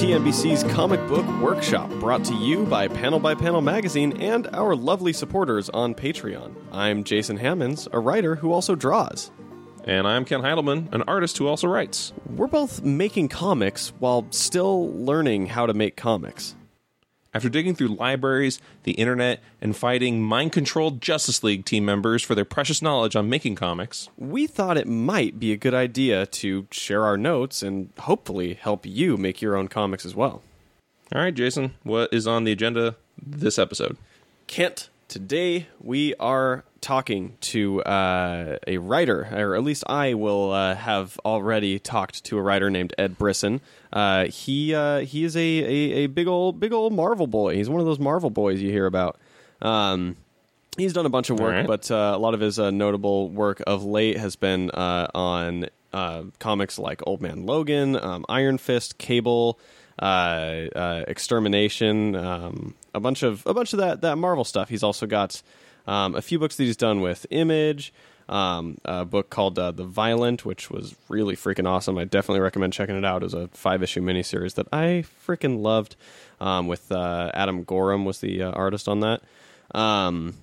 TMBC's 0.00 0.64
Comic 0.72 1.06
Book 1.08 1.26
Workshop, 1.42 1.90
brought 2.00 2.24
to 2.24 2.34
you 2.34 2.64
by 2.64 2.88
Panel 2.88 3.20
by 3.20 3.34
Panel 3.34 3.60
Magazine 3.60 4.18
and 4.18 4.46
our 4.54 4.74
lovely 4.74 5.12
supporters 5.12 5.68
on 5.68 5.94
Patreon. 5.94 6.54
I'm 6.72 7.04
Jason 7.04 7.36
Hammonds, 7.36 7.86
a 7.92 8.00
writer 8.00 8.36
who 8.36 8.50
also 8.50 8.74
draws. 8.74 9.30
And 9.84 10.08
I'm 10.08 10.24
Kent 10.24 10.42
Heidelman, 10.42 10.90
an 10.94 11.02
artist 11.02 11.36
who 11.36 11.46
also 11.46 11.68
writes. 11.68 12.14
We're 12.34 12.46
both 12.46 12.82
making 12.82 13.28
comics 13.28 13.92
while 13.98 14.26
still 14.30 14.90
learning 14.94 15.48
how 15.48 15.66
to 15.66 15.74
make 15.74 15.96
comics. 15.96 16.56
After 17.32 17.48
digging 17.48 17.76
through 17.76 17.88
libraries, 17.88 18.60
the 18.82 18.92
internet, 18.92 19.40
and 19.60 19.76
fighting 19.76 20.20
mind 20.20 20.50
controlled 20.50 21.00
Justice 21.00 21.44
League 21.44 21.64
team 21.64 21.84
members 21.84 22.24
for 22.24 22.34
their 22.34 22.44
precious 22.44 22.82
knowledge 22.82 23.14
on 23.14 23.28
making 23.28 23.54
comics, 23.54 24.08
We 24.18 24.48
thought 24.48 24.76
it 24.76 24.88
might 24.88 25.38
be 25.38 25.52
a 25.52 25.56
good 25.56 25.74
idea 25.74 26.26
to 26.26 26.66
share 26.72 27.04
our 27.04 27.16
notes 27.16 27.62
and 27.62 27.90
hopefully 28.00 28.54
help 28.54 28.84
you 28.84 29.16
make 29.16 29.40
your 29.40 29.56
own 29.56 29.68
comics 29.68 30.04
as 30.04 30.14
well. 30.14 30.42
all 31.14 31.22
right, 31.22 31.34
Jason, 31.34 31.74
what 31.84 32.12
is 32.12 32.26
on 32.26 32.42
the 32.44 32.52
agenda 32.52 32.96
this 33.20 33.58
episode? 33.60 33.96
Kent, 34.48 34.88
today 35.06 35.68
we 35.80 36.16
are 36.16 36.64
talking 36.80 37.36
to 37.40 37.82
uh, 37.82 38.58
a 38.66 38.78
writer, 38.78 39.28
or 39.32 39.54
at 39.54 39.62
least 39.62 39.84
I 39.86 40.14
will 40.14 40.52
uh, 40.52 40.74
have 40.74 41.18
already 41.24 41.78
talked 41.78 42.24
to 42.24 42.38
a 42.38 42.42
writer 42.42 42.70
named 42.70 42.94
Ed 42.98 43.18
Brisson. 43.18 43.60
Uh, 43.92 44.26
he 44.26 44.74
uh, 44.74 45.00
he 45.00 45.24
is 45.24 45.36
a, 45.36 45.40
a, 45.40 45.92
a 46.04 46.06
big 46.06 46.26
old 46.26 46.60
big 46.60 46.72
old 46.72 46.92
Marvel 46.92 47.26
boy. 47.26 47.56
He's 47.56 47.68
one 47.68 47.80
of 47.80 47.86
those 47.86 47.98
Marvel 47.98 48.30
boys 48.30 48.60
you 48.60 48.70
hear 48.70 48.86
about. 48.86 49.18
Um, 49.62 50.16
he's 50.76 50.92
done 50.92 51.06
a 51.06 51.10
bunch 51.10 51.30
of 51.30 51.38
work, 51.38 51.52
right. 51.52 51.66
but 51.66 51.90
uh, 51.90 52.12
a 52.14 52.18
lot 52.18 52.34
of 52.34 52.40
his 52.40 52.58
uh, 52.58 52.70
notable 52.70 53.28
work 53.30 53.62
of 53.66 53.84
late 53.84 54.16
has 54.16 54.36
been 54.36 54.70
uh, 54.70 55.08
on 55.14 55.66
uh, 55.92 56.24
comics 56.38 56.78
like 56.78 57.06
Old 57.06 57.20
Man 57.20 57.46
Logan, 57.46 57.96
um, 57.96 58.24
Iron 58.28 58.58
Fist, 58.58 58.98
Cable, 58.98 59.58
uh, 60.00 60.66
uh, 60.74 61.04
Extermination, 61.08 62.14
um, 62.16 62.74
a 62.94 63.00
bunch 63.00 63.22
of 63.22 63.46
a 63.46 63.54
bunch 63.54 63.72
of 63.72 63.80
that 63.80 64.00
that 64.02 64.16
Marvel 64.16 64.44
stuff. 64.44 64.68
He's 64.68 64.82
also 64.82 65.06
got 65.06 65.42
um, 65.86 66.14
a 66.14 66.22
few 66.22 66.38
books 66.38 66.56
that 66.56 66.64
he's 66.64 66.76
done 66.76 67.00
with 67.00 67.26
Image. 67.30 67.92
Um, 68.28 68.78
a 68.84 69.04
book 69.04 69.28
called 69.28 69.58
uh, 69.58 69.72
The 69.72 69.84
Violent, 69.84 70.44
which 70.44 70.70
was 70.70 70.94
really 71.08 71.34
freaking 71.34 71.66
awesome. 71.66 71.98
I 71.98 72.04
definitely 72.04 72.40
recommend 72.40 72.72
checking 72.72 72.96
it 72.96 73.04
out. 73.04 73.22
It 73.22 73.26
was 73.26 73.34
a 73.34 73.48
five 73.48 73.82
issue 73.82 74.00
miniseries 74.00 74.54
that 74.54 74.68
I 74.72 75.04
freaking 75.26 75.60
loved. 75.60 75.96
Um, 76.40 76.68
with 76.68 76.90
uh, 76.90 77.30
Adam 77.34 77.64
Gorham 77.64 78.04
was 78.04 78.20
the 78.20 78.42
uh, 78.44 78.50
artist 78.52 78.88
on 78.88 79.00
that. 79.00 79.20
Um, 79.74 80.34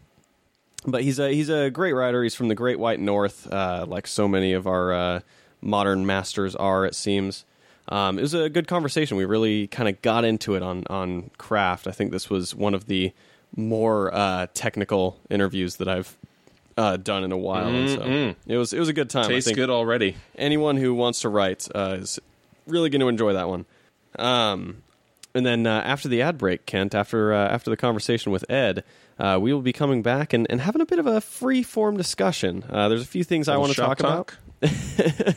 but 0.85 1.03
he's 1.03 1.19
a 1.19 1.33
he's 1.33 1.49
a 1.49 1.69
great 1.69 1.93
writer. 1.93 2.23
He's 2.23 2.35
from 2.35 2.49
the 2.49 2.55
Great 2.55 2.79
White 2.79 2.99
North, 2.99 3.51
uh, 3.51 3.85
like 3.87 4.05
so 4.05 4.27
many 4.27 4.53
of 4.53 4.67
our 4.67 4.93
uh, 4.93 5.19
modern 5.61 6.05
masters 6.05 6.55
are. 6.55 6.85
It 6.85 6.95
seems. 6.95 7.45
Um, 7.89 8.19
it 8.19 8.21
was 8.21 8.33
a 8.33 8.49
good 8.49 8.67
conversation. 8.67 9.17
We 9.17 9.25
really 9.25 9.67
kind 9.67 9.87
of 9.87 10.01
got 10.01 10.23
into 10.25 10.55
it 10.55 10.61
on 10.61 10.83
on 10.89 11.31
craft. 11.37 11.87
I 11.87 11.91
think 11.91 12.11
this 12.11 12.29
was 12.29 12.53
one 12.53 12.73
of 12.73 12.85
the 12.85 13.11
more 13.55 14.13
uh, 14.13 14.47
technical 14.53 15.19
interviews 15.29 15.77
that 15.77 15.87
I've 15.87 16.15
uh, 16.77 16.97
done 16.97 17.23
in 17.23 17.31
a 17.31 17.37
while. 17.37 17.67
And 17.67 17.89
so 17.89 18.35
it 18.45 18.57
was 18.57 18.73
it 18.73 18.79
was 18.79 18.89
a 18.89 18.93
good 18.93 19.09
time. 19.09 19.25
I 19.25 19.29
Tastes 19.29 19.51
good 19.51 19.69
already. 19.69 20.15
anyone 20.37 20.77
who 20.77 20.93
wants 20.93 21.21
to 21.21 21.29
write 21.29 21.67
uh, 21.73 21.97
is 21.99 22.19
really 22.67 22.89
going 22.89 23.01
to 23.01 23.07
enjoy 23.07 23.33
that 23.33 23.49
one. 23.49 23.65
Um, 24.19 24.83
and 25.33 25.45
then 25.45 25.67
uh, 25.67 25.81
after 25.85 26.07
the 26.07 26.21
ad 26.21 26.37
break, 26.37 26.65
Kent, 26.65 26.95
after 26.95 27.33
uh, 27.33 27.47
after 27.47 27.69
the 27.69 27.77
conversation 27.77 28.31
with 28.31 28.49
Ed, 28.49 28.83
uh, 29.19 29.37
we 29.41 29.53
will 29.53 29.61
be 29.61 29.73
coming 29.73 30.01
back 30.01 30.33
and, 30.33 30.47
and 30.49 30.61
having 30.61 30.81
a 30.81 30.85
bit 30.85 30.99
of 30.99 31.05
a 31.07 31.21
free 31.21 31.63
form 31.63 31.97
discussion. 31.97 32.63
Uh, 32.69 32.89
there's 32.89 33.03
a 33.03 33.07
few 33.07 33.23
things 33.23 33.47
I 33.47 33.57
want 33.57 33.71
to 33.71 33.75
Shop 33.75 33.97
talk 33.97 33.99
about. 33.99 34.37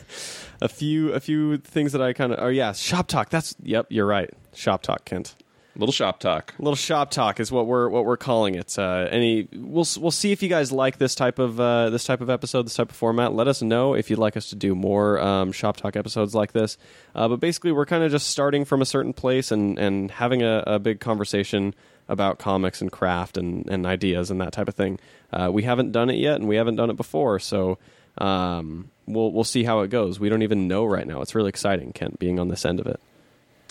a 0.61 0.67
few 0.67 1.13
a 1.13 1.19
few 1.19 1.57
things 1.57 1.91
that 1.91 2.01
I 2.01 2.13
kind 2.13 2.33
of 2.33 2.39
oh 2.41 2.47
yeah 2.47 2.71
shop 2.73 3.07
talk. 3.07 3.29
That's 3.29 3.55
yep 3.61 3.87
you're 3.89 4.07
right 4.07 4.31
shop 4.53 4.81
talk 4.81 5.05
Kent. 5.05 5.35
Little 5.75 5.93
shop 5.93 6.19
talk. 6.19 6.53
Little 6.59 6.75
shop 6.75 7.11
talk 7.11 7.39
is 7.39 7.49
what 7.49 7.65
we're 7.65 7.87
what 7.87 8.03
we're 8.03 8.17
calling 8.17 8.55
it. 8.55 8.77
Uh, 8.77 9.07
any 9.09 9.47
we'll 9.53 9.87
we'll 9.99 10.11
see 10.11 10.33
if 10.33 10.43
you 10.43 10.49
guys 10.49 10.71
like 10.71 10.97
this 10.97 11.15
type 11.15 11.39
of 11.39 11.59
uh, 11.61 11.89
this 11.89 12.03
type 12.03 12.19
of 12.19 12.29
episode, 12.29 12.65
this 12.65 12.73
type 12.75 12.89
of 12.89 12.95
format. 12.95 13.33
Let 13.33 13.47
us 13.47 13.61
know 13.61 13.93
if 13.93 14.09
you'd 14.09 14.19
like 14.19 14.35
us 14.35 14.49
to 14.49 14.55
do 14.55 14.75
more 14.75 15.19
um, 15.21 15.53
shop 15.53 15.77
talk 15.77 15.95
episodes 15.95 16.35
like 16.35 16.51
this. 16.51 16.77
Uh, 17.15 17.29
but 17.29 17.39
basically, 17.39 17.71
we're 17.71 17.85
kind 17.85 18.03
of 18.03 18.11
just 18.11 18.27
starting 18.27 18.65
from 18.65 18.81
a 18.81 18.85
certain 18.85 19.13
place 19.13 19.49
and 19.49 19.79
and 19.79 20.11
having 20.11 20.41
a, 20.43 20.61
a 20.67 20.79
big 20.79 20.99
conversation 20.99 21.73
about 22.09 22.37
comics 22.37 22.81
and 22.81 22.91
craft 22.91 23.37
and, 23.37 23.69
and 23.69 23.85
ideas 23.85 24.29
and 24.29 24.41
that 24.41 24.51
type 24.51 24.67
of 24.67 24.75
thing. 24.75 24.99
Uh, 25.31 25.49
we 25.53 25.63
haven't 25.63 25.93
done 25.93 26.09
it 26.09 26.17
yet, 26.17 26.35
and 26.35 26.49
we 26.49 26.57
haven't 26.57 26.75
done 26.75 26.89
it 26.89 26.97
before, 26.97 27.39
so 27.39 27.77
um, 28.17 28.91
we'll 29.05 29.31
we'll 29.31 29.45
see 29.45 29.63
how 29.63 29.79
it 29.79 29.89
goes. 29.89 30.19
We 30.19 30.27
don't 30.27 30.41
even 30.41 30.67
know 30.67 30.83
right 30.83 31.07
now. 31.07 31.21
It's 31.21 31.33
really 31.33 31.49
exciting, 31.49 31.93
Kent, 31.93 32.19
being 32.19 32.39
on 32.39 32.49
this 32.49 32.65
end 32.65 32.81
of 32.81 32.87
it. 32.87 32.99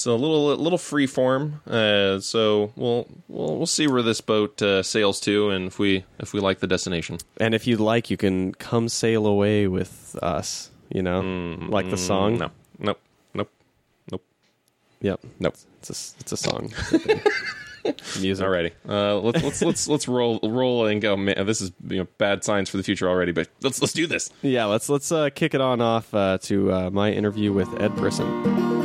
It's 0.01 0.07
a 0.07 0.13
little 0.15 0.51
a 0.51 0.55
little 0.55 0.79
free 0.79 1.07
form, 1.07 1.61
uh, 1.67 2.21
so 2.21 2.73
we'll 2.75 3.07
we'll 3.29 3.59
we'll 3.59 3.67
see 3.67 3.87
where 3.87 4.01
this 4.01 4.23
boat 4.23 4.63
uh, 4.63 4.83
sails 4.83 5.21
to, 5.21 5.51
and 5.51 5.67
if 5.67 5.79
we 5.79 6.07
if 6.19 6.33
we 6.33 6.41
like 6.41 6.61
the 6.61 6.67
destination. 6.67 7.19
And 7.39 7.55
if 7.55 7.67
you'd 7.67 7.81
like, 7.81 8.09
you 8.09 8.17
can 8.17 8.55
come 8.55 8.89
sail 8.89 9.27
away 9.27 9.69
with 9.69 10.17
us. 10.23 10.71
You 10.89 11.03
know, 11.03 11.21
like 11.69 11.91
the 11.91 11.99
song. 11.99 12.37
Mm, 12.37 12.39
No, 12.39 12.51
nope, 12.79 13.01
nope, 13.35 13.51
nope. 14.11 14.23
Yep. 15.03 15.21
Nope. 15.39 15.57
It's 15.81 15.91
a 15.91 16.21
it's 16.21 16.33
a 16.33 16.37
song. 16.39 16.73
Music. 18.23 18.47
Alrighty, 18.47 18.73
uh, 18.89 19.19
let's 19.19 19.43
let's 19.43 19.61
let's 19.63 19.87
let's 19.87 20.09
roll 20.09 20.41
roll 20.43 20.87
and 20.87 21.03
go. 21.03 21.15
Man, 21.15 21.45
this 21.45 21.61
is 21.61 21.73
you 21.87 21.99
know, 21.99 22.07
bad 22.17 22.43
signs 22.43 22.71
for 22.71 22.79
the 22.79 22.83
future 22.83 23.07
already, 23.07 23.33
but 23.33 23.49
let's 23.61 23.83
let's 23.83 23.93
do 23.93 24.07
this. 24.07 24.31
Yeah. 24.41 24.65
Let's 24.65 24.89
let's 24.89 25.13
uh, 25.13 25.29
kick 25.29 25.53
it 25.53 25.61
on 25.61 25.83
off 25.83 26.15
uh, 26.15 26.39
to 26.45 26.73
uh, 26.73 26.91
my 26.91 27.13
interview 27.13 27.53
with 27.53 27.69
Ed 27.83 27.95
Brisson. 27.97 28.80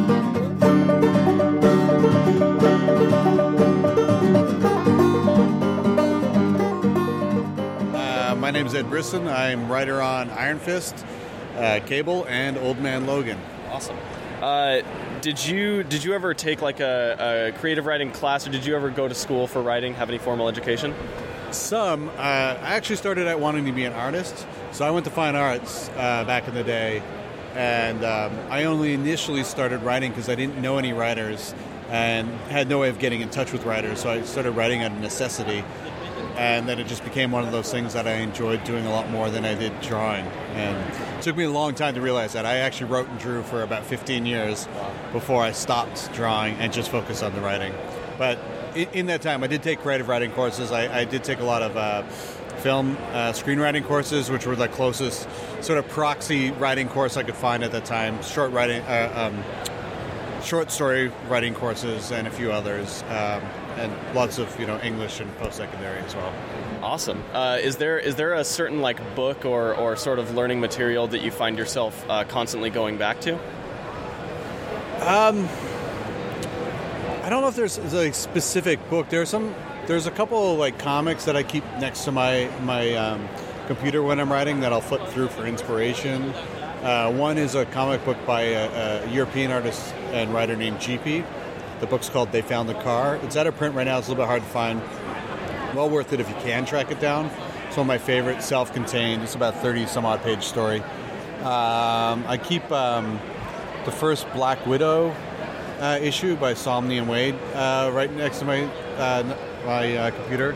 Ed 8.75 8.89
Brisson. 8.89 9.27
I'm 9.27 9.71
writer 9.71 10.01
on 10.01 10.29
Iron 10.31 10.59
Fist, 10.59 11.05
uh, 11.57 11.79
Cable, 11.85 12.25
and 12.27 12.57
Old 12.57 12.79
Man 12.79 13.07
Logan. 13.07 13.39
Awesome. 13.71 13.97
Uh, 14.41 14.81
did 15.21 15.43
you 15.43 15.83
did 15.83 16.03
you 16.03 16.13
ever 16.13 16.33
take 16.33 16.61
like 16.61 16.81
a, 16.81 17.53
a 17.55 17.59
creative 17.59 17.85
writing 17.85 18.11
class, 18.11 18.45
or 18.45 18.51
did 18.51 18.65
you 18.65 18.75
ever 18.75 18.89
go 18.89 19.07
to 19.07 19.15
school 19.15 19.47
for 19.47 19.61
writing? 19.61 19.93
Have 19.93 20.09
any 20.09 20.17
formal 20.17 20.49
education? 20.49 20.93
Some, 21.51 22.09
uh, 22.09 22.11
I 22.11 22.75
actually 22.75 22.97
started 22.97 23.27
out 23.27 23.39
wanting 23.39 23.65
to 23.65 23.71
be 23.71 23.85
an 23.85 23.93
artist, 23.93 24.45
so 24.71 24.85
I 24.85 24.91
went 24.91 25.05
to 25.05 25.11
fine 25.11 25.35
arts 25.35 25.89
uh, 25.95 26.25
back 26.25 26.47
in 26.49 26.53
the 26.53 26.63
day, 26.63 27.01
and 27.55 28.03
um, 28.03 28.37
I 28.49 28.65
only 28.65 28.93
initially 28.93 29.43
started 29.43 29.81
writing 29.81 30.11
because 30.11 30.27
I 30.27 30.35
didn't 30.35 30.61
know 30.61 30.77
any 30.77 30.91
writers 30.91 31.55
and 31.89 32.27
had 32.49 32.67
no 32.67 32.79
way 32.79 32.89
of 32.89 32.99
getting 32.99 33.21
in 33.21 33.29
touch 33.29 33.53
with 33.53 33.63
writers, 33.63 34.01
so 34.01 34.09
I 34.09 34.21
started 34.23 34.51
writing 34.51 34.83
out 34.83 34.91
of 34.91 34.99
necessity. 34.99 35.63
And 36.37 36.67
then 36.67 36.79
it 36.79 36.87
just 36.87 37.03
became 37.03 37.31
one 37.31 37.45
of 37.45 37.51
those 37.51 37.71
things 37.71 37.93
that 37.93 38.07
I 38.07 38.15
enjoyed 38.15 38.63
doing 38.63 38.85
a 38.85 38.89
lot 38.89 39.09
more 39.09 39.29
than 39.29 39.45
I 39.45 39.53
did 39.53 39.79
drawing. 39.81 40.25
And 40.53 40.93
it 41.17 41.21
took 41.21 41.37
me 41.37 41.45
a 41.45 41.49
long 41.49 41.75
time 41.75 41.95
to 41.95 42.01
realize 42.01 42.33
that. 42.33 42.45
I 42.45 42.57
actually 42.57 42.91
wrote 42.91 43.07
and 43.07 43.19
drew 43.19 43.41
for 43.43 43.63
about 43.63 43.85
15 43.85 44.25
years 44.25 44.67
before 45.13 45.41
I 45.41 45.51
stopped 45.51 46.11
drawing 46.13 46.55
and 46.55 46.73
just 46.73 46.91
focused 46.91 47.23
on 47.23 47.33
the 47.33 47.41
writing. 47.41 47.73
But 48.17 48.39
in, 48.75 49.05
that 49.07 49.21
time, 49.21 49.43
I 49.43 49.47
did 49.47 49.63
take 49.63 49.79
creative 49.79 50.07
writing 50.07 50.31
courses. 50.31 50.71
I, 50.71 51.01
I 51.01 51.05
did 51.05 51.23
take 51.23 51.39
a 51.39 51.43
lot 51.43 51.61
of 51.61 51.77
uh, 51.77 52.03
film 52.65 52.97
uh, 53.11 53.31
screenwriting 53.31 53.85
courses, 53.85 54.29
which 54.29 54.45
were 54.45 54.55
the 54.55 54.67
closest 54.67 55.27
sort 55.61 55.79
of 55.79 55.87
proxy 55.89 56.51
writing 56.51 56.87
course 56.89 57.17
I 57.17 57.23
could 57.23 57.35
find 57.35 57.63
at 57.63 57.71
that 57.71 57.85
time. 57.85 58.21
Short 58.23 58.51
writing, 58.51 58.81
uh, 58.83 59.31
um, 59.31 60.43
short 60.43 60.71
story 60.71 61.11
writing 61.27 61.53
courses, 61.53 62.11
and 62.11 62.27
a 62.27 62.31
few 62.31 62.51
others, 62.51 63.03
um, 63.03 63.41
and 63.77 63.93
lots 64.15 64.37
of 64.37 64.59
you 64.59 64.65
know 64.65 64.79
English 64.81 65.19
and 65.19 65.35
post 65.37 65.57
secondary 65.57 65.99
as 65.99 66.15
well. 66.15 66.33
Awesome. 66.81 67.23
Uh, 67.33 67.57
is 67.61 67.77
there 67.77 67.97
is 67.99 68.15
there 68.15 68.33
a 68.33 68.43
certain 68.43 68.81
like 68.81 69.15
book 69.15 69.45
or, 69.45 69.73
or 69.75 69.95
sort 69.95 70.19
of 70.19 70.35
learning 70.35 70.59
material 70.59 71.07
that 71.07 71.21
you 71.21 71.31
find 71.31 71.57
yourself 71.57 72.05
uh, 72.09 72.23
constantly 72.25 72.69
going 72.69 72.97
back 72.97 73.21
to? 73.21 73.35
Um, 75.01 75.47
I 77.23 77.29
don't 77.29 77.41
know 77.41 77.47
if 77.47 77.55
there's 77.55 77.77
a 77.77 78.13
specific 78.13 78.89
book. 78.89 79.09
There's 79.09 79.29
some. 79.29 79.53
There's 79.87 80.07
a 80.07 80.11
couple 80.11 80.53
of 80.53 80.59
like 80.59 80.79
comics 80.79 81.25
that 81.25 81.35
I 81.35 81.43
keep 81.43 81.63
next 81.79 82.05
to 82.05 82.11
my 82.11 82.49
my 82.63 82.93
um, 82.95 83.27
computer 83.67 84.01
when 84.01 84.19
I'm 84.19 84.31
writing 84.31 84.61
that 84.61 84.71
I'll 84.71 84.81
flip 84.81 85.05
through 85.07 85.27
for 85.29 85.45
inspiration. 85.45 86.33
Uh, 86.81 87.11
one 87.11 87.37
is 87.37 87.55
a 87.55 87.65
comic 87.65 88.05
book 88.05 88.17
by 88.27 88.41
a, 88.41 89.03
a 89.05 89.09
European 89.09 89.51
artist 89.51 89.93
and 90.11 90.33
writer 90.33 90.55
named 90.55 90.77
Gipi. 90.77 91.25
The 91.79 91.87
book's 91.87 92.09
called 92.09 92.31
They 92.31 92.41
Found 92.41 92.69
the 92.69 92.73
Car. 92.75 93.17
It's 93.17 93.35
out 93.35 93.47
of 93.47 93.57
print 93.57 93.75
right 93.75 93.83
now. 93.83 93.97
It's 93.97 94.07
a 94.07 94.11
little 94.11 94.23
bit 94.23 94.27
hard 94.27 94.41
to 94.41 94.49
find. 94.49 94.81
Well 95.75 95.89
worth 95.89 96.13
it 96.13 96.21
if 96.21 96.29
you 96.29 96.35
can 96.35 96.65
track 96.65 96.89
it 96.89 97.01
down. 97.01 97.25
It's 97.67 97.75
one 97.75 97.83
of 97.83 97.87
my 97.87 97.97
favorite, 97.97 98.41
self-contained. 98.41 99.21
It's 99.23 99.35
about 99.35 99.55
30 99.61 99.87
some 99.87 100.05
odd 100.05 100.23
page 100.23 100.43
story. 100.43 100.79
Um, 101.41 102.23
I 102.27 102.39
keep 102.41 102.71
um, 102.71 103.19
the 103.83 103.91
first 103.91 104.31
Black 104.33 104.65
Widow 104.65 105.13
uh, 105.79 105.99
issue 106.01 106.35
by 106.37 106.53
Samnee 106.53 106.97
and 106.99 107.07
Waid 107.07 107.37
uh, 107.53 107.91
right 107.91 108.11
next 108.11 108.39
to 108.39 108.45
my 108.45 108.63
uh, 108.97 109.35
my 109.65 109.97
uh, 109.97 110.11
computer. 110.11 110.55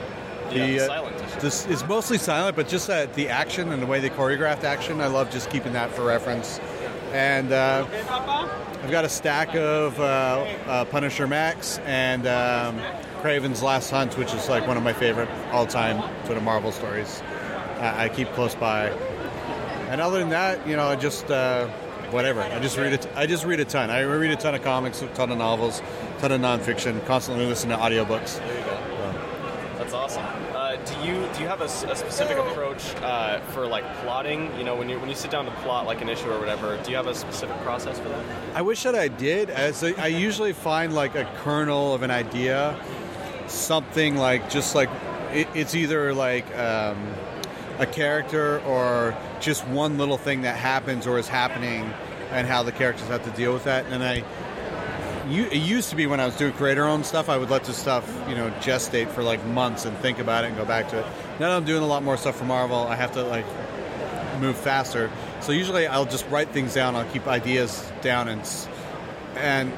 Yeah, 0.52 0.66
the 0.66 0.80
uh, 0.80 0.88
silent 0.88 1.16
issue. 1.18 1.40
This 1.42 1.68
is 1.68 1.84
mostly 1.86 2.18
silent, 2.18 2.56
but 2.56 2.68
just 2.68 2.90
uh, 2.90 3.08
the 3.16 3.30
action 3.30 3.72
and 3.72 3.82
the 3.82 3.86
way 3.86 4.00
they 4.00 4.10
choreographed 4.10 4.64
action, 4.64 5.02
I 5.02 5.08
love 5.08 5.30
just 5.30 5.50
keeping 5.50 5.74
that 5.74 5.92
for 5.92 6.04
reference. 6.06 6.60
And 7.12 7.52
uh, 7.52 7.86
I've 8.84 8.92
got 8.92 9.06
a 9.06 9.10
stack 9.10 9.56
of 9.56 10.00
uh, 10.00 10.04
uh, 10.04 10.86
Punisher 10.86 11.28
Max 11.28 11.80
and 11.80 12.28
um, 12.28 12.80
Kraven's 13.22 13.64
Last 13.64 13.90
Hunt, 13.90 14.18
which 14.18 14.34
is 14.34 14.48
like 14.48 14.68
one 14.68 14.78
of 14.78 14.84
my 14.84 14.94
favorite 14.94 15.30
all-time 15.52 16.02
sort 16.26 16.38
of 16.38 16.44
Marvel 16.44 16.72
stories. 16.72 17.22
I 17.82 18.10
keep 18.10 18.30
close 18.34 18.56
by, 18.56 18.90
and 19.90 20.02
other 20.02 20.20
than 20.20 20.30
that, 20.30 20.68
you 20.68 20.76
know, 20.76 20.88
I 20.88 20.98
just 20.98 21.32
uh, 21.32 21.68
whatever. 22.12 22.42
I 22.42 22.60
just 22.60 22.78
read 22.78 22.92
it. 22.92 23.08
I 23.16 23.26
just 23.26 23.46
read 23.46 23.62
a 23.62 23.66
ton. 23.66 23.90
I 23.90 24.02
read 24.02 24.32
a 24.32 24.36
ton 24.36 24.54
of 24.54 24.64
comics, 24.64 25.02
a 25.02 25.08
ton 25.08 25.32
of 25.32 25.38
novels, 25.38 25.82
a 26.18 26.20
ton 26.20 26.32
of 26.34 26.42
nonfiction. 26.42 27.06
Constantly 27.06 27.46
listen 27.46 27.70
to 27.70 27.78
audiobooks. 27.78 28.40
That's 29.78 29.94
awesome. 29.94 30.49
Uh, 30.80 30.86
do 30.86 31.08
you 31.08 31.28
do 31.34 31.42
you 31.42 31.48
have 31.48 31.62
a 31.62 31.70
specific 31.70 32.38
approach 32.38 32.96
uh, 32.98 33.40
for 33.52 33.66
like 33.66 33.84
plotting? 33.98 34.56
You 34.58 34.64
know, 34.64 34.76
when 34.76 34.90
you 34.90 35.00
when 35.00 35.10
you 35.10 35.16
sit 35.16 35.32
down 35.32 35.46
to 35.46 35.52
plot 35.64 35.86
like 35.86 36.02
an 36.02 36.10
issue 36.10 36.30
or 36.30 36.40
whatever, 36.40 36.78
do 36.84 36.92
you 36.92 36.98
have 36.98 37.08
a 37.08 37.16
specific 37.16 37.58
process 37.62 38.00
for 38.00 38.10
that? 38.10 38.26
I 38.56 38.62
wish 38.62 38.84
that 38.84 38.96
I 38.96 39.08
did. 39.08 39.50
As 39.50 39.84
I 39.84 39.94
I 39.98 40.08
usually 40.08 40.54
find 40.54 40.94
like 40.94 41.16
a 41.16 41.26
kernel 41.38 41.94
of 41.94 42.04
an 42.04 42.12
idea, 42.12 42.80
something 43.48 44.16
like 44.16 44.50
just 44.50 44.76
like 44.76 44.90
it, 45.32 45.48
it's 45.54 45.76
either 45.76 46.14
like 46.14 46.46
um, 46.58 47.14
a 47.80 47.86
character 47.86 48.60
or 48.62 49.16
just 49.40 49.68
one 49.68 49.98
little 49.98 50.18
thing 50.18 50.42
that 50.42 50.58
happens 50.58 51.08
or 51.08 51.18
is 51.20 51.28
happening, 51.28 51.92
and 52.32 52.48
how 52.48 52.64
the 52.64 52.72
characters 52.72 53.08
have 53.08 53.24
to 53.24 53.32
deal 53.32 53.54
with 53.54 53.64
that. 53.66 53.86
And 53.88 54.04
I, 54.04 54.24
you, 55.32 55.46
it 55.46 55.56
used 55.58 55.90
to 55.90 55.96
be 55.96 56.08
when 56.08 56.20
I 56.20 56.26
was 56.26 56.36
doing 56.36 56.54
creator-owned 56.54 57.06
stuff, 57.06 57.30
I 57.30 57.38
would 57.38 57.50
let 57.50 57.64
this 57.64 57.78
stuff 57.78 58.08
you 58.28 58.36
know 58.36 58.50
gestate 58.62 59.10
for 59.10 59.24
like 59.24 59.44
months 59.46 59.86
and 59.86 59.98
think 59.98 60.20
about 60.20 60.44
it 60.44 60.48
and 60.48 60.58
go 60.58 60.66
back 60.66 60.90
to 60.90 61.00
it. 61.00 61.06
Now 61.40 61.50
that 61.50 61.58
I'm 61.58 61.66
doing 61.66 61.84
a 61.84 61.88
lot 61.88 62.04
more 62.04 62.18
stuff 62.18 62.38
for 62.38 62.46
Marvel, 62.46 62.80
I 62.80 62.96
have 62.96 63.12
to 63.14 63.24
like 63.24 63.46
move 64.40 64.58
faster. 64.58 65.12
So 65.42 65.52
usually 65.52 65.88
I'll 65.88 66.06
just 66.06 66.28
write 66.30 66.50
things 66.50 66.74
down. 66.74 66.96
I'll 66.96 67.10
keep 67.12 67.28
ideas 67.28 67.92
down 68.02 68.28
and 68.28 68.42
and 69.36 69.72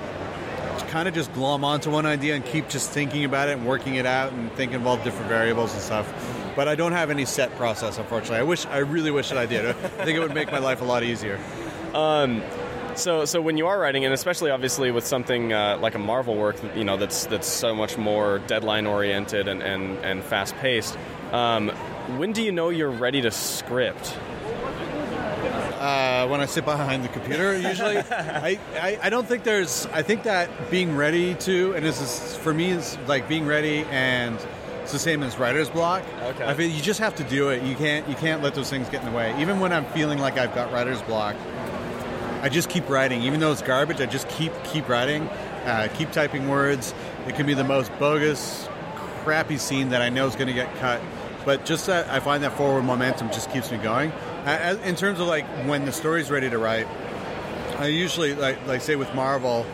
kind 0.91 1.07
of 1.07 1.13
just 1.13 1.31
glom 1.33 1.63
onto 1.63 1.89
one 1.89 2.05
idea 2.05 2.35
and 2.35 2.45
keep 2.45 2.67
just 2.67 2.91
thinking 2.91 3.23
about 3.23 3.47
it 3.47 3.57
and 3.57 3.65
working 3.65 3.95
it 3.95 4.05
out 4.05 4.33
and 4.33 4.51
thinking 4.53 4.75
of 4.75 4.85
all 4.85 4.97
the 4.97 5.03
different 5.03 5.29
variables 5.29 5.73
and 5.73 5.81
stuff. 5.81 6.53
But 6.55 6.67
I 6.67 6.75
don't 6.75 6.91
have 6.91 7.09
any 7.09 7.23
set 7.23 7.55
process, 7.55 7.97
unfortunately. 7.97 8.39
I 8.39 8.43
wish, 8.43 8.65
I 8.65 8.79
really 8.79 9.09
wish 9.09 9.29
that 9.29 9.37
I 9.37 9.45
did. 9.45 9.65
I 9.69 9.73
think 9.73 10.17
it 10.17 10.19
would 10.19 10.33
make 10.33 10.51
my 10.51 10.59
life 10.59 10.81
a 10.81 10.83
lot 10.83 11.03
easier. 11.03 11.39
Um, 11.93 12.41
So, 12.95 13.25
so 13.25 13.41
when 13.41 13.57
you 13.57 13.67
are 13.67 13.79
writing, 13.79 14.05
and 14.05 14.13
especially 14.13 14.51
obviously 14.51 14.91
with 14.91 15.05
something 15.05 15.53
uh, 15.53 15.77
like 15.81 15.95
a 15.95 15.99
Marvel 15.99 16.35
work, 16.35 16.57
you 16.75 16.83
know, 16.83 16.97
that's 16.97 17.25
that's 17.25 17.47
so 17.47 17.73
much 17.73 17.97
more 17.97 18.39
deadline 18.47 18.85
oriented 18.85 19.47
and 19.47 19.61
and, 19.61 19.97
and 19.99 20.23
fast 20.23 20.55
paced. 20.57 20.97
Um, 21.31 21.69
when 22.17 22.33
do 22.33 22.41
you 22.41 22.51
know 22.51 22.69
you're 22.69 22.91
ready 22.91 23.21
to 23.21 23.31
script? 23.31 24.17
uh, 25.81 26.27
when 26.27 26.39
I 26.39 26.45
sit 26.45 26.63
behind 26.63 27.03
the 27.03 27.09
computer. 27.09 27.57
Usually, 27.57 27.97
I, 28.11 28.59
I, 28.75 28.99
I 29.03 29.09
don't 29.09 29.27
think 29.27 29.43
there's. 29.43 29.87
I 29.87 30.03
think 30.03 30.23
that 30.23 30.69
being 30.69 30.95
ready 30.95 31.33
to, 31.35 31.73
and 31.73 31.83
this 31.83 31.99
is 31.99 32.37
for 32.37 32.53
me, 32.53 32.69
is 32.69 32.97
like 33.07 33.27
being 33.27 33.47
ready, 33.47 33.83
and 33.89 34.39
it's 34.83 34.91
the 34.91 34.99
same 34.99 35.23
as 35.23 35.37
writer's 35.39 35.69
block. 35.69 36.03
Okay. 36.21 36.45
I 36.45 36.53
feel 36.53 36.69
you 36.69 36.81
just 36.81 36.99
have 36.99 37.15
to 37.15 37.23
do 37.23 37.49
it. 37.49 37.63
You 37.63 37.75
can't 37.75 38.07
you 38.07 38.15
can't 38.15 38.43
let 38.43 38.53
those 38.53 38.69
things 38.69 38.87
get 38.89 39.03
in 39.03 39.09
the 39.09 39.17
way. 39.17 39.39
Even 39.41 39.59
when 39.59 39.73
I'm 39.73 39.85
feeling 39.85 40.19
like 40.19 40.37
I've 40.37 40.53
got 40.53 40.71
writer's 40.71 41.01
block, 41.01 41.35
I 42.41 42.49
just 42.49 42.69
keep 42.69 42.89
writing, 42.89 43.21
even 43.21 43.39
though 43.39 43.51
it's 43.51 43.61
garbage. 43.61 44.01
I 44.01 44.07
just 44.07 44.27
keep 44.29 44.51
keep 44.63 44.89
writing, 44.89 45.23
uh, 45.65 45.89
keep 45.93 46.11
typing 46.11 46.49
words. 46.49 46.93
It 47.27 47.35
can 47.35 47.45
be 47.45 47.53
the 47.53 47.63
most 47.63 47.91
bogus, 47.99 48.67
crappy 49.23 49.57
scene 49.57 49.89
that 49.89 50.01
I 50.01 50.09
know 50.09 50.25
is 50.25 50.35
going 50.35 50.47
to 50.47 50.53
get 50.53 50.73
cut, 50.77 51.01
but 51.45 51.65
just 51.65 51.85
that 51.85 52.09
I 52.09 52.19
find 52.19 52.43
that 52.43 52.53
forward 52.53 52.83
momentum 52.83 53.29
just 53.29 53.51
keeps 53.51 53.71
me 53.71 53.77
going. 53.77 54.11
In 54.83 54.95
terms 54.95 55.19
of 55.19 55.27
like 55.27 55.45
when 55.67 55.85
the 55.85 55.91
story's 55.91 56.31
ready 56.31 56.49
to 56.49 56.57
write, 56.57 56.87
I 57.77 57.87
usually 57.87 58.33
like 58.33 58.65
like 58.65 58.81
say 58.81 58.95
with 58.95 59.13
Marvel, 59.13 59.65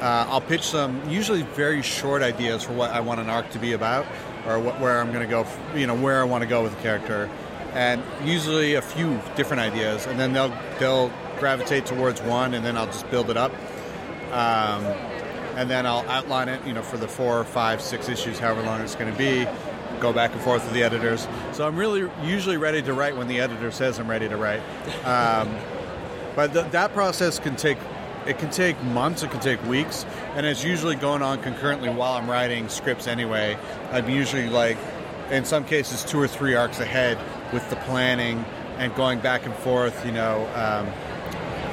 uh, 0.00 0.26
I'll 0.30 0.40
pitch 0.40 0.62
some 0.62 1.10
usually 1.10 1.42
very 1.42 1.82
short 1.82 2.22
ideas 2.22 2.62
for 2.62 2.72
what 2.72 2.90
I 2.90 3.00
want 3.00 3.20
an 3.20 3.28
arc 3.28 3.50
to 3.50 3.58
be 3.58 3.72
about, 3.72 4.06
or 4.46 4.58
what, 4.58 4.80
where 4.80 4.98
I'm 4.98 5.12
going 5.12 5.28
to 5.28 5.30
go, 5.30 5.46
you 5.74 5.86
know, 5.86 5.94
where 5.94 6.22
I 6.22 6.24
want 6.24 6.40
to 6.40 6.48
go 6.48 6.62
with 6.62 6.74
the 6.74 6.82
character, 6.82 7.28
and 7.74 8.02
usually 8.24 8.76
a 8.76 8.82
few 8.82 9.20
different 9.36 9.60
ideas, 9.60 10.06
and 10.06 10.18
then 10.18 10.32
they'll 10.32 10.56
they'll 10.78 11.12
gravitate 11.38 11.86
towards 11.86 12.20
one, 12.22 12.54
and 12.54 12.64
then 12.64 12.76
I'll 12.76 12.86
just 12.86 13.10
build 13.10 13.30
it 13.30 13.36
up, 13.36 13.52
um, 14.32 14.84
and 15.56 15.70
then 15.70 15.86
I'll 15.86 16.08
outline 16.08 16.48
it, 16.48 16.64
you 16.66 16.72
know, 16.72 16.82
for 16.82 16.96
the 16.96 17.08
four, 17.08 17.44
five, 17.44 17.80
six 17.80 18.08
issues, 18.08 18.38
however 18.38 18.62
long 18.62 18.80
it's 18.80 18.94
going 18.94 19.12
to 19.12 19.18
be. 19.18 19.46
Go 20.00 20.12
back 20.12 20.32
and 20.32 20.40
forth 20.40 20.64
with 20.64 20.74
the 20.74 20.84
editors. 20.84 21.26
So 21.52 21.66
I'm 21.66 21.76
really 21.76 22.08
usually 22.22 22.56
ready 22.56 22.82
to 22.82 22.92
write 22.92 23.16
when 23.16 23.26
the 23.26 23.40
editor 23.40 23.72
says 23.72 23.98
I'm 23.98 24.08
ready 24.08 24.28
to 24.28 24.36
write. 24.36 24.60
Um, 25.04 25.56
but 26.36 26.52
th- 26.52 26.70
that 26.70 26.92
process 26.92 27.40
can 27.40 27.56
take 27.56 27.78
it 28.28 28.38
can 28.38 28.50
take 28.50 28.80
months, 28.82 29.22
it 29.22 29.30
can 29.30 29.40
take 29.40 29.62
weeks, 29.64 30.04
and 30.34 30.44
it's 30.44 30.62
usually 30.62 30.96
going 30.96 31.22
on 31.22 31.42
concurrently 31.42 31.88
while 31.88 32.12
I'm 32.12 32.30
writing 32.30 32.68
scripts 32.68 33.06
anyway. 33.06 33.56
I'm 33.90 34.08
usually 34.10 34.50
like, 34.50 34.76
in 35.30 35.46
some 35.46 35.64
cases, 35.64 36.04
two 36.04 36.20
or 36.20 36.28
three 36.28 36.54
arcs 36.54 36.78
ahead 36.78 37.18
with 37.54 37.68
the 37.70 37.76
planning 37.76 38.44
and 38.76 38.94
going 38.94 39.20
back 39.20 39.46
and 39.46 39.54
forth, 39.54 40.04
you 40.04 40.12
know, 40.12 40.46
um, 40.54 40.86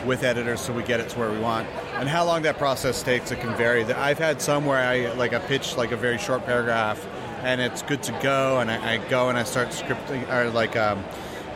with 0.06 0.24
editors 0.24 0.62
so 0.62 0.74
we 0.74 0.84
get 0.84 1.00
it 1.00 1.10
to 1.10 1.20
where 1.20 1.32
we 1.32 1.40
want. 1.40 1.68
And 1.96 2.08
how 2.08 2.26
long 2.26 2.44
that 2.44 2.58
process 2.58 3.02
takes, 3.04 3.32
it 3.32 3.40
can 3.40 3.56
vary. 3.56 3.84
I've 3.84 4.20
had 4.20 4.42
some 4.42 4.66
where 4.66 4.78
I 4.78 5.12
like 5.14 5.34
I 5.34 5.40
pitch 5.40 5.78
like 5.78 5.92
a 5.92 5.98
very 5.98 6.18
short 6.18 6.46
paragraph, 6.46 7.06
and 7.42 7.60
it's 7.62 7.82
good 7.82 8.04
to 8.04 8.12
go, 8.22 8.60
and 8.60 8.72
I, 8.72 8.96
I 8.96 8.98
go 9.10 9.30
and 9.30 9.38
I 9.38 9.44
start 9.44 9.70
scripting 9.70 10.30
or 10.32 10.50
like. 10.52 10.76
Um, 10.76 11.04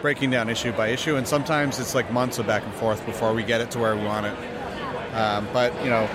breaking 0.02 0.30
down 0.30 0.50
issue 0.50 0.72
by 0.72 0.88
issue, 0.88 1.18
and 1.18 1.28
sometimes 1.28 1.78
it's 1.78 1.94
like 1.94 2.10
months 2.10 2.40
of 2.40 2.48
back 2.48 2.64
and 2.64 2.74
forth 2.76 3.06
before 3.06 3.34
we 3.34 3.44
get 3.44 3.60
it 3.60 3.70
to 3.72 3.80
where 3.80 3.96
we 3.98 4.04
want 4.04 4.26
it. 4.26 5.14
Um, 5.14 5.48
but 5.52 5.74
you 5.84 5.90
know, 5.90 6.10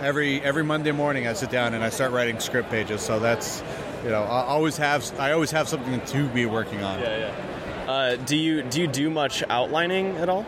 every 0.00 0.40
every 0.42 0.62
Monday 0.62 0.92
morning 0.92 1.26
I 1.26 1.32
sit 1.32 1.50
down 1.50 1.74
and 1.74 1.82
I 1.82 1.88
start 1.88 2.12
writing 2.12 2.38
script 2.38 2.70
pages. 2.70 3.00
So 3.00 3.18
that's 3.18 3.62
you 4.02 4.10
know, 4.10 4.22
I 4.22 4.44
always 4.44 4.76
have 4.76 5.18
I 5.18 5.32
always 5.32 5.50
have 5.50 5.68
something 5.68 6.00
to 6.00 6.28
be 6.28 6.46
working 6.46 6.82
on. 6.82 7.00
yeah. 7.00 7.90
Uh, 7.90 8.16
do 8.16 8.36
you 8.36 8.62
do 8.62 8.80
you 8.80 8.86
do 8.86 9.10
much 9.10 9.42
outlining 9.48 10.16
at 10.16 10.28
all? 10.28 10.46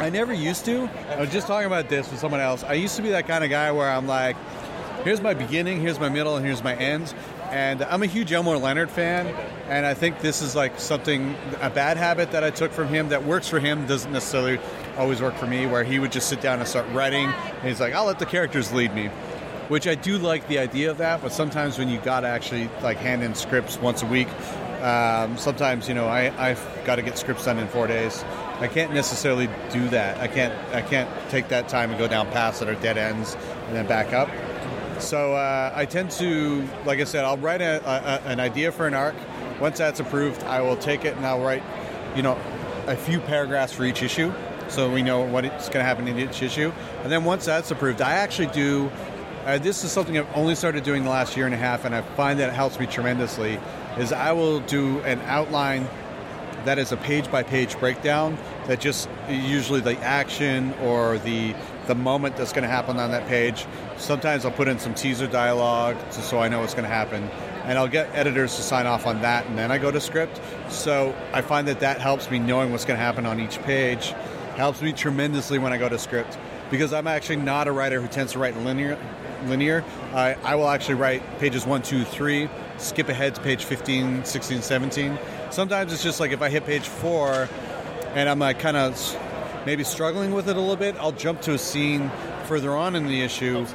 I 0.00 0.08
never 0.08 0.32
used 0.32 0.64
to. 0.64 0.88
I 1.10 1.20
was 1.20 1.30
just 1.30 1.46
talking 1.46 1.66
about 1.66 1.90
this 1.90 2.10
with 2.10 2.20
someone 2.20 2.40
else. 2.40 2.64
I 2.64 2.72
used 2.72 2.96
to 2.96 3.02
be 3.02 3.10
that 3.10 3.26
kind 3.26 3.44
of 3.44 3.50
guy 3.50 3.70
where 3.70 3.88
I'm 3.88 4.06
like, 4.06 4.34
here's 5.04 5.20
my 5.20 5.34
beginning, 5.34 5.78
here's 5.78 6.00
my 6.00 6.08
middle, 6.08 6.36
and 6.36 6.46
here's 6.46 6.64
my 6.64 6.74
end. 6.74 7.14
And 7.50 7.82
I'm 7.82 8.02
a 8.02 8.06
huge 8.06 8.32
Elmore 8.32 8.56
Leonard 8.56 8.90
fan, 8.90 9.26
and 9.68 9.84
I 9.84 9.92
think 9.92 10.20
this 10.20 10.40
is 10.40 10.56
like 10.56 10.80
something, 10.80 11.36
a 11.60 11.68
bad 11.68 11.98
habit 11.98 12.30
that 12.30 12.42
I 12.42 12.50
took 12.50 12.72
from 12.72 12.88
him 12.88 13.10
that 13.10 13.24
works 13.24 13.46
for 13.46 13.60
him 13.60 13.86
doesn't 13.86 14.10
necessarily 14.10 14.58
always 14.96 15.20
work 15.20 15.34
for 15.34 15.46
me, 15.46 15.66
where 15.66 15.84
he 15.84 15.98
would 15.98 16.12
just 16.12 16.30
sit 16.30 16.40
down 16.40 16.60
and 16.60 16.66
start 16.66 16.86
writing, 16.92 17.26
and 17.26 17.68
he's 17.68 17.80
like, 17.80 17.92
I'll 17.92 18.06
let 18.06 18.18
the 18.18 18.26
characters 18.26 18.72
lead 18.72 18.94
me. 18.94 19.08
Which 19.68 19.86
I 19.86 19.96
do 19.96 20.16
like 20.16 20.48
the 20.48 20.58
idea 20.60 20.90
of 20.90 20.98
that, 20.98 21.20
but 21.20 21.30
sometimes 21.30 21.78
when 21.78 21.90
you 21.90 21.98
got 22.00 22.20
to 22.20 22.26
actually 22.26 22.70
like 22.82 22.96
hand 22.96 23.22
in 23.22 23.34
scripts 23.34 23.78
once 23.78 24.02
a 24.02 24.06
week, 24.06 24.28
um, 24.80 25.36
sometimes 25.36 25.88
you 25.88 25.94
know 25.94 26.06
I, 26.06 26.32
I've 26.50 26.66
got 26.86 26.96
to 26.96 27.02
get 27.02 27.18
scripts 27.18 27.44
done 27.44 27.58
in 27.58 27.68
four 27.68 27.86
days. 27.86 28.24
I 28.60 28.68
can't 28.68 28.92
necessarily 28.92 29.48
do 29.72 29.88
that. 29.88 30.18
I 30.18 30.28
can't 30.28 30.52
I 30.74 30.82
can't 30.82 31.08
take 31.30 31.48
that 31.48 31.68
time 31.68 31.90
and 31.90 31.98
go 31.98 32.06
down 32.06 32.30
paths 32.30 32.60
that 32.60 32.68
are 32.68 32.74
dead 32.76 32.98
ends 32.98 33.36
and 33.66 33.74
then 33.74 33.86
back 33.86 34.12
up. 34.12 34.28
So 35.00 35.34
uh, 35.34 35.72
I 35.74 35.86
tend 35.86 36.10
to, 36.12 36.68
like 36.84 37.00
I 37.00 37.04
said, 37.04 37.24
I'll 37.24 37.38
write 37.38 37.62
a, 37.62 37.80
a, 37.88 38.28
an 38.28 38.38
idea 38.38 38.70
for 38.70 38.86
an 38.86 38.92
arc. 38.92 39.14
Once 39.58 39.78
that's 39.78 39.98
approved, 39.98 40.42
I 40.44 40.60
will 40.60 40.76
take 40.76 41.06
it 41.06 41.16
and 41.16 41.24
I'll 41.24 41.40
write, 41.40 41.62
you 42.14 42.22
know, 42.22 42.38
a 42.86 42.96
few 42.96 43.18
paragraphs 43.20 43.72
for 43.72 43.84
each 43.84 44.02
issue, 44.02 44.32
so 44.68 44.90
we 44.92 45.02
know 45.02 45.22
what 45.22 45.44
it's 45.44 45.68
going 45.68 45.82
to 45.82 45.84
happen 45.84 46.06
in 46.06 46.18
each 46.18 46.42
issue. 46.42 46.72
And 47.02 47.10
then 47.10 47.24
once 47.24 47.46
that's 47.46 47.70
approved, 47.70 48.02
I 48.02 48.12
actually 48.12 48.48
do. 48.48 48.90
Uh, 49.46 49.56
this 49.56 49.84
is 49.84 49.90
something 49.90 50.18
I've 50.18 50.36
only 50.36 50.54
started 50.54 50.84
doing 50.84 51.04
the 51.04 51.10
last 51.10 51.34
year 51.34 51.46
and 51.46 51.54
a 51.54 51.58
half, 51.58 51.86
and 51.86 51.94
I 51.94 52.02
find 52.02 52.38
that 52.40 52.50
it 52.50 52.54
helps 52.54 52.78
me 52.78 52.86
tremendously. 52.86 53.58
Is 53.96 54.12
I 54.12 54.32
will 54.32 54.60
do 54.60 55.00
an 55.00 55.18
outline 55.22 55.88
that 56.64 56.78
is 56.78 56.92
a 56.92 56.96
page 56.96 57.30
by 57.30 57.42
page 57.42 57.78
breakdown 57.78 58.36
that 58.66 58.80
just 58.80 59.08
usually 59.28 59.80
the 59.80 59.98
action 59.98 60.72
or 60.82 61.18
the 61.18 61.54
the 61.86 61.94
moment 61.94 62.36
that's 62.36 62.52
going 62.52 62.62
to 62.62 62.68
happen 62.68 62.98
on 62.98 63.10
that 63.10 63.26
page. 63.26 63.66
Sometimes 63.96 64.44
I'll 64.44 64.52
put 64.52 64.68
in 64.68 64.78
some 64.78 64.94
teaser 64.94 65.26
dialogue 65.26 65.96
just 66.12 66.30
so 66.30 66.38
I 66.38 66.48
know 66.48 66.60
what's 66.60 66.74
going 66.74 66.84
to 66.84 66.94
happen, 66.94 67.24
and 67.64 67.76
I'll 67.78 67.88
get 67.88 68.08
editors 68.14 68.54
to 68.56 68.62
sign 68.62 68.86
off 68.86 69.06
on 69.06 69.22
that, 69.22 69.46
and 69.46 69.58
then 69.58 69.72
I 69.72 69.78
go 69.78 69.90
to 69.90 70.00
script. 70.00 70.40
So 70.68 71.14
I 71.32 71.42
find 71.42 71.66
that 71.66 71.80
that 71.80 72.00
helps 72.00 72.30
me 72.30 72.38
knowing 72.38 72.70
what's 72.70 72.84
going 72.84 72.98
to 72.98 73.04
happen 73.04 73.26
on 73.26 73.40
each 73.40 73.60
page. 73.62 74.14
Helps 74.54 74.82
me 74.82 74.92
tremendously 74.92 75.58
when 75.58 75.72
I 75.72 75.78
go 75.78 75.88
to 75.88 75.98
script 75.98 76.38
because 76.70 76.92
I'm 76.92 77.06
actually 77.06 77.36
not 77.36 77.66
a 77.66 77.72
writer 77.72 78.00
who 78.00 78.08
tends 78.08 78.32
to 78.32 78.38
write 78.38 78.56
linear. 78.58 78.96
Linear. 79.46 79.84
I, 80.12 80.34
I 80.44 80.54
will 80.54 80.68
actually 80.68 80.94
write 80.94 81.22
pages 81.38 81.66
one, 81.66 81.82
two, 81.82 82.04
three, 82.04 82.48
skip 82.78 83.08
ahead 83.08 83.34
to 83.34 83.40
page 83.40 83.64
15, 83.64 84.24
16, 84.24 84.62
17. 84.62 85.18
Sometimes 85.50 85.92
it's 85.92 86.02
just 86.02 86.20
like 86.20 86.30
if 86.30 86.42
I 86.42 86.48
hit 86.48 86.64
page 86.64 86.86
four 86.86 87.48
and 88.14 88.28
I'm 88.28 88.38
like 88.38 88.60
kind 88.60 88.76
of 88.76 89.18
maybe 89.66 89.82
struggling 89.82 90.32
with 90.32 90.48
it 90.48 90.56
a 90.56 90.60
little 90.60 90.76
bit, 90.76 90.94
I'll 90.96 91.12
jump 91.12 91.40
to 91.42 91.54
a 91.54 91.58
scene 91.58 92.10
further 92.44 92.70
on 92.70 92.94
in 92.94 93.06
the 93.06 93.22
issue. 93.22 93.66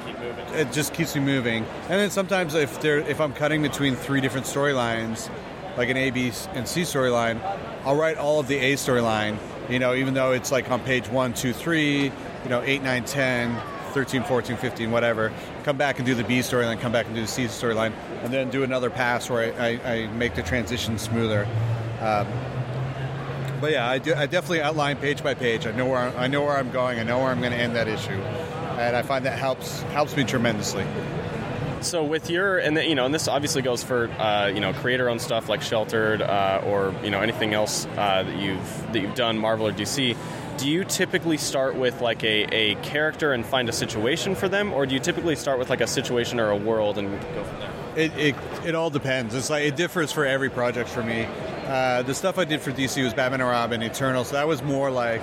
It 0.54 0.72
just 0.72 0.94
keeps 0.94 1.14
me 1.14 1.20
moving. 1.20 1.64
And 1.82 2.00
then 2.00 2.10
sometimes 2.10 2.54
if 2.54 2.80
there 2.80 2.98
if 2.98 3.20
I'm 3.20 3.34
cutting 3.34 3.60
between 3.60 3.94
three 3.94 4.22
different 4.22 4.46
storylines, 4.46 5.30
like 5.76 5.90
an 5.90 5.98
A, 5.98 6.10
B, 6.10 6.32
and 6.54 6.66
C 6.66 6.82
storyline, 6.82 7.40
I'll 7.84 7.96
write 7.96 8.16
all 8.16 8.40
of 8.40 8.48
the 8.48 8.56
A 8.56 8.74
storyline 8.74 9.36
You 9.68 9.78
know, 9.78 9.94
even 9.94 10.14
though 10.14 10.32
it's 10.32 10.50
like 10.50 10.70
on 10.70 10.80
page 10.80 11.08
one, 11.08 11.34
two, 11.34 11.52
three, 11.52 12.04
you 12.04 12.48
know, 12.48 12.62
eight, 12.62 12.82
nine, 12.82 13.04
10, 13.04 13.54
13, 13.96 14.24
14, 14.24 14.58
15, 14.58 14.90
whatever. 14.90 15.32
Come 15.64 15.78
back 15.78 15.96
and 15.96 16.04
do 16.04 16.14
the 16.14 16.22
B 16.22 16.40
storyline, 16.40 16.78
come 16.78 16.92
back 16.92 17.06
and 17.06 17.14
do 17.14 17.22
the 17.22 17.26
C 17.26 17.44
storyline, 17.44 17.94
and 18.22 18.30
then 18.30 18.50
do 18.50 18.62
another 18.62 18.90
pass 18.90 19.30
where 19.30 19.54
I, 19.58 19.68
I, 19.68 19.92
I 19.94 20.06
make 20.08 20.34
the 20.34 20.42
transition 20.42 20.98
smoother. 20.98 21.48
Um, 22.02 22.26
but 23.58 23.72
yeah, 23.72 23.88
I, 23.88 23.96
do, 23.96 24.14
I 24.14 24.26
definitely 24.26 24.60
outline 24.60 24.98
page 24.98 25.22
by 25.22 25.32
page. 25.32 25.66
I 25.66 25.70
know 25.70 25.86
where 25.86 26.14
I, 26.14 26.26
know 26.26 26.42
where 26.42 26.58
I'm 26.58 26.70
going. 26.70 26.98
I 26.98 27.04
know 27.04 27.20
where 27.20 27.28
I'm 27.28 27.40
going 27.40 27.52
to 27.52 27.58
end 27.58 27.74
that 27.76 27.88
issue, 27.88 28.10
and 28.10 28.94
I 28.94 29.00
find 29.00 29.24
that 29.24 29.38
helps 29.38 29.80
helps 29.84 30.14
me 30.14 30.24
tremendously. 30.24 30.84
So 31.80 32.04
with 32.04 32.28
your 32.28 32.58
and 32.58 32.76
the, 32.76 32.86
you 32.86 32.94
know, 32.94 33.06
and 33.06 33.14
this 33.14 33.28
obviously 33.28 33.62
goes 33.62 33.82
for 33.82 34.10
uh, 34.20 34.48
you 34.48 34.60
know 34.60 34.74
creator-owned 34.74 35.22
stuff 35.22 35.48
like 35.48 35.62
Sheltered 35.62 36.20
uh, 36.20 36.60
or 36.66 36.94
you 37.02 37.10
know 37.10 37.22
anything 37.22 37.54
else 37.54 37.86
uh, 37.96 38.24
that 38.24 38.36
you've 38.36 38.92
that 38.92 39.00
you've 39.00 39.14
done, 39.14 39.38
Marvel 39.38 39.66
or 39.66 39.72
DC. 39.72 40.14
Do 40.58 40.70
you 40.70 40.84
typically 40.84 41.36
start 41.36 41.76
with 41.76 42.00
like 42.00 42.24
a, 42.24 42.44
a 42.54 42.74
character 42.76 43.32
and 43.32 43.44
find 43.44 43.68
a 43.68 43.72
situation 43.72 44.34
for 44.34 44.48
them, 44.48 44.72
or 44.72 44.86
do 44.86 44.94
you 44.94 45.00
typically 45.00 45.36
start 45.36 45.58
with 45.58 45.68
like 45.68 45.80
a 45.80 45.86
situation 45.86 46.40
or 46.40 46.50
a 46.50 46.56
world 46.56 46.98
and 46.98 47.10
go 47.10 47.44
from 47.44 47.58
there? 47.58 47.72
It, 47.96 48.16
it, 48.16 48.34
it 48.64 48.74
all 48.74 48.90
depends. 48.90 49.34
It's 49.34 49.50
like 49.50 49.64
it 49.64 49.76
differs 49.76 50.12
for 50.12 50.24
every 50.24 50.50
project 50.50 50.88
for 50.88 51.02
me. 51.02 51.26
Uh, 51.66 52.02
the 52.02 52.14
stuff 52.14 52.38
I 52.38 52.44
did 52.44 52.60
for 52.60 52.72
DC 52.72 53.02
was 53.02 53.12
Batman 53.12 53.40
and 53.40 53.50
Robin, 53.50 53.82
Eternal, 53.82 54.24
so 54.24 54.34
that 54.34 54.46
was 54.46 54.62
more 54.62 54.90
like 54.90 55.20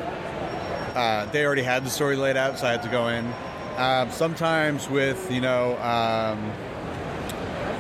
uh, 0.96 1.26
they 1.28 1.46
already 1.46 1.64
had 1.64 1.84
the 1.84 1.90
story 1.90 2.16
laid 2.16 2.38
out, 2.38 2.60
so 2.60 2.68
I 2.68 2.72
had 2.72 2.84
to 2.84 2.90
go 2.90 3.08
in. 3.08 3.26
Uh, 3.26 4.10
sometimes 4.12 4.88
with 4.90 5.32
you 5.32 5.42
know, 5.42 5.72
um, 5.78 6.52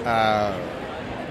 uh, 0.05 0.57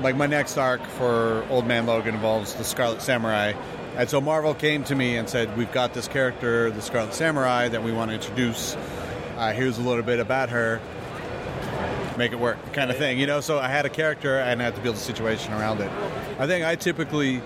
like 0.01 0.17
my 0.17 0.27
next 0.27 0.57
arc 0.57 0.85
for 0.87 1.45
Old 1.51 1.67
Man 1.67 1.87
Logan 1.87 2.15
involves 2.15 2.55
the 2.55 2.65
Scarlet 2.65 3.03
Samurai, 3.03 3.55
and 3.97 4.09
so 4.09 4.21
Marvel 4.21 4.55
came 4.55 4.85
to 4.85 4.95
me 4.95 5.17
and 5.17 5.29
said, 5.29 5.57
"We've 5.57 5.73
got 5.73 5.95
this 5.95 6.09
character, 6.09 6.71
the 6.71 6.83
Scarlet 6.83 7.15
Samurai, 7.15 7.69
that 7.69 7.83
we 7.83 7.93
want 7.93 8.11
to 8.11 8.15
introduce. 8.15 8.77
Uh, 9.37 9.53
here's 9.53 9.79
a 9.79 9.83
little 9.83 10.05
bit 10.05 10.21
about 10.21 10.51
her." 10.51 10.81
make 12.19 12.31
it 12.33 12.39
work 12.39 12.59
kind 12.75 12.91
of 12.91 12.99
thing 12.99 13.19
you 13.19 13.27
know? 13.27 13.41
So 13.41 13.59
i 13.59 13.69
had 13.69 13.87
a 13.87 13.89
character 13.89 14.39
and 14.39 14.61
i 14.61 14.65
had 14.67 14.75
to 14.75 14.83
build 14.83 14.97
a 14.97 14.99
situation 14.99 15.55
around 15.55 15.81
it. 15.81 15.91
I 16.39 16.47
think 16.47 16.63
i 16.63 16.75
typically 16.75 17.41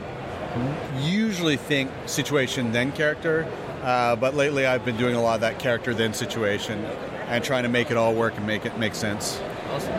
usually 0.98 1.56
think 1.56 1.88
situation 2.06 2.72
then 2.72 2.90
character. 2.90 3.46
Uh, 3.82 4.16
but 4.16 4.34
lately 4.34 4.66
i've 4.66 4.84
been 4.84 4.96
doing 4.96 5.14
a 5.14 5.22
lot 5.22 5.36
of 5.36 5.40
that 5.42 5.60
character 5.60 5.94
then 5.94 6.14
situation 6.14 6.84
and 7.28 7.44
trying 7.44 7.64
to 7.64 7.68
make 7.68 7.90
it 7.90 7.96
all 7.96 8.14
work 8.14 8.36
and 8.36 8.46
make 8.46 8.64
it 8.64 8.78
make 8.78 8.94
sense. 8.94 9.40
Awesome. 9.70 9.94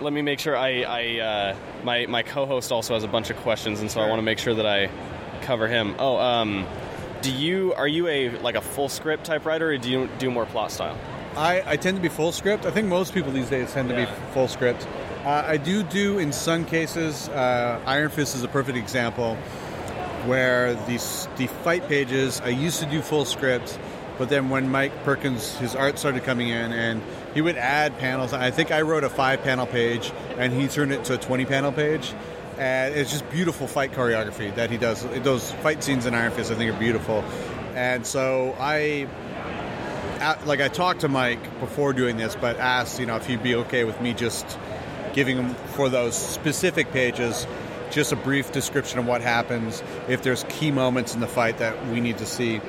Let 0.00 0.12
me 0.12 0.22
make 0.22 0.38
sure 0.38 0.56
I, 0.56 0.82
I 0.82 1.20
uh, 1.20 1.56
my 1.84 2.06
my 2.06 2.22
co-host 2.22 2.72
also 2.72 2.94
has 2.94 3.04
a 3.04 3.08
bunch 3.08 3.30
of 3.30 3.36
questions, 3.38 3.80
and 3.80 3.90
so 3.90 4.00
I 4.00 4.08
want 4.08 4.18
to 4.18 4.22
make 4.22 4.38
sure 4.38 4.54
that 4.54 4.66
I 4.66 4.90
cover 5.50 5.66
him. 5.66 5.96
Oh, 5.98 6.16
um, 6.16 6.64
do 7.22 7.32
you 7.32 7.74
are 7.74 7.88
you 7.88 8.06
a 8.06 8.28
like 8.38 8.54
a 8.54 8.60
full 8.60 8.88
script 8.88 9.24
type 9.24 9.44
writer, 9.44 9.70
or 9.70 9.78
do 9.78 9.90
you 9.90 10.08
do 10.20 10.30
more 10.30 10.46
plot 10.46 10.70
style? 10.70 10.96
I, 11.36 11.62
I 11.66 11.76
tend 11.76 11.96
to 11.96 12.00
be 12.02 12.08
full 12.08 12.30
script. 12.30 12.66
I 12.66 12.70
think 12.70 12.86
most 12.86 13.12
people 13.12 13.32
these 13.32 13.50
days 13.50 13.72
tend 13.72 13.88
to 13.88 13.96
Yeah. 13.96 14.04
be 14.04 14.32
full 14.32 14.46
script. 14.46 14.86
Uh, 15.24 15.42
I 15.54 15.56
do 15.56 15.82
do 15.82 16.20
in 16.20 16.32
some 16.32 16.64
cases. 16.64 17.28
Uh, 17.28 17.80
Iron 17.84 18.10
Fist 18.10 18.36
is 18.36 18.44
a 18.44 18.48
perfect 18.48 18.78
example 18.78 19.34
where 20.26 20.74
these 20.86 21.26
the 21.36 21.48
fight 21.48 21.88
pages 21.88 22.40
I 22.44 22.50
used 22.50 22.78
to 22.78 22.86
do 22.86 23.02
full 23.02 23.24
script, 23.24 23.76
but 24.18 24.28
then 24.28 24.50
when 24.50 24.70
Mike 24.70 25.02
Perkins 25.02 25.56
his 25.58 25.74
art 25.74 25.98
started 25.98 26.22
coming 26.22 26.48
in 26.48 26.72
and 26.72 27.02
he 27.34 27.40
would 27.42 27.56
add 27.56 27.98
panels. 27.98 28.32
I 28.32 28.52
think 28.52 28.70
I 28.70 28.82
wrote 28.82 29.02
a 29.02 29.10
five 29.10 29.42
panel 29.42 29.66
page 29.66 30.12
and 30.38 30.52
he 30.52 30.68
turned 30.68 30.92
it 30.92 31.02
to 31.06 31.14
a 31.14 31.18
twenty 31.18 31.44
panel 31.44 31.72
page. 31.72 32.14
And 32.60 32.94
it's 32.94 33.10
just 33.10 33.28
beautiful 33.30 33.66
fight 33.66 33.92
choreography 33.92 34.54
that 34.54 34.70
he 34.70 34.76
does. 34.76 35.02
Those 35.22 35.50
fight 35.50 35.82
scenes 35.82 36.04
in 36.04 36.14
Iron 36.14 36.30
Fist, 36.30 36.52
I 36.52 36.56
think, 36.56 36.74
are 36.74 36.78
beautiful. 36.78 37.24
And 37.74 38.06
so 38.06 38.54
I 38.60 39.08
like 40.44 40.60
I 40.60 40.68
talked 40.68 41.00
to 41.00 41.08
Mike 41.08 41.60
before 41.60 41.94
doing 41.94 42.18
this, 42.18 42.36
but 42.36 42.58
asked 42.58 43.00
you 43.00 43.06
know 43.06 43.16
if 43.16 43.26
he'd 43.26 43.42
be 43.42 43.54
okay 43.54 43.84
with 43.84 43.98
me 44.02 44.12
just 44.12 44.58
giving 45.14 45.38
him 45.38 45.54
for 45.74 45.88
those 45.88 46.14
specific 46.14 46.92
pages 46.92 47.46
just 47.90 48.12
a 48.12 48.16
brief 48.16 48.52
description 48.52 48.98
of 48.98 49.06
what 49.06 49.22
happens, 49.22 49.82
if 50.06 50.22
there's 50.22 50.44
key 50.50 50.70
moments 50.70 51.14
in 51.14 51.20
the 51.20 51.26
fight 51.26 51.58
that 51.58 51.86
we 51.88 52.00
need 52.00 52.18
to 52.18 52.26
see, 52.26 52.60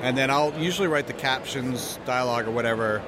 and 0.00 0.16
then 0.16 0.30
I'll 0.30 0.52
usually 0.58 0.88
write 0.88 1.06
the 1.06 1.12
captions, 1.12 1.98
dialogue, 2.06 2.48
or 2.48 2.50
whatever 2.50 3.02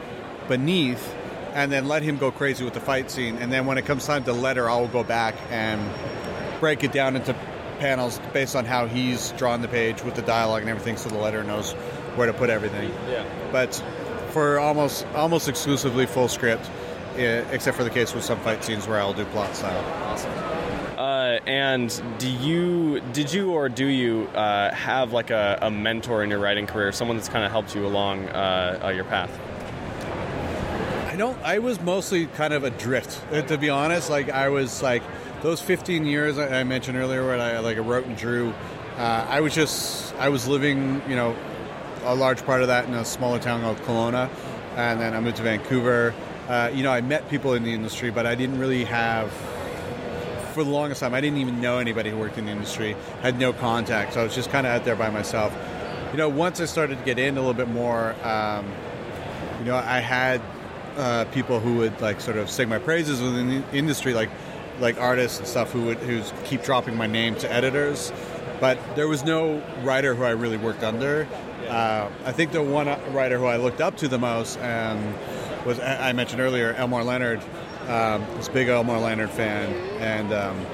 beneath, 0.47 1.13
and 1.55 1.73
then 1.73 1.89
let 1.89 2.03
him 2.03 2.19
go 2.19 2.31
crazy 2.31 2.65
with 2.65 2.75
the 2.75 2.81
fight 2.81 3.11
scene, 3.11 3.39
and 3.39 3.51
then 3.51 3.67
when 3.67 3.79
it 3.79 3.87
comes 3.87 4.07
time 4.07 4.23
to 4.25 4.33
letter, 4.33 4.69
I'll 4.69 4.87
go 4.87 5.03
back 5.03 5.35
and 5.51 5.81
break 6.61 6.85
it 6.85 6.93
down 6.93 7.17
into 7.17 7.35
panels 7.79 8.21
based 8.33 8.57
on 8.57 8.65
how 8.65 8.87
he's 8.87 9.33
drawn 9.33 9.61
the 9.61 9.69
page 9.69 10.03
with 10.03 10.15
the 10.15 10.23
dialogue 10.23 10.63
and 10.63 10.71
everything, 10.71 10.97
so 10.97 11.09
the 11.09 11.19
letter 11.19 11.45
knows 11.45 11.73
where 12.17 12.27
to 12.27 12.33
put 12.33 12.49
everything 12.49 12.91
Yeah. 13.11 13.25
but 13.53 13.75
for 14.31 14.59
almost 14.59 15.07
almost 15.15 15.49
exclusively 15.49 16.07
full 16.07 16.29
script, 16.29 16.71
except 17.17 17.77
for 17.77 17.85
the 17.85 17.91
case 17.91 18.15
with 18.15 18.25
some 18.25 18.39
fight 18.41 18.65
scenes 18.65 18.87
where 18.87 18.99
I'll 19.01 19.13
do 19.15 19.25
plot 19.27 19.55
style. 19.57 19.85
Uh, 20.99 21.39
and 21.47 22.03
do 22.19 22.29
you 22.29 23.01
did 23.13 23.33
you 23.33 23.53
or 23.53 23.69
do 23.69 23.87
you 23.87 24.27
uh, 24.35 24.73
have 24.75 25.13
like 25.13 25.31
a, 25.31 25.59
a 25.63 25.71
mentor 25.71 26.23
in 26.23 26.31
your 26.31 26.39
writing 26.39 26.67
career, 26.67 26.93
someone 26.93 27.17
that's 27.19 27.29
kind 27.29 27.45
of 27.45 27.51
helped 27.51 27.75
you 27.75 27.87
along 27.87 28.29
uh, 28.31 28.81
uh, 28.85 28.89
your 28.89 29.05
path? 29.05 29.31
I 31.09 31.17
don't. 31.17 31.39
I 31.43 31.59
was 31.61 31.81
mostly 31.81 32.27
kind 32.27 32.53
of 32.53 32.65
adrift, 32.65 33.21
uh, 33.33 33.43
to 33.43 33.57
be 33.59 33.71
honest. 33.71 34.11
Like 34.11 34.29
I 34.31 34.49
was 34.51 34.83
like 34.83 35.03
those 35.47 35.61
15 35.61 36.05
years 36.07 36.39
I 36.39 36.65
mentioned 36.65 36.99
earlier, 36.99 37.25
where 37.25 37.41
I 37.41 37.61
like 37.61 37.79
wrote 37.79 38.05
and 38.05 38.17
drew. 38.17 38.53
Uh, 38.99 39.25
I 39.29 39.41
was 39.41 39.55
just 39.55 40.13
I 40.17 40.29
was 40.29 40.49
living, 40.49 41.01
you 41.09 41.15
know, 41.15 41.37
a 42.03 42.17
large 42.17 42.45
part 42.45 42.63
of 42.63 42.67
that 42.69 42.87
in 42.87 42.95
a 42.95 43.05
smaller 43.05 43.39
town 43.39 43.61
called 43.61 43.77
Kelowna, 43.79 44.29
and 44.75 45.01
then 45.01 45.15
I 45.15 45.21
moved 45.21 45.37
to 45.37 45.45
Vancouver. 45.45 46.13
Uh, 46.49 46.73
you 46.75 46.83
know, 46.83 46.91
I 46.91 47.01
met 47.01 47.31
people 47.31 47.55
in 47.55 47.63
the 47.63 47.73
industry, 47.73 48.11
but 48.11 48.27
I 48.27 48.35
didn't 48.35 48.59
really 48.59 48.85
have. 48.85 49.33
For 50.53 50.65
the 50.65 50.71
longest 50.71 51.01
time, 51.01 51.15
I 51.15 51.21
didn't 51.21 51.39
even 51.39 51.61
know 51.61 51.79
anybody 51.79 52.11
who 52.11 52.17
worked 52.17 52.39
in 52.39 52.47
the 52.47 52.51
industry. 52.51 52.97
Had 53.23 53.39
no 53.39 53.53
contact, 53.53 54.15
so 54.15 54.23
I 54.23 54.25
was 54.25 54.35
just 54.35 54.51
kind 54.51 54.67
of 54.67 54.73
out 54.73 54.85
there 54.85 54.97
by 54.97 55.11
myself. 55.11 55.57
You 56.11 56.19
know, 56.19 56.29
once 56.29 56.61
I 56.61 56.65
started 56.65 56.99
to 56.99 57.05
get 57.05 57.21
in 57.21 57.37
a 57.37 57.41
little 57.41 57.55
bit 57.55 57.69
more, 57.69 58.17
um, 58.27 58.67
you 59.61 59.67
know, 59.67 59.77
I 59.77 60.01
had 60.01 60.41
uh, 60.97 61.27
people 61.27 61.61
who 61.61 61.77
would 61.77 62.01
like 62.01 62.21
sort 62.21 62.37
of 62.37 62.51
sing 62.51 62.69
my 62.69 62.79
praises 62.79 63.21
within 63.21 63.49
the 63.49 63.77
industry, 63.77 64.13
like 64.13 64.31
like 64.81 65.01
artists 65.01 65.39
and 65.39 65.47
stuff 65.49 65.73
who 65.73 65.83
would 65.87 65.99
who 65.99 66.23
keep 66.45 66.63
dropping 66.63 66.97
my 66.97 67.07
name 67.07 67.35
to 67.37 67.53
editors. 67.53 68.13
But 68.61 68.79
there 68.97 69.09
was 69.09 69.25
no 69.25 69.63
writer 69.83 70.15
who 70.15 70.25
I 70.25 70.31
really 70.31 70.57
worked 70.57 70.83
under. 70.83 71.29
Uh, 71.69 72.09
I 72.25 72.33
think 72.33 72.53
the 72.53 72.63
one 72.63 72.87
writer 73.13 73.39
who 73.39 73.47
I 73.47 73.57
looked 73.57 73.81
up 73.81 73.97
to 73.99 74.09
the 74.09 74.19
most 74.19 74.59
um, 74.61 75.15
was 75.65 75.79
I 75.81 76.11
I 76.11 76.13
mentioned 76.13 76.41
earlier 76.41 76.73
Elmore 76.75 77.05
Leonard. 77.05 77.41
Um, 77.89 78.27
this 78.37 78.49
big 78.49 78.69
Elmore 78.69 78.99
Leonard 78.99 79.31
fan, 79.31 79.73
and 80.01 80.33
um, 80.33 80.67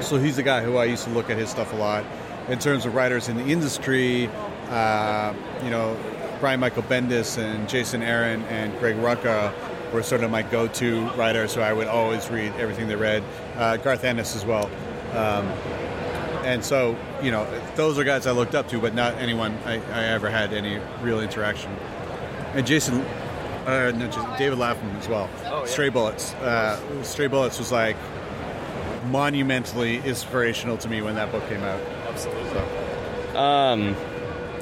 so 0.00 0.18
he's 0.18 0.36
the 0.36 0.42
guy 0.42 0.62
who 0.62 0.78
I 0.78 0.86
used 0.86 1.04
to 1.04 1.10
look 1.10 1.28
at 1.28 1.36
his 1.36 1.50
stuff 1.50 1.72
a 1.72 1.76
lot. 1.76 2.04
In 2.48 2.58
terms 2.58 2.86
of 2.86 2.94
writers 2.94 3.28
in 3.28 3.36
the 3.36 3.44
industry, 3.44 4.28
uh, 4.70 5.34
you 5.62 5.70
know, 5.70 5.96
Brian 6.40 6.58
Michael 6.58 6.82
Bendis 6.84 7.36
and 7.36 7.68
Jason 7.68 8.02
Aaron 8.02 8.42
and 8.44 8.76
Greg 8.78 8.96
Rucka 8.96 9.52
were 9.92 10.02
sort 10.02 10.22
of 10.22 10.30
my 10.30 10.42
go-to 10.42 11.08
writer, 11.10 11.48
so 11.48 11.60
I 11.60 11.72
would 11.72 11.88
always 11.88 12.30
read 12.30 12.52
everything 12.56 12.88
they 12.88 12.96
read. 12.96 13.22
Uh, 13.56 13.76
Garth 13.76 14.04
Ennis 14.04 14.36
as 14.36 14.44
well. 14.44 14.70
Um, 15.14 15.46
and 16.44 16.64
so, 16.64 16.96
you 17.22 17.30
know, 17.30 17.46
those 17.76 17.98
are 17.98 18.04
guys 18.04 18.26
I 18.26 18.32
looked 18.32 18.54
up 18.54 18.68
to, 18.68 18.80
but 18.80 18.94
not 18.94 19.14
anyone 19.14 19.58
I, 19.64 19.74
I 19.92 20.04
ever 20.06 20.30
had 20.30 20.52
any 20.52 20.80
real 21.02 21.20
interaction. 21.20 21.70
And 22.54 22.66
Jason, 22.66 23.00
uh, 23.66 23.92
no, 23.94 24.06
just 24.06 24.38
David 24.38 24.58
Lapham 24.58 24.88
as 24.96 25.08
well. 25.08 25.28
Oh. 25.46 25.64
Stray 25.66 25.88
Bullets. 25.90 26.32
Uh, 26.34 27.02
Stray 27.02 27.26
Bullets 27.26 27.58
was 27.58 27.70
like 27.70 27.96
monumentally 29.06 29.98
inspirational 29.98 30.76
to 30.78 30.88
me 30.88 31.02
when 31.02 31.14
that 31.16 31.30
book 31.30 31.46
came 31.48 31.62
out. 31.62 31.80
Absolutely. 32.08 32.60
Um, 33.34 33.94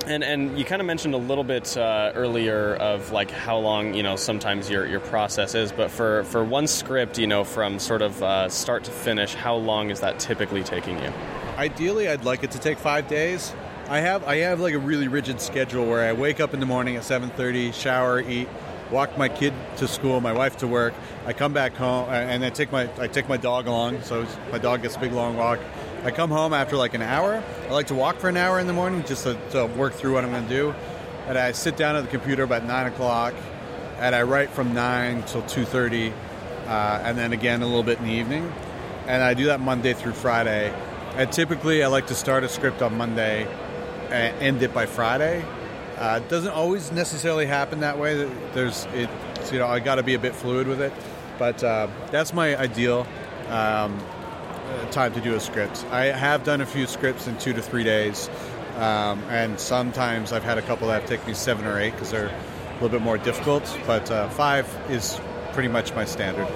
and 0.08 0.24
and 0.24 0.58
you 0.58 0.64
kind 0.64 0.80
of 0.80 0.86
mentioned 0.86 1.14
a 1.14 1.18
little 1.18 1.44
bit 1.44 1.76
uh, 1.76 2.12
earlier 2.14 2.74
of 2.76 3.12
like 3.12 3.30
how 3.30 3.58
long 3.58 3.94
you 3.94 4.02
know 4.02 4.16
sometimes 4.16 4.70
your 4.70 4.86
your 4.86 5.00
process 5.00 5.54
is, 5.54 5.70
but 5.70 5.90
for 5.90 6.24
for 6.24 6.42
one 6.42 6.66
script, 6.66 7.18
you 7.18 7.26
know, 7.26 7.44
from 7.44 7.78
sort 7.78 8.02
of 8.02 8.22
uh, 8.22 8.48
start 8.48 8.84
to 8.84 8.90
finish, 8.90 9.34
how 9.34 9.54
long 9.54 9.90
is 9.90 10.00
that 10.00 10.18
typically 10.18 10.64
taking 10.64 10.98
you? 10.98 11.12
Ideally, 11.56 12.08
I'd 12.08 12.24
like 12.24 12.42
it 12.42 12.50
to 12.52 12.58
take 12.58 12.78
five 12.78 13.06
days. 13.06 13.54
I 13.88 14.00
have 14.00 14.24
I 14.24 14.36
have 14.38 14.60
like 14.60 14.74
a 14.74 14.78
really 14.78 15.08
rigid 15.08 15.40
schedule 15.40 15.86
where 15.86 16.08
I 16.08 16.12
wake 16.12 16.40
up 16.40 16.54
in 16.54 16.60
the 16.60 16.66
morning 16.66 16.96
at 16.96 17.02
7:30, 17.02 17.72
shower, 17.74 18.20
eat, 18.20 18.48
walk 18.90 19.16
my 19.18 19.28
kid 19.28 19.52
to 19.76 19.86
school, 19.86 20.20
my 20.20 20.32
wife 20.32 20.56
to 20.58 20.66
work. 20.66 20.94
I 21.26 21.34
come 21.34 21.52
back 21.52 21.74
home 21.74 22.08
and 22.08 22.44
I 22.44 22.50
take 22.50 22.72
my 22.72 22.88
I 22.98 23.08
take 23.08 23.28
my 23.28 23.36
dog 23.36 23.66
along, 23.66 24.02
so 24.02 24.26
my 24.50 24.58
dog 24.58 24.82
gets 24.82 24.96
a 24.96 25.00
big 25.00 25.12
long 25.12 25.36
walk. 25.36 25.58
I 26.04 26.12
come 26.12 26.30
home 26.30 26.54
after 26.54 26.76
like 26.76 26.94
an 26.94 27.02
hour. 27.02 27.42
I 27.68 27.72
like 27.72 27.88
to 27.88 27.94
walk 27.94 28.18
for 28.18 28.28
an 28.28 28.36
hour 28.36 28.60
in 28.60 28.66
the 28.68 28.72
morning 28.72 29.04
just 29.04 29.24
to, 29.24 29.36
to 29.50 29.66
work 29.66 29.94
through 29.94 30.14
what 30.14 30.24
I'm 30.24 30.30
going 30.30 30.44
to 30.44 30.48
do. 30.48 30.74
And 31.26 31.36
I 31.36 31.52
sit 31.52 31.76
down 31.76 31.96
at 31.96 32.04
the 32.04 32.10
computer 32.10 32.44
about 32.44 32.64
nine 32.64 32.86
o'clock, 32.86 33.34
and 33.98 34.14
I 34.14 34.22
write 34.22 34.50
from 34.50 34.74
nine 34.74 35.24
till 35.24 35.42
two 35.42 35.64
thirty, 35.64 36.12
uh, 36.66 37.02
and 37.02 37.18
then 37.18 37.32
again 37.32 37.62
a 37.62 37.66
little 37.66 37.82
bit 37.82 37.98
in 37.98 38.04
the 38.04 38.12
evening. 38.12 38.50
And 39.06 39.22
I 39.22 39.34
do 39.34 39.46
that 39.46 39.60
Monday 39.60 39.92
through 39.92 40.12
Friday. 40.12 40.72
And 41.16 41.32
typically, 41.32 41.82
I 41.82 41.88
like 41.88 42.06
to 42.06 42.14
start 42.14 42.44
a 42.44 42.48
script 42.48 42.80
on 42.80 42.96
Monday, 42.96 43.46
and 44.10 44.40
end 44.40 44.62
it 44.62 44.72
by 44.72 44.86
Friday. 44.86 45.44
Uh, 45.98 46.20
it 46.22 46.28
doesn't 46.30 46.52
always 46.52 46.92
necessarily 46.92 47.44
happen 47.44 47.80
that 47.80 47.98
way. 47.98 48.30
There's 48.54 48.86
it, 48.94 49.10
you 49.50 49.58
know, 49.58 49.66
I 49.66 49.80
got 49.80 49.96
to 49.96 50.04
be 50.04 50.14
a 50.14 50.18
bit 50.18 50.34
fluid 50.34 50.68
with 50.68 50.80
it, 50.80 50.92
but 51.40 51.62
uh, 51.64 51.88
that's 52.12 52.32
my 52.32 52.56
ideal 52.56 53.04
um, 53.48 53.98
time 54.90 55.12
to 55.14 55.20
do 55.20 55.34
a 55.34 55.40
script. 55.40 55.84
I 55.90 56.06
have 56.06 56.44
done 56.44 56.60
a 56.60 56.66
few 56.66 56.86
scripts 56.86 57.26
in 57.26 57.38
two 57.38 57.52
to 57.52 57.62
three 57.62 57.84
days, 57.84 58.28
um, 58.76 59.22
and 59.28 59.58
sometimes 59.58 60.32
I've 60.32 60.44
had 60.44 60.58
a 60.58 60.62
couple 60.62 60.88
that 60.88 61.06
taken 61.06 61.26
me 61.26 61.34
seven 61.34 61.66
or 61.66 61.78
eight 61.78 61.92
because 61.92 62.10
they're 62.10 62.28
a 62.28 62.72
little 62.74 62.88
bit 62.88 63.02
more 63.02 63.18
difficult. 63.18 63.78
But 63.86 64.10
uh, 64.10 64.28
five 64.30 64.66
is 64.88 65.20
pretty 65.52 65.68
much 65.68 65.94
my 65.94 66.04
standard. 66.04 66.48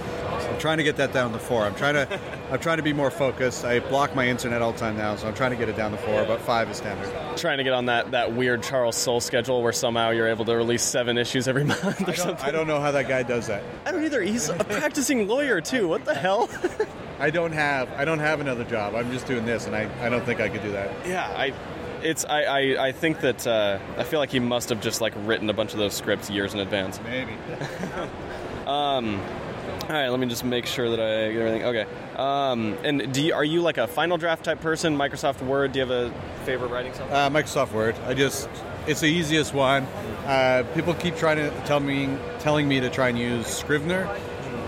I'm 0.50 0.58
trying 0.58 0.78
to 0.78 0.84
get 0.84 0.96
that 0.96 1.12
down 1.12 1.32
to 1.32 1.38
four. 1.38 1.62
I'm 1.64 1.74
trying 1.74 1.94
to, 1.94 2.20
I'm 2.50 2.60
trying 2.60 2.78
to 2.78 2.82
be 2.82 2.92
more 2.92 3.10
focused. 3.10 3.64
I 3.64 3.80
block 3.80 4.14
my 4.14 4.28
internet 4.28 4.62
all 4.62 4.72
the 4.72 4.78
time 4.78 4.96
now, 4.96 5.16
so 5.16 5.26
I'm 5.28 5.34
trying 5.34 5.50
to 5.50 5.56
get 5.56 5.68
it 5.68 5.76
down 5.76 5.90
to 5.92 5.96
four. 5.98 6.24
But 6.24 6.40
five 6.40 6.70
is 6.70 6.76
standard. 6.78 7.10
Trying 7.36 7.58
to 7.58 7.64
get 7.64 7.72
on 7.72 7.86
that, 7.86 8.10
that 8.12 8.34
weird 8.34 8.62
Charles 8.62 8.96
Soule 8.96 9.20
schedule 9.20 9.62
where 9.62 9.72
somehow 9.72 10.10
you're 10.10 10.28
able 10.28 10.44
to 10.46 10.56
release 10.56 10.82
seven 10.82 11.18
issues 11.18 11.48
every 11.48 11.64
month 11.82 12.06
or 12.06 12.10
I 12.10 12.14
something. 12.14 12.44
I 12.46 12.50
don't 12.50 12.66
know 12.66 12.80
how 12.80 12.90
that 12.92 13.08
guy 13.08 13.22
does 13.22 13.46
that. 13.46 13.62
I 13.84 13.92
don't 13.92 14.04
either. 14.04 14.22
He's 14.22 14.48
a 14.48 14.54
practicing 14.64 15.28
lawyer 15.28 15.60
too. 15.60 15.88
What 15.88 16.04
the 16.04 16.14
hell? 16.14 16.48
I 17.20 17.30
don't 17.30 17.52
have, 17.52 17.92
I 17.92 18.04
don't 18.04 18.18
have 18.18 18.40
another 18.40 18.64
job. 18.64 18.94
I'm 18.94 19.12
just 19.12 19.26
doing 19.26 19.44
this, 19.46 19.66
and 19.66 19.76
I, 19.76 19.88
I 20.04 20.08
don't 20.08 20.24
think 20.24 20.40
I 20.40 20.48
could 20.48 20.62
do 20.62 20.72
that. 20.72 20.90
yeah, 21.06 21.26
I. 21.28 21.52
It's 22.02 22.24
I, 22.24 22.42
I, 22.42 22.86
I 22.88 22.92
think 22.92 23.20
that 23.20 23.46
uh, 23.46 23.78
I 23.96 24.02
feel 24.02 24.18
like 24.18 24.30
he 24.30 24.40
must 24.40 24.70
have 24.70 24.80
just 24.80 25.00
like 25.00 25.12
written 25.18 25.48
a 25.48 25.52
bunch 25.52 25.72
of 25.72 25.78
those 25.78 25.94
scripts 25.94 26.28
years 26.30 26.52
in 26.52 26.58
advance. 26.58 27.00
Maybe. 27.04 27.30
All 29.82 29.88
right, 29.88 30.08
let 30.08 30.20
me 30.20 30.26
just 30.26 30.44
make 30.44 30.66
sure 30.66 30.88
that 30.90 31.00
I 31.00 31.32
get 31.32 31.42
everything. 31.42 31.64
Okay. 31.64 31.86
Um, 32.16 32.78
and 32.84 33.12
do 33.12 33.20
you, 33.20 33.34
are 33.34 33.44
you 33.44 33.62
like 33.62 33.78
a 33.78 33.88
Final 33.88 34.16
Draft 34.16 34.44
type 34.44 34.60
person? 34.60 34.96
Microsoft 34.96 35.42
Word? 35.42 35.72
Do 35.72 35.80
you 35.80 35.86
have 35.86 35.90
a 35.90 36.14
favorite 36.44 36.70
writing 36.70 36.94
software? 36.94 37.18
Uh, 37.18 37.30
Microsoft 37.30 37.72
Word. 37.72 37.96
I 38.06 38.14
just 38.14 38.48
it's 38.86 39.00
the 39.00 39.08
easiest 39.08 39.54
one. 39.54 39.84
Uh, 40.24 40.64
people 40.74 40.94
keep 40.94 41.16
trying 41.16 41.36
to 41.36 41.50
tell 41.66 41.80
me 41.80 42.16
telling 42.38 42.68
me 42.68 42.80
to 42.80 42.90
try 42.90 43.08
and 43.08 43.18
use 43.18 43.46
Scrivener, 43.46 44.08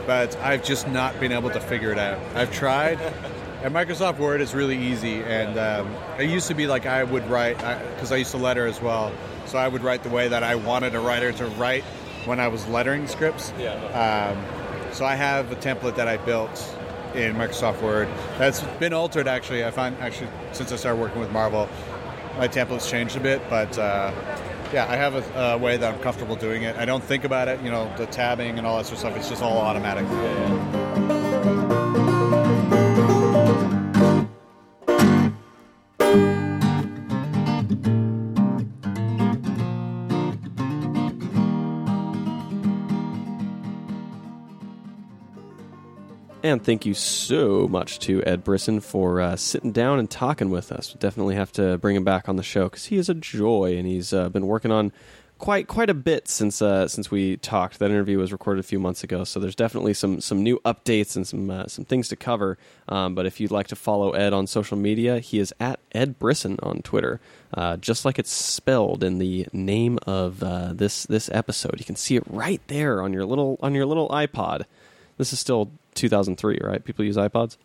but 0.04 0.36
I've 0.38 0.64
just 0.64 0.88
not 0.88 1.18
been 1.20 1.32
able 1.32 1.50
to 1.50 1.60
figure 1.60 1.92
it 1.92 1.98
out. 1.98 2.18
I've 2.34 2.52
tried, 2.52 3.00
and 3.62 3.72
Microsoft 3.72 4.18
Word 4.18 4.40
is 4.40 4.52
really 4.52 4.78
easy. 4.78 5.22
And 5.22 5.58
um, 5.58 5.94
it 6.18 6.28
used 6.28 6.48
to 6.48 6.54
be 6.54 6.66
like 6.66 6.86
I 6.86 7.04
would 7.04 7.28
write 7.30 7.56
because 7.94 8.10
I, 8.10 8.16
used 8.16 8.32
to 8.32 8.38
letter 8.38 8.66
as 8.66 8.80
well, 8.80 9.12
so 9.46 9.58
I 9.58 9.68
would 9.68 9.82
write 9.82 10.02
the 10.02 10.10
way 10.10 10.28
that 10.28 10.42
I 10.42 10.56
wanted 10.56 10.94
a 10.96 11.00
writer 11.00 11.32
to 11.32 11.46
write 11.46 11.84
when 12.24 12.40
I 12.40 12.48
was 12.48 12.66
lettering 12.66 13.06
scripts. 13.06 13.52
Yeah. 13.58 13.74
Um, 14.34 14.53
so 14.94 15.04
I 15.04 15.16
have 15.16 15.50
a 15.50 15.56
template 15.56 15.96
that 15.96 16.06
I 16.06 16.16
built 16.18 16.76
in 17.14 17.34
Microsoft 17.34 17.82
Word 17.82 18.08
that's 18.38 18.62
been 18.78 18.92
altered. 18.92 19.26
Actually, 19.26 19.64
I 19.64 19.70
find 19.70 19.96
actually 19.98 20.30
since 20.52 20.72
I 20.72 20.76
started 20.76 21.00
working 21.00 21.20
with 21.20 21.32
Marvel, 21.32 21.68
my 22.38 22.48
template's 22.48 22.88
changed 22.88 23.16
a 23.16 23.20
bit. 23.20 23.42
But 23.50 23.76
uh, 23.76 24.12
yeah, 24.72 24.86
I 24.88 24.96
have 24.96 25.14
a, 25.14 25.40
a 25.40 25.58
way 25.58 25.76
that 25.76 25.94
I'm 25.94 26.00
comfortable 26.00 26.36
doing 26.36 26.62
it. 26.62 26.76
I 26.76 26.84
don't 26.84 27.02
think 27.02 27.24
about 27.24 27.48
it. 27.48 27.60
You 27.62 27.70
know, 27.70 27.92
the 27.96 28.06
tabbing 28.06 28.56
and 28.56 28.66
all 28.66 28.78
that 28.78 28.86
sort 28.86 28.94
of 28.94 28.98
stuff. 29.00 29.16
It's 29.16 29.28
just 29.28 29.42
all 29.42 29.58
automatic. 29.58 30.04
Thank 46.60 46.86
you 46.86 46.94
so 46.94 47.66
much 47.68 47.98
to 48.00 48.22
Ed 48.24 48.44
Brisson 48.44 48.80
for 48.80 49.20
uh, 49.20 49.36
sitting 49.36 49.72
down 49.72 49.98
and 49.98 50.10
talking 50.10 50.50
with 50.50 50.72
us. 50.72 50.94
We 50.94 50.98
definitely 50.98 51.34
have 51.34 51.52
to 51.52 51.78
bring 51.78 51.96
him 51.96 52.04
back 52.04 52.28
on 52.28 52.36
the 52.36 52.42
show 52.42 52.64
because 52.64 52.86
he 52.86 52.96
is 52.96 53.08
a 53.08 53.14
joy, 53.14 53.76
and 53.76 53.86
he's 53.86 54.12
uh, 54.12 54.28
been 54.28 54.46
working 54.46 54.70
on 54.70 54.92
quite 55.38 55.66
quite 55.66 55.90
a 55.90 55.94
bit 55.94 56.28
since 56.28 56.62
uh, 56.62 56.88
since 56.88 57.10
we 57.10 57.36
talked. 57.36 57.78
That 57.78 57.90
interview 57.90 58.18
was 58.18 58.32
recorded 58.32 58.60
a 58.60 58.66
few 58.66 58.78
months 58.78 59.04
ago, 59.04 59.24
so 59.24 59.40
there's 59.40 59.54
definitely 59.54 59.94
some 59.94 60.20
some 60.20 60.42
new 60.42 60.58
updates 60.64 61.16
and 61.16 61.26
some 61.26 61.50
uh, 61.50 61.66
some 61.66 61.84
things 61.84 62.08
to 62.08 62.16
cover. 62.16 62.58
Um, 62.88 63.14
but 63.14 63.26
if 63.26 63.40
you'd 63.40 63.50
like 63.50 63.66
to 63.68 63.76
follow 63.76 64.12
Ed 64.12 64.32
on 64.32 64.46
social 64.46 64.76
media, 64.76 65.18
he 65.18 65.38
is 65.38 65.52
at 65.60 65.80
Ed 65.92 66.18
Brisson 66.18 66.58
on 66.62 66.82
Twitter, 66.82 67.20
uh, 67.52 67.76
just 67.76 68.04
like 68.04 68.18
it's 68.18 68.32
spelled 68.32 69.02
in 69.02 69.18
the 69.18 69.46
name 69.52 69.98
of 70.06 70.42
uh, 70.42 70.72
this 70.72 71.04
this 71.04 71.28
episode. 71.32 71.78
You 71.78 71.84
can 71.84 71.96
see 71.96 72.16
it 72.16 72.24
right 72.26 72.62
there 72.68 73.02
on 73.02 73.12
your 73.12 73.24
little 73.24 73.58
on 73.60 73.74
your 73.74 73.86
little 73.86 74.08
iPod. 74.08 74.64
This 75.16 75.32
is 75.32 75.38
still 75.38 75.70
2003, 75.94 76.60
right? 76.62 76.84
People 76.84 77.04
use 77.04 77.16
iPods. 77.16 77.56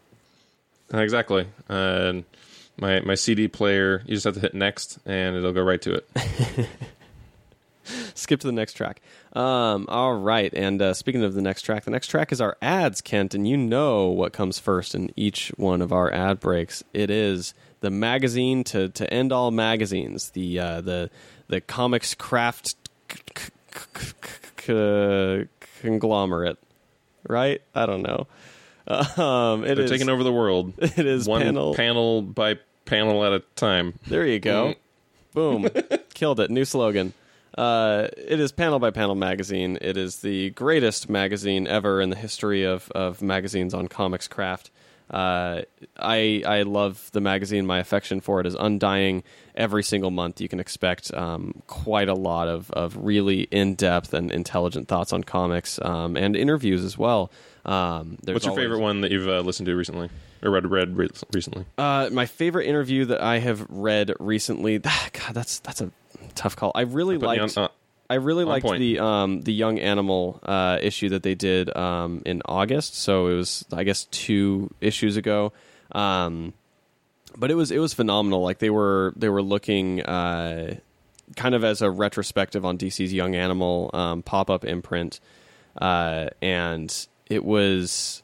Uh, 0.93 0.99
exactly. 0.99 1.47
And 1.67 2.25
my 2.77 2.99
my 3.01 3.15
CD 3.15 3.47
player, 3.47 4.01
you 4.05 4.15
just 4.15 4.25
have 4.25 4.35
to 4.35 4.39
hit 4.39 4.53
next, 4.53 4.99
and 5.05 5.35
it'll 5.35 5.53
go 5.53 5.63
right 5.63 5.81
to 5.81 5.95
it. 5.95 6.69
Skip 8.13 8.39
to 8.41 8.47
the 8.47 8.53
next 8.53 8.73
track. 8.73 9.01
Um, 9.33 9.85
all 9.89 10.13
right, 10.13 10.53
and 10.53 10.81
uh, 10.81 10.93
speaking 10.93 11.23
of 11.23 11.33
the 11.33 11.41
next 11.41 11.63
track, 11.63 11.85
the 11.85 11.91
next 11.91 12.07
track 12.07 12.31
is 12.31 12.39
our 12.41 12.57
ads, 12.61 13.01
Kent, 13.01 13.33
and 13.33 13.47
you 13.47 13.57
know 13.57 14.07
what 14.07 14.33
comes 14.33 14.59
first 14.59 14.93
in 14.93 15.11
each 15.15 15.51
one 15.57 15.81
of 15.81 15.91
our 15.91 16.11
ad 16.11 16.39
breaks. 16.39 16.83
It 16.93 17.09
is 17.09 17.53
the 17.81 17.89
magazine 17.89 18.63
to, 18.65 18.89
to 18.89 19.11
end 19.11 19.31
all 19.31 19.51
magazines, 19.51 20.31
the 20.31 20.59
uh, 20.59 20.81
the 20.81 21.09
the 21.47 21.61
comics 21.61 22.13
craft 22.13 22.75
c- 23.11 23.19
c- 23.35 24.13
c- 24.59 25.47
conglomerate, 25.81 26.59
right? 27.29 27.61
I 27.73 27.85
don't 27.85 28.01
know. 28.01 28.27
Um, 28.89 29.63
it 29.65 29.75
They're 29.75 29.85
is- 29.85 29.91
taking 29.91 30.09
over 30.09 30.23
the 30.23 30.31
world. 30.33 30.73
It 30.79 31.05
is 31.05 31.27
one 31.27 31.43
panel- 31.43 31.75
panel 31.75 32.23
by 32.23 32.57
panel 32.85 33.23
at 33.23 33.31
a 33.33 33.39
time. 33.55 33.93
There 34.07 34.25
you 34.25 34.39
go. 34.39 34.73
Boom. 35.35 35.69
Killed 36.15 36.39
it. 36.39 36.49
New 36.49 36.65
slogan. 36.65 37.13
Uh, 37.55 38.07
it 38.17 38.39
is 38.39 38.51
Panel 38.51 38.79
by 38.79 38.89
Panel 38.89 39.13
magazine. 39.13 39.77
It 39.79 39.95
is 39.95 40.21
the 40.21 40.49
greatest 40.51 41.07
magazine 41.07 41.67
ever 41.67 42.01
in 42.01 42.09
the 42.09 42.15
history 42.15 42.63
of, 42.63 42.89
of 42.95 43.21
magazines 43.21 43.75
on 43.75 43.87
comics 43.89 44.27
craft. 44.27 44.71
Uh, 45.09 45.61
I 45.97 46.43
I 46.45 46.61
love 46.63 47.09
the 47.13 47.21
magazine. 47.21 47.65
My 47.65 47.79
affection 47.79 48.21
for 48.21 48.39
it 48.39 48.45
is 48.45 48.55
undying. 48.55 49.23
Every 49.55 49.83
single 49.83 50.11
month, 50.11 50.39
you 50.39 50.47
can 50.47 50.59
expect 50.59 51.13
um, 51.13 51.61
quite 51.67 52.07
a 52.07 52.13
lot 52.13 52.47
of, 52.47 52.71
of 52.71 52.95
really 52.95 53.41
in 53.41 53.75
depth 53.75 54.13
and 54.13 54.31
intelligent 54.31 54.87
thoughts 54.87 55.11
on 55.11 55.23
comics 55.23 55.79
um, 55.81 56.15
and 56.15 56.35
interviews 56.35 56.83
as 56.85 56.97
well. 56.97 57.29
Um, 57.65 58.17
What's 58.23 58.45
your 58.45 58.55
favorite 58.55 58.79
one 58.79 59.01
that 59.01 59.11
you've 59.11 59.27
uh, 59.27 59.41
listened 59.41 59.65
to 59.65 59.75
recently 59.75 60.09
or 60.41 60.51
read 60.51 60.69
read 60.71 60.95
re- 60.95 61.09
recently? 61.33 61.65
uh, 61.77 62.09
my 62.11 62.25
favorite 62.25 62.67
interview 62.67 63.05
that 63.05 63.21
I 63.21 63.39
have 63.39 63.65
read 63.69 64.13
recently. 64.19 64.77
God, 64.79 65.33
that's 65.33 65.59
that's 65.59 65.81
a 65.81 65.91
tough 66.35 66.55
call. 66.55 66.71
I 66.75 66.81
really 66.81 67.17
liked. 67.17 67.57
on- 67.57 67.65
uh, 67.65 67.67
I 68.09 68.15
really 68.15 68.43
liked 68.43 68.65
point. 68.65 68.79
the 68.79 68.99
um, 68.99 69.41
the 69.41 69.53
young 69.53 69.79
animal 69.79 70.39
uh, 70.43 70.79
issue 70.81 71.09
that 71.09 71.21
they 71.23 71.35
did 71.35 71.75
um, 71.75 72.23
in 72.25 72.41
August. 72.45 72.95
So 72.95 73.27
it 73.27 73.35
was, 73.35 73.65
I 73.71 73.83
guess, 73.83 74.05
two 74.05 74.73
issues 74.81 75.15
ago. 75.15 75.53
Um, 75.91 76.53
but 77.37 77.51
it 77.51 77.55
was 77.55 77.71
it 77.71 77.79
was 77.79 77.93
phenomenal. 77.93 78.41
Like 78.41 78.59
they 78.59 78.71
were 78.71 79.13
they 79.15 79.29
were 79.29 79.43
looking 79.43 80.01
uh, 80.01 80.77
kind 81.35 81.53
of 81.53 81.63
as 81.63 81.81
a 81.81 81.91
retrospective 81.91 82.65
on 82.65 82.77
DC's 82.77 83.13
Young 83.13 83.35
Animal 83.35 83.91
um, 83.93 84.23
pop 84.23 84.49
up 84.49 84.65
imprint, 84.65 85.19
uh, 85.79 86.29
and 86.41 87.07
it 87.27 87.45
was 87.45 88.23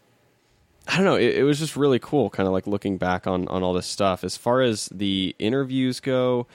I 0.87 0.95
don't 0.97 1.05
know. 1.05 1.15
It, 1.15 1.35
it 1.35 1.43
was 1.43 1.59
just 1.59 1.75
really 1.75 1.99
cool, 1.99 2.29
kind 2.29 2.47
of 2.47 2.53
like 2.53 2.67
looking 2.67 2.97
back 2.97 3.27
on 3.27 3.47
on 3.47 3.63
all 3.63 3.73
this 3.73 3.87
stuff. 3.87 4.23
As 4.23 4.35
far 4.35 4.61
as 4.61 4.87
the 4.87 5.35
interviews 5.39 5.99
go, 5.99 6.47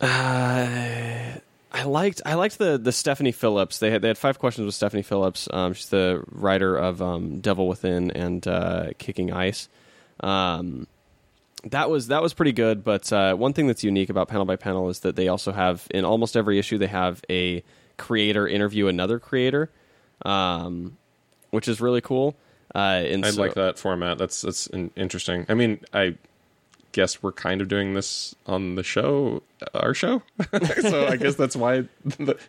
uh, 0.00 1.38
I 1.72 1.82
liked 1.84 2.22
I 2.24 2.34
liked 2.34 2.58
the 2.58 2.78
the 2.78 2.92
Stephanie 2.92 3.32
Phillips. 3.32 3.78
They 3.78 3.90
had 3.90 4.02
they 4.02 4.08
had 4.08 4.18
five 4.18 4.38
questions 4.38 4.64
with 4.64 4.74
Stephanie 4.74 5.02
Phillips. 5.02 5.48
Um, 5.52 5.72
she's 5.74 5.88
the 5.88 6.24
writer 6.30 6.76
of 6.76 7.02
um, 7.02 7.40
Devil 7.40 7.68
Within 7.68 8.10
and 8.10 8.46
uh, 8.46 8.88
Kicking 8.98 9.32
Ice. 9.32 9.68
Um, 10.20 10.86
that 11.64 11.90
was 11.90 12.08
that 12.08 12.22
was 12.22 12.34
pretty 12.34 12.52
good. 12.52 12.84
But 12.84 13.12
uh, 13.12 13.34
one 13.34 13.52
thing 13.52 13.66
that's 13.66 13.84
unique 13.84 14.10
about 14.10 14.28
Panel 14.28 14.44
by 14.44 14.56
Panel 14.56 14.88
is 14.88 15.00
that 15.00 15.16
they 15.16 15.28
also 15.28 15.52
have 15.52 15.86
in 15.90 16.04
almost 16.04 16.36
every 16.36 16.58
issue 16.58 16.78
they 16.78 16.86
have 16.86 17.22
a 17.28 17.62
creator 17.96 18.46
interview 18.46 18.88
another 18.88 19.18
creator, 19.18 19.70
um, 20.24 20.96
which 21.50 21.68
is 21.68 21.80
really 21.80 22.00
cool. 22.00 22.36
Uh, 22.74 23.02
and 23.04 23.24
I 23.24 23.30
so- 23.30 23.40
like 23.40 23.54
that 23.54 23.78
format. 23.78 24.18
That's 24.18 24.42
that's 24.42 24.66
in, 24.68 24.90
interesting. 24.96 25.46
I 25.48 25.54
mean, 25.54 25.80
I 25.92 26.16
guess 26.96 27.22
we're 27.22 27.30
kind 27.30 27.60
of 27.60 27.68
doing 27.68 27.92
this 27.92 28.34
on 28.46 28.74
the 28.74 28.82
show, 28.82 29.42
our 29.74 29.92
show. 29.92 30.22
so 30.80 31.06
I 31.06 31.16
guess 31.16 31.34
that's 31.34 31.54
why 31.54 31.84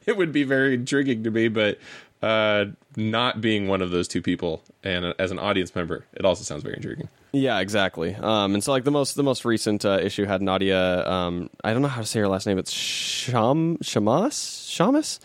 it 0.06 0.18
would 0.18 0.32
be 0.32 0.46
very 0.46 0.76
intriguing 0.76 1.26
to 1.26 1.32
me. 1.32 1.50
But 1.50 1.80
uh, 2.22 2.68
not 2.96 3.42
being 3.42 3.68
one 3.68 3.82
of 3.82 3.92
those 3.92 4.08
two 4.08 4.22
people 4.22 4.64
and 4.86 5.14
as 5.20 5.32
an 5.32 5.38
audience 5.38 5.76
member, 5.76 6.06
it 6.14 6.24
also 6.24 6.46
sounds 6.46 6.64
very 6.64 6.76
intriguing. 6.78 7.10
Yeah, 7.34 7.60
exactly. 7.60 8.16
Um, 8.16 8.54
and 8.54 8.64
so 8.64 8.72
like 8.72 8.86
the 8.86 8.92
most 8.92 9.18
the 9.18 9.24
most 9.24 9.44
recent 9.44 9.84
uh, 9.84 10.00
issue 10.02 10.24
had 10.24 10.42
Nadia. 10.42 11.06
Um, 11.06 11.50
I 11.66 11.74
don't 11.74 11.82
know 11.82 11.90
how 11.90 12.00
to 12.00 12.08
say 12.08 12.22
her 12.22 12.30
last 12.30 12.48
name. 12.48 12.58
It's 12.58 12.72
Sham 12.72 13.78
Shamas 13.80 14.64
Shamas. 14.72 15.20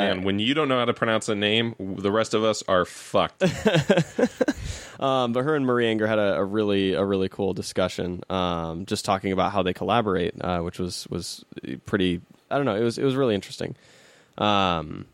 Man, 0.00 0.24
when 0.24 0.38
you 0.38 0.54
don't 0.54 0.68
know 0.68 0.78
how 0.78 0.84
to 0.84 0.94
pronounce 0.94 1.28
a 1.28 1.34
name, 1.34 1.74
the 1.78 2.10
rest 2.10 2.34
of 2.34 2.44
us 2.44 2.62
are 2.68 2.84
fucked. 2.84 3.42
Um, 5.00 5.32
but 5.32 5.44
her 5.44 5.56
and 5.56 5.64
Marie 5.64 5.86
Enger 5.86 6.06
had 6.06 6.18
a, 6.18 6.36
a 6.36 6.44
really 6.44 6.92
a 6.92 7.02
really 7.02 7.30
cool 7.30 7.54
discussion, 7.54 8.22
um, 8.28 8.84
just 8.84 9.06
talking 9.06 9.32
about 9.32 9.50
how 9.50 9.62
they 9.62 9.72
collaborate, 9.72 10.34
uh, 10.38 10.60
which 10.60 10.78
was 10.78 11.08
was 11.08 11.42
pretty. 11.86 12.20
I 12.50 12.56
don't 12.56 12.66
know. 12.66 12.76
It 12.76 12.84
was 12.84 12.98
it 12.98 13.04
was 13.04 13.16
really 13.16 13.34
interesting. 13.34 13.76
Um, 14.36 15.06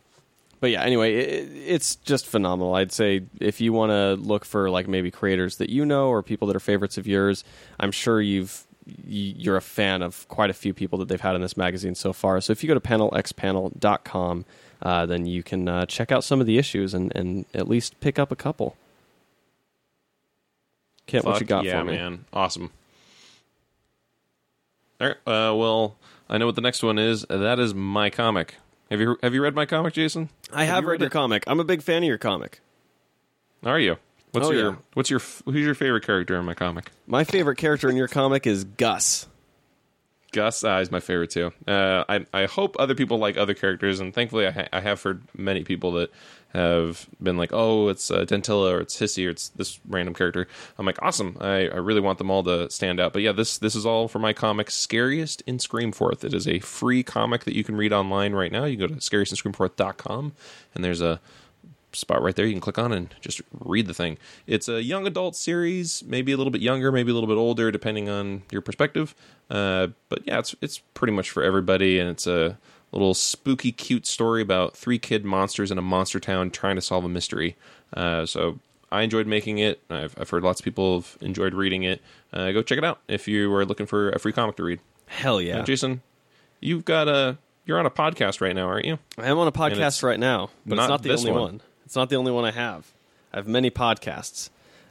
but 0.58 0.70
yeah, 0.70 0.82
anyway, 0.82 1.14
it, 1.14 1.50
it's 1.54 1.96
just 1.96 2.26
phenomenal. 2.26 2.74
I'd 2.74 2.90
say 2.90 3.22
if 3.38 3.60
you 3.60 3.72
want 3.72 3.90
to 3.90 4.14
look 4.14 4.44
for 4.44 4.70
like 4.70 4.88
maybe 4.88 5.12
creators 5.12 5.58
that 5.58 5.70
you 5.70 5.84
know 5.86 6.08
or 6.08 6.20
people 6.20 6.48
that 6.48 6.56
are 6.56 6.60
favorites 6.60 6.98
of 6.98 7.06
yours, 7.06 7.44
I'm 7.78 7.92
sure 7.92 8.20
you've 8.20 8.65
you're 8.86 9.56
a 9.56 9.62
fan 9.62 10.02
of 10.02 10.28
quite 10.28 10.50
a 10.50 10.54
few 10.54 10.72
people 10.72 10.98
that 10.98 11.08
they've 11.08 11.20
had 11.20 11.34
in 11.34 11.40
this 11.40 11.56
magazine 11.56 11.94
so 11.94 12.12
far. 12.12 12.40
So 12.40 12.52
if 12.52 12.62
you 12.62 12.68
go 12.68 12.74
to 12.74 12.80
panelxpanel.com, 12.80 14.44
uh, 14.82 15.06
then 15.06 15.26
you 15.26 15.42
can 15.42 15.68
uh, 15.68 15.86
check 15.86 16.12
out 16.12 16.22
some 16.22 16.40
of 16.40 16.46
the 16.46 16.58
issues 16.58 16.94
and, 16.94 17.14
and 17.14 17.46
at 17.54 17.68
least 17.68 17.98
pick 18.00 18.18
up 18.18 18.30
a 18.30 18.36
couple. 18.36 18.76
Kent, 21.06 21.24
what 21.24 21.40
you 21.40 21.46
got 21.46 21.64
yeah, 21.64 21.80
for 21.80 21.84
me? 21.84 21.96
man. 21.96 22.24
Awesome. 22.32 22.70
All 25.00 25.08
right. 25.08 25.16
Uh, 25.26 25.54
well, 25.54 25.96
I 26.28 26.38
know 26.38 26.46
what 26.46 26.54
the 26.56 26.60
next 26.60 26.82
one 26.82 26.98
is. 26.98 27.24
That 27.28 27.58
is 27.58 27.74
my 27.74 28.10
comic. 28.10 28.56
Have 28.90 29.00
you 29.00 29.18
have 29.22 29.34
you 29.34 29.42
read 29.42 29.54
my 29.54 29.66
comic, 29.66 29.94
Jason? 29.94 30.28
I 30.52 30.64
have 30.64 30.84
you 30.84 30.90
read 30.90 30.92
read 30.92 31.00
your 31.00 31.08
it? 31.08 31.12
comic. 31.12 31.44
I'm 31.46 31.60
a 31.60 31.64
big 31.64 31.82
fan 31.82 32.02
of 32.02 32.08
your 32.08 32.18
comic. 32.18 32.60
Are 33.64 33.80
you? 33.80 33.98
What's 34.36 34.48
Oh, 34.48 34.52
your 34.52 34.70
yeah. 34.70 34.76
What's 34.94 35.10
your 35.10 35.20
Who's 35.44 35.64
your 35.64 35.74
favorite 35.74 36.04
character 36.06 36.38
in 36.38 36.44
my 36.44 36.54
comic? 36.54 36.90
My 37.06 37.24
favorite 37.24 37.56
character 37.56 37.88
in 37.90 37.96
your 37.96 38.08
comic 38.08 38.46
is 38.46 38.64
Gus. 38.64 39.26
Gus 40.32 40.64
uh, 40.64 40.78
is 40.82 40.90
my 40.90 41.00
favorite 41.00 41.30
too. 41.30 41.52
Uh, 41.66 42.04
I 42.08 42.26
I 42.32 42.44
hope 42.46 42.76
other 42.78 42.94
people 42.94 43.18
like 43.18 43.36
other 43.38 43.54
characters, 43.54 44.00
and 44.00 44.12
thankfully 44.12 44.46
I, 44.46 44.50
ha- 44.50 44.68
I 44.72 44.80
have 44.80 45.02
heard 45.02 45.22
many 45.36 45.64
people 45.64 45.92
that 45.92 46.10
have 46.52 47.06
been 47.22 47.36
like, 47.36 47.50
oh, 47.52 47.88
it's 47.88 48.10
uh, 48.10 48.24
Dentilla 48.24 48.72
or 48.72 48.80
it's 48.80 48.98
Hissy 48.98 49.26
or 49.26 49.30
it's 49.30 49.48
this 49.50 49.78
random 49.88 50.14
character. 50.14 50.46
I'm 50.78 50.86
like, 50.86 50.98
awesome. 51.02 51.36
I, 51.40 51.68
I 51.68 51.76
really 51.76 52.00
want 52.00 52.18
them 52.18 52.30
all 52.30 52.42
to 52.44 52.70
stand 52.70 52.98
out. 53.00 53.12
But 53.12 53.22
yeah, 53.22 53.32
this 53.32 53.56
this 53.58 53.74
is 53.74 53.86
all 53.86 54.08
for 54.08 54.18
my 54.18 54.32
comic, 54.32 54.70
Scariest 54.70 55.42
in 55.46 55.58
Screamforth. 55.58 56.24
It 56.24 56.34
is 56.34 56.46
a 56.46 56.58
free 56.58 57.02
comic 57.02 57.44
that 57.44 57.54
you 57.54 57.64
can 57.64 57.76
read 57.76 57.92
online 57.92 58.32
right 58.34 58.52
now. 58.52 58.64
You 58.64 58.76
go 58.76 58.86
to 58.88 58.94
scariestinScreamforth.com, 58.96 60.32
and 60.74 60.84
there's 60.84 61.00
a 61.00 61.20
spot 61.96 62.22
right 62.22 62.34
there 62.36 62.46
you 62.46 62.52
can 62.52 62.60
click 62.60 62.78
on 62.78 62.92
and 62.92 63.14
just 63.20 63.40
read 63.60 63.86
the 63.86 63.94
thing. 63.94 64.18
It's 64.46 64.68
a 64.68 64.82
young 64.82 65.06
adult 65.06 65.36
series, 65.36 66.04
maybe 66.04 66.32
a 66.32 66.36
little 66.36 66.50
bit 66.50 66.62
younger, 66.62 66.92
maybe 66.92 67.10
a 67.10 67.14
little 67.14 67.28
bit 67.28 67.38
older, 67.38 67.70
depending 67.70 68.08
on 68.08 68.42
your 68.50 68.62
perspective. 68.62 69.14
Uh, 69.50 69.88
but 70.08 70.20
yeah, 70.26 70.38
it's 70.38 70.54
it's 70.60 70.78
pretty 70.94 71.12
much 71.12 71.30
for 71.30 71.42
everybody, 71.42 71.98
and 71.98 72.10
it's 72.10 72.26
a 72.26 72.58
little 72.92 73.14
spooky, 73.14 73.72
cute 73.72 74.06
story 74.06 74.42
about 74.42 74.76
three 74.76 74.98
kid 74.98 75.24
monsters 75.24 75.70
in 75.70 75.78
a 75.78 75.82
monster 75.82 76.20
town 76.20 76.50
trying 76.50 76.76
to 76.76 76.82
solve 76.82 77.04
a 77.04 77.08
mystery. 77.08 77.56
Uh, 77.92 78.26
so 78.26 78.58
I 78.90 79.02
enjoyed 79.02 79.26
making 79.26 79.58
it. 79.58 79.80
I've, 79.90 80.14
I've 80.18 80.30
heard 80.30 80.42
lots 80.42 80.60
of 80.60 80.64
people 80.64 81.00
have 81.00 81.18
enjoyed 81.20 81.54
reading 81.54 81.82
it. 81.82 82.00
Uh, 82.32 82.52
go 82.52 82.62
check 82.62 82.78
it 82.78 82.84
out 82.84 83.00
if 83.08 83.28
you 83.28 83.52
are 83.54 83.64
looking 83.64 83.86
for 83.86 84.10
a 84.10 84.18
free 84.18 84.32
comic 84.32 84.56
to 84.56 84.62
read. 84.62 84.80
Hell 85.06 85.40
yeah. 85.40 85.60
Uh, 85.60 85.64
Jason, 85.64 86.02
you've 86.60 86.84
got 86.84 87.08
a 87.08 87.38
you're 87.64 87.78
on 87.78 87.86
a 87.86 87.90
podcast 87.90 88.40
right 88.40 88.54
now, 88.54 88.68
aren't 88.68 88.86
you? 88.86 88.98
I 89.18 89.26
am 89.26 89.38
on 89.38 89.48
a 89.48 89.52
podcast 89.52 90.02
right 90.02 90.20
now, 90.20 90.50
but 90.64 90.76
not 90.76 90.84
it's 90.84 90.88
not 90.88 91.02
the 91.02 91.12
only 91.12 91.32
one. 91.32 91.40
one. 91.40 91.60
It's 91.86 91.96
not 91.96 92.10
the 92.10 92.16
only 92.16 92.32
one 92.32 92.44
I 92.44 92.50
have. 92.50 92.92
I 93.32 93.36
have 93.36 93.46
many 93.46 93.70
podcasts. 93.70 94.50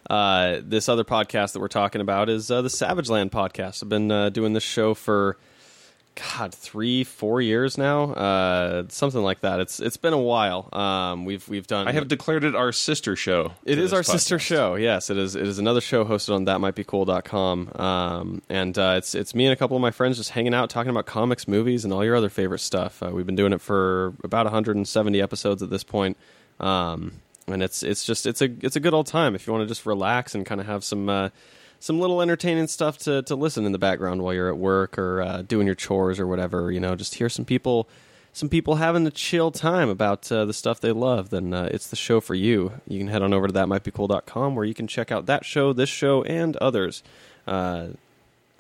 Uh, 0.09 0.61
this 0.63 0.87
other 0.87 1.03
podcast 1.03 1.53
that 1.53 1.59
we're 1.59 1.67
talking 1.67 1.99
about 1.99 2.29
is 2.29 2.49
uh, 2.49 2.61
the 2.61 2.69
Savage 2.69 3.09
Land 3.09 3.31
podcast. 3.31 3.83
I've 3.83 3.89
been 3.89 4.11
uh, 4.11 4.29
doing 4.29 4.53
this 4.53 4.63
show 4.63 4.93
for 4.93 5.37
God 6.15 6.53
three, 6.53 7.03
four 7.03 7.41
years 7.41 7.77
now, 7.77 8.13
uh, 8.13 8.83
something 8.87 9.21
like 9.21 9.41
that. 9.41 9.59
It's 9.59 9.81
it's 9.81 9.97
been 9.97 10.13
a 10.13 10.17
while. 10.17 10.69
Um, 10.71 11.25
we've 11.25 11.45
we've 11.49 11.67
done. 11.67 11.87
I 11.87 11.91
have 11.91 12.07
declared 12.07 12.45
it 12.45 12.55
our 12.55 12.71
sister 12.71 13.17
show. 13.17 13.51
It 13.65 13.77
is 13.77 13.77
to 13.77 13.83
is 13.83 13.91
this 13.91 13.93
our 13.97 14.03
sister 14.03 14.39
show. 14.39 14.75
Yes, 14.75 15.09
it 15.09 15.17
is. 15.17 15.35
It 15.35 15.45
is 15.45 15.59
another 15.59 15.81
show 15.81 16.05
hosted 16.05 16.33
on 16.33 16.45
thatmightbecool.com. 16.45 17.71
Um, 17.75 18.41
and 18.47 18.77
uh, 18.77 18.93
it's 18.97 19.15
it's 19.15 19.35
me 19.35 19.47
and 19.47 19.53
a 19.53 19.57
couple 19.57 19.75
of 19.75 19.81
my 19.81 19.91
friends 19.91 20.15
just 20.15 20.29
hanging 20.29 20.53
out 20.53 20.69
talking 20.69 20.91
about 20.91 21.05
comics, 21.07 21.47
movies, 21.47 21.83
and 21.83 21.91
all 21.91 22.05
your 22.05 22.15
other 22.15 22.29
favorite 22.29 22.59
stuff. 22.59 23.03
Uh, 23.03 23.09
we've 23.11 23.25
been 23.25 23.35
doing 23.35 23.51
it 23.51 23.59
for 23.59 24.13
about 24.23 24.45
170 24.45 25.21
episodes 25.21 25.61
at 25.61 25.69
this 25.69 25.83
point. 25.83 26.15
Um, 26.59 27.21
and 27.47 27.61
it's 27.61 27.83
it's 27.83 28.05
just 28.05 28.25
it's 28.25 28.41
a 28.41 28.49
it's 28.61 28.75
a 28.75 28.79
good 28.79 28.93
old 28.93 29.07
time 29.07 29.35
if 29.35 29.45
you 29.45 29.53
want 29.53 29.63
to 29.63 29.67
just 29.67 29.85
relax 29.85 30.35
and 30.35 30.45
kind 30.45 30.59
of 30.59 30.67
have 30.67 30.83
some 30.83 31.09
uh, 31.09 31.29
some 31.79 31.99
little 31.99 32.21
entertaining 32.21 32.67
stuff 32.67 32.97
to 32.99 33.21
to 33.23 33.35
listen 33.35 33.65
in 33.65 33.71
the 33.71 33.77
background 33.77 34.21
while 34.21 34.33
you're 34.33 34.49
at 34.49 34.57
work 34.57 34.97
or 34.97 35.21
uh, 35.21 35.41
doing 35.43 35.65
your 35.65 35.75
chores 35.75 36.19
or 36.19 36.27
whatever. 36.27 36.71
You 36.71 36.79
know, 36.79 36.95
just 36.95 37.15
hear 37.15 37.29
some 37.29 37.45
people 37.45 37.87
some 38.33 38.49
people 38.49 38.75
having 38.75 39.07
a 39.07 39.11
chill 39.11 39.51
time 39.51 39.89
about 39.89 40.29
uh, 40.31 40.43
the 40.43 40.53
stuff 40.53 40.81
they 40.81 40.91
love, 40.91 41.29
then 41.29 41.53
uh, 41.53 41.69
it's 41.71 41.87
the 41.87 41.95
show 41.95 42.19
for 42.19 42.35
you. 42.35 42.73
You 42.85 42.99
can 42.99 43.07
head 43.07 43.21
on 43.21 43.33
over 43.33 43.47
to 43.47 43.53
thatmightbecool.com 43.53 44.55
where 44.55 44.65
you 44.65 44.73
can 44.73 44.87
check 44.87 45.09
out 45.09 45.27
that 45.27 45.45
show, 45.45 45.71
this 45.71 45.87
show, 45.87 46.21
and 46.23 46.57
others. 46.57 47.01
Uh, 47.47 47.89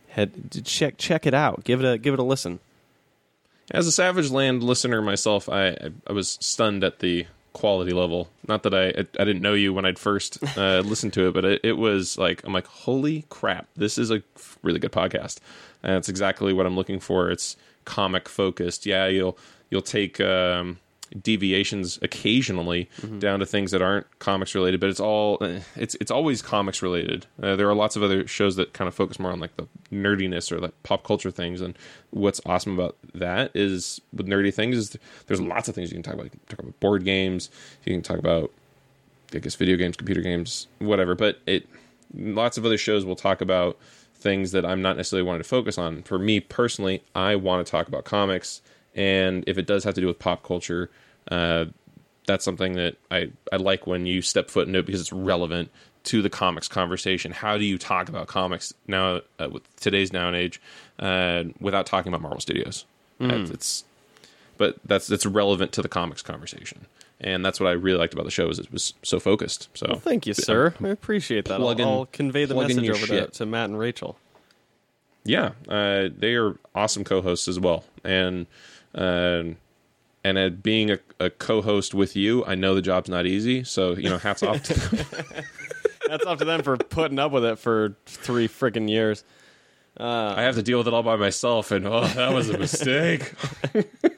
head 0.09 0.63
check 0.63 0.97
check 0.97 1.25
it 1.25 1.33
out. 1.33 1.63
Give 1.63 1.83
it 1.83 1.93
a 1.93 1.97
give 1.97 2.13
it 2.13 2.19
a 2.19 2.23
listen. 2.23 2.59
As 3.71 3.87
a 3.87 3.91
Savage 3.91 4.29
Land 4.29 4.63
listener 4.63 5.01
myself, 5.01 5.49
I 5.49 5.69
I, 5.69 5.89
I 6.07 6.13
was 6.13 6.37
stunned 6.39 6.83
at 6.83 6.99
the 6.99 7.25
quality 7.55 7.93
level. 7.93 8.29
Not 8.47 8.63
that 8.63 8.73
I 8.75 8.89
I, 8.89 9.23
didn't 9.23 9.41
know 9.41 9.53
you 9.53 9.73
when 9.73 9.85
I'd 9.85 9.97
first 9.97 10.37
uh, 10.57 10.79
listened 10.85 11.13
to 11.13 11.29
it, 11.29 11.33
but 11.33 11.45
it, 11.45 11.61
it 11.63 11.73
was 11.73 12.17
like 12.17 12.43
I'm 12.43 12.53
like, 12.53 12.67
holy 12.67 13.25
crap, 13.29 13.67
this 13.75 13.97
is 13.97 14.11
a 14.11 14.21
really 14.61 14.77
good 14.77 14.91
podcast, 14.91 15.39
and 15.81 15.93
it's 15.93 16.09
exactly 16.09 16.53
what 16.53 16.65
I'm 16.65 16.75
looking 16.75 16.99
for. 16.99 17.31
It's 17.31 17.55
comic 17.85 18.27
focused. 18.29 18.85
Yeah, 18.85 19.07
you'll 19.07 19.37
you'll 19.71 19.81
take. 19.81 20.21
Um, 20.21 20.79
deviations 21.21 21.99
occasionally 22.01 22.89
down 23.19 23.39
to 23.39 23.45
things 23.45 23.71
that 23.71 23.81
aren't 23.81 24.07
comics 24.19 24.55
related 24.55 24.79
but 24.79 24.89
it's 24.89 24.99
all 24.99 25.37
eh, 25.41 25.59
it's 25.75 25.95
it's 26.01 26.09
always 26.09 26.41
comics 26.41 26.81
related 26.81 27.25
uh, 27.43 27.55
there 27.55 27.69
are 27.69 27.75
lots 27.75 27.95
of 27.95 28.01
other 28.01 28.27
shows 28.27 28.55
that 28.55 28.73
kind 28.73 28.87
of 28.87 28.95
focus 28.95 29.19
more 29.19 29.31
on 29.31 29.39
like 29.39 29.55
the 29.55 29.67
nerdiness 29.91 30.51
or 30.51 30.59
like 30.59 30.73
pop 30.83 31.03
culture 31.03 31.29
things 31.29 31.61
and 31.61 31.77
what's 32.09 32.41
awesome 32.45 32.73
about 32.73 32.95
that 33.13 33.51
is 33.53 34.01
with 34.13 34.27
nerdy 34.27 34.53
things 34.53 34.75
is 34.75 34.97
there's 35.27 35.39
lots 35.41 35.67
of 35.67 35.75
things 35.75 35.91
you 35.91 35.95
can 35.95 36.03
talk 36.03 36.15
about 36.15 36.25
you 36.25 36.31
can 36.31 36.39
talk 36.49 36.59
about 36.59 36.79
board 36.79 37.05
games 37.05 37.49
you 37.85 37.93
can 37.93 38.01
talk 38.01 38.17
about 38.17 38.51
I 39.33 39.39
guess 39.39 39.55
video 39.55 39.75
games, 39.77 39.97
computer 39.97 40.21
games, 40.21 40.67
whatever. 40.79 41.15
But 41.15 41.39
it 41.45 41.67
lots 42.13 42.57
of 42.57 42.65
other 42.65 42.77
shows 42.77 43.05
will 43.05 43.15
talk 43.15 43.41
about 43.41 43.77
things 44.15 44.51
that 44.51 44.65
I'm 44.65 44.81
not 44.81 44.97
necessarily 44.97 45.25
wanting 45.25 45.43
to 45.43 45.47
focus 45.49 45.77
on. 45.77 46.03
For 46.03 46.17
me 46.17 46.39
personally, 46.39 47.03
I 47.13 47.35
want 47.35 47.65
to 47.65 47.69
talk 47.69 47.87
about 47.87 48.05
comics, 48.05 48.61
and 48.95 49.43
if 49.47 49.57
it 49.57 49.67
does 49.67 49.83
have 49.83 49.93
to 49.95 50.01
do 50.01 50.07
with 50.07 50.17
pop 50.19 50.43
culture, 50.43 50.89
uh, 51.29 51.65
that's 52.27 52.43
something 52.45 52.73
that 52.73 52.95
I 53.11 53.29
I 53.51 53.57
like 53.57 53.85
when 53.85 54.05
you 54.05 54.21
step 54.21 54.49
foot 54.49 54.67
into 54.67 54.79
it 54.79 54.85
because 54.85 55.01
it's 55.01 55.13
relevant 55.13 55.69
to 56.05 56.21
the 56.21 56.29
comics 56.29 56.67
conversation. 56.67 57.31
How 57.31 57.57
do 57.57 57.65
you 57.65 57.77
talk 57.77 58.09
about 58.09 58.27
comics 58.27 58.73
now 58.87 59.21
uh, 59.39 59.49
with 59.51 59.63
today's 59.77 60.13
now 60.13 60.27
and 60.27 60.35
age 60.35 60.61
uh, 60.99 61.43
without 61.59 61.85
talking 61.87 62.09
about 62.11 62.21
Marvel 62.21 62.39
Studios? 62.39 62.85
Uh, 63.19 63.45
it's 63.51 63.83
but 64.57 64.77
that's 64.85 65.07
that's 65.07 65.25
relevant 65.25 65.71
to 65.73 65.81
the 65.81 65.87
comics 65.89 66.21
conversation, 66.21 66.85
and 67.19 67.45
that's 67.45 67.59
what 67.59 67.67
I 67.67 67.71
really 67.73 67.97
liked 67.97 68.13
about 68.13 68.25
the 68.25 68.31
show 68.31 68.49
is 68.49 68.59
it 68.59 68.71
was 68.71 68.93
so 69.03 69.19
focused. 69.19 69.69
So 69.73 69.85
Well, 69.89 69.99
thank 69.99 70.27
you, 70.27 70.33
sir. 70.33 70.73
I 70.83 70.87
appreciate 70.89 71.45
that. 71.45 71.55
I'll, 71.55 71.59
plugging- 71.59 71.87
I'll 71.87 72.05
convey 72.07 72.45
the 72.45 72.55
message 72.55 72.89
over 72.89 73.05
to, 73.07 73.27
to 73.27 73.45
Matt 73.45 73.69
and 73.69 73.79
Rachel. 73.79 74.17
yeah, 75.23 75.51
uh, 75.67 76.09
they 76.15 76.35
are 76.35 76.55
awesome 76.75 77.03
co-hosts 77.03 77.47
as 77.47 77.59
well, 77.59 77.83
and 78.03 78.45
uh, 78.95 79.43
and 80.23 80.37
at 80.37 80.63
being 80.63 80.89
a, 80.91 80.99
a 81.19 81.29
co-host 81.29 81.93
with 81.93 82.15
you, 82.15 82.43
I 82.45 82.55
know 82.55 82.73
the 82.73 82.81
job's 82.81 83.09
not 83.09 83.25
easy. 83.27 83.63
So 83.63 83.93
you 83.95 84.09
know, 84.09 84.17
hats 84.17 84.41
off. 84.41 84.63
to 84.63 84.73
them. 84.95 85.05
That's 86.07 86.25
up 86.25 86.39
to 86.39 86.45
them 86.45 86.63
for 86.63 86.77
putting 86.77 87.19
up 87.19 87.31
with 87.31 87.45
it 87.45 87.59
for 87.59 87.95
three 88.05 88.47
freaking 88.47 88.89
years. 88.89 89.23
I 89.97 90.41
have 90.41 90.55
to 90.55 90.63
deal 90.63 90.77
with 90.77 90.87
it 90.87 90.93
all 90.93 91.03
by 91.03 91.15
myself, 91.15 91.71
and 91.71 91.85
oh, 91.87 92.05
that 92.05 92.33
was 92.33 92.49
a 92.49 92.57
mistake. 92.57 93.33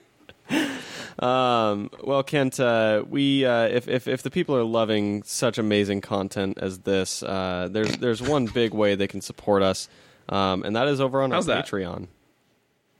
Um, 1.19 1.89
well, 2.03 2.21
Kent, 2.21 2.59
uh, 2.59 3.03
we 3.09 3.43
uh, 3.43 3.63
if, 3.63 3.87
if 3.87 4.07
if 4.07 4.21
the 4.21 4.29
people 4.29 4.55
are 4.55 4.63
loving 4.63 5.23
such 5.23 5.57
amazing 5.57 6.01
content 6.01 6.59
as 6.61 6.79
this, 6.81 7.23
uh, 7.23 7.67
there's 7.71 7.97
there's 7.97 8.21
one 8.21 8.45
big 8.45 8.71
way 8.71 8.93
they 8.93 9.07
can 9.07 9.21
support 9.21 9.63
us, 9.63 9.89
um, 10.29 10.61
and 10.63 10.75
that 10.75 10.87
is 10.87 11.01
over 11.01 11.23
on 11.23 11.31
How's 11.31 11.49
our 11.49 11.55
that? 11.55 11.65
Patreon. 11.65 12.07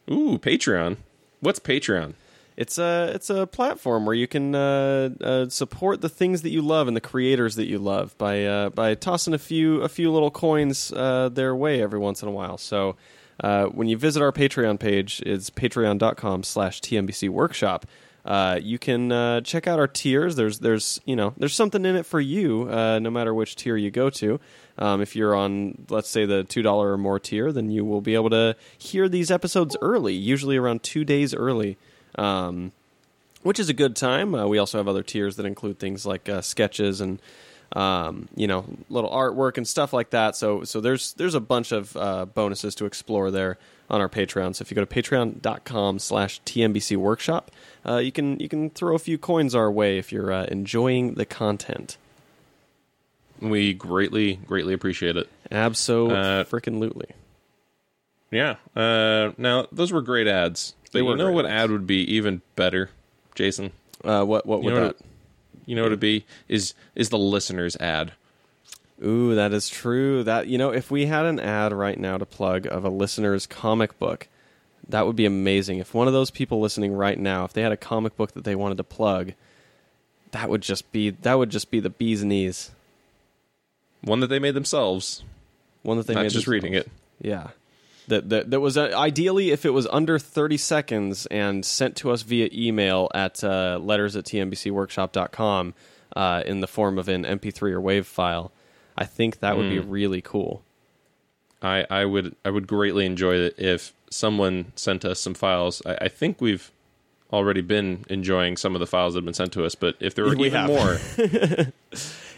Ooh, 0.10 0.40
Patreon. 0.40 0.98
What's 1.40 1.60
Patreon? 1.60 2.14
It's 2.58 2.80
a 2.80 3.12
it's 3.14 3.30
a 3.30 3.46
platform 3.46 4.08
where 4.08 4.16
you 4.16 4.28
can 4.28 4.56
uh, 4.56 5.10
uh, 5.22 5.50
support 5.50 6.02
the 6.02 6.10
things 6.10 6.42
that 6.42 6.50
you 6.50 6.64
love 6.64 6.88
and 6.88 6.98
the 6.98 7.02
creators 7.02 7.56
that 7.56 7.68
you 7.68 7.78
love 7.78 8.18
by 8.18 8.46
uh, 8.46 8.70
by 8.70 8.96
tossing 8.96 9.36
a 9.36 9.38
few 9.38 9.82
a 9.82 9.90
few 9.90 10.12
little 10.12 10.32
coins 10.32 10.92
uh, 10.92 11.30
their 11.30 11.56
way 11.56 11.84
every 11.84 12.00
once 12.00 12.24
in 12.24 12.28
a 12.28 12.32
while. 12.32 12.58
So 12.58 12.96
uh, 13.42 13.66
when 13.66 13.88
you 13.88 13.96
visit 13.96 14.24
our 14.24 14.32
Patreon 14.32 14.80
page, 14.80 15.22
it's 15.24 15.52
patreon.com 15.52 16.42
slash 16.42 16.82
TMBC 16.82 17.30
workshop. 17.30 17.86
Uh, 18.26 18.60
you 18.62 18.80
can 18.80 19.44
check 19.44 19.68
out 19.68 19.78
our 19.78 19.88
tiers. 19.88 20.36
There's 20.36 20.58
there's 20.58 21.00
you 21.06 21.16
know 21.16 21.36
there's 21.38 21.54
something 21.54 21.86
in 21.86 21.96
it 21.96 22.08
for 22.08 22.20
you, 22.20 22.66
no 22.66 23.12
matter 23.12 23.36
which 23.36 23.56
tier 23.56 23.78
you 23.78 23.92
go 23.92 24.10
to. 24.10 24.40
Um, 24.80 25.02
if 25.02 25.16
you're 25.16 25.36
on, 25.36 25.86
let's 25.90 26.10
say, 26.10 26.26
the 26.26 26.44
two 26.44 26.62
dollar 26.62 26.94
or 26.94 26.98
more 26.98 27.20
tier, 27.20 27.52
then 27.52 27.72
you 27.72 27.84
will 27.84 28.02
be 28.02 28.16
able 28.16 28.30
to 28.32 28.56
hear 28.78 29.10
these 29.10 29.32
episodes 29.32 29.76
early, 29.82 30.14
usually 30.14 30.58
around 30.58 30.84
two 30.84 31.04
days 31.04 31.34
early. 31.34 31.78
Um, 32.16 32.72
which 33.44 33.60
is 33.60 33.70
a 33.70 33.74
good 33.74 33.96
time. 33.96 34.36
Uh, 34.36 34.46
we 34.46 34.58
also 34.58 34.78
have 34.78 34.88
other 34.88 35.04
tiers 35.04 35.38
that 35.38 35.46
include 35.46 35.80
things 35.80 36.06
like 36.06 36.28
uh, 36.28 36.42
sketches 36.42 37.00
and 37.00 37.22
um, 37.74 38.28
you 38.36 38.48
know 38.48 38.66
little 38.90 39.10
artwork 39.10 39.58
and 39.58 39.68
stuff 39.68 39.94
like 39.94 40.10
that. 40.12 40.36
So 40.36 40.64
so 40.64 40.82
there's 40.82 41.14
there's 41.14 41.36
a 41.36 41.40
bunch 41.40 41.72
of 41.72 41.96
uh, 41.96 42.26
bonuses 42.26 42.76
to 42.76 42.86
explore 42.86 43.32
there 43.32 43.58
on 43.90 44.02
our 44.02 44.10
Patreon. 44.10 44.56
So 44.56 44.64
if 44.64 44.72
you 44.72 44.76
go 44.76 44.84
to 44.84 45.02
patreon.com 45.02 46.00
slash 46.00 46.42
TMBC 46.42 46.98
workshop, 46.98 47.52
uh, 47.86 47.98
you 47.98 48.12
can 48.12 48.40
you 48.40 48.50
can 48.50 48.70
throw 48.70 48.96
a 48.96 49.00
few 49.00 49.18
coins 49.18 49.56
our 49.56 49.72
way 49.72 49.98
if 49.98 50.12
you're 50.12 50.32
uh, 50.32 50.46
enjoying 50.46 51.14
the 51.14 51.26
content. 51.26 51.98
We 53.42 53.74
greatly, 53.74 54.36
greatly 54.48 54.74
appreciate 54.74 55.16
it. 55.18 55.30
Absolutely. 55.52 56.16
Uh, 56.18 56.44
freaking 56.46 56.80
lootly. 56.80 57.12
Yeah. 58.32 58.56
Uh, 58.76 59.32
now 59.38 59.68
those 59.72 59.92
were 59.92 60.02
great 60.02 60.28
ads. 60.28 60.74
They 60.92 61.02
were 61.02 61.12
You 61.12 61.18
know 61.18 61.32
what 61.32 61.46
ads. 61.46 61.64
ad 61.66 61.72
would 61.72 61.88
be 61.88 62.02
even 62.14 62.42
better, 62.56 62.90
Jason? 63.36 63.72
Uh, 64.04 64.24
what 64.24 64.46
what 64.46 64.60
You 64.64 64.72
would 64.72 64.76
that? 64.76 64.86
what? 64.86 64.98
You 65.66 65.76
know 65.76 65.84
what 65.84 65.88
it'd 65.88 66.00
be 66.00 66.26
is 66.48 66.74
is 66.96 67.10
the 67.10 67.18
listeners 67.18 67.76
ad. 67.78 68.14
Ooh, 69.04 69.36
that 69.36 69.54
is 69.54 69.70
true. 69.70 70.24
That 70.24 70.48
you 70.48 70.58
know, 70.58 70.72
if 70.72 70.90
we 70.90 71.06
had 71.06 71.26
an 71.26 71.40
ad 71.40 71.72
right 71.74 72.00
now 72.00 72.18
to 72.18 72.26
plug 72.26 72.66
of 72.66 72.84
a 72.84 72.90
listener's 72.90 73.46
comic 73.46 73.98
book, 74.00 74.28
that 74.90 75.06
would 75.06 75.16
be 75.16 75.26
amazing. 75.26 75.78
If 75.80 75.94
one 75.94 76.08
of 76.08 76.14
those 76.14 76.32
people 76.32 76.60
listening 76.60 76.94
right 76.94 77.20
now, 77.20 77.46
if 77.46 77.54
they 77.54 77.62
had 77.62 77.72
a 77.72 77.78
comic 77.78 78.16
book 78.18 78.32
that 78.34 78.44
they 78.44 78.56
wanted 78.56 78.78
to 78.78 78.84
plug, 78.84 79.34
that 80.32 80.50
would 80.50 80.62
just 80.62 80.92
be 80.92 81.10
that 81.12 81.36
would 81.36 81.50
just 81.50 81.70
be 81.70 81.80
the 81.80 81.90
bee's 81.90 82.24
knees. 82.24 82.72
One 84.08 84.20
that 84.22 84.28
they 84.28 84.40
made 84.40 84.54
themselves, 84.56 85.24
One 85.84 85.98
that 85.98 86.08
they 86.08 86.14
not 86.16 86.24
made 86.24 86.32
just 86.32 86.48
reading 86.48 86.74
it. 86.74 86.90
Yeah. 87.22 87.50
That, 88.08 88.30
that 88.30 88.52
that 88.52 88.60
was 88.62 88.78
uh, 88.78 88.92
ideally 88.96 89.52
if 89.52 89.66
it 89.66 89.72
was 89.72 89.86
under 89.88 90.18
30 90.18 90.56
seconds 90.58 91.26
and 91.26 91.66
sent 91.66 91.98
to 91.98 92.10
us 92.12 92.22
via 92.22 92.50
email 92.54 93.10
at 93.14 93.44
uh, 93.44 93.80
letters 93.84 94.16
at 94.16 94.24
tmbcworkshop.com 94.26 95.74
uh, 96.16 96.44
in 96.46 96.62
the 96.62 96.68
form 96.68 96.98
of 96.98 97.10
an 97.10 97.24
MP3 97.26 97.72
or 97.74 97.82
WAV 97.82 98.06
file. 98.06 98.52
I 98.98 99.04
think 99.06 99.40
that 99.40 99.58
would 99.58 99.70
be 99.70 99.78
Hmm. 99.80 99.90
really 99.90 100.22
cool. 100.22 100.64
I, 101.62 101.86
I 101.90 102.06
would 102.06 102.36
I 102.46 102.50
would 102.50 102.66
greatly 102.68 103.06
enjoy 103.06 103.36
it 103.36 103.56
if 103.58 103.92
someone 104.10 104.72
sent 104.76 105.04
us 105.04 105.20
some 105.20 105.34
files. 105.34 105.82
I, 105.86 105.96
I 106.02 106.08
think 106.08 106.40
we've 106.40 106.72
already 107.34 107.62
been 107.62 108.06
enjoying 108.10 108.56
some 108.58 108.74
of 108.76 108.80
the 108.80 108.88
files 108.88 109.14
that 109.16 109.18
have 109.20 109.26
been 109.26 109.34
sent 109.34 109.52
to 109.54 109.66
us, 109.66 109.76
but 109.76 109.96
if 110.00 110.16
there 110.16 110.24
were 110.24 110.36
We 110.36 110.48
even 110.48 110.60
have. 110.62 110.70
more, 110.70 110.98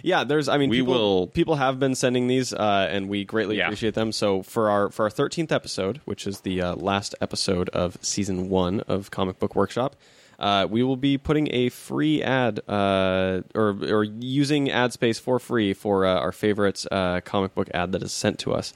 Yeah, 0.03 0.23
there's. 0.23 0.47
I 0.47 0.57
mean, 0.57 0.69
We 0.69 0.79
people, 0.79 0.93
will- 0.93 1.27
People 1.27 1.55
have 1.55 1.79
been 1.79 1.95
sending 1.95 2.27
these, 2.27 2.53
uh, 2.53 2.87
and 2.91 3.09
we 3.09 3.25
greatly 3.25 3.57
Yeah. 3.57 3.65
appreciate 3.65 3.93
them. 3.95 4.11
So 4.11 4.43
for 4.43 4.69
our 4.69 4.89
for 4.89 5.03
our 5.03 5.09
thirteenth 5.09 5.51
episode, 5.51 6.01
which 6.05 6.25
is 6.27 6.41
the 6.41 6.61
uh, 6.61 6.75
last 6.75 7.15
episode 7.21 7.69
of 7.69 7.97
season 8.01 8.49
one 8.49 8.81
of 8.81 9.11
Comic 9.11 9.39
Book 9.39 9.55
Workshop, 9.55 9.95
uh, 10.39 10.67
we 10.69 10.83
will 10.83 10.95
be 10.97 11.17
putting 11.17 11.53
a 11.53 11.69
free 11.69 12.23
ad 12.23 12.61
uh, 12.67 13.41
or 13.55 13.75
or 13.81 14.03
using 14.03 14.69
ad 14.71 14.93
space 14.93 15.19
for 15.19 15.39
free 15.39 15.73
for 15.73 16.05
uh, 16.05 16.15
our 16.19 16.31
favorite 16.31 16.85
uh, 16.91 17.19
comic 17.21 17.53
book 17.53 17.67
ad 17.73 17.91
that 17.91 18.01
is 18.03 18.11
sent 18.13 18.39
to 18.39 18.53
us. 18.53 18.73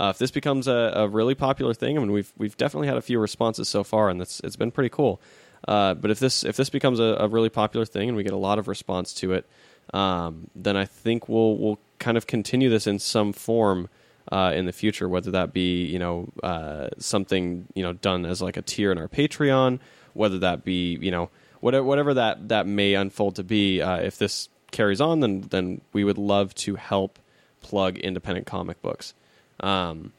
Uh, 0.00 0.10
if 0.14 0.18
this 0.18 0.30
becomes 0.30 0.68
a, 0.68 0.92
a 0.96 1.08
really 1.08 1.34
popular 1.34 1.74
thing, 1.74 1.96
I 1.96 2.00
mean, 2.00 2.12
we've 2.12 2.32
we've 2.38 2.56
definitely 2.56 2.86
had 2.88 2.96
a 2.96 3.02
few 3.02 3.18
responses 3.18 3.68
so 3.68 3.82
far, 3.82 4.08
and 4.08 4.22
it's 4.22 4.40
it's 4.44 4.56
been 4.56 4.70
pretty 4.70 4.88
cool. 4.90 5.20
Uh, 5.68 5.92
but 5.94 6.10
if 6.10 6.20
this 6.20 6.44
if 6.44 6.56
this 6.56 6.70
becomes 6.70 7.00
a, 7.00 7.16
a 7.18 7.28
really 7.28 7.50
popular 7.50 7.84
thing 7.84 8.08
and 8.08 8.16
we 8.16 8.22
get 8.22 8.32
a 8.32 8.36
lot 8.36 8.58
of 8.58 8.66
response 8.68 9.12
to 9.14 9.32
it, 9.32 9.44
um, 9.92 10.48
then 10.54 10.76
I 10.76 10.84
think 10.84 11.28
we'll 11.28 11.56
we'll 11.56 11.78
kind 11.98 12.16
of 12.16 12.26
continue 12.26 12.70
this 12.70 12.86
in 12.86 12.98
some 12.98 13.32
form 13.32 13.88
uh, 14.30 14.52
in 14.54 14.66
the 14.66 14.72
future, 14.72 15.08
whether 15.08 15.30
that 15.30 15.52
be 15.52 15.84
you 15.86 15.98
know 15.98 16.28
uh, 16.42 16.88
something 16.98 17.66
you 17.74 17.82
know 17.82 17.92
done 17.92 18.24
as 18.24 18.40
like 18.40 18.56
a 18.56 18.62
tier 18.62 18.92
in 18.92 18.98
our 18.98 19.08
Patreon, 19.08 19.78
whether 20.14 20.38
that 20.38 20.64
be 20.64 20.98
you 21.00 21.10
know 21.10 21.30
whatever 21.60 21.84
whatever 21.84 22.14
that 22.14 22.48
that 22.48 22.66
may 22.66 22.94
unfold 22.94 23.36
to 23.36 23.44
be. 23.44 23.80
Uh, 23.80 23.96
if 23.96 24.18
this 24.18 24.48
carries 24.70 25.00
on, 25.00 25.20
then 25.20 25.42
then 25.42 25.80
we 25.92 26.04
would 26.04 26.18
love 26.18 26.54
to 26.54 26.76
help 26.76 27.18
plug 27.60 27.98
independent 27.98 28.46
comic 28.46 28.80
books. 28.82 29.14
Um, 29.60 30.12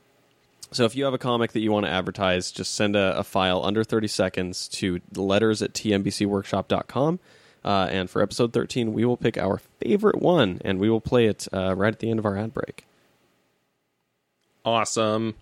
so 0.71 0.85
if 0.85 0.95
you 0.95 1.03
have 1.03 1.13
a 1.13 1.17
comic 1.17 1.51
that 1.51 1.59
you 1.59 1.71
want 1.71 1.85
to 1.85 1.91
advertise, 1.91 2.51
just 2.51 2.73
send 2.75 2.95
a, 2.95 3.17
a 3.17 3.23
file 3.23 3.63
under 3.63 3.83
30 3.83 4.07
seconds 4.07 4.69
to 4.69 5.01
letters 5.15 5.61
at 5.61 5.73
tmbcworkshop.com. 5.73 7.19
Uh, 7.63 7.87
and 7.91 8.09
for 8.09 8.21
episode 8.21 8.53
13, 8.53 8.93
we 8.93 9.05
will 9.05 9.17
pick 9.17 9.37
our 9.37 9.59
favorite 9.79 10.19
one 10.19 10.59
and 10.65 10.79
we 10.79 10.89
will 10.89 11.01
play 11.01 11.27
it 11.27 11.47
uh, 11.53 11.75
right 11.75 11.93
at 11.93 11.99
the 11.99 12.09
end 12.09 12.19
of 12.19 12.25
our 12.25 12.37
ad 12.37 12.53
break. 12.53 12.85
awesome. 14.65 15.35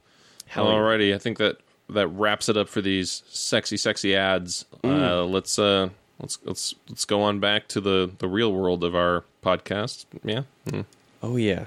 Hell. 0.47 0.65
Alrighty, 0.65 1.13
I 1.13 1.19
think 1.19 1.38
that 1.38 1.58
that 1.89 2.08
wraps 2.08 2.49
it 2.49 2.58
up 2.58 2.69
for 2.69 2.82
these 2.82 3.23
sexy, 3.27 3.77
sexy 3.77 4.15
ads. 4.15 4.65
Mm. 4.84 5.01
Uh, 5.01 5.25
let's 5.25 5.60
uh, 5.60 5.89
let's 6.19 6.39
let's 6.43 6.75
let's 6.88 7.05
go 7.05 7.21
on 7.21 7.39
back 7.39 7.67
to 7.69 7.82
the 7.82 8.12
the 8.17 8.27
real 8.27 8.51
world 8.51 8.84
of 8.84 8.95
our 8.95 9.23
podcast. 9.43 10.05
Yeah. 10.23 10.43
Mm. 10.67 10.86
Oh, 11.21 11.36
yeah. 11.36 11.65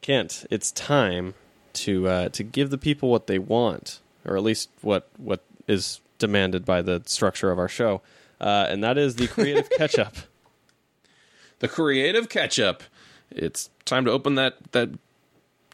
Kent, 0.00 0.46
it's 0.50 0.70
time 0.72 1.34
to 1.74 2.08
uh, 2.08 2.28
to 2.30 2.42
give 2.42 2.70
the 2.70 2.78
people 2.78 3.10
what 3.10 3.26
they 3.26 3.38
want, 3.38 4.00
or 4.24 4.36
at 4.36 4.42
least 4.42 4.70
what, 4.80 5.08
what 5.16 5.42
is 5.66 6.00
demanded 6.18 6.64
by 6.64 6.80
the 6.80 7.02
structure 7.06 7.50
of 7.50 7.58
our 7.58 7.68
show. 7.68 8.00
Uh, 8.40 8.66
and 8.68 8.82
that 8.84 8.98
is 8.98 9.16
the 9.16 9.26
creative 9.28 9.68
catch 9.78 9.98
up. 9.98 10.14
The 11.60 11.68
creative 11.68 12.28
ketchup. 12.28 12.82
It's 13.30 13.70
time 13.84 14.04
to 14.04 14.10
open 14.10 14.34
that 14.36 14.56
that 14.72 14.90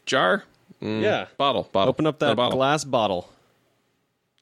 jar. 0.05 0.43
Mm, 0.81 1.01
Yeah. 1.01 1.27
bottle. 1.37 1.69
Bottle. 1.71 1.89
Open 1.89 2.07
up 2.07 2.19
that 2.19 2.35
bottle. 2.35 2.57
glass 2.57 2.83
bottle. 2.83 3.29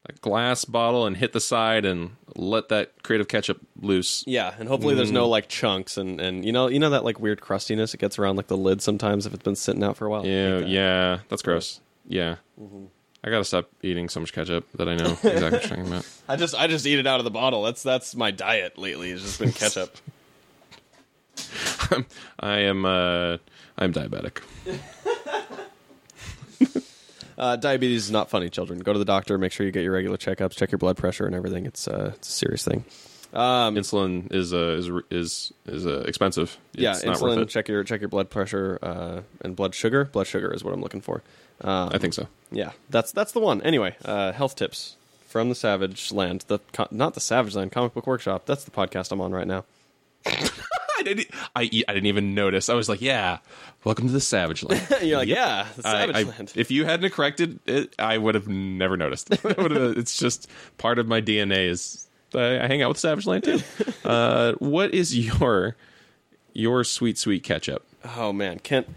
That 0.06 0.20
glass 0.20 0.64
bottle 0.64 1.06
and 1.06 1.16
hit 1.16 1.32
the 1.32 1.40
side 1.40 1.84
and 1.84 2.16
let 2.34 2.68
that 2.70 3.02
creative 3.04 3.28
ketchup 3.28 3.60
loose. 3.80 4.24
Yeah, 4.26 4.52
and 4.58 4.68
hopefully 4.68 4.94
there's 4.96 5.10
Mm. 5.10 5.14
no 5.14 5.28
like 5.28 5.48
chunks 5.48 5.96
and 5.96 6.20
and 6.20 6.44
you 6.44 6.50
know 6.52 6.66
you 6.68 6.78
know 6.80 6.90
that 6.90 7.04
like 7.04 7.20
weird 7.20 7.40
crustiness 7.40 7.94
it 7.94 7.98
gets 7.98 8.18
around 8.18 8.36
like 8.36 8.48
the 8.48 8.56
lid 8.56 8.82
sometimes 8.82 9.26
if 9.26 9.34
it's 9.34 9.42
been 9.44 9.54
sitting 9.56 9.82
out 9.84 9.96
for 9.96 10.06
a 10.06 10.10
while. 10.10 10.26
Yeah, 10.26 10.58
that. 10.60 10.68
yeah, 10.68 11.18
that's 11.28 11.42
gross. 11.42 11.80
Yeah, 12.06 12.36
Mm-hmm. 12.60 12.84
I 13.24 13.30
gotta 13.30 13.44
stop 13.44 13.68
eating 13.82 14.08
so 14.08 14.18
much 14.20 14.32
ketchup 14.32 14.66
that 14.74 14.88
I 14.88 14.96
know 14.96 15.12
exactly 15.12 15.42
what 15.42 15.52
you're 15.52 15.60
talking 15.60 15.86
about. 15.86 16.08
I 16.28 16.36
just 16.36 16.54
I 16.56 16.66
just 16.66 16.86
eat 16.86 16.98
it 16.98 17.06
out 17.06 17.20
of 17.20 17.24
the 17.24 17.30
bottle. 17.30 17.62
That's 17.62 17.82
that's 17.82 18.16
my 18.16 18.32
diet 18.32 18.78
lately. 18.78 19.12
It's 19.12 19.22
just 19.22 19.38
been 19.38 19.52
ketchup. 19.52 19.96
I 22.40 22.58
am 22.60 22.84
uh, 22.84 23.36
I'm 23.78 23.92
diabetic. 23.92 24.42
uh, 27.38 27.56
diabetes 27.56 28.04
is 28.04 28.10
not 28.10 28.28
funny, 28.28 28.50
children. 28.50 28.80
Go 28.80 28.92
to 28.92 28.98
the 28.98 29.04
doctor. 29.04 29.38
Make 29.38 29.52
sure 29.52 29.66
you 29.66 29.72
get 29.72 29.84
your 29.84 29.92
regular 29.92 30.16
checkups. 30.16 30.56
Check 30.56 30.72
your 30.72 30.78
blood 30.78 30.96
pressure 30.96 31.26
and 31.26 31.34
everything. 31.34 31.64
It's 31.64 31.86
uh, 31.86 32.12
it's 32.16 32.28
a 32.28 32.32
serious 32.32 32.64
thing. 32.64 32.84
Um, 33.32 33.76
Insulin 33.76 34.32
is 34.32 34.52
uh, 34.52 34.76
is 34.78 34.90
is 35.10 35.52
is 35.66 35.86
uh, 35.86 36.04
expensive. 36.06 36.58
yeah, 36.74 36.92
it's 36.92 37.04
not 37.04 37.20
worth 37.20 37.38
insulin. 37.38 37.42
it. 37.42 37.48
Check 37.48 37.68
your 37.68 37.84
check 37.84 38.00
your 38.00 38.08
blood 38.08 38.30
pressure 38.30 38.78
uh, 38.82 39.20
and 39.40 39.56
blood 39.56 39.74
sugar. 39.74 40.06
Blood 40.06 40.26
sugar 40.26 40.52
is 40.52 40.64
what 40.64 40.74
I'm 40.74 40.82
looking 40.82 41.00
for. 41.00 41.22
Um, 41.62 41.90
I 41.92 41.98
think 41.98 42.14
so. 42.14 42.26
Yeah, 42.50 42.72
that's 42.90 43.12
that's 43.12 43.32
the 43.32 43.40
one. 43.40 43.62
Anyway, 43.62 43.96
uh, 44.04 44.32
health 44.32 44.56
tips 44.56 44.96
from 45.26 45.48
the 45.48 45.54
Savage 45.54 46.12
Land. 46.12 46.44
The 46.48 46.58
not 46.90 47.14
the 47.14 47.20
Savage 47.20 47.54
Land 47.54 47.72
Comic 47.72 47.94
Book 47.94 48.06
Workshop. 48.06 48.46
That's 48.46 48.64
the 48.64 48.70
podcast 48.70 49.12
I'm 49.12 49.20
on 49.20 49.32
right 49.32 49.46
now. 49.46 49.64
I 50.26 51.02
didn't. 51.04 51.28
I, 51.56 51.62
I 51.62 51.94
didn't 51.94 52.06
even 52.06 52.34
notice. 52.34 52.68
I 52.68 52.74
was 52.74 52.88
like, 52.88 53.00
"Yeah, 53.00 53.38
welcome 53.84 54.06
to 54.06 54.12
the 54.12 54.20
Savage 54.20 54.62
Land." 54.62 54.86
You're 55.02 55.18
like, 55.18 55.28
yeah, 55.28 55.66
the 55.76 55.82
Savage 55.82 56.16
I- 56.16 56.22
Land. 56.22 56.52
if 56.54 56.70
you 56.70 56.84
hadn't 56.84 57.10
corrected 57.12 57.58
it, 57.66 57.94
I 57.98 58.18
would 58.18 58.34
have 58.34 58.46
never 58.48 58.96
noticed. 58.96 59.28
It's 59.44 60.16
just 60.16 60.48
part 60.78 60.98
of 60.98 61.06
my 61.08 61.20
DNA. 61.20 61.68
Is 61.68 62.06
I, 62.34 62.60
I 62.60 62.66
hang 62.66 62.82
out 62.82 62.88
with 62.90 62.98
Savage 62.98 63.26
Land 63.26 63.44
too. 63.44 63.60
Uh, 64.04 64.52
what 64.54 64.94
is 64.94 65.16
your 65.16 65.76
your 66.52 66.84
sweet 66.84 67.18
sweet 67.18 67.42
ketchup? 67.42 67.84
oh 68.16 68.32
man, 68.32 68.58
Kent. 68.58 68.88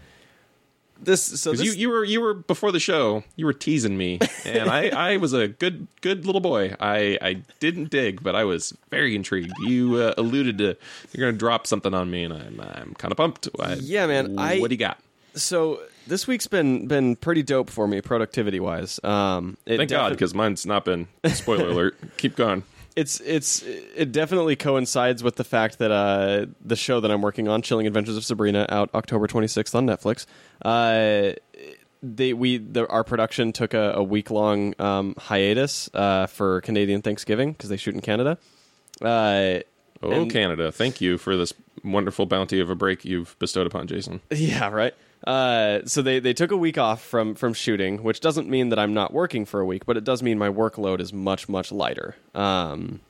This 1.00 1.22
so 1.40 1.52
this, 1.52 1.62
you, 1.62 1.72
you 1.72 1.88
were 1.90 2.04
you 2.04 2.20
were 2.20 2.34
before 2.34 2.72
the 2.72 2.80
show, 2.80 3.22
you 3.36 3.46
were 3.46 3.52
teasing 3.52 3.96
me, 3.96 4.18
and 4.44 4.68
I, 4.70 4.88
I 4.88 5.16
was 5.18 5.32
a 5.32 5.46
good 5.48 5.86
good 6.00 6.24
little 6.24 6.40
boy. 6.40 6.74
I, 6.80 7.18
I 7.20 7.42
didn't 7.60 7.90
dig, 7.90 8.22
but 8.22 8.34
I 8.34 8.44
was 8.44 8.76
very 8.90 9.14
intrigued. 9.14 9.52
You 9.60 9.96
uh, 9.96 10.14
alluded 10.16 10.58
to 10.58 10.76
you're 11.12 11.30
to 11.30 11.36
drop 11.36 11.66
something 11.66 11.92
on 11.94 12.10
me, 12.10 12.24
and 12.24 12.32
I'm 12.32 12.60
I'm 12.60 12.94
kind 12.94 13.12
of 13.12 13.18
pumped. 13.18 13.48
I, 13.60 13.74
Yeah, 13.74 14.06
man, 14.06 14.38
I- 14.38 14.58
what 14.58 14.68
do 14.68 14.74
you 14.74 14.78
got? 14.78 14.98
so 15.34 15.80
this 16.06 16.26
week's 16.26 16.46
been 16.46 16.86
been 16.88 17.14
pretty 17.16 17.42
dope 17.42 17.68
for 17.68 17.86
me 17.86 18.00
productivity 18.00 18.58
wise. 18.60 18.98
Um, 19.04 19.56
Thank 19.66 19.90
God, 19.90 20.10
because 20.10 20.34
mine's 20.34 20.64
not 20.66 20.84
been. 20.84 21.08
Spoiler 21.26 21.68
alert. 21.68 21.96
Keep 22.16 22.36
going. 22.36 22.62
It's 22.96 23.20
it's 23.20 23.62
it 23.62 24.10
definitely 24.10 24.56
coincides 24.56 25.22
with 25.22 25.36
the 25.36 25.44
fact 25.44 25.78
that 25.78 25.90
uh, 25.90 26.46
the 26.64 26.76
show 26.76 27.00
that 27.00 27.10
I'm 27.10 27.22
working 27.22 27.46
on, 27.46 27.62
Chilling 27.62 27.86
Adventures 27.86 28.16
of 28.16 28.24
Sabrina, 28.24 28.66
out 28.68 28.90
October 28.94 29.28
26th 29.28 29.74
on 29.74 29.86
Netflix. 29.86 30.26
Uh, 30.62 31.34
they 32.02 32.32
we 32.32 32.58
the, 32.58 32.86
our 32.88 33.04
production 33.04 33.52
took 33.52 33.74
a, 33.74 33.92
a 33.92 34.02
week 34.02 34.30
long 34.30 34.74
um, 34.80 35.14
hiatus 35.18 35.90
uh, 35.94 36.26
for 36.26 36.60
Canadian 36.62 37.02
Thanksgiving 37.02 37.52
because 37.52 37.68
they 37.68 37.76
shoot 37.76 37.94
in 37.94 38.00
Canada. 38.00 38.38
Uh, 39.00 39.60
Oh, 40.02 40.26
Canada! 40.26 40.70
Thank 40.70 41.00
you 41.00 41.16
for 41.16 41.38
this 41.38 41.54
wonderful 41.82 42.26
bounty 42.26 42.60
of 42.60 42.68
a 42.68 42.74
break 42.74 43.06
you've 43.06 43.34
bestowed 43.38 43.66
upon 43.66 43.86
Jason. 43.86 44.20
Yeah, 44.30 44.68
right. 44.68 44.94
Uh, 45.26 45.80
so 45.86 46.02
they, 46.02 46.20
they 46.20 46.32
took 46.32 46.52
a 46.52 46.56
week 46.56 46.78
off 46.78 47.02
from 47.02 47.34
from 47.34 47.52
shooting, 47.52 48.02
which 48.02 48.20
doesn't 48.20 48.48
mean 48.48 48.68
that 48.68 48.78
I'm 48.78 48.94
not 48.94 49.12
working 49.12 49.44
for 49.44 49.60
a 49.60 49.66
week, 49.66 49.84
but 49.84 49.96
it 49.96 50.04
does 50.04 50.22
mean 50.22 50.38
my 50.38 50.48
workload 50.48 51.00
is 51.00 51.12
much 51.12 51.48
much 51.48 51.72
lighter. 51.72 52.14
Um, 52.34 53.00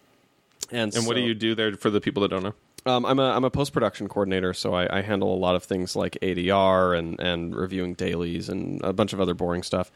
And, 0.73 0.95
And 0.97 1.07
what 1.07 1.15
do 1.15 1.21
you 1.23 1.35
do 1.35 1.55
there 1.55 1.77
for 1.77 1.91
the 1.91 2.01
people 2.01 2.23
that 2.23 2.29
don't 2.31 2.43
know? 2.43 2.55
Um, 2.87 3.05
I'm 3.05 3.19
a 3.19 3.31
I'm 3.31 3.45
a 3.45 3.51
post 3.51 3.73
production 3.73 4.09
coordinator, 4.09 4.55
so 4.55 4.73
I, 4.73 4.99
I 4.99 5.03
handle 5.03 5.35
a 5.35 5.37
lot 5.37 5.57
of 5.57 5.65
things 5.65 5.95
like 5.97 6.17
ADR 6.23 6.97
and 6.99 7.21
and 7.21 7.55
reviewing 7.55 7.95
dailies 7.95 8.49
and 8.49 8.81
a 8.83 8.93
bunch 8.93 9.13
of 9.13 9.21
other 9.21 9.35
boring 9.35 9.63
stuff. 9.63 9.91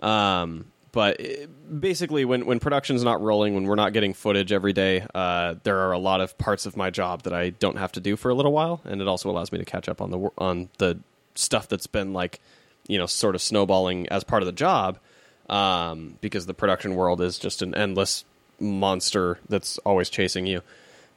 Um, 0.00 0.66
but 0.92 1.20
it- 1.20 1.80
basically, 1.80 2.24
when 2.24 2.46
when 2.46 2.58
production's 2.60 3.02
not 3.04 3.20
rolling, 3.20 3.54
when 3.54 3.64
we're 3.64 3.74
not 3.74 3.92
getting 3.92 4.14
footage 4.14 4.52
every 4.52 4.72
day, 4.72 5.04
uh, 5.14 5.56
there 5.64 5.78
are 5.80 5.92
a 5.92 5.98
lot 5.98 6.20
of 6.20 6.38
parts 6.38 6.66
of 6.66 6.76
my 6.76 6.88
job 6.88 7.24
that 7.24 7.32
I 7.34 7.50
don't 7.50 7.76
have 7.76 7.92
to 7.92 8.00
do 8.00 8.16
for 8.16 8.30
a 8.30 8.34
little 8.34 8.52
while, 8.52 8.80
and 8.84 9.00
it 9.02 9.08
also 9.08 9.28
allows 9.28 9.50
me 9.52 9.58
to 9.58 9.64
catch 9.64 9.88
up 9.88 10.00
on 10.00 10.10
the 10.10 10.30
on 10.38 10.68
the 10.78 10.98
stuff 11.38 11.68
that's 11.68 11.86
been 11.86 12.12
like 12.12 12.40
you 12.88 12.98
know 12.98 13.06
sort 13.06 13.34
of 13.34 13.42
snowballing 13.42 14.08
as 14.08 14.24
part 14.24 14.42
of 14.42 14.46
the 14.46 14.52
job 14.52 14.98
um, 15.48 16.16
because 16.20 16.46
the 16.46 16.54
production 16.54 16.94
world 16.94 17.20
is 17.20 17.38
just 17.38 17.62
an 17.62 17.74
endless 17.74 18.24
monster 18.58 19.38
that's 19.48 19.78
always 19.78 20.08
chasing 20.08 20.46
you. 20.46 20.62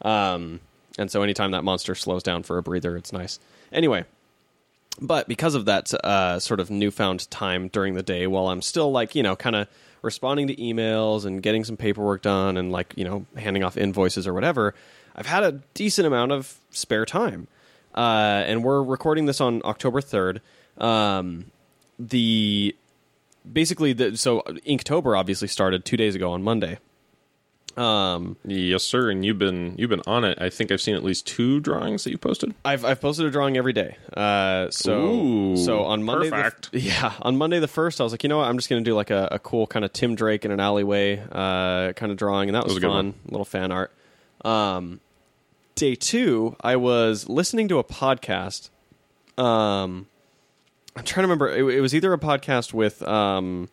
Um, 0.01 0.59
and 0.97 1.09
so 1.09 1.23
anytime 1.23 1.51
that 1.51 1.63
monster 1.63 1.95
slows 1.95 2.23
down 2.23 2.43
for 2.43 2.57
a 2.57 2.63
breather, 2.63 2.97
it's 2.97 3.13
nice. 3.13 3.39
Anyway, 3.71 4.05
but 5.01 5.27
because 5.27 5.55
of 5.55 5.65
that 5.65 5.93
uh, 5.93 6.39
sort 6.39 6.59
of 6.59 6.69
newfound 6.69 7.29
time 7.31 7.69
during 7.69 7.93
the 7.93 8.03
day, 8.03 8.27
while 8.27 8.47
I'm 8.47 8.61
still 8.61 8.91
like 8.91 9.15
you 9.15 9.23
know 9.23 9.35
kind 9.35 9.55
of 9.55 9.67
responding 10.01 10.47
to 10.47 10.55
emails 10.55 11.25
and 11.25 11.43
getting 11.43 11.63
some 11.63 11.77
paperwork 11.77 12.21
done 12.21 12.57
and 12.57 12.71
like 12.71 12.93
you 12.95 13.05
know 13.05 13.25
handing 13.35 13.63
off 13.63 13.77
invoices 13.77 14.27
or 14.27 14.33
whatever, 14.33 14.75
I've 15.15 15.25
had 15.25 15.43
a 15.43 15.61
decent 15.73 16.07
amount 16.07 16.31
of 16.31 16.57
spare 16.71 17.05
time. 17.05 17.47
Uh, 17.95 18.43
and 18.45 18.63
we're 18.63 18.83
recording 18.83 19.25
this 19.25 19.41
on 19.41 19.61
October 19.65 20.01
third. 20.01 20.41
Um, 20.77 21.51
the 21.97 22.75
basically 23.51 23.93
the 23.93 24.15
so 24.17 24.41
Inktober 24.67 25.17
obviously 25.17 25.47
started 25.47 25.85
two 25.85 25.97
days 25.97 26.15
ago 26.15 26.31
on 26.31 26.43
Monday. 26.43 26.79
Um, 27.77 28.35
Yes, 28.43 28.83
sir. 28.83 29.09
And 29.09 29.25
you've 29.25 29.39
been 29.39 29.75
you've 29.77 29.89
been 29.89 30.01
on 30.05 30.25
it. 30.25 30.37
I 30.41 30.49
think 30.49 30.71
I've 30.71 30.81
seen 30.81 30.95
at 30.95 31.03
least 31.03 31.25
two 31.27 31.59
drawings 31.59 32.03
that 32.03 32.11
you 32.11 32.17
posted. 32.17 32.53
I've 32.65 32.83
I've 32.83 32.99
posted 32.99 33.25
a 33.25 33.31
drawing 33.31 33.57
every 33.57 33.73
day. 33.73 33.97
Uh, 34.15 34.69
so 34.69 35.07
Ooh, 35.07 35.57
so 35.57 35.83
on 35.83 36.03
Monday, 36.03 36.29
the, 36.29 36.35
perfect. 36.35 36.69
yeah, 36.73 37.13
on 37.21 37.37
Monday 37.37 37.59
the 37.59 37.67
first, 37.67 38.01
I 38.01 38.03
was 38.03 38.13
like, 38.13 38.23
you 38.23 38.29
know 38.29 38.37
what, 38.39 38.47
I'm 38.47 38.57
just 38.57 38.69
gonna 38.69 38.81
do 38.81 38.95
like 38.95 39.11
a, 39.11 39.29
a 39.31 39.39
cool 39.39 39.65
kind 39.67 39.85
of 39.85 39.93
Tim 39.93 40.15
Drake 40.15 40.45
in 40.45 40.51
an 40.51 40.59
alleyway 40.59 41.23
uh, 41.31 41.93
kind 41.93 42.11
of 42.11 42.17
drawing, 42.17 42.49
and 42.49 42.55
that 42.55 42.63
was, 42.63 42.73
was 42.73 42.77
a 42.77 42.81
good 42.81 42.91
fun, 42.91 43.13
little 43.29 43.45
fan 43.45 43.71
art. 43.71 43.93
Um, 44.43 44.99
day 45.79 45.95
two, 45.95 46.55
I 46.61 46.75
was 46.75 47.27
listening 47.29 47.67
to 47.69 47.79
a 47.79 47.83
podcast. 47.83 48.69
Um, 49.37 50.07
I'm 50.95 51.03
trying 51.05 51.23
to 51.23 51.27
remember. 51.27 51.49
It, 51.49 51.77
it 51.77 51.81
was 51.81 51.95
either 51.95 52.11
a 52.13 52.17
podcast 52.19 52.73
with 52.73 53.01
um, 53.03 53.69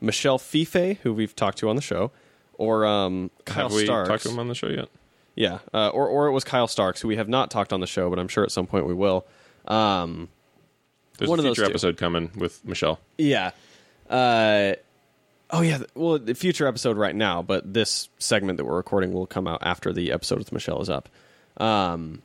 Michel 0.00 0.38
Fiffe, 0.38 0.98
who 1.02 1.12
we've 1.14 1.34
talked 1.34 1.58
to 1.58 1.68
on 1.70 1.76
the 1.76 1.82
show, 1.82 2.12
or 2.54 2.84
um, 2.86 3.30
Kyle 3.46 3.64
Have 3.68 3.72
we 3.74 3.84
Starks. 3.84 4.08
talked 4.08 4.22
to 4.24 4.28
him 4.30 4.38
on 4.38 4.48
the 4.48 4.54
show 4.54 4.68
yet? 4.68 4.88
Yeah, 5.34 5.58
uh, 5.72 5.88
or 5.88 6.06
or 6.08 6.26
it 6.26 6.32
was 6.32 6.44
Kyle 6.44 6.68
Starks, 6.68 7.00
who 7.00 7.08
we 7.08 7.16
have 7.16 7.28
not 7.28 7.50
talked 7.50 7.72
on 7.72 7.80
the 7.80 7.86
show, 7.86 8.10
but 8.10 8.18
I'm 8.18 8.28
sure 8.28 8.44
at 8.44 8.50
some 8.50 8.66
point 8.66 8.86
we 8.86 8.94
will. 8.94 9.26
Um, 9.66 10.28
There's 11.16 11.28
One 11.30 11.38
a 11.38 11.40
of 11.40 11.44
those 11.44 11.56
future 11.56 11.66
two. 11.68 11.72
episode 11.72 11.96
coming 11.96 12.30
with 12.36 12.64
Michel. 12.64 13.00
yeah. 13.16 13.52
Uh, 14.10 14.72
oh 15.50 15.60
yeah. 15.62 15.78
Well, 15.94 16.18
the 16.18 16.34
future 16.34 16.66
episode 16.66 16.96
right 16.96 17.14
now, 17.14 17.40
but 17.42 17.72
this 17.72 18.08
segment 18.18 18.56
that 18.58 18.64
we're 18.64 18.76
recording 18.76 19.12
will 19.12 19.26
come 19.26 19.46
out 19.46 19.60
after 19.62 19.92
the 19.92 20.12
episode 20.12 20.38
with 20.38 20.50
Michel 20.52 20.80
is 20.82 20.88
up. 20.90 21.08
Um, 21.58 22.22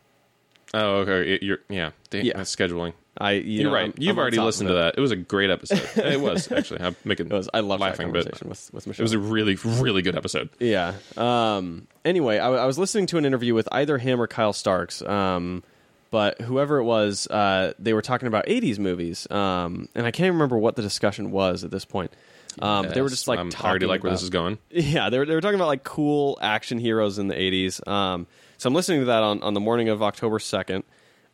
Oh, 0.75 0.97
okay. 1.01 1.33
It- 1.35 1.43
you're 1.43 1.59
yeah. 1.69 1.91
Dang, 2.09 2.25
Yeah. 2.25 2.39
scheduling. 2.41 2.93
I 3.15 3.33
you 3.33 3.41
You're 3.61 3.65
know, 3.69 3.75
right. 3.75 3.81
I'm- 3.83 3.93
You've 3.99 4.15
I'm 4.15 4.19
already 4.21 4.39
listened 4.39 4.69
to 4.69 4.73
that. 4.75 4.95
It 4.97 5.01
was 5.01 5.11
a 5.11 5.15
great 5.15 5.51
episode. 5.51 5.87
it 6.03 6.19
was 6.19 6.51
actually. 6.51 6.81
I'm 6.81 6.95
making. 7.05 7.27
It 7.31 7.33
was. 7.33 7.47
I 7.53 7.59
love 7.59 7.79
laughing, 7.79 8.07
that 8.11 8.23
conversation 8.23 8.49
with 8.49 8.73
with 8.73 8.87
Michel. 8.87 9.03
it 9.03 9.05
was 9.05 9.13
a 9.13 9.19
really 9.19 9.53
really 9.63 10.01
good 10.01 10.15
episode. 10.15 10.49
Yeah. 10.59 10.93
Um, 11.15 11.87
anyway, 12.03 12.39
I, 12.39 12.47
I 12.51 12.65
was 12.65 12.79
listening 12.79 13.05
to 13.07 13.19
an 13.19 13.25
interview 13.25 13.53
with 13.53 13.67
either 13.71 13.99
him 13.99 14.19
or 14.19 14.25
Kyle 14.25 14.51
Starks. 14.53 15.03
Um, 15.03 15.61
but 16.09 16.41
whoever 16.41 16.77
it 16.77 16.83
was, 16.85 17.27
uh, 17.27 17.73
they 17.77 17.93
were 17.93 18.01
talking 18.01 18.27
about 18.27 18.47
'80s 18.47 18.79
movies, 18.79 19.29
um, 19.29 19.89
and 19.93 20.07
I 20.07 20.11
can't 20.11 20.25
even 20.25 20.33
remember 20.37 20.57
what 20.57 20.75
the 20.75 20.81
discussion 20.81 21.29
was 21.29 21.63
at 21.63 21.69
this 21.69 21.85
point. 21.85 22.11
Um, 22.59 22.85
but 22.85 22.95
they 22.95 23.01
were 23.01 23.09
just 23.09 23.27
like 23.27 23.39
I'm, 23.39 23.49
talking 23.51 23.69
already 23.69 23.85
like 23.87 24.03
where 24.03 24.11
this 24.11 24.23
is 24.23 24.29
going. 24.31 24.57
Yeah, 24.71 25.09
they 25.11 25.17
were, 25.19 25.25
they 25.25 25.33
were 25.35 25.41
talking 25.41 25.55
about 25.55 25.67
like 25.67 25.83
cool 25.83 26.37
action 26.41 26.77
heroes 26.79 27.17
in 27.19 27.27
the 27.27 27.33
80s. 27.35 27.87
Um, 27.87 28.27
so 28.63 28.69
I'm 28.69 28.73
listening 28.73 29.01
to 29.01 29.05
that 29.07 29.23
on, 29.23 29.43
on 29.43 29.53
the 29.53 29.59
morning 29.59 29.89
of 29.89 30.01
October 30.01 30.39
2nd, 30.39 30.83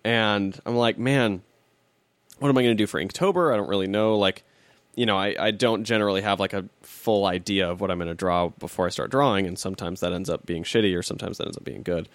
and 0.03 0.59
I'm 0.65 0.75
like, 0.75 0.97
man, 0.97 1.43
what 2.39 2.49
am 2.49 2.57
I 2.57 2.63
going 2.63 2.75
to 2.75 2.83
do 2.83 2.87
for 2.87 2.99
Inktober? 2.99 3.53
I 3.53 3.55
don't 3.55 3.69
really 3.69 3.85
know. 3.85 4.17
Like, 4.17 4.43
you 4.95 5.05
know, 5.05 5.15
I, 5.15 5.35
I 5.39 5.51
don't 5.51 5.83
generally 5.83 6.21
have 6.21 6.39
like 6.39 6.53
a 6.53 6.65
full 6.81 7.27
idea 7.27 7.69
of 7.69 7.81
what 7.81 7.91
I'm 7.91 7.99
going 7.99 8.07
to 8.07 8.15
draw 8.15 8.49
before 8.49 8.87
I 8.87 8.89
start 8.89 9.11
drawing, 9.11 9.45
and 9.45 9.59
sometimes 9.59 9.99
that 9.99 10.11
ends 10.11 10.27
up 10.27 10.47
being 10.47 10.63
shitty, 10.63 10.97
or 10.97 11.03
sometimes 11.03 11.37
that 11.37 11.45
ends 11.45 11.55
up 11.55 11.63
being 11.63 11.83
good. 11.83 12.09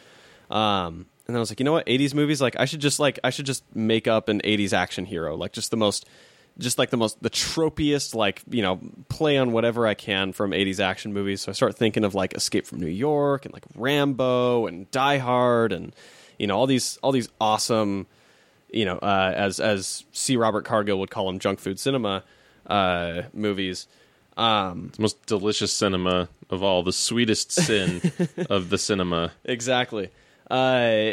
Um, 0.51 1.07
and 1.29 1.35
then 1.35 1.37
I 1.37 1.39
was 1.39 1.53
like, 1.53 1.61
you 1.61 1.65
know 1.65 1.71
what, 1.71 1.87
80s 1.87 2.13
movies, 2.13 2.41
like 2.43 2.57
I 2.59 2.65
should 2.65 2.81
just 2.81 2.99
like 2.99 3.21
I 3.23 3.31
should 3.31 3.47
just 3.47 3.63
make 3.73 4.09
up 4.09 4.29
an 4.29 4.41
80s 4.41 4.73
action 4.73 5.05
hero, 5.05 5.37
like 5.37 5.53
just 5.53 5.71
the 5.71 5.77
most 5.77 6.09
just 6.59 6.79
like 6.79 6.91
the 6.91 6.97
most 6.97 7.21
the 7.23 7.31
tropiest 7.31 8.15
like 8.15 8.43
you 8.49 8.63
know 8.63 8.81
play 9.09 9.37
on 9.39 9.53
whatever 9.53 9.87
i 9.87 9.95
can 9.95 10.33
from 10.33 10.53
80s 10.53 10.81
action 10.81 11.13
movies. 11.13 11.41
So 11.43 11.51
i 11.51 11.53
start 11.53 11.77
thinking 11.77 12.05
of 12.05 12.15
like 12.15 12.35
escape 12.35 12.67
from 12.67 12.81
new 12.81 12.87
york 12.87 13.45
and 13.45 13.53
like 13.53 13.65
rambo 13.75 14.67
and 14.67 14.91
die 14.91 15.19
hard 15.19 15.73
and 15.73 15.95
you 16.39 16.47
know 16.47 16.57
all 16.57 16.67
these 16.67 16.97
all 17.03 17.13
these 17.13 17.29
awesome 17.41 18.07
you 18.71 18.85
know 18.85 18.99
uh, 18.99 19.33
as 19.37 19.59
as 19.61 20.05
c. 20.13 20.37
Robert 20.37 20.65
cargill 20.65 20.99
would 21.01 21.11
call 21.11 21.27
them 21.27 21.39
junk 21.39 21.59
food 21.61 21.79
cinema 21.79 22.23
uh, 22.67 23.23
movies. 23.33 23.87
Um, 24.37 24.91
The 24.97 25.03
most 25.03 25.27
delicious 25.27 25.73
cinema 25.73 26.29
of 26.51 26.63
all, 26.63 26.83
the 26.83 26.93
sweetest 26.93 27.53
sin 27.53 28.01
of 28.51 28.69
the 28.71 28.79
cinema. 28.79 29.33
exactly. 29.45 30.11
Uh 30.51 31.13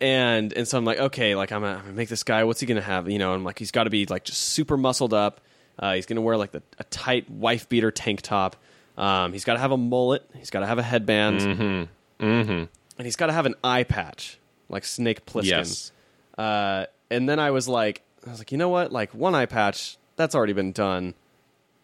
and 0.00 0.52
and 0.52 0.66
so 0.66 0.78
i'm 0.78 0.84
like 0.84 0.98
okay 0.98 1.34
like 1.34 1.52
i'm 1.52 1.60
gonna, 1.62 1.74
I'm 1.76 1.80
gonna 1.82 1.92
make 1.92 2.08
this 2.08 2.22
guy 2.22 2.44
what's 2.44 2.60
he 2.60 2.66
gonna 2.66 2.80
have 2.80 3.08
you 3.10 3.18
know 3.18 3.32
i'm 3.34 3.44
like 3.44 3.58
he's 3.58 3.70
got 3.70 3.84
to 3.84 3.90
be 3.90 4.06
like 4.06 4.24
just 4.24 4.40
super 4.40 4.76
muscled 4.76 5.12
up 5.14 5.40
uh, 5.78 5.94
he's 5.94 6.06
gonna 6.06 6.20
wear 6.20 6.36
like 6.36 6.52
the, 6.52 6.62
a 6.78 6.84
tight 6.84 7.28
wife 7.30 7.68
beater 7.68 7.90
tank 7.90 8.20
top 8.22 8.56
um, 8.98 9.32
he's 9.32 9.44
got 9.44 9.54
to 9.54 9.58
have 9.60 9.72
a 9.72 9.76
mullet 9.78 10.28
he's 10.36 10.50
got 10.50 10.60
to 10.60 10.66
have 10.66 10.78
a 10.78 10.82
headband 10.82 11.40
Mm-hmm. 11.40 12.24
Mm-hmm. 12.24 12.50
and 12.50 12.68
he's 12.98 13.16
got 13.16 13.26
to 13.26 13.32
have 13.32 13.46
an 13.46 13.54
eye 13.64 13.84
patch 13.84 14.38
like 14.68 14.84
snake 14.84 15.24
plissken 15.26 15.44
Yes. 15.46 15.92
uh, 16.38 16.86
and 17.10 17.28
then 17.28 17.38
i 17.38 17.50
was 17.50 17.66
like 17.68 18.02
i 18.26 18.30
was 18.30 18.38
like 18.40 18.52
you 18.52 18.58
know 18.58 18.68
what 18.68 18.92
like 18.92 19.14
one 19.14 19.34
eye 19.34 19.46
patch 19.46 19.96
that's 20.16 20.34
already 20.34 20.52
been 20.52 20.72
done 20.72 21.14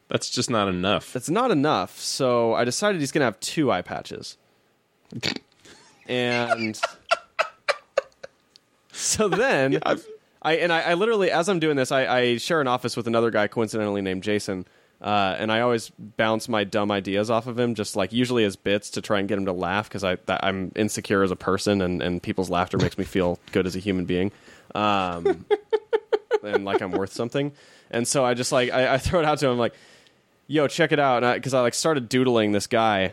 That's 0.08 0.28
just 0.30 0.50
not 0.50 0.68
enough. 0.68 1.12
that's 1.12 1.30
not 1.30 1.50
enough. 1.50 1.98
So 1.98 2.52
I 2.54 2.64
decided 2.64 3.00
he's 3.00 3.10
going 3.12 3.22
to 3.22 3.24
have 3.24 3.40
two 3.40 3.72
eye 3.72 3.82
patches. 3.82 4.36
and 6.08 6.78
so 8.96 9.28
then 9.28 9.78
I've- 9.86 10.02
I 10.42 10.54
and 10.56 10.72
I, 10.72 10.80
I 10.82 10.94
literally 10.94 11.30
as 11.30 11.48
I'm 11.48 11.58
doing 11.58 11.76
this, 11.76 11.90
I, 11.90 12.06
I 12.06 12.36
share 12.36 12.60
an 12.60 12.68
office 12.68 12.96
with 12.96 13.06
another 13.08 13.30
guy 13.30 13.48
coincidentally 13.48 14.02
named 14.02 14.22
Jason. 14.22 14.66
Uh, 15.00 15.34
and 15.38 15.52
I 15.52 15.60
always 15.60 15.90
bounce 15.98 16.48
my 16.48 16.64
dumb 16.64 16.90
ideas 16.90 17.30
off 17.30 17.46
of 17.46 17.58
him, 17.58 17.74
just 17.74 17.96
like 17.96 18.12
usually 18.14 18.44
as 18.44 18.56
bits 18.56 18.88
to 18.90 19.02
try 19.02 19.18
and 19.18 19.28
get 19.28 19.36
him 19.36 19.44
to 19.44 19.52
laugh 19.52 19.88
because 19.88 20.02
I 20.04 20.16
that, 20.26 20.42
I'm 20.42 20.72
insecure 20.74 21.22
as 21.22 21.30
a 21.30 21.36
person, 21.36 21.82
and, 21.82 22.00
and 22.00 22.22
people's 22.22 22.48
laughter 22.48 22.78
makes 22.78 22.96
me 22.96 23.04
feel 23.04 23.38
good 23.52 23.66
as 23.66 23.76
a 23.76 23.78
human 23.78 24.06
being, 24.06 24.32
um, 24.74 25.44
and 26.42 26.64
like 26.64 26.80
I'm 26.80 26.92
worth 26.92 27.12
something. 27.12 27.52
And 27.90 28.08
so 28.08 28.24
I 28.24 28.32
just 28.34 28.52
like 28.52 28.70
I, 28.70 28.94
I 28.94 28.98
throw 28.98 29.20
it 29.20 29.26
out 29.26 29.38
to 29.40 29.48
him 29.48 29.58
like, 29.58 29.74
yo, 30.46 30.66
check 30.66 30.92
it 30.92 30.98
out. 30.98 31.34
Because 31.34 31.52
I, 31.54 31.60
like 31.60 31.74
started 31.74 32.08
doodling 32.08 32.52
this 32.52 32.66
guy. 32.66 33.12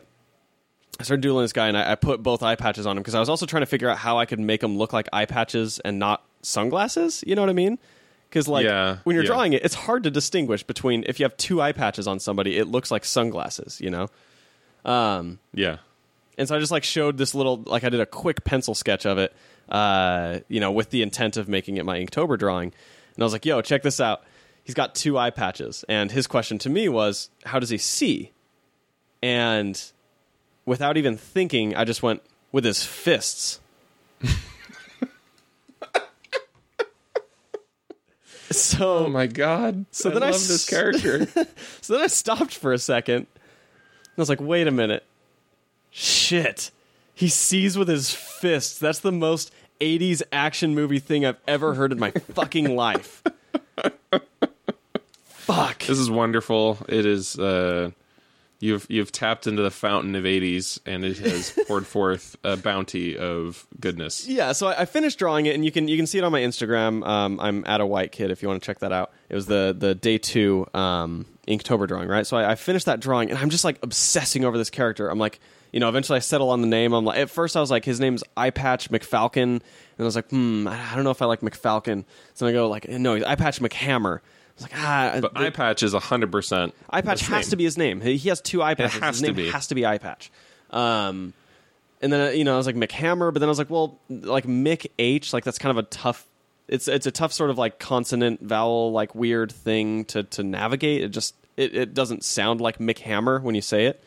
I 1.00 1.04
started 1.04 1.22
doodling 1.22 1.44
this 1.44 1.54
guy, 1.54 1.68
and 1.68 1.78
I, 1.78 1.94
I 1.94 1.96
put 1.96 2.22
both 2.22 2.44
eye 2.44 2.56
patches 2.56 2.86
on 2.86 2.98
him 2.98 3.02
because 3.04 3.16
I 3.16 3.20
was 3.20 3.30
also 3.30 3.46
trying 3.46 3.62
to 3.62 3.68
figure 3.68 3.90
out 3.90 3.98
how 3.98 4.20
I 4.20 4.26
could 4.26 4.40
make 4.40 4.62
him 4.62 4.78
look 4.78 4.94
like 4.94 5.10
eye 5.12 5.26
patches 5.26 5.80
and 5.80 5.98
not 6.00 6.24
sunglasses. 6.44 7.24
You 7.26 7.36
know 7.36 7.42
what 7.42 7.50
I 7.50 7.54
mean? 7.54 7.80
Because 8.30 8.48
like 8.48 8.66
Yeah, 8.66 8.98
when 9.04 9.16
you're 9.16 9.24
yeah. 9.24 9.28
drawing 9.28 9.54
it, 9.54 9.64
it's 9.66 9.76
hard 9.76 10.04
to 10.04 10.12
distinguish 10.12 10.64
between 10.64 11.04
if 11.08 11.20
you 11.20 11.24
have 11.24 11.36
two 11.38 11.62
eye 11.62 11.72
patches 11.72 12.08
on 12.08 12.20
somebody, 12.20 12.58
it 12.58 12.68
looks 12.68 12.92
like 12.92 13.06
sunglasses. 13.06 13.82
You 13.82 13.90
know. 13.90 14.08
Um, 14.86 15.40
yeah. 15.54 15.78
and 16.38 16.48
so 16.48 16.56
I 16.56 16.60
just 16.60 16.72
like 16.72 16.84
showed 16.84 17.18
this 17.18 17.34
little 17.34 17.64
like 17.66 17.84
I 17.84 17.90
did 17.90 18.00
a 18.00 18.06
quick 18.06 18.44
pencil 18.44 18.76
sketch 18.76 19.06
of 19.06 19.18
it, 19.18 19.34
uh, 19.70 20.40
you 20.48 20.60
know, 20.60 20.72
with 20.72 20.90
the 20.90 21.02
intent 21.02 21.38
of 21.38 21.48
making 21.48 21.78
it 21.78 21.86
my 21.86 21.98
Inktober 21.98 22.38
drawing. 22.38 22.74
And 23.16 23.22
I 23.22 23.24
was 23.24 23.34
like, 23.34 23.46
"Yo, 23.46 23.62
check 23.62 23.82
this 23.82 24.00
out. 24.00 24.24
He's 24.64 24.76
got 24.76 24.94
two 24.96 25.18
eye 25.18 25.30
patches." 25.30 25.86
And 25.88 26.12
his 26.12 26.28
question 26.28 26.58
to 26.60 26.70
me 26.70 26.90
was, 26.90 27.30
"How 27.46 27.60
does 27.60 27.70
he 27.70 27.78
see?" 27.78 28.32
And 29.22 29.82
without 30.66 30.98
even 30.98 31.18
thinking, 31.18 31.76
I 31.76 31.84
just 31.86 32.04
went 32.04 32.22
with 32.52 32.64
his 32.66 32.84
fists. 32.84 33.60
so 38.52 39.06
Oh 39.06 39.10
my 39.10 39.28
god. 39.28 39.86
So 39.92 40.10
I 40.10 40.14
then 40.14 40.24
I 40.24 40.30
love 40.32 40.48
this 40.48 40.68
character. 40.70 41.28
So 41.82 41.94
then 41.94 42.04
I 42.04 42.08
stopped 42.08 42.56
for 42.56 42.72
a 42.72 42.78
second. 42.78 43.16
And 43.16 43.28
I 44.18 44.22
was 44.22 44.30
like, 44.30 44.40
wait 44.40 44.68
a 44.68 44.72
minute. 44.72 45.04
Shit. 45.92 46.72
He 47.14 47.28
sees 47.28 47.78
with 47.78 47.90
his 47.90 48.12
fists. 48.14 48.80
That's 48.80 49.00
the 49.00 49.12
most 49.12 49.52
80s 49.82 50.22
action 50.32 50.74
movie 50.74 51.00
thing 51.00 51.26
I've 51.26 51.40
ever 51.48 51.74
heard 51.74 51.92
in 51.92 52.00
my 52.00 52.12
fucking 52.34 52.76
life. 52.76 53.22
Fuck. 55.26 55.80
this 55.80 56.00
is 56.00 56.10
wonderful. 56.10 56.78
It 56.88 57.06
is 57.06 57.38
uh 57.38 57.92
You've 58.64 58.88
you've 58.90 59.12
tapped 59.12 59.46
into 59.46 59.62
the 59.62 59.70
fountain 59.70 60.16
of 60.16 60.24
'80s, 60.24 60.80
and 60.86 61.04
it 61.04 61.18
has 61.18 61.52
poured 61.68 61.86
forth 61.86 62.38
a 62.46 62.56
bounty 62.56 63.18
of 63.18 63.68
goodness. 63.78 64.26
Yeah, 64.26 64.54
so 64.54 64.68
I, 64.68 64.84
I 64.84 64.86
finished 64.86 65.20
drawing 65.20 65.48
it, 65.48 65.56
and 65.56 65.66
you 65.66 65.72
can 65.72 65.90
you 65.90 65.98
can 65.98 66.08
see 66.08 66.18
it 66.18 66.24
on 66.24 66.32
my 66.32 66.40
Instagram. 66.40 67.06
Um, 67.06 67.42
I'm 67.42 67.66
at 67.68 67.82
a 67.82 67.86
white 67.86 68.14
kid 68.14 68.32
if 68.32 68.42
you 68.42 68.48
want 68.48 68.64
to 68.64 68.66
check 68.66 68.80
that 68.80 68.94
out. 68.94 69.12
It 69.28 69.36
was 69.36 69.48
the 69.48 69.76
the 69.78 69.94
day 69.94 70.18
two 70.18 70.66
um, 70.74 71.26
Inktober 71.46 71.90
drawing, 71.90 72.08
right? 72.08 72.26
So 72.26 72.38
I, 72.38 72.52
I 72.52 72.56
finished 72.56 72.86
that 72.86 73.02
drawing, 73.02 73.32
and 73.32 73.38
I'm 73.38 73.50
just 73.50 73.66
like 73.66 73.80
obsessing 73.84 74.46
over 74.46 74.58
this 74.58 74.70
character. 74.70 75.10
I'm 75.10 75.20
like, 75.20 75.42
you 75.74 75.82
know, 75.82 75.90
eventually 75.90 76.16
I 76.16 76.22
settle 76.22 76.50
on 76.50 76.62
the 76.62 76.68
name. 76.68 76.94
I'm 76.94 77.04
like, 77.04 77.20
at 77.20 77.30
first 77.30 77.58
I 77.58 77.60
was 77.60 77.70
like, 77.70 77.84
his 77.84 78.00
name's 78.00 78.24
Eye 78.38 78.52
Patch 78.52 78.90
McFalcon, 78.90 79.44
and 79.44 79.62
I 80.00 80.04
was 80.04 80.16
like, 80.16 80.30
hmm, 80.30 80.70
I 80.70 80.96
don't 80.96 81.04
know 81.04 81.12
if 81.12 81.22
I 81.22 81.26
like 81.26 81.42
McFalcon. 81.42 82.06
So 82.34 82.48
I 82.48 82.54
go 82.54 82.70
like, 82.70 82.88
no, 82.88 83.16
he's 83.16 83.26
Eye 83.26 83.36
Patch 83.36 83.60
McHammer. 83.60 84.22
I 84.60 84.62
was 84.62 84.64
like, 84.64 84.72
ah, 84.78 85.18
But 85.22 85.34
the- 85.34 85.40
eye 85.40 85.50
patch 85.50 85.84
is 85.84 85.94
hundred 85.94 86.32
percent. 86.32 86.74
Eye 86.90 87.02
Patch 87.02 87.22
has 87.22 87.50
to 87.50 87.56
be 87.56 87.64
his 87.64 87.78
name. 87.78 88.02
He 88.02 88.18
he 88.18 88.30
has 88.30 88.40
two 88.42 88.62
eye 88.62 88.76
patches. 88.76 89.00
has 89.00 89.16
his 89.16 89.22
to 89.22 89.28
name 89.28 89.36
be. 89.36 89.50
has 89.50 89.68
to 89.68 89.76
be 89.76 89.86
Eye 89.86 89.98
Patch. 89.98 90.32
Um, 90.70 91.34
and 92.02 92.12
then 92.14 92.38
you 92.38 92.44
know 92.44 92.54
I 92.54 92.58
was 92.58 92.66
like 92.66 92.76
McHammer, 92.76 93.32
but 93.34 93.40
then 93.40 93.50
I 93.50 93.52
was 93.52 93.58
like, 93.58 93.70
well, 93.70 93.98
like 94.10 94.46
Mick 94.46 94.88
H, 95.00 95.34
like 95.34 95.44
that's 95.44 95.58
kind 95.58 95.72
of 95.78 95.84
a 95.84 95.88
tough. 95.88 96.26
It's 96.68 96.88
it's 96.88 97.06
a 97.08 97.12
tough 97.12 97.34
sort 97.34 97.50
of 97.50 97.58
like 97.58 97.80
consonant 97.80 98.42
vowel 98.42 98.92
like 98.92 99.16
weird 99.16 99.52
thing 99.52 100.06
to 100.06 100.24
to 100.24 100.44
navigate. 100.44 101.04
It 101.04 101.10
just 101.10 101.36
it, 101.58 101.76
it 101.76 101.94
doesn't 101.94 102.24
sound 102.24 102.62
like 102.62 102.78
Mick 102.78 103.00
Hammer 103.00 103.40
when 103.40 103.56
you 103.56 103.62
say 103.62 103.86
it. 103.88 104.04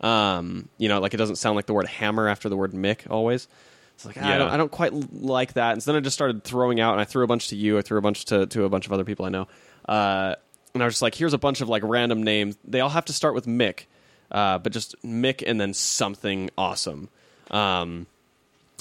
Um, 0.00 0.68
you 0.78 0.88
know, 0.88 0.98
like 1.00 1.14
it 1.14 1.18
doesn't 1.18 1.36
sound 1.36 1.56
like 1.56 1.66
the 1.66 1.74
word 1.74 1.86
hammer 1.86 2.26
after 2.28 2.48
the 2.48 2.56
word 2.56 2.72
Mick 2.72 3.10
always. 3.10 3.48
It's 3.96 4.06
like 4.06 4.16
ah, 4.18 4.32
I, 4.34 4.38
don't, 4.38 4.48
I 4.48 4.56
don't 4.56 4.70
quite 4.70 4.94
like 5.12 5.52
that. 5.54 5.72
And 5.72 5.82
so 5.82 5.92
then 5.92 6.00
I 6.00 6.02
just 6.02 6.14
started 6.14 6.42
throwing 6.42 6.80
out, 6.80 6.92
and 6.92 7.00
I 7.02 7.04
threw 7.04 7.22
a 7.22 7.26
bunch 7.26 7.48
to 7.48 7.56
you. 7.56 7.76
I 7.76 7.82
threw 7.82 7.98
a 7.98 8.00
bunch 8.00 8.24
to 8.26 8.46
to 8.46 8.64
a 8.64 8.68
bunch 8.70 8.86
of 8.86 8.92
other 8.94 9.04
people 9.04 9.26
I 9.26 9.28
know. 9.28 9.46
Uh, 9.86 10.34
and 10.74 10.82
I 10.82 10.86
was 10.86 10.94
just 10.94 11.02
like, 11.02 11.14
here's 11.14 11.32
a 11.32 11.38
bunch 11.38 11.60
of 11.60 11.68
like 11.68 11.82
random 11.84 12.22
names. 12.22 12.56
They 12.64 12.80
all 12.80 12.90
have 12.90 13.04
to 13.06 13.12
start 13.12 13.34
with 13.34 13.46
Mick, 13.46 13.84
uh, 14.30 14.58
but 14.58 14.72
just 14.72 14.94
Mick 15.02 15.42
and 15.46 15.60
then 15.60 15.74
something 15.74 16.50
awesome. 16.56 17.08
Um, 17.50 18.06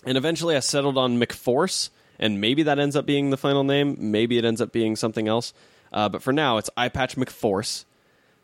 and 0.06 0.18
eventually 0.18 0.56
I 0.56 0.60
settled 0.60 0.98
on 0.98 1.20
McForce, 1.20 1.90
and 2.20 2.40
maybe 2.40 2.64
that 2.64 2.80
ends 2.80 2.96
up 2.96 3.06
being 3.06 3.30
the 3.30 3.38
final 3.38 3.64
name. 3.64 3.96
Maybe 4.00 4.38
it 4.38 4.46
ends 4.46 4.62
up 4.62 4.72
being 4.72 4.96
something 4.96 5.28
else. 5.28 5.54
Uh, 5.92 6.10
but 6.10 6.22
for 6.22 6.32
now, 6.32 6.58
it's 6.58 6.70
Eye 6.78 6.90
Patch 6.90 7.16
McForce. 7.16 7.86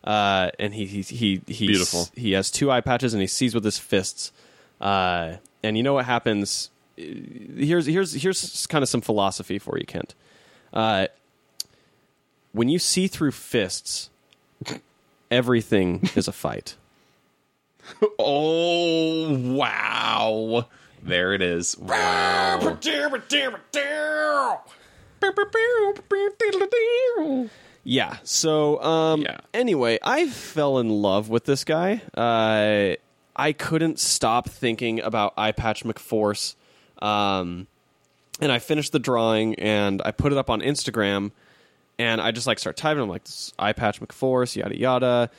Uh, 0.04 0.52
and 0.60 0.74
he 0.74 0.86
he 0.86 1.02
he 1.02 1.42
he's, 1.48 1.68
Beautiful. 1.68 2.08
He 2.16 2.34
has 2.34 2.52
two 2.52 2.70
eye 2.70 2.82
patches, 2.82 3.14
and 3.14 3.22
he 3.22 3.28
sees 3.28 3.56
with 3.56 3.64
his 3.64 3.80
fists. 3.80 4.32
Uh, 4.80 5.38
and 5.64 5.76
you 5.78 5.84
know 5.84 5.94
what 5.94 6.06
happens? 6.06 6.70
Here's 6.96 7.88
here's 7.88 8.14
here's 8.14 8.68
kind 8.68 8.84
of 8.84 8.90
some 8.90 9.02
philosophy 9.02 9.58
for 9.58 9.80
you, 9.80 9.86
Kent. 9.86 10.14
Uh, 10.72 11.08
when 12.56 12.70
you 12.70 12.80
see 12.80 13.08
through 13.08 13.32
fists, 13.32 14.10
everything 15.30 16.10
is 16.16 16.28
a 16.28 16.32
fight. 16.32 16.76
Oh 18.18 19.38
wow! 19.54 20.66
There 21.04 21.34
it 21.34 21.42
is. 21.44 21.78
Wow. 21.78 22.58
Yeah. 27.84 28.18
So, 28.24 28.82
um, 28.82 29.22
Yeah. 29.22 29.38
anyway, 29.54 30.00
I 30.04 30.28
fell 30.28 30.80
in 30.80 30.90
love 30.90 31.30
with 31.30 31.46
this 31.46 31.64
guy. 31.64 32.02
Uh, 32.16 32.96
I 33.36 33.52
couldn't 33.54 34.00
stop 34.00 34.50
thinking 34.50 35.00
about 35.02 35.34
Eye 35.38 35.52
Patch 35.52 35.84
McForce. 35.84 36.56
Um, 37.00 37.68
and 38.42 38.52
I 38.52 38.58
finished 38.58 38.92
the 38.94 39.00
drawing 39.00 39.54
and 39.56 40.02
I 40.04 40.10
put 40.12 40.32
it 40.32 40.38
up 40.40 40.50
on 40.50 40.62
Instagram. 40.62 41.32
And 41.98 42.20
I 42.20 42.32
just 42.32 42.48
like 42.48 42.60
start 42.60 42.78
typing. 42.78 43.02
I'm 43.02 43.10
like, 43.10 43.24
this 43.24 43.48
is 43.48 43.54
Eye 43.58 43.74
Patch 43.74 44.02
McForce, 44.02 44.56
yada 44.56 44.78
yada. 44.78 45.30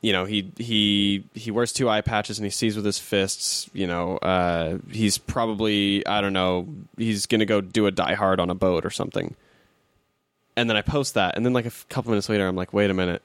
You 0.00 0.12
know, 0.12 0.26
he 0.26 0.52
he 0.58 1.24
he 1.34 1.50
wears 1.50 1.72
two 1.72 1.88
eye 1.88 2.02
patches 2.02 2.38
and 2.38 2.44
he 2.44 2.50
sees 2.50 2.76
with 2.76 2.84
his 2.84 2.98
fists. 2.98 3.68
You 3.72 3.86
know, 3.86 4.18
uh, 4.18 4.78
he's 4.90 5.18
probably 5.18 6.06
I 6.06 6.20
don't 6.20 6.32
know. 6.32 6.68
He's 6.96 7.26
gonna 7.26 7.46
go 7.46 7.60
do 7.60 7.86
a 7.86 7.90
Die 7.90 8.14
Hard 8.14 8.38
on 8.38 8.50
a 8.50 8.54
boat 8.54 8.84
or 8.84 8.90
something 8.90 9.34
and 10.58 10.68
then 10.68 10.76
I 10.76 10.82
post 10.82 11.14
that, 11.14 11.36
and 11.36 11.46
then 11.46 11.52
like 11.52 11.66
a 11.66 11.68
f- 11.68 11.86
couple 11.88 12.10
minutes 12.10 12.28
later, 12.28 12.44
I'm 12.48 12.56
like, 12.56 12.72
wait 12.72 12.90
a 12.90 12.94
minute, 12.94 13.22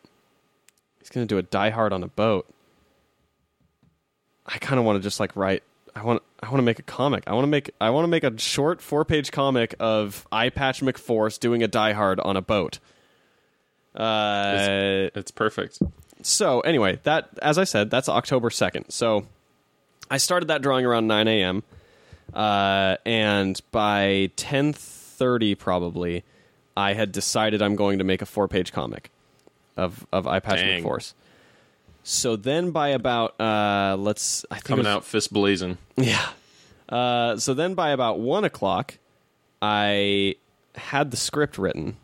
he's 1.00 1.10
gonna 1.10 1.26
do 1.26 1.40
a 1.40 1.42
Die 1.42 1.72
Hard 1.72 1.92
on 1.92 2.04
a 2.04 2.08
boat. 2.08 2.48
I 4.46 4.60
kind 4.60 4.78
of 4.78 4.86
want 4.86 4.98
to 4.98 5.04
just 5.04 5.20
like 5.20 5.36
write. 5.36 5.64
I 5.96 6.04
want. 6.04 6.24
I 6.42 6.48
want 6.48 6.58
to 6.58 6.64
make 6.64 6.80
a 6.80 6.84
comic. 6.84 7.24
I 7.28 7.34
want 7.34 7.44
to 7.44 7.50
make. 7.50 7.72
I 7.80 7.90
want 7.92 8.04
to 8.04 8.08
make 8.10 8.24
a 8.24 8.38
short 8.40 8.82
four 8.82 9.06
page 9.06 9.32
comic 9.32 9.76
of 9.80 10.28
Eye 10.32 10.50
Patch 10.50 10.82
McForce 10.82 11.40
doing 11.40 11.62
a 11.64 11.68
Die 11.68 11.94
Hard 11.94 12.20
on 12.20 12.36
a 12.36 12.42
boat. 12.42 12.80
Uh, 13.96 15.10
It's 15.16 15.32
perfect. 15.32 15.80
so 16.22 16.62
anyway, 16.62 17.00
that 17.04 17.30
as 17.42 17.58
I 17.58 17.64
said, 17.64 17.90
that's 17.92 18.10
October 18.10 18.50
second. 18.50 18.90
So 18.90 19.26
I 20.10 20.18
started 20.18 20.48
that 20.48 20.62
drawing 20.62 20.86
around 20.86 21.08
nine 21.08 21.28
a.m. 21.28 21.64
Uh, 22.34 22.98
and 23.06 23.60
by 23.72 24.32
ten 24.36 24.74
thirty, 24.74 25.54
probably, 25.56 26.24
I 26.76 26.94
had 26.94 27.12
decided 27.12 27.62
I'm 27.62 27.76
going 27.76 28.00
to 28.00 28.04
make 28.04 28.22
a 28.22 28.26
four 28.26 28.48
page 28.48 28.72
comic 28.72 29.12
of 29.78 30.08
of 30.12 30.26
Eye 30.28 30.40
Patch 30.40 30.60
Dang. 30.60 30.84
McForce. 30.84 31.14
So 32.04 32.36
then, 32.36 32.72
by 32.72 32.90
about 32.90 33.40
uh, 33.40 33.96
let's 33.98 34.46
I 34.52 34.56
think 34.56 34.66
Coming 34.66 34.86
was- 34.86 34.88
out 34.96 35.06
fist 35.06 35.32
blazing. 35.32 35.78
yeah. 35.96 36.28
Uh, 36.90 37.38
so 37.38 37.54
then, 37.54 37.74
by 37.76 37.92
about 37.92 38.20
one 38.20 38.44
o'clock, 38.44 38.98
I 39.62 40.36
had 40.76 41.12
the 41.12 41.18
script 41.18 41.58
written. 41.58 41.98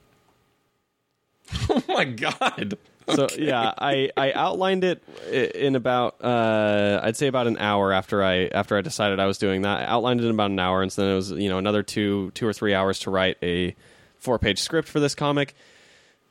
Oh 1.70 1.84
my 1.88 2.04
god! 2.06 2.78
So 3.16 3.28
yeah, 3.38 3.74
I, 3.78 4.12
I 4.16 4.32
outlined 4.34 4.84
it 4.84 5.04
in 5.32 5.76
about 5.76 6.24
uh, 6.24 7.00
I'd 7.04 7.18
say 7.18 7.26
about 7.28 7.48
an 7.48 7.58
hour 7.58 7.92
after 7.92 8.24
I 8.24 8.46
after 8.46 8.78
I 8.78 8.82
decided 8.82 9.20
I 9.20 9.26
was 9.26 9.38
doing 9.40 9.64
that. 9.64 9.80
I 9.80 9.86
outlined 9.86 10.22
it 10.22 10.26
in 10.26 10.32
about 10.32 10.52
an 10.52 10.60
hour, 10.60 10.82
and 10.84 10.92
so 10.92 11.02
then 11.02 11.12
it 11.12 11.16
was 11.16 11.32
you 11.32 11.50
know 11.50 11.58
another 11.58 11.82
two 11.84 12.30
two 12.36 12.48
or 12.48 12.54
three 12.54 12.74
hours 12.76 13.00
to 13.00 13.10
write 13.12 13.38
a 13.42 13.76
four 14.18 14.38
page 14.40 14.60
script 14.60 14.88
for 14.88 15.00
this 15.00 15.16
comic. 15.16 15.56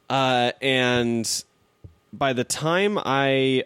Uh, 0.08 0.52
and 0.62 1.44
by 2.12 2.32
the 2.32 2.44
time 2.44 2.98
I 2.98 3.62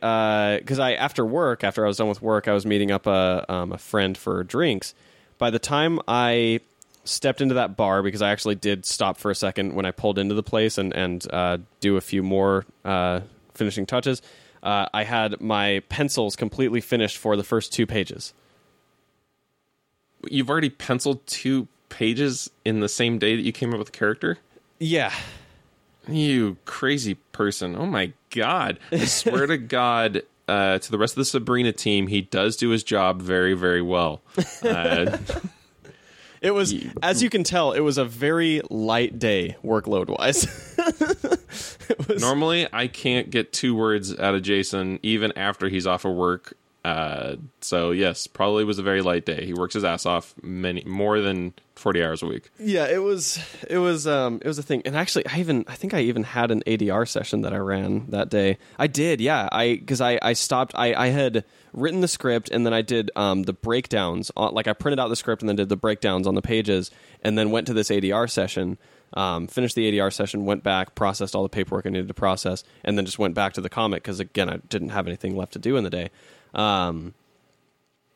because 0.61 0.79
I 0.79 0.95
after 0.95 1.25
work 1.25 1.65
after 1.65 1.85
I 1.85 1.89
was 1.89 1.97
done 1.97 2.09
with 2.09 2.23
work, 2.23 2.49
I 2.49 2.53
was 2.53 2.67
meeting 2.67 2.91
up 2.91 3.07
a 3.07 3.45
um, 3.49 3.73
a 3.73 3.79
friend 3.79 4.17
for 4.17 4.43
drinks. 4.45 4.95
By 5.39 5.51
the 5.51 5.59
time 5.59 6.01
I 6.07 6.61
stepped 7.05 7.41
into 7.41 7.55
that 7.55 7.77
bar 7.77 8.03
because 8.03 8.23
I 8.23 8.31
actually 8.31 8.55
did 8.55 8.87
stop 8.87 9.17
for 9.17 9.31
a 9.31 9.35
second 9.35 9.75
when 9.75 9.85
I 9.85 9.91
pulled 9.91 10.19
into 10.19 10.35
the 10.35 10.43
place 10.43 10.79
and 10.79 10.93
and 10.95 11.27
uh, 11.33 11.59
do 11.81 11.97
a 11.97 12.01
few 12.01 12.23
more 12.23 12.65
uh, 12.85 13.21
finishing 13.55 13.87
touches. 13.87 14.23
Uh, 14.63 14.87
I 14.95 15.05
had 15.05 15.41
my 15.41 15.83
pencils 15.89 16.37
completely 16.37 16.81
finished 16.81 17.19
for 17.19 17.37
the 17.37 17.43
first 17.43 17.73
two 17.73 17.87
pages. 17.87 18.33
You've 20.29 20.49
already 20.49 20.71
penciled 20.71 21.27
two 21.27 21.67
pages 21.89 22.49
in 22.65 22.79
the 22.79 22.89
same 22.89 23.19
day 23.19 23.35
that 23.35 23.43
you 23.43 23.51
came 23.51 23.73
up 23.73 23.79
with 23.79 23.89
the 23.89 23.99
character. 23.99 24.39
Yeah, 24.79 25.13
You 26.09 26.57
crazy 26.65 27.15
person. 27.15 27.77
Oh 27.77 27.87
my 27.87 28.13
god. 28.31 28.79
I 28.91 29.05
swear 29.05 29.47
to 29.47 29.59
God, 29.59 30.23
uh, 30.49 30.79
to 30.79 30.91
the 30.91 30.99
rest 30.99 31.13
of 31.13 31.19
the 31.19 31.25
Sabrina 31.25 31.73
team, 31.73 32.09
he 32.09 32.23
does 32.23 32.57
do 32.57 32.71
his 32.71 32.83
job 32.83 33.23
very, 33.23 33.55
very 33.55 33.83
well. 33.83 34.23
Uh, 34.63 35.19
it 36.43 36.51
was 36.51 36.75
as 37.03 37.23
you 37.23 37.31
can 37.31 37.45
tell, 37.45 37.73
it 37.73 37.81
was 37.81 37.99
a 37.99 38.05
very 38.05 38.61
light 38.71 39.19
day 39.19 39.57
workload 39.65 40.09
wise. 40.19 40.49
normally, 42.21 42.67
I 42.73 42.89
can't 42.89 43.31
get 43.31 43.53
two 43.53 43.75
words 43.75 44.19
out 44.19 44.35
of 44.35 44.43
Jason 44.43 44.99
even 45.03 45.33
after 45.37 45.69
he's 45.69 45.87
off 45.87 46.05
of 46.05 46.15
work. 46.15 46.57
Uh, 46.85 47.37
so 47.61 47.93
yes, 47.93 48.27
probably 48.27 48.65
was 48.65 48.79
a 48.79 48.83
very 48.83 49.03
light 49.03 49.25
day. 49.25 49.47
He 49.47 49.55
works 49.55 49.75
his 49.75 49.85
ass 49.85 50.05
off 50.05 50.35
many 50.43 50.83
more 50.85 51.21
than 51.21 51.55
forty 51.77 52.03
hours 52.03 52.23
a 52.23 52.27
week. 52.27 52.51
Yeah, 52.59 52.87
it 52.87 53.01
was 53.01 53.39
it 53.71 53.79
was 53.79 54.07
um 54.07 54.41
it 54.43 54.49
was 54.49 54.59
a 54.59 54.65
thing. 54.65 54.83
And 54.85 54.97
actually 54.97 55.25
I 55.27 55.39
even 55.39 55.65
I 55.69 55.75
think 55.75 55.95
I 55.95 56.01
even 56.01 56.25
had 56.25 56.51
an 56.51 56.63
ADR 56.67 57.09
session 57.09 57.43
that 57.43 57.53
I 57.53 57.59
ran 57.59 58.07
that 58.11 58.31
day. 58.31 58.59
I 58.79 58.89
did, 58.89 59.21
yeah. 59.21 59.49
I 59.53 59.81
cuz 59.87 60.01
I 60.01 60.19
I 60.21 60.33
stopped 60.33 60.73
I 60.75 60.93
I 60.95 61.09
had 61.09 61.45
written 61.73 62.01
the 62.01 62.09
script 62.09 62.51
and 62.51 62.67
then 62.67 62.75
I 62.75 62.83
did 62.83 63.13
um 63.15 63.45
the 63.45 63.53
breakdowns 63.53 64.33
on 64.37 64.53
like 64.53 64.67
I 64.67 64.73
printed 64.73 64.99
out 64.99 65.09
the 65.09 65.17
script 65.17 65.43
and 65.43 65.49
then 65.49 65.57
did 65.57 65.69
the 65.69 65.77
breakdowns 65.77 66.27
on 66.27 66.35
the 66.35 66.43
pages 66.43 66.91
and 67.23 67.39
then 67.39 67.53
went 67.53 67.69
to 67.69 67.75
this 67.75 67.91
ADR 67.91 68.29
session. 68.29 68.77
Um, 69.15 69.47
finished 69.47 69.75
the 69.75 69.93
ADR 69.93 70.11
session, 70.11 70.47
went 70.47 70.63
back, 70.63 70.95
processed 70.95 71.37
all 71.37 71.43
the 71.43 71.51
paperwork 71.51 71.85
I 71.85 71.91
needed 71.91 72.09
to 72.09 72.15
process, 72.15 72.65
and 72.83 72.97
then 72.97 73.05
just 73.05 73.19
went 73.19 73.35
back 73.35 73.53
to 73.53 73.61
the 73.61 73.69
comic 73.69 74.03
because 74.03 74.21
again 74.21 74.49
I 74.49 74.57
didn't 74.57 74.89
have 74.89 75.07
anything 75.07 75.37
left 75.37 75.53
to 75.53 75.59
do 75.59 75.77
in 75.77 75.85
the 75.85 75.91
day. 75.91 76.11
Um, 76.55 77.15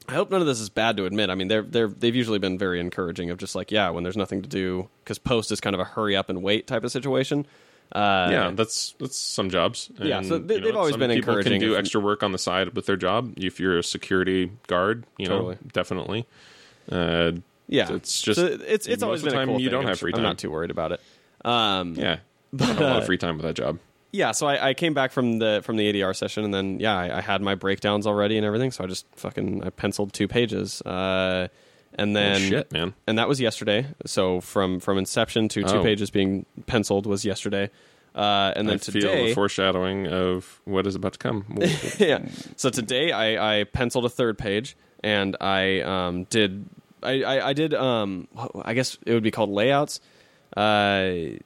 I 0.09 0.13
hope 0.15 0.31
none 0.31 0.41
of 0.41 0.47
this 0.47 0.61
is 0.61 0.69
bad 0.69 0.97
to 0.99 1.05
admit. 1.05 1.31
I 1.31 1.35
mean, 1.35 1.49
they're 1.49 1.63
they're 1.63 1.89
they've 1.89 2.15
usually 2.15 2.39
been 2.39 2.59
very 2.59 2.79
encouraging 2.81 3.31
of 3.31 3.39
just 3.39 3.55
like, 3.57 3.71
yeah, 3.73 3.91
when 3.91 4.05
there's 4.05 4.17
nothing 4.17 4.43
to 4.43 4.49
do, 4.49 4.89
because 5.03 5.19
post 5.19 5.51
is 5.51 5.61
kind 5.61 5.75
of 5.75 5.81
a 5.81 5.85
hurry 5.85 6.15
up 6.17 6.29
and 6.31 6.43
wait 6.43 6.67
type 6.67 6.85
of 6.85 6.93
situation. 6.93 7.47
Uh, 7.93 8.29
yeah, 8.31 8.51
that's 8.55 8.95
that's 8.99 9.17
some 9.17 9.51
jobs. 9.51 9.91
Yeah, 9.99 10.21
so 10.23 10.37
And, 10.37 10.49
they- 10.49 10.55
you 10.57 10.61
know, 10.61 10.67
they've 10.67 10.77
always 10.77 10.97
been 10.97 11.11
people 11.11 11.31
encouraging 11.31 11.61
Can 11.61 11.69
do 11.69 11.73
if- 11.75 11.79
extra 11.81 12.01
work 12.01 12.23
on 12.23 12.33
the 12.33 12.39
side 12.39 12.75
with 12.75 12.87
their 12.87 12.97
job. 12.97 13.33
If 13.37 13.59
you're 13.61 13.79
a 13.79 13.83
security 13.83 14.51
guard, 14.69 15.05
you 15.19 15.27
know, 15.29 15.37
Totally. 15.39 15.59
definitely. 15.73 16.27
Uh, 16.91 17.33
yeah. 17.69 17.93
it's 17.93 18.23
just 18.23 18.39
So 18.41 18.47
it's 18.47 18.87
it's 18.87 19.03
always 19.03 19.23
the 19.23 19.31
been 19.31 19.35
a 19.37 19.39
time 19.41 19.49
cool 19.49 19.61
you 19.61 19.69
thing. 19.71 19.73
don't 19.81 19.87
have 19.89 19.99
free 19.99 20.13
I'm 20.13 20.17
time. 20.19 20.23
not 20.25 20.39
too 20.39 20.51
worried 20.51 20.71
about 20.71 20.93
it. 20.93 21.01
Um, 21.45 21.95
yeah, 21.97 22.19
I 22.61 22.65
have 22.65 22.81
a 22.81 22.85
lot 22.85 22.97
of 22.99 23.07
free 23.07 23.19
time 23.19 23.37
with 23.37 23.45
that 23.47 23.55
job. 23.55 23.79
Yeah, 24.17 24.33
so 24.33 24.47
I, 24.47 24.71
I 24.71 24.75
came 24.75 24.95
back 24.95 25.13
from 25.13 25.39
the 25.39 25.61
from 25.65 25.77
the 25.77 25.93
ADR 25.93 26.15
session, 26.17 26.45
and 26.45 26.53
then 26.55 26.81
yeah, 26.81 26.97
I, 26.97 27.19
I 27.19 27.21
had 27.21 27.43
my 27.43 27.55
breakdowns 27.55 28.07
already 28.07 28.37
and 28.37 28.47
everything. 28.47 28.71
So 28.71 28.83
I 28.85 28.87
just 28.87 29.07
fucking 29.17 29.63
I 29.65 29.71
penciled 29.71 30.13
two 30.13 30.27
pages, 30.29 30.81
uh, 30.83 31.49
and 31.95 32.17
then 32.17 32.41
shit, 32.41 32.73
man. 32.73 32.95
and 33.07 33.19
that 33.19 33.29
was 33.29 33.41
yesterday. 33.41 33.87
So 34.07 34.41
from 34.41 34.81
from 34.81 34.99
inception 34.99 35.49
to 35.51 35.63
two 35.63 35.77
Oh. 35.79 35.83
pages 35.83 36.11
being 36.11 36.47
penciled 36.67 37.07
was 37.07 37.25
yesterday, 37.25 37.71
uh, 38.15 38.53
and 38.57 38.69
then 38.69 38.77
I 38.77 38.79
feel 38.79 38.93
today 39.03 39.29
the 39.29 39.35
foreshadowing 39.35 40.07
of 40.07 40.61
what 40.65 40.87
is 40.87 40.95
about 40.95 41.13
to 41.15 41.19
come. 41.19 41.59
Yeah. 41.99 42.27
So 42.57 42.71
today 42.71 43.13
I, 43.13 43.61
I 43.61 43.65
penciled 43.65 44.05
a 44.07 44.11
third 44.11 44.39
page 44.39 44.77
and 45.05 45.37
I 45.41 45.81
um, 45.83 46.25
did 46.25 46.65
I, 47.03 47.23
I, 47.23 47.49
I 47.49 47.53
did 47.53 47.75
um, 47.75 48.29
I 48.65 48.73
guess 48.75 48.97
it 49.05 49.13
would 49.13 49.23
be 49.23 49.31
called 49.31 49.51
layouts. 49.51 50.01
Uh, 50.57 51.37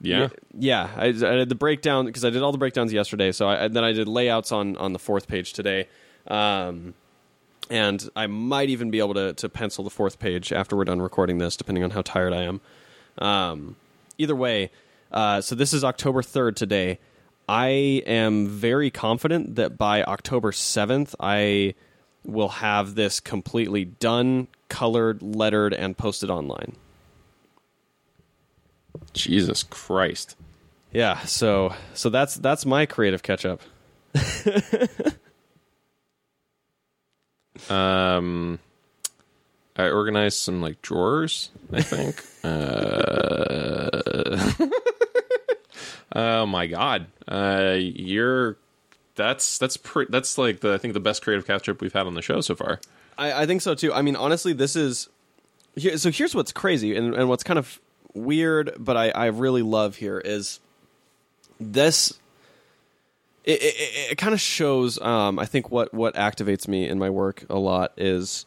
yeah. 0.00 0.28
yeah. 0.56 0.90
I, 0.96 1.06
I 1.06 1.10
did 1.10 1.48
the 1.48 1.54
breakdown 1.54 2.06
because 2.06 2.24
I 2.24 2.30
did 2.30 2.42
all 2.42 2.52
the 2.52 2.58
breakdowns 2.58 2.92
yesterday. 2.92 3.32
So 3.32 3.48
I, 3.48 3.68
then 3.68 3.84
I 3.84 3.92
did 3.92 4.08
layouts 4.08 4.52
on 4.52 4.76
on 4.76 4.92
the 4.92 4.98
fourth 4.98 5.28
page 5.28 5.52
today. 5.52 5.88
Um, 6.28 6.94
and 7.70 8.08
I 8.14 8.26
might 8.26 8.68
even 8.68 8.90
be 8.90 8.98
able 8.98 9.14
to 9.14 9.32
to 9.34 9.48
pencil 9.48 9.84
the 9.84 9.90
fourth 9.90 10.18
page 10.18 10.52
after 10.52 10.76
we're 10.76 10.84
done 10.84 11.02
recording 11.02 11.38
this, 11.38 11.56
depending 11.56 11.84
on 11.84 11.90
how 11.90 12.02
tired 12.02 12.32
I 12.32 12.42
am. 12.42 12.60
Um, 13.18 13.76
either 14.18 14.36
way, 14.36 14.70
uh, 15.10 15.40
so 15.40 15.54
this 15.54 15.72
is 15.72 15.84
October 15.84 16.22
third 16.22 16.56
today. 16.56 16.98
I 17.48 17.68
am 18.06 18.48
very 18.48 18.90
confident 18.90 19.54
that 19.54 19.78
by 19.78 20.02
October 20.02 20.52
seventh, 20.52 21.14
I 21.20 21.74
will 22.24 22.48
have 22.48 22.96
this 22.96 23.20
completely 23.20 23.84
done, 23.84 24.48
colored, 24.68 25.22
lettered, 25.22 25.72
and 25.72 25.96
posted 25.96 26.28
online. 26.28 26.76
Jesus 29.12 29.62
Christ. 29.62 30.36
Yeah, 30.92 31.18
so 31.20 31.74
so 31.94 32.10
that's 32.10 32.36
that's 32.36 32.64
my 32.64 32.86
creative 32.86 33.22
catch 33.22 33.44
up. 33.44 33.60
Um, 37.70 38.58
I 39.76 39.88
organized 39.88 40.38
some 40.38 40.62
like 40.62 40.80
drawers. 40.82 41.50
I 41.72 41.82
think. 41.82 42.22
uh, 42.44 43.90
oh 46.14 46.46
my 46.46 46.66
god. 46.66 47.06
Uh, 47.26 47.76
you're. 47.78 48.56
That's 49.14 49.58
that's 49.58 49.78
pre- 49.78 50.06
that's 50.10 50.36
like 50.36 50.60
the 50.60 50.74
I 50.74 50.78
think 50.78 50.94
the 50.94 51.00
best 51.00 51.22
creative 51.22 51.46
catch 51.46 51.68
up 51.68 51.80
we've 51.80 51.92
had 51.92 52.06
on 52.06 52.14
the 52.14 52.22
show 52.22 52.40
so 52.40 52.54
far. 52.54 52.80
I, 53.16 53.42
I 53.42 53.46
think 53.46 53.62
so 53.62 53.74
too. 53.74 53.92
I 53.92 54.02
mean, 54.02 54.16
honestly, 54.16 54.52
this 54.52 54.76
is 54.76 55.08
here. 55.74 55.96
So 55.96 56.10
here's 56.10 56.34
what's 56.34 56.52
crazy 56.52 56.94
and, 56.94 57.14
and 57.14 57.28
what's 57.28 57.42
kind 57.42 57.58
of 57.58 57.80
weird, 58.16 58.72
but 58.78 58.96
I, 58.96 59.10
I 59.10 59.26
really 59.26 59.62
love 59.62 59.96
here 59.96 60.18
is 60.18 60.60
this. 61.60 62.18
It, 63.44 63.62
it, 63.62 64.12
it 64.12 64.18
kind 64.18 64.34
of 64.34 64.40
shows. 64.40 65.00
Um, 65.00 65.38
I 65.38 65.44
think 65.44 65.70
what 65.70 65.94
what 65.94 66.14
activates 66.14 66.66
me 66.66 66.88
in 66.88 66.98
my 66.98 67.10
work 67.10 67.44
a 67.48 67.58
lot 67.58 67.92
is 67.96 68.44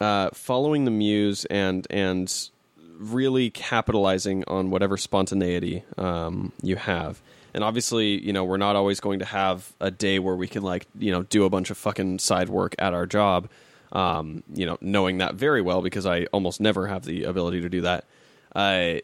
uh, 0.00 0.30
following 0.34 0.84
the 0.84 0.90
muse 0.90 1.44
and 1.46 1.86
and 1.88 2.50
really 2.98 3.50
capitalizing 3.50 4.44
on 4.46 4.70
whatever 4.70 4.96
spontaneity 4.96 5.84
um, 5.98 6.52
you 6.62 6.76
have. 6.76 7.20
And 7.54 7.62
obviously, 7.62 8.18
you 8.20 8.32
know, 8.32 8.44
we're 8.44 8.56
not 8.56 8.76
always 8.76 9.00
going 9.00 9.18
to 9.18 9.24
have 9.24 9.72
a 9.80 9.90
day 9.90 10.18
where 10.18 10.36
we 10.36 10.48
can 10.48 10.62
like, 10.62 10.86
you 10.98 11.12
know, 11.12 11.22
do 11.22 11.44
a 11.44 11.50
bunch 11.50 11.70
of 11.70 11.76
fucking 11.76 12.18
side 12.18 12.48
work 12.48 12.74
at 12.78 12.94
our 12.94 13.06
job. 13.06 13.48
Um, 13.92 14.42
you 14.54 14.64
know, 14.64 14.78
knowing 14.80 15.18
that 15.18 15.34
very 15.34 15.60
well 15.60 15.82
because 15.82 16.06
I 16.06 16.24
almost 16.32 16.60
never 16.60 16.86
have 16.86 17.04
the 17.04 17.24
ability 17.24 17.60
to 17.60 17.68
do 17.68 17.82
that. 17.82 18.06
Uh, 18.54 18.96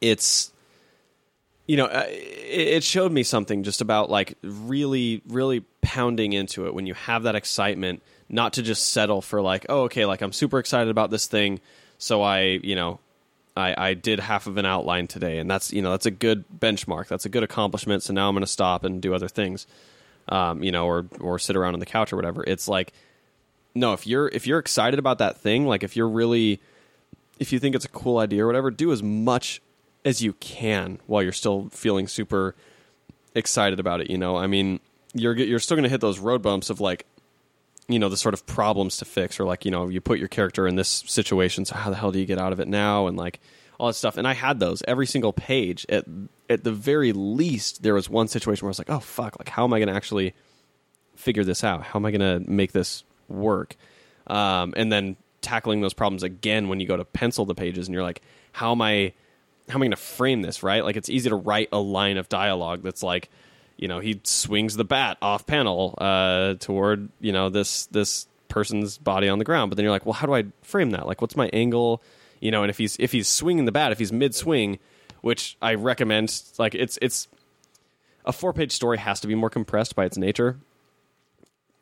it's 0.00 0.52
you 1.66 1.76
know, 1.76 1.84
uh, 1.84 2.06
it, 2.08 2.68
it 2.68 2.84
showed 2.84 3.12
me 3.12 3.22
something 3.22 3.62
just 3.62 3.80
about 3.80 4.10
like 4.10 4.34
really, 4.42 5.22
really 5.28 5.64
pounding 5.82 6.32
into 6.32 6.66
it 6.66 6.74
when 6.74 6.86
you 6.86 6.94
have 6.94 7.24
that 7.24 7.36
excitement, 7.36 8.02
not 8.28 8.54
to 8.54 8.62
just 8.62 8.90
settle 8.92 9.20
for 9.20 9.40
like, 9.40 9.66
oh, 9.68 9.82
okay, 9.82 10.06
like 10.06 10.22
I'm 10.22 10.32
super 10.32 10.58
excited 10.58 10.88
about 10.88 11.10
this 11.10 11.26
thing, 11.26 11.60
so 11.98 12.22
I, 12.22 12.40
you 12.62 12.74
know, 12.74 13.00
I, 13.58 13.88
I 13.90 13.94
did 13.94 14.20
half 14.20 14.46
of 14.46 14.56
an 14.56 14.64
outline 14.64 15.08
today, 15.08 15.38
and 15.38 15.50
that's 15.50 15.72
you 15.72 15.82
know 15.82 15.90
that's 15.90 16.06
a 16.06 16.10
good 16.10 16.44
benchmark, 16.58 17.08
that's 17.08 17.26
a 17.26 17.28
good 17.28 17.42
accomplishment. 17.42 18.02
So 18.02 18.14
now 18.14 18.28
I'm 18.28 18.34
going 18.34 18.42
to 18.42 18.46
stop 18.46 18.84
and 18.84 19.02
do 19.02 19.14
other 19.14 19.28
things, 19.28 19.66
um, 20.28 20.62
you 20.62 20.72
know, 20.72 20.86
or 20.86 21.06
or 21.20 21.38
sit 21.38 21.56
around 21.56 21.74
on 21.74 21.80
the 21.80 21.86
couch 21.86 22.12
or 22.12 22.16
whatever. 22.16 22.44
It's 22.44 22.68
like, 22.68 22.92
no, 23.74 23.92
if 23.92 24.06
you're 24.06 24.28
if 24.28 24.46
you're 24.46 24.60
excited 24.60 24.98
about 24.98 25.18
that 25.18 25.38
thing, 25.38 25.66
like 25.66 25.82
if 25.82 25.96
you're 25.96 26.08
really, 26.08 26.60
if 27.38 27.52
you 27.52 27.58
think 27.58 27.74
it's 27.74 27.84
a 27.84 27.90
cool 27.90 28.18
idea 28.18 28.44
or 28.44 28.46
whatever, 28.46 28.70
do 28.70 28.92
as 28.92 29.02
much 29.02 29.60
as 30.04 30.22
you 30.22 30.32
can 30.34 30.98
while 31.06 31.22
you're 31.22 31.32
still 31.32 31.68
feeling 31.70 32.08
super 32.08 32.54
excited 33.34 33.80
about 33.80 34.00
it. 34.00 34.10
You 34.10 34.18
know, 34.18 34.36
I 34.36 34.46
mean, 34.46 34.80
you're 35.14 35.36
you're 35.36 35.58
still 35.58 35.76
going 35.76 35.84
to 35.84 35.90
hit 35.90 36.00
those 36.00 36.18
road 36.18 36.42
bumps 36.42 36.70
of 36.70 36.80
like, 36.80 37.06
you 37.88 37.98
know, 37.98 38.08
the 38.08 38.16
sort 38.16 38.34
of 38.34 38.46
problems 38.46 38.98
to 38.98 39.04
fix, 39.04 39.40
or 39.40 39.44
like, 39.44 39.64
you 39.64 39.70
know, 39.70 39.88
you 39.88 40.00
put 40.00 40.18
your 40.18 40.28
character 40.28 40.66
in 40.66 40.76
this 40.76 40.88
situation, 40.88 41.64
so 41.64 41.74
how 41.74 41.90
the 41.90 41.96
hell 41.96 42.12
do 42.12 42.18
you 42.18 42.26
get 42.26 42.38
out 42.38 42.52
of 42.52 42.60
it 42.60 42.68
now, 42.68 43.06
and 43.06 43.16
like 43.16 43.40
all 43.78 43.86
that 43.86 43.94
stuff. 43.94 44.16
And 44.16 44.26
I 44.26 44.34
had 44.34 44.60
those 44.60 44.82
every 44.86 45.06
single 45.06 45.32
page. 45.32 45.86
At 45.88 46.04
at 46.50 46.64
the 46.64 46.72
very 46.72 47.12
least, 47.12 47.82
there 47.82 47.94
was 47.94 48.08
one 48.08 48.28
situation 48.28 48.64
where 48.64 48.70
I 48.70 48.72
was 48.72 48.78
like, 48.78 48.90
oh 48.90 49.00
fuck, 49.00 49.38
like 49.38 49.48
how 49.48 49.64
am 49.64 49.72
I 49.72 49.78
going 49.78 49.88
to 49.88 49.94
actually 49.94 50.34
figure 51.16 51.44
this 51.44 51.64
out? 51.64 51.82
How 51.82 51.98
am 51.98 52.06
I 52.06 52.10
going 52.10 52.44
to 52.44 52.50
make 52.50 52.72
this 52.72 53.04
work? 53.28 53.76
Um, 54.26 54.74
and 54.76 54.92
then 54.92 55.16
tackling 55.40 55.80
those 55.80 55.94
problems 55.94 56.22
again 56.22 56.68
when 56.68 56.80
you 56.80 56.86
go 56.86 56.96
to 56.96 57.04
pencil 57.04 57.44
the 57.44 57.54
pages, 57.54 57.86
and 57.88 57.94
you're 57.94 58.02
like, 58.02 58.22
how 58.52 58.72
am 58.72 58.82
I? 58.82 59.12
how 59.68 59.74
am 59.74 59.82
I 59.82 59.86
going 59.86 59.90
to 59.90 59.96
frame 59.96 60.42
this, 60.42 60.62
right? 60.62 60.82
Like 60.82 60.96
it's 60.96 61.08
easy 61.08 61.28
to 61.28 61.36
write 61.36 61.68
a 61.72 61.78
line 61.78 62.16
of 62.16 62.28
dialogue 62.28 62.82
that's 62.82 63.02
like, 63.02 63.28
you 63.76 63.86
know, 63.86 64.00
he 64.00 64.20
swings 64.24 64.76
the 64.76 64.84
bat 64.84 65.18
off 65.20 65.46
panel 65.46 65.94
uh, 65.98 66.54
toward 66.54 67.10
you 67.20 67.32
know 67.32 67.48
this 67.48 67.86
this 67.86 68.26
person's 68.48 68.98
body 68.98 69.28
on 69.28 69.38
the 69.38 69.44
ground, 69.44 69.70
but 69.70 69.76
then 69.76 69.84
you're 69.84 69.92
like, 69.92 70.06
well, 70.06 70.14
how 70.14 70.26
do 70.26 70.34
I 70.34 70.46
frame 70.62 70.90
that? 70.90 71.06
Like, 71.06 71.20
what's 71.20 71.36
my 71.36 71.48
angle? 71.52 72.02
You 72.40 72.50
know, 72.50 72.62
and 72.62 72.70
if 72.70 72.78
he's 72.78 72.96
if 72.98 73.12
he's 73.12 73.28
swinging 73.28 73.66
the 73.66 73.72
bat, 73.72 73.92
if 73.92 73.98
he's 73.98 74.12
mid 74.12 74.34
swing, 74.34 74.78
which 75.20 75.56
I 75.60 75.74
recommend, 75.74 76.42
like 76.58 76.74
it's 76.74 76.98
it's 77.02 77.28
a 78.24 78.32
four 78.32 78.52
page 78.52 78.72
story 78.72 78.98
has 78.98 79.20
to 79.20 79.26
be 79.26 79.34
more 79.34 79.50
compressed 79.50 79.94
by 79.94 80.06
its 80.06 80.16
nature. 80.16 80.58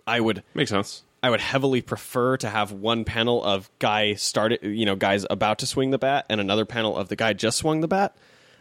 I 0.07 0.21
would 0.21 0.43
Makes 0.55 0.71
sense. 0.71 1.03
I 1.27 1.31
would 1.31 1.41
heavily 1.41 1.83
prefer 1.83 2.37
to 2.37 2.49
have 2.49 2.71
one 2.71 3.05
panel 3.05 3.43
of 3.43 3.69
guy 3.81 4.15
started, 4.15 4.61
you 4.63 4.85
know, 4.87 4.95
guys 4.95 5.27
about 5.29 5.59
to 5.59 5.67
swing 5.67 5.91
the 5.91 5.99
bat, 5.99 6.25
and 6.31 6.41
another 6.41 6.65
panel 6.65 6.97
of 6.97 7.09
the 7.09 7.17
guy 7.17 7.33
just 7.33 7.59
swung 7.59 7.81
the 7.81 7.89
bat, 7.89 8.15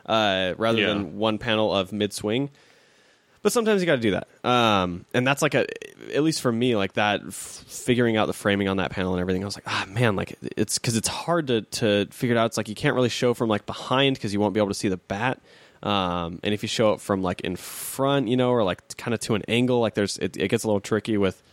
uh, 0.08 0.54
rather 0.58 0.80
Yeah. 0.82 0.88
than 0.88 1.18
one 1.18 1.38
panel 1.38 1.72
of 1.74 1.92
mid 1.92 2.12
swing. 2.12 2.50
But 3.44 3.52
sometimes 3.52 3.80
you 3.82 3.86
got 3.86 3.98
to 3.98 4.02
do 4.02 4.12
that, 4.12 4.28
um, 4.44 5.06
and 5.14 5.28
that's 5.28 5.44
like 5.44 5.54
a, 5.54 5.68
at 6.16 6.24
least 6.24 6.42
for 6.42 6.52
me, 6.52 6.76
like 6.76 6.94
that, 6.94 7.22
f- 7.28 7.34
figuring 7.68 8.18
out 8.18 8.26
the 8.26 8.34
framing 8.34 8.68
on 8.68 8.78
that 8.78 8.90
panel 8.90 9.14
and 9.14 9.22
everything. 9.22 9.44
I 9.44 9.46
was 9.46 9.56
like, 9.56 9.68
ah, 9.68 9.86
man, 9.88 10.16
like 10.16 10.36
it's 10.58 10.80
because 10.80 10.98
it's 10.98 11.08
hard 11.08 11.46
to 11.48 11.62
to 11.62 12.08
figure 12.10 12.36
it 12.36 12.40
out. 12.40 12.48
It's 12.48 12.58
like 12.58 12.68
you 12.70 12.74
can't 12.74 12.96
really 12.96 13.10
show 13.10 13.36
from 13.36 13.48
like 13.48 13.68
behind 13.68 14.16
because 14.16 14.34
you 14.34 14.40
won't 14.40 14.56
be 14.56 14.60
able 14.60 14.70
to 14.70 14.74
see 14.74 14.88
the 14.88 14.98
bat. 14.98 15.40
Um, 15.84 16.40
and 16.42 16.56
if 16.56 16.64
you 16.64 16.68
show 16.68 16.94
it 16.94 17.02
from 17.02 17.22
like 17.22 17.42
in 17.42 17.56
front, 17.56 18.28
you 18.28 18.36
know, 18.38 18.50
or 18.50 18.64
like 18.64 18.98
kind 18.98 19.14
of 19.14 19.20
to 19.20 19.36
an 19.36 19.44
angle, 19.48 19.80
like 19.80 19.94
there's 19.94 20.18
it, 20.18 20.36
it 20.38 20.48
gets 20.48 20.64
a 20.64 20.68
little 20.68 20.80
tricky 20.80 21.16
with 21.16 21.44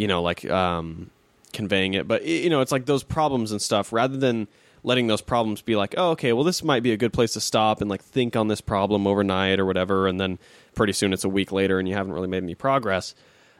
you 0.00 0.06
know, 0.06 0.22
like 0.22 0.50
um, 0.50 1.10
conveying 1.52 1.92
it. 1.92 2.08
But 2.08 2.24
you 2.24 2.48
know, 2.48 2.62
it's 2.62 2.72
like 2.72 2.86
those 2.86 3.02
problems 3.02 3.52
and 3.52 3.60
stuff. 3.60 3.92
Rather 3.92 4.16
than 4.16 4.48
letting 4.82 5.08
those 5.08 5.20
problems 5.20 5.60
be 5.60 5.76
like, 5.76 5.94
oh, 5.98 6.12
okay, 6.12 6.32
well, 6.32 6.42
this 6.42 6.64
might 6.64 6.82
be 6.82 6.92
a 6.92 6.96
good 6.96 7.12
place 7.12 7.34
to 7.34 7.40
stop 7.40 7.82
and 7.82 7.90
like 7.90 8.02
think 8.02 8.34
on 8.34 8.48
this 8.48 8.62
problem 8.62 9.06
overnight 9.06 9.60
or 9.60 9.66
whatever, 9.66 10.08
and 10.08 10.18
then 10.18 10.38
pretty 10.74 10.94
soon 10.94 11.12
it's 11.12 11.24
a 11.24 11.28
week 11.28 11.52
later 11.52 11.78
and 11.78 11.86
you 11.86 11.94
haven't 11.94 12.14
really 12.14 12.28
made 12.28 12.42
any 12.42 12.54
progress. 12.54 13.14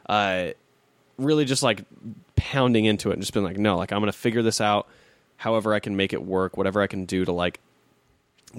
Uh, 0.09 0.47
really, 1.19 1.45
just 1.45 1.61
like 1.61 1.83
pounding 2.35 2.85
into 2.85 3.11
it 3.11 3.13
and 3.13 3.21
just 3.21 3.33
being 3.35 3.45
like, 3.45 3.59
no, 3.59 3.77
like 3.77 3.91
I'm 3.91 3.99
going 3.99 4.11
to 4.11 4.17
figure 4.17 4.41
this 4.41 4.59
out. 4.59 4.87
However, 5.37 5.75
I 5.75 5.79
can 5.79 5.95
make 5.95 6.11
it 6.11 6.23
work. 6.25 6.57
Whatever 6.57 6.81
I 6.81 6.87
can 6.87 7.05
do 7.05 7.23
to 7.23 7.31
like 7.31 7.59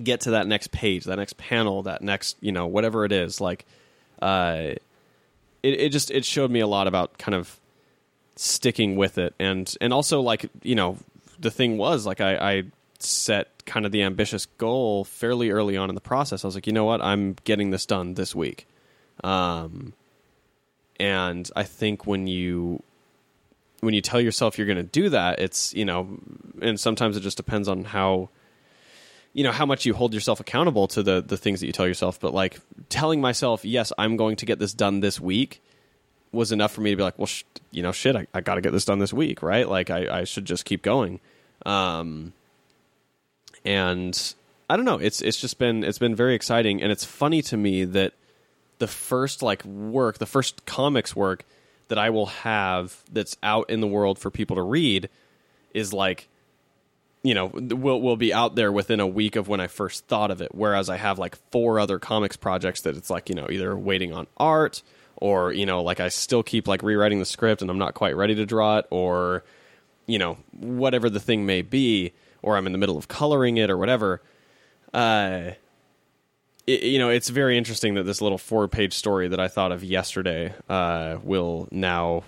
get 0.00 0.20
to 0.20 0.30
that 0.32 0.46
next 0.46 0.70
page, 0.70 1.06
that 1.06 1.16
next 1.16 1.36
panel, 1.36 1.82
that 1.82 2.00
next, 2.00 2.36
you 2.40 2.52
know, 2.52 2.68
whatever 2.68 3.04
it 3.04 3.10
is. 3.10 3.40
Like, 3.40 3.66
uh, 4.20 4.74
it, 5.64 5.80
it 5.80 5.88
just 5.90 6.12
it 6.12 6.24
showed 6.24 6.52
me 6.52 6.60
a 6.60 6.66
lot 6.68 6.86
about 6.86 7.18
kind 7.18 7.34
of 7.34 7.58
sticking 8.42 8.96
with 8.96 9.18
it. 9.18 9.34
And 9.38 9.72
and 9.80 9.92
also 9.92 10.20
like 10.20 10.50
you 10.62 10.74
know 10.74 10.98
the 11.38 11.50
thing 11.50 11.78
was 11.78 12.06
like 12.06 12.20
I, 12.20 12.36
I 12.36 12.62
set 12.98 13.64
kind 13.66 13.86
of 13.86 13.92
the 13.92 14.02
ambitious 14.02 14.46
goal 14.58 15.04
fairly 15.04 15.50
early 15.50 15.76
on 15.76 15.88
in 15.88 15.94
the 15.94 16.00
process. 16.00 16.44
I 16.44 16.48
was 16.48 16.54
like 16.54 16.66
you 16.66 16.72
know 16.72 16.84
what? 16.84 17.00
I'm 17.00 17.36
getting 17.44 17.70
this 17.70 17.86
done 17.86 18.14
this 18.14 18.34
week. 18.34 18.66
Um 19.22 19.94
and 21.00 21.50
i 21.56 21.62
think 21.62 22.06
when 22.06 22.26
you 22.26 22.80
when 23.80 23.94
you 23.94 24.02
tell 24.02 24.20
yourself 24.20 24.58
you're 24.58 24.66
going 24.66 24.76
to 24.76 24.82
do 24.82 25.08
that 25.08 25.38
it's 25.38 25.72
you 25.74 25.86
know 25.86 26.18
and 26.60 26.78
sometimes 26.78 27.16
it 27.16 27.20
just 27.20 27.38
depends 27.38 27.66
on 27.66 27.82
how 27.82 28.28
you 29.32 29.42
know 29.42 29.50
how 29.50 29.64
much 29.64 29.86
you 29.86 29.94
hold 29.94 30.12
yourself 30.12 30.38
accountable 30.38 30.86
to 30.86 31.02
the 31.02 31.22
the 31.22 31.36
things 31.36 31.60
that 31.60 31.66
you 31.66 31.72
tell 31.72 31.88
yourself. 31.88 32.20
But 32.20 32.34
like 32.34 32.60
telling 32.90 33.20
myself 33.20 33.64
yes 33.64 33.92
i'm 33.98 34.16
going 34.16 34.36
to 34.36 34.46
get 34.46 34.58
this 34.58 34.74
done 34.74 35.00
this 35.00 35.18
week 35.18 35.62
was 36.32 36.52
enough 36.52 36.72
for 36.72 36.80
me 36.80 36.90
to 36.90 36.96
be 36.96 37.02
like 37.02 37.18
well 37.18 37.26
sh- 37.26 37.44
you 37.70 37.82
know 37.82 37.92
shit 37.92 38.16
i, 38.16 38.26
I 38.34 38.40
got 38.40 38.56
to 38.56 38.60
get 38.60 38.72
this 38.72 38.84
done 38.84 38.98
this 38.98 39.12
week 39.12 39.42
right? 39.42 39.68
Like 39.68 39.90
I, 39.90 40.20
I 40.20 40.24
should 40.24 40.44
just 40.44 40.64
keep 40.64 40.82
going. 40.82 41.20
Um 41.64 42.32
and 43.64 44.34
I 44.68 44.76
don't 44.76 44.84
know. 44.84 44.98
It's 44.98 45.20
it's 45.20 45.40
just 45.40 45.58
been 45.58 45.84
it's 45.84 45.98
been 45.98 46.14
very 46.14 46.34
exciting, 46.34 46.82
and 46.82 46.90
it's 46.90 47.04
funny 47.04 47.42
to 47.42 47.56
me 47.56 47.84
that 47.84 48.14
the 48.78 48.86
first 48.86 49.42
like 49.42 49.64
work, 49.64 50.18
the 50.18 50.26
first 50.26 50.64
comics 50.66 51.14
work 51.14 51.44
that 51.88 51.98
I 51.98 52.10
will 52.10 52.26
have 52.26 53.02
that's 53.12 53.36
out 53.42 53.68
in 53.68 53.80
the 53.80 53.86
world 53.86 54.18
for 54.18 54.30
people 54.30 54.56
to 54.56 54.62
read 54.62 55.08
is 55.74 55.92
like 55.92 56.28
you 57.22 57.34
know 57.34 57.46
will 57.46 58.00
will 58.00 58.16
be 58.16 58.32
out 58.32 58.54
there 58.54 58.72
within 58.72 58.98
a 58.98 59.06
week 59.06 59.36
of 59.36 59.46
when 59.46 59.60
I 59.60 59.66
first 59.66 60.06
thought 60.06 60.30
of 60.30 60.40
it. 60.40 60.54
Whereas 60.54 60.88
I 60.88 60.96
have 60.96 61.18
like 61.18 61.36
four 61.50 61.78
other 61.78 61.98
comics 61.98 62.36
projects 62.36 62.80
that 62.80 62.96
it's 62.96 63.10
like 63.10 63.28
you 63.28 63.34
know 63.34 63.48
either 63.50 63.76
waiting 63.76 64.12
on 64.14 64.26
art 64.38 64.82
or 65.22 65.52
you 65.52 65.64
know 65.64 65.84
like 65.84 66.00
I 66.00 66.08
still 66.08 66.42
keep 66.42 66.66
like 66.66 66.82
rewriting 66.82 67.20
the 67.20 67.24
script 67.24 67.62
and 67.62 67.70
I'm 67.70 67.78
not 67.78 67.94
quite 67.94 68.16
ready 68.16 68.34
to 68.34 68.44
draw 68.44 68.78
it 68.78 68.86
or 68.90 69.44
you 70.06 70.18
know 70.18 70.36
whatever 70.50 71.08
the 71.08 71.20
thing 71.20 71.46
may 71.46 71.62
be 71.62 72.12
or 72.42 72.56
I'm 72.56 72.66
in 72.66 72.72
the 72.72 72.78
middle 72.78 72.98
of 72.98 73.06
coloring 73.06 73.56
it 73.56 73.70
or 73.70 73.78
whatever 73.78 74.20
uh 74.92 75.52
it, 76.66 76.82
you 76.82 76.98
know 76.98 77.08
it's 77.08 77.28
very 77.28 77.56
interesting 77.56 77.94
that 77.94 78.02
this 78.02 78.20
little 78.20 78.36
four 78.36 78.66
page 78.66 78.94
story 78.94 79.28
that 79.28 79.38
I 79.38 79.46
thought 79.46 79.70
of 79.70 79.84
yesterday 79.84 80.52
uh 80.68 81.18
will 81.22 81.68
now 81.70 82.24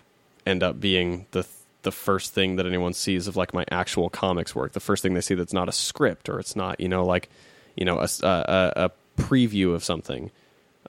end 0.47 0.63
up 0.63 0.79
being 0.79 1.27
the 1.33 1.45
the 1.83 1.91
first 1.91 2.33
thing 2.33 2.55
that 2.57 2.65
anyone 2.65 2.95
sees 2.95 3.27
of 3.27 3.37
like 3.37 3.53
my 3.53 3.65
actual 3.71 4.09
comics 4.09 4.55
work. 4.55 4.73
The 4.73 4.81
first 4.81 5.03
thing 5.03 5.15
they 5.15 5.21
see 5.21 5.35
that's 5.35 5.53
not 5.53 5.69
a 5.69 5.73
script 5.73 6.29
or 6.29 6.39
it's 6.39 6.55
not 6.55 6.79
you 6.79 6.89
know 6.89 7.05
like 7.05 7.29
you 7.75 7.85
know 7.85 7.99
a 7.99 8.09
a, 8.23 8.73
a 8.77 8.91
preview 9.21 9.75
of 9.75 9.83
something. 9.83 10.31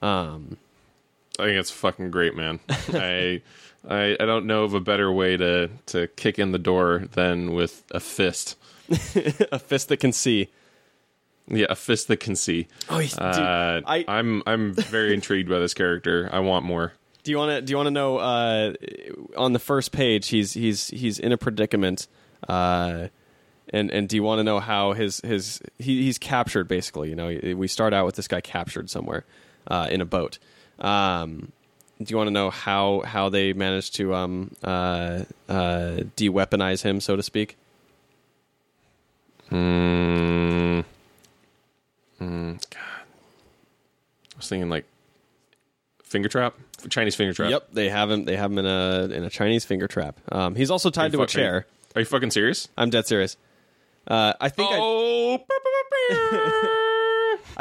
Um 0.04 0.58
I 1.40 1.46
think 1.46 1.60
it's 1.60 1.72
fucking 1.72 2.12
great, 2.12 2.36
man. 2.36 2.60
I, 2.70 3.42
I 3.88 4.16
I 4.20 4.26
don't 4.26 4.46
know 4.46 4.64
of 4.64 4.74
a 4.74 4.80
better 4.80 5.12
way 5.12 5.38
to 5.38 5.70
to 5.88 6.08
kick 6.08 6.40
in 6.40 6.52
the 6.52 6.60
door 6.60 7.04
than 7.14 7.54
with 7.54 7.84
a 7.92 8.00
fist. 8.00 8.58
a 9.52 9.58
fist 9.60 9.90
that 9.90 9.98
can 9.98 10.12
see 10.12 10.50
Yeah, 11.48 11.66
a 11.70 11.76
fist 11.76 12.08
that 12.10 12.18
can 12.20 12.36
see. 12.36 12.68
oh 12.90 13.00
dude, 13.02 13.14
Uh, 13.20 13.82
I- 13.86 14.06
I'm 14.08 14.44
I'm 14.46 14.74
very 14.74 15.14
intrigued 15.14 15.50
by 15.50 15.60
this 15.60 15.74
character. 15.74 16.30
I 16.32 16.40
want 16.40 16.66
more. 16.66 16.94
Do 17.24 17.32
you 17.32 17.38
want 17.38 17.52
to? 17.52 17.62
Do 17.64 17.72
you 17.72 17.78
want 17.78 17.88
to 17.88 17.92
know? 17.92 18.18
Uh, 18.18 18.74
on 19.36 19.54
the 19.54 19.60
first 19.60 19.92
page, 19.92 20.28
he's 20.28 20.54
he's 20.54 20.90
he's 20.90 21.18
in 21.18 21.32
a 21.32 21.38
predicament, 21.38 22.08
uh, 22.48 23.08
and 23.74 23.90
and 23.90 24.08
do 24.08 24.16
you 24.16 24.22
want 24.22 24.38
to 24.40 24.44
know 24.44 24.60
how 24.60 24.94
his 24.94 25.22
his 25.22 25.60
he, 25.80 26.04
he's 26.04 26.20
captured? 26.20 26.68
Basically, 26.68 27.10
you 27.10 27.16
know, 27.16 27.56
we 27.58 27.68
start 27.68 27.94
out 27.94 28.06
with 28.06 28.16
this 28.16 28.28
guy 28.28 28.42
captured 28.42 28.92
somewhere 28.92 29.26
uh, 29.68 29.88
in 29.90 30.02
a 30.02 30.06
boat. 30.06 30.38
Um, 30.80 31.52
do 32.02 32.12
you 32.12 32.18
want 32.18 32.28
to 32.28 32.32
know 32.32 32.50
how 32.50 33.02
how 33.06 33.30
they 33.30 33.54
managed 33.54 33.96
to 33.96 34.14
um, 34.14 34.52
uh, 34.64 35.24
uh, 35.48 36.02
de-weaponize 36.16 36.82
him, 36.84 37.00
so 37.00 37.16
to 37.16 37.24
speak? 37.24 37.58
Hmm. 39.50 40.82
Hmm. 42.20 42.54
God. 42.54 42.80
I 44.34 44.38
was 44.38 44.50
thinking 44.50 44.70
like 44.70 44.86
finger 46.04 46.28
trap, 46.30 46.56
Chinese 46.90 47.16
finger 47.16 47.34
trap. 47.34 47.52
Yep, 47.52 47.70
they 47.74 47.90
have 47.90 48.12
him. 48.12 48.26
They 48.26 48.36
have 48.36 48.52
him 48.52 48.58
in 48.60 48.66
a 48.66 49.08
in 49.12 49.24
a 49.24 49.30
Chinese 49.30 49.64
finger 49.66 49.88
trap. 49.88 50.20
Um, 50.32 50.56
he's 50.56 50.72
also 50.72 50.90
tied 50.90 51.12
to 51.14 51.18
a 51.20 51.22
fuck- 51.22 51.36
are 51.36 51.40
you- 51.40 51.44
chair. 51.46 51.66
Are 51.96 52.02
you 52.02 52.06
fucking 52.06 52.32
serious? 52.32 52.68
I'm 52.78 52.90
dead 52.90 53.08
serious. 53.08 53.38
Uh, 54.06 54.34
I 54.42 54.50
think 54.50 54.70
Oh. 54.74 55.40
I 56.10 56.82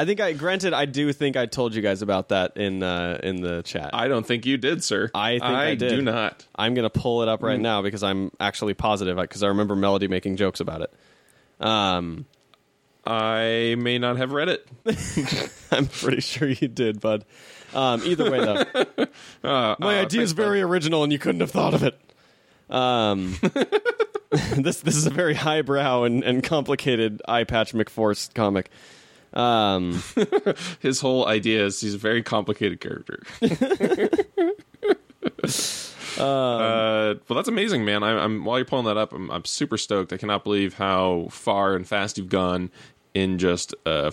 think 0.04 0.20
I 0.20 0.32
granted 0.32 0.72
I 0.72 0.86
do 0.86 1.12
think 1.12 1.36
I 1.36 1.46
told 1.46 1.74
you 1.74 1.80
guys 1.82 2.02
about 2.02 2.30
that 2.30 2.56
in 2.56 2.82
uh, 2.82 3.20
in 3.22 3.40
the 3.40 3.62
chat. 3.62 3.90
I 3.92 4.08
don't 4.08 4.26
think 4.26 4.44
you 4.46 4.56
did, 4.56 4.82
sir. 4.82 5.10
I 5.14 5.32
think 5.38 5.44
I 5.44 5.74
did. 5.76 5.90
do 5.90 6.02
not. 6.02 6.44
I'm 6.56 6.74
gonna 6.74 6.90
pull 6.90 7.22
it 7.22 7.28
up 7.28 7.40
Mm. 7.40 7.44
right 7.44 7.60
now 7.60 7.82
because 7.82 8.02
I'm 8.02 8.32
actually 8.40 8.74
positive 8.74 9.16
because 9.16 9.42
I 9.44 9.48
remember 9.48 9.76
Melody 9.76 10.08
making 10.08 10.36
jokes 10.36 10.58
about 10.60 10.80
it. 10.80 10.92
Um, 11.64 12.26
I 13.06 13.76
may 13.78 13.98
not 13.98 14.16
have 14.16 14.32
read 14.32 14.48
it. 14.48 14.66
I'm 15.70 15.86
pretty 15.86 16.20
sure 16.20 16.48
you 16.48 16.68
did, 16.68 17.00
bud. 17.00 17.24
Um, 17.74 18.02
either 18.04 18.30
way, 18.30 18.38
though, 18.40 18.64
Uh, 19.44 19.74
my 19.78 19.98
uh, 19.98 20.02
idea 20.02 20.22
is 20.22 20.32
bud. 20.32 20.42
very 20.42 20.62
original, 20.62 21.02
and 21.04 21.12
you 21.12 21.18
couldn't 21.18 21.40
have 21.40 21.50
thought 21.50 21.74
of 21.74 21.82
it. 21.82 21.98
Um, 22.70 23.36
this 24.56 24.80
this 24.80 24.96
is 24.96 25.06
a 25.06 25.10
very 25.10 25.34
highbrow 25.34 26.04
and, 26.04 26.24
and 26.24 26.42
complicated 26.42 27.20
eye 27.28 27.44
patch 27.44 27.72
McForce 27.74 28.32
comic. 28.34 28.70
Um, 29.34 30.02
His 30.80 31.00
whole 31.00 31.26
idea 31.26 31.66
is 31.66 31.80
he's 31.80 31.94
a 31.94 31.98
very 31.98 32.22
complicated 32.22 32.80
character. 32.80 33.22
uh, 36.18 37.14
well, 37.28 37.36
that's 37.36 37.48
amazing, 37.48 37.84
man. 37.84 38.02
I, 38.02 38.22
I'm 38.22 38.44
while 38.44 38.58
you're 38.58 38.64
pulling 38.64 38.86
that 38.86 38.96
up, 38.96 39.12
I'm, 39.12 39.30
I'm 39.30 39.44
super 39.44 39.76
stoked. 39.76 40.12
I 40.12 40.16
cannot 40.16 40.44
believe 40.44 40.74
how 40.74 41.26
far 41.30 41.74
and 41.74 41.86
fast 41.86 42.16
you've 42.16 42.28
gone 42.28 42.70
in 43.12 43.38
just 43.38 43.74
a 43.86 44.12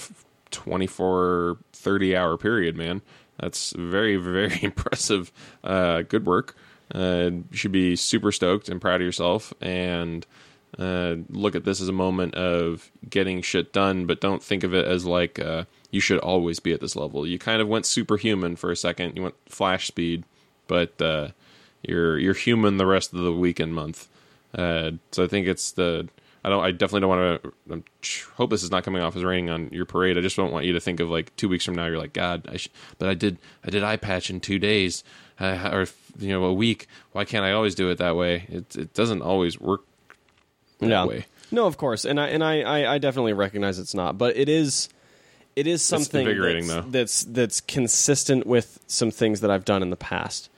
24, 0.51 1.57
30 1.73 2.15
hour 2.15 2.37
period, 2.37 2.75
man. 2.75 3.01
That's 3.39 3.73
very, 3.77 4.17
very 4.17 4.59
impressive. 4.61 5.31
Uh, 5.63 6.01
good 6.03 6.25
work. 6.25 6.55
Uh, 6.93 7.29
you 7.49 7.57
should 7.57 7.71
be 7.71 7.95
super 7.95 8.31
stoked 8.31 8.69
and 8.69 8.81
proud 8.81 9.01
of 9.01 9.05
yourself. 9.05 9.53
And 9.61 10.25
uh, 10.77 11.15
look 11.29 11.55
at 11.55 11.65
this 11.65 11.81
as 11.81 11.89
a 11.89 11.93
moment 11.93 12.35
of 12.35 12.91
getting 13.09 13.41
shit 13.41 13.73
done, 13.73 14.05
but 14.05 14.21
don't 14.21 14.43
think 14.43 14.63
of 14.63 14.73
it 14.73 14.85
as 14.85 15.05
like 15.05 15.39
uh, 15.39 15.65
you 15.89 15.99
should 15.99 16.19
always 16.19 16.59
be 16.59 16.71
at 16.71 16.79
this 16.79 16.95
level. 16.95 17.27
You 17.27 17.37
kind 17.37 17.61
of 17.61 17.67
went 17.67 17.85
superhuman 17.85 18.55
for 18.55 18.71
a 18.71 18.75
second. 18.75 19.15
You 19.15 19.23
went 19.23 19.35
flash 19.47 19.87
speed, 19.87 20.23
but 20.67 20.99
uh, 21.01 21.29
you're 21.83 22.17
you're 22.17 22.33
human 22.33 22.77
the 22.77 22.85
rest 22.85 23.13
of 23.13 23.19
the 23.19 23.33
weekend 23.33 23.75
month. 23.75 24.07
Uh, 24.55 24.91
so 25.11 25.23
I 25.23 25.27
think 25.27 25.47
it's 25.47 25.71
the 25.71 26.07
I 26.43 26.49
don't 26.49 26.63
I 26.63 26.71
definitely 26.71 27.01
don't 27.01 27.09
want 27.09 27.43
to 27.43 27.53
I 27.73 28.33
hope 28.35 28.49
this 28.49 28.63
is 28.63 28.71
not 28.71 28.83
coming 28.83 29.01
off 29.01 29.15
as 29.15 29.23
raining 29.23 29.49
on 29.49 29.69
your 29.71 29.85
parade. 29.85 30.17
I 30.17 30.21
just 30.21 30.35
don't 30.35 30.51
want 30.51 30.65
you 30.65 30.73
to 30.73 30.79
think 30.79 30.99
of 30.99 31.09
like 31.09 31.35
two 31.35 31.49
weeks 31.49 31.65
from 31.65 31.75
now 31.75 31.85
you're 31.85 31.97
like 31.97 32.13
God, 32.13 32.47
I 32.49 32.57
sh- 32.57 32.69
but 32.97 33.09
I 33.09 33.13
did 33.13 33.37
I 33.65 33.69
did 33.69 33.83
eye 33.83 33.97
patch 33.97 34.29
in 34.29 34.39
two 34.39 34.57
days 34.57 35.03
uh, 35.39 35.69
or 35.71 35.87
you 36.17 36.29
know 36.29 36.45
a 36.45 36.53
week. 36.53 36.87
Why 37.11 37.25
can't 37.25 37.45
I 37.45 37.51
always 37.51 37.75
do 37.75 37.89
it 37.89 37.97
that 37.97 38.15
way? 38.15 38.45
It 38.49 38.75
it 38.75 38.93
doesn't 38.93 39.21
always 39.21 39.59
work 39.59 39.81
that 40.89 40.89
yeah. 40.89 41.05
way. 41.05 41.25
No, 41.51 41.65
of 41.67 41.77
course, 41.77 42.05
and 42.05 42.19
I 42.19 42.29
and 42.29 42.43
I, 42.43 42.61
I, 42.61 42.95
I 42.95 42.97
definitely 42.97 43.33
recognize 43.33 43.77
it's 43.77 43.93
not, 43.93 44.17
but 44.17 44.37
it 44.37 44.49
is 44.49 44.89
it 45.55 45.67
is 45.67 45.81
something 45.81 46.25
that's, 46.25 46.67
though. 46.67 46.81
that's 46.81 47.23
that's 47.25 47.61
consistent 47.61 48.47
with 48.47 48.79
some 48.87 49.11
things 49.11 49.41
that 49.41 49.51
I've 49.51 49.65
done 49.65 49.81
in 49.81 49.89
the 49.89 49.97
past. 49.97 50.49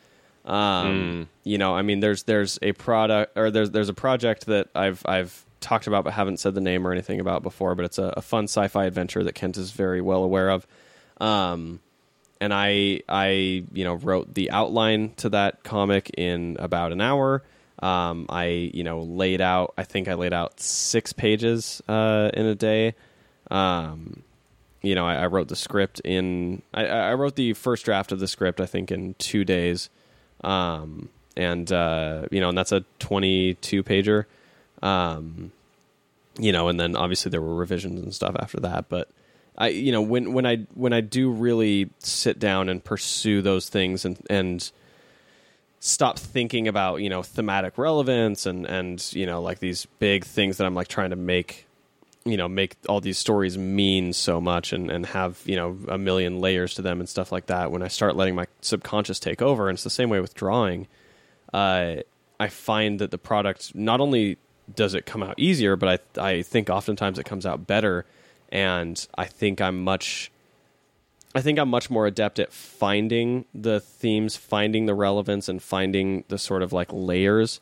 Um, 0.45 1.29
You 1.43 1.57
know, 1.57 1.75
I 1.75 1.81
mean, 1.81 1.99
there's 1.99 2.23
there's 2.23 2.59
a 2.61 2.73
product 2.73 3.37
or 3.37 3.49
there's 3.49 3.71
there's 3.71 3.89
a 3.89 3.93
project 3.93 4.45
that 4.47 4.69
I've 4.75 5.01
I've 5.05 5.43
talked 5.61 5.87
about 5.87 6.03
but 6.03 6.13
haven't 6.13 6.37
said 6.37 6.53
the 6.53 6.61
name 6.61 6.85
or 6.85 6.91
anything 6.91 7.19
about 7.19 7.41
before, 7.41 7.73
but 7.73 7.85
it's 7.85 7.97
a, 7.97 8.13
a 8.17 8.21
fun 8.21 8.45
sci-fi 8.45 8.85
adventure 8.85 9.23
that 9.23 9.33
Kent 9.33 9.57
is 9.57 9.71
very 9.71 10.01
well 10.01 10.23
aware 10.23 10.49
of. 10.49 10.67
Um, 11.19 11.79
and 12.39 12.53
I 12.53 13.01
I 13.09 13.63
you 13.73 13.83
know 13.83 13.95
wrote 13.95 14.33
the 14.33 14.51
outline 14.51 15.13
to 15.17 15.29
that 15.29 15.63
comic 15.63 16.11
in 16.17 16.57
about 16.59 16.91
an 16.91 17.01
hour. 17.01 17.41
Um, 17.83 18.27
I 18.29 18.45
you 18.73 18.83
know 18.83 19.01
laid 19.01 19.41
out 19.41 19.73
I 19.77 19.83
think 19.83 20.07
I 20.07 20.13
laid 20.13 20.33
out 20.33 20.59
six 20.59 21.11
pages 21.11 21.81
uh, 21.87 22.31
in 22.33 22.45
a 22.45 22.55
day. 22.55 22.95
Um, 23.51 24.23
you 24.81 24.95
know 24.95 25.05
I, 25.05 25.15
I 25.15 25.27
wrote 25.27 25.49
the 25.49 25.55
script 25.55 25.99
in 26.05 26.61
I, 26.73 26.85
I 26.85 27.13
wrote 27.15 27.35
the 27.35 27.53
first 27.53 27.83
draft 27.83 28.11
of 28.11 28.19
the 28.19 28.27
script 28.27 28.61
I 28.61 28.65
think 28.65 28.91
in 28.91 29.15
two 29.15 29.43
days. 29.43 29.89
Um, 30.43 31.09
and 31.35 31.71
uh, 31.71 32.27
you 32.31 32.39
know 32.39 32.49
and 32.49 32.57
that's 32.57 32.71
a 32.71 32.85
twenty 32.99 33.55
two 33.55 33.83
pager. 33.83 34.25
Um, 34.81 35.51
you 36.37 36.51
know, 36.51 36.67
and 36.67 36.79
then 36.79 36.95
obviously 36.95 37.29
there 37.29 37.41
were 37.41 37.55
revisions 37.55 37.99
and 37.99 38.13
stuff 38.13 38.35
after 38.39 38.59
that. 38.61 38.89
But 38.89 39.09
I, 39.57 39.69
you 39.69 39.91
know, 39.91 40.01
when 40.01 40.33
when 40.33 40.45
I 40.45 40.67
when 40.73 40.93
I 40.93 41.01
do 41.01 41.31
really 41.31 41.89
sit 41.99 42.39
down 42.39 42.69
and 42.69 42.83
pursue 42.83 43.41
those 43.41 43.69
things 43.69 44.05
and 44.05 44.19
and 44.29 44.71
stop 45.85 46.17
thinking 46.17 46.69
about 46.69 47.01
you 47.01 47.09
know 47.09 47.21
thematic 47.21 47.77
relevance 47.77 48.45
and 48.45 48.65
and 48.65 49.11
you 49.11 49.25
know 49.25 49.41
like 49.41 49.59
these 49.59 49.85
big 49.99 50.23
things 50.23 50.55
that 50.55 50.65
I'm 50.65 50.73
like 50.73 50.87
trying 50.87 51.09
to 51.09 51.17
make 51.17 51.67
you 52.23 52.37
know 52.37 52.47
make 52.47 52.77
all 52.87 53.01
these 53.01 53.17
stories 53.17 53.57
mean 53.57 54.13
so 54.13 54.39
much 54.39 54.71
and 54.71 54.89
and 54.89 55.05
have 55.07 55.41
you 55.43 55.57
know 55.57 55.77
a 55.89 55.97
million 55.97 56.39
layers 56.39 56.75
to 56.75 56.81
them 56.81 57.01
and 57.01 57.09
stuff 57.09 57.33
like 57.33 57.47
that. 57.47 57.69
When 57.69 57.83
i 57.83 57.89
start 57.89 58.15
letting 58.15 58.33
my 58.33 58.45
subconscious 58.61 59.19
take 59.19 59.41
over 59.41 59.67
and 59.67 59.75
it's 59.75 59.83
the 59.83 59.89
same 59.89 60.07
way 60.07 60.21
with 60.21 60.33
drawing 60.33 60.87
uh, 61.53 61.97
i 62.39 62.47
find 62.47 62.99
that 62.99 63.11
the 63.11 63.17
product 63.17 63.75
not 63.75 63.99
only 63.99 64.37
does 64.73 64.93
it 64.93 65.05
come 65.05 65.21
out 65.21 65.35
easier 65.37 65.75
but 65.75 66.09
i 66.17 66.21
i 66.29 66.41
think 66.43 66.69
oftentimes 66.69 67.19
it 67.19 67.25
comes 67.25 67.45
out 67.45 67.67
better. 67.67 68.05
And 68.53 69.05
i 69.15 69.25
think 69.25 69.59
i'm 69.59 69.83
much 69.83 70.31
I 71.35 71.41
think 71.41 71.57
I'm 71.57 71.69
much 71.69 71.89
more 71.89 72.05
adept 72.05 72.39
at 72.39 72.53
finding 72.53 73.45
the 73.53 73.79
themes, 73.79 74.35
finding 74.35 74.85
the 74.85 74.93
relevance, 74.93 75.49
and 75.49 75.61
finding 75.61 76.23
the 76.27 76.37
sort 76.37 76.61
of 76.61 76.73
like 76.73 76.89
layers 76.91 77.59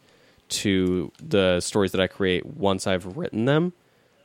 to 0.50 1.12
the 1.24 1.62
stories 1.62 1.94
that 1.94 2.02
I 2.02 2.08
create 2.08 2.46
once 2.46 2.86
I've 2.86 3.16
written 3.16 3.46
them, 3.46 3.72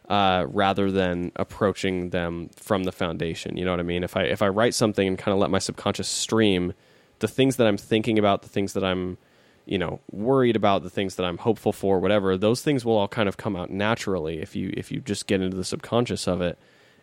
uh, 0.09 0.47
rather 0.49 0.90
than 0.90 1.30
approaching 1.36 2.11
them 2.11 2.51
from 2.57 2.84
the 2.84 2.92
foundation. 2.92 3.57
You 3.57 3.64
know 3.64 3.70
what 3.70 3.80
I 3.80 3.84
mean? 3.84 4.03
If 4.03 4.16
I 4.16 4.24
if 4.24 4.42
I 4.42 4.49
write 4.49 4.74
something 4.74 5.07
and 5.07 5.16
kind 5.16 5.32
of 5.32 5.38
let 5.38 5.51
my 5.51 5.61
subconscious 5.61 6.09
stream, 6.09 6.74
the 7.20 7.28
things 7.28 7.57
that 7.57 7.68
I'm 7.68 7.76
thinking 7.76 8.18
about, 8.18 8.42
the 8.42 8.49
things 8.49 8.72
that 8.72 8.82
I'm, 8.82 9.16
you 9.64 9.78
know, 9.78 10.01
worried 10.11 10.57
about, 10.57 10.82
the 10.82 10.90
things 10.90 11.14
that 11.16 11.24
I'm 11.24 11.38
hopeful 11.38 11.72
for, 11.72 12.01
whatever, 12.01 12.36
those 12.36 12.62
things 12.62 12.84
will 12.84 12.97
all 12.97 13.09
kind 13.09 13.28
of 13.28 13.36
come 13.36 13.55
out 13.55 13.70
naturally 13.70 14.40
if 14.40 14.57
you 14.57 14.74
if 14.76 14.90
you 14.90 14.99
just 15.01 15.28
get 15.28 15.40
into 15.40 15.57
the 15.57 15.64
subconscious 15.64 16.26
of 16.26 16.40
it 16.40 16.59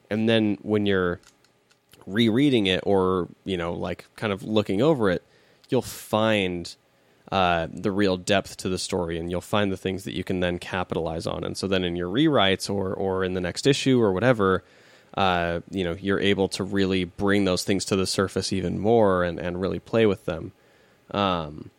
and 0.09 0.29
then 0.29 0.57
when 0.61 0.85
you're 0.85 1.19
rereading 2.05 2.67
it 2.67 2.81
or 2.85 3.27
you 3.45 3.57
know 3.57 3.73
like 3.73 4.05
kind 4.15 4.33
of 4.33 4.43
looking 4.43 4.81
over 4.81 5.09
it 5.09 5.23
you'll 5.69 5.81
find 5.81 6.75
uh, 7.31 7.67
the 7.71 7.91
real 7.91 8.15
depth 8.15 8.57
to 8.57 8.69
the 8.69 8.77
story 8.77 9.17
and 9.17 9.31
you'll 9.31 9.41
find 9.41 9.71
the 9.71 9.77
things 9.77 10.03
that 10.03 10.13
you 10.13 10.23
can 10.23 10.39
then 10.39 10.59
capitalize 10.59 11.25
on. 11.25 11.43
And 11.43 11.57
so 11.57 11.67
then 11.67 11.83
in 11.83 11.95
your 11.95 12.09
rewrites 12.09 12.69
or 12.69 12.93
or 12.93 13.23
in 13.23 13.33
the 13.33 13.41
next 13.41 13.65
issue 13.65 13.99
or 13.99 14.13
whatever 14.13 14.63
uh, 15.15 15.61
you 15.69 15.83
know 15.83 15.95
you're 15.99 16.19
able 16.19 16.47
to 16.49 16.63
really 16.63 17.03
bring 17.03 17.45
those 17.45 17.63
things 17.63 17.85
to 17.85 17.95
the 17.95 18.07
surface 18.07 18.51
even 18.51 18.79
more 18.79 19.23
and, 19.23 19.39
and 19.39 19.61
really 19.61 19.79
play 19.79 20.05
with 20.05 20.25
them. 20.25 20.51
Um, 21.11 21.69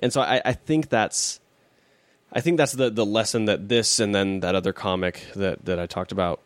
and 0.00 0.12
so 0.12 0.20
I, 0.20 0.40
I 0.44 0.52
think 0.52 0.88
that's 0.88 1.40
I 2.32 2.40
think 2.40 2.56
that's 2.56 2.72
the 2.72 2.90
the 2.90 3.06
lesson 3.06 3.46
that 3.46 3.68
this 3.68 3.98
and 3.98 4.14
then 4.14 4.40
that 4.40 4.54
other 4.54 4.72
comic 4.72 5.26
that 5.34 5.64
that 5.64 5.78
I 5.78 5.86
talked 5.86 6.12
about 6.12 6.40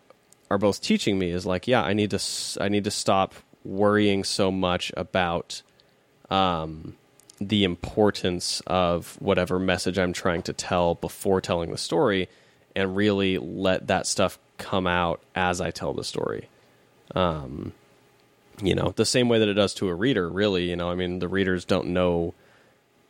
are 0.55 0.59
both 0.59 0.81
teaching 0.81 1.19
me 1.19 1.31
is 1.31 1.45
like, 1.45 1.67
yeah, 1.67 1.83
I 1.83 1.93
need 1.93 2.11
to 2.11 2.23
I 2.61 2.69
need 2.69 2.85
to 2.85 2.91
stop 2.91 3.35
worrying 3.65 4.25
so 4.25 4.53
much 4.53 4.93
about 4.97 5.63
um, 6.31 6.97
the 7.41 7.65
importance 7.65 8.63
of 8.67 9.17
whatever 9.21 9.59
message 9.59 9.99
I'm 9.99 10.13
trying 10.13 10.43
to 10.43 10.53
tell 10.53 10.95
before 10.95 11.41
telling 11.41 11.71
the 11.71 11.79
story, 11.79 12.29
and 12.77 12.97
really 12.97 13.39
let 13.39 13.89
that 13.89 14.07
stuff 14.07 14.39
come 14.57 14.87
out 14.87 15.21
as 15.35 15.61
I 15.61 15.73
tell 15.73 15.93
the 15.93 16.05
story. 16.05 16.49
Um, 17.15 17.73
you 18.63 18.77
know, 18.77 18.93
the 18.95 19.05
same 19.05 19.29
way 19.29 19.41
that 19.41 19.49
it 19.49 19.55
does 19.55 19.75
to 19.75 19.89
a 19.89 19.95
reader. 19.95 20.29
Really, 20.29 20.71
you 20.71 20.77
know, 20.77 20.89
I 20.89 20.95
mean, 20.95 21.19
the 21.19 21.29
readers 21.29 21.65
don't 21.65 21.89
know, 21.89 22.35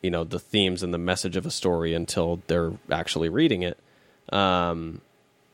you 0.03 0.11
know, 0.11 0.24
the 0.24 0.38
themes 0.40 0.82
and 0.82 0.95
the 0.95 0.99
message 0.99 1.36
of 1.36 1.45
a 1.45 1.51
story 1.51 1.92
until 1.92 2.40
they're 2.47 2.72
actually 2.90 3.28
reading 3.28 3.62
it. 3.62 3.78
Um, 4.32 5.03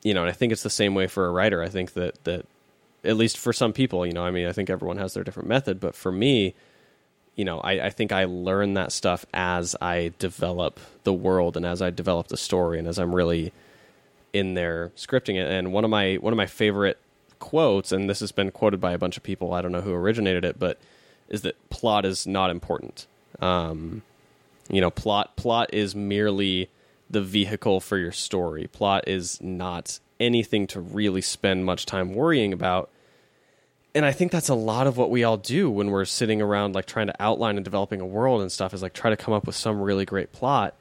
you 0.03 0.15
know, 0.15 0.23
and 0.23 0.31
I 0.31 0.33
think 0.33 0.53
it's 0.53 0.63
the 0.63 0.71
same 0.71 0.95
way 0.95 1.07
for 1.07 1.27
a 1.27 1.31
writer. 1.31 1.63
I 1.63 1.69
think 1.69 1.93
that 1.95 2.23
that 2.25 2.47
at 3.05 3.17
least 3.17 3.39
for 3.39 3.53
some 3.53 3.73
people, 3.73 4.05
you 4.07 4.13
know, 4.13 4.25
I 4.25 4.31
mean, 4.31 4.47
I 4.47 4.53
think 4.53 4.71
everyone 4.71 4.99
has 4.99 5.15
their 5.15 5.25
different 5.25 5.49
method, 5.49 5.81
but 5.81 5.95
for 5.95 6.13
me, 6.13 6.55
you 7.35 7.45
know, 7.45 7.61
I, 7.61 7.87
I 7.87 7.91
think 7.91 8.13
I 8.13 8.25
learn 8.25 8.75
that 8.75 8.93
stuff 8.93 9.25
as 9.33 9.75
I 9.81 10.13
develop 10.19 10.79
the 11.05 11.13
world 11.13 11.57
and 11.57 11.65
as 11.65 11.81
I 11.81 11.91
develop 11.91 12.29
the 12.29 12.37
story 12.37 12.79
and 12.79 12.87
as 12.87 12.99
I'm 12.99 13.15
really 13.15 13.53
in 14.33 14.55
there 14.55 14.93
scripting 14.97 15.37
it. 15.37 15.51
And 15.51 15.73
one 15.73 15.85
of 15.85 15.91
my 15.91 16.17
one 16.17 16.33
of 16.33 16.37
my 16.37 16.47
favorite 16.47 16.99
quotes, 17.39 17.93
and 17.93 18.09
this 18.09 18.21
has 18.21 18.33
been 18.33 18.51
quoted 18.51 18.81
by 18.81 18.93
a 18.93 18.99
bunch 18.99 19.17
of 19.17 19.23
people. 19.23 19.55
I 19.55 19.63
don't 19.63 19.73
know 19.73 19.81
who 19.81 19.95
originated 19.95 20.45
it, 20.45 20.59
but 20.59 20.79
is 21.29 21.43
that 21.43 21.57
plot 21.71 22.05
is 22.05 22.27
not 22.27 22.51
important. 22.51 23.07
Um, 23.41 24.03
you 24.69 24.81
know, 24.81 24.91
plot 24.91 25.37
plot 25.37 25.73
is 25.73 25.95
merely 25.95 26.69
the 27.11 27.21
vehicle 27.21 27.81
for 27.81 27.99
your 27.99 28.13
story. 28.13 28.67
Plot 28.69 29.09
is 29.09 29.41
not 29.43 29.99
anything 30.21 30.67
to 30.69 30.81
really 30.81 31.21
spend 31.21 31.65
much 31.65 31.85
time 31.87 32.15
worrying 32.15 32.53
about. 32.53 32.91
And 33.95 34.05
I 34.05 34.13
think 34.13 34.31
that's 34.31 34.49
a 34.49 34.55
lot 34.55 34.87
of 34.87 34.97
what 34.97 35.11
we 35.11 35.25
all 35.25 35.37
do 35.37 35.69
when 35.69 35.91
we're 35.91 36.05
sitting 36.05 36.41
around 36.41 36.77
like 36.77 36.87
trying 36.87 37.09
to 37.09 37.15
outline 37.19 37.57
and 37.57 37.65
developing 37.65 38.01
a 38.01 38.07
world 38.07 38.41
and 38.41 38.53
stuff 38.53 38.73
is 38.73 38.83
like 38.83 38.93
try 38.93 39.11
to 39.11 39.17
come 39.17 39.35
up 39.35 39.47
with 39.47 39.57
some 39.57 39.81
really 39.81 40.05
great 40.05 40.31
plot. 40.31 40.77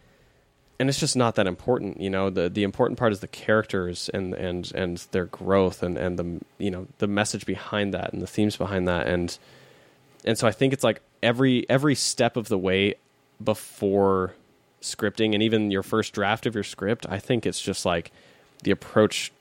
And 0.80 0.88
it's 0.88 1.00
just 1.00 1.16
not 1.16 1.36
that 1.36 1.48
important, 1.48 2.00
you 2.00 2.10
know. 2.10 2.30
The 2.30 2.48
the 2.48 2.64
important 2.64 2.98
part 2.98 3.12
is 3.12 3.20
the 3.20 3.28
characters 3.28 4.08
and 4.14 4.34
and 4.34 4.72
and 4.74 4.98
their 5.12 5.26
growth 5.26 5.84
and 5.84 5.98
and 5.98 6.18
the 6.18 6.40
you 6.58 6.72
know 6.72 6.88
the 7.00 7.08
message 7.08 7.46
behind 7.46 7.94
that 7.94 8.14
and 8.14 8.22
the 8.22 8.28
themes 8.28 8.56
behind 8.56 8.88
that 8.88 9.06
and 9.06 9.38
and 10.24 10.38
so 10.38 10.48
I 10.48 10.52
think 10.52 10.72
it's 10.72 10.84
like 10.84 11.02
every 11.22 11.70
every 11.70 11.96
step 11.96 12.38
of 12.38 12.48
the 12.48 12.58
way 12.58 12.96
before 13.44 14.36
scripting 14.82 15.34
and 15.34 15.44
even 15.44 15.72
your 15.72 15.84
first 15.84 16.14
draft 16.14 16.46
of 16.46 16.56
your 16.56 16.64
script, 16.64 17.06
I 17.10 17.20
think 17.20 17.46
it's 17.46 17.62
just 17.62 17.86
like 17.86 18.12
the 18.64 18.72
approach 18.72 19.32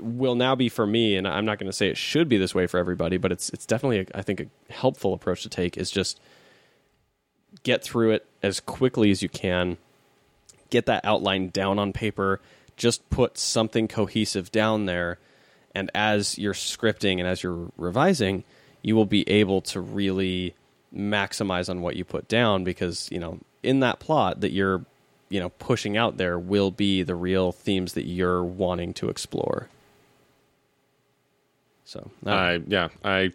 will 0.00 0.34
now 0.34 0.54
be 0.54 0.68
for 0.68 0.86
me, 0.86 1.16
and 1.16 1.26
I'm 1.26 1.44
not 1.44 1.58
going 1.58 1.70
to 1.70 1.76
say 1.76 1.88
it 1.88 1.96
should 1.96 2.28
be 2.28 2.36
this 2.36 2.54
way 2.54 2.66
for 2.66 2.78
everybody, 2.78 3.16
but 3.16 3.32
it's 3.32 3.48
it's 3.50 3.66
definitely 3.66 4.00
a, 4.00 4.06
I 4.18 4.22
think 4.22 4.40
a 4.40 4.72
helpful 4.72 5.14
approach 5.14 5.42
to 5.42 5.48
take 5.48 5.76
is 5.76 5.90
just 5.90 6.20
get 7.62 7.82
through 7.82 8.12
it 8.12 8.26
as 8.42 8.60
quickly 8.60 9.10
as 9.10 9.22
you 9.22 9.28
can, 9.28 9.78
get 10.70 10.86
that 10.86 11.04
outline 11.04 11.48
down 11.48 11.78
on 11.78 11.92
paper, 11.92 12.40
just 12.76 13.08
put 13.10 13.38
something 13.38 13.88
cohesive 13.88 14.52
down 14.52 14.86
there, 14.86 15.18
and 15.74 15.90
as 15.94 16.38
you're 16.38 16.54
scripting 16.54 17.18
and 17.18 17.26
as 17.26 17.42
you're 17.42 17.70
revising, 17.76 18.44
you 18.82 18.94
will 18.94 19.06
be 19.06 19.28
able 19.28 19.60
to 19.62 19.80
really 19.80 20.54
maximize 20.94 21.68
on 21.68 21.80
what 21.80 21.96
you 21.96 22.04
put 22.04 22.28
down 22.28 22.64
because 22.64 23.10
you 23.10 23.18
know 23.18 23.38
in 23.66 23.80
that 23.80 23.98
plot 23.98 24.40
that 24.40 24.52
you're 24.52 24.84
you 25.28 25.40
know 25.40 25.50
pushing 25.50 25.96
out 25.96 26.16
there 26.16 26.38
will 26.38 26.70
be 26.70 27.02
the 27.02 27.14
real 27.14 27.52
themes 27.52 27.94
that 27.94 28.06
you're 28.06 28.44
wanting 28.44 28.94
to 28.94 29.08
explore 29.08 29.68
so 31.86 32.10
uh, 32.26 32.30
I 32.30 32.60
yeah, 32.66 32.88
I 33.04 33.32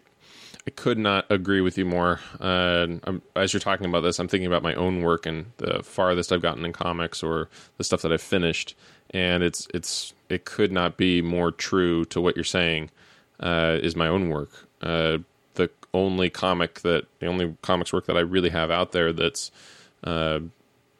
I 0.66 0.70
could 0.76 0.98
not 0.98 1.26
agree 1.30 1.60
with 1.60 1.76
you 1.76 1.84
more. 1.84 2.20
Uh, 2.38 2.86
as 3.34 3.52
you're 3.52 3.60
talking 3.60 3.86
about 3.86 4.02
this, 4.02 4.20
I'm 4.20 4.28
thinking 4.28 4.46
about 4.46 4.62
my 4.62 4.74
own 4.74 5.02
work 5.02 5.26
and 5.26 5.46
the 5.56 5.82
farthest 5.82 6.30
I've 6.30 6.42
gotten 6.42 6.64
in 6.64 6.72
comics 6.72 7.22
or 7.22 7.48
the 7.78 7.84
stuff 7.84 8.02
that 8.02 8.12
I've 8.12 8.22
finished, 8.22 8.76
and 9.10 9.42
it's 9.42 9.66
it's 9.74 10.12
it 10.28 10.44
could 10.44 10.70
not 10.70 10.96
be 10.96 11.22
more 11.22 11.50
true 11.50 12.04
to 12.06 12.20
what 12.20 12.36
you're 12.36 12.44
saying. 12.44 12.90
Uh, 13.40 13.78
is 13.82 13.96
my 13.96 14.06
own 14.06 14.28
work. 14.28 14.50
Uh, 14.80 15.18
the 15.54 15.68
only 15.94 16.30
comic 16.30 16.80
that 16.80 17.06
the 17.18 17.26
only 17.26 17.56
comics 17.62 17.92
work 17.92 18.06
that 18.06 18.16
I 18.16 18.20
really 18.20 18.50
have 18.50 18.70
out 18.70 18.92
there 18.92 19.12
that's 19.12 19.50
uh, 20.04 20.40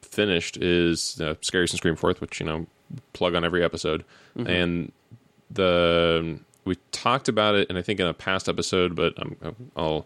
finished 0.01 0.57
is 0.57 1.19
uh, 1.19 1.35
Scary 1.41 1.63
and 1.63 1.69
Scream 1.71 1.95
Forth, 1.95 2.21
which 2.21 2.39
you 2.39 2.45
know 2.45 2.67
plug 3.13 3.35
on 3.35 3.43
every 3.43 3.63
episode, 3.63 4.03
and 4.47 4.91
the 5.51 6.39
we 6.65 6.77
talked 6.91 7.27
about 7.27 7.55
it, 7.55 7.69
and 7.69 7.77
I 7.77 7.81
think 7.81 7.99
in 7.99 8.07
a 8.07 8.13
past 8.13 8.47
episode, 8.47 8.95
but 8.95 9.13
I'm, 9.17 9.35
I'll 9.75 10.05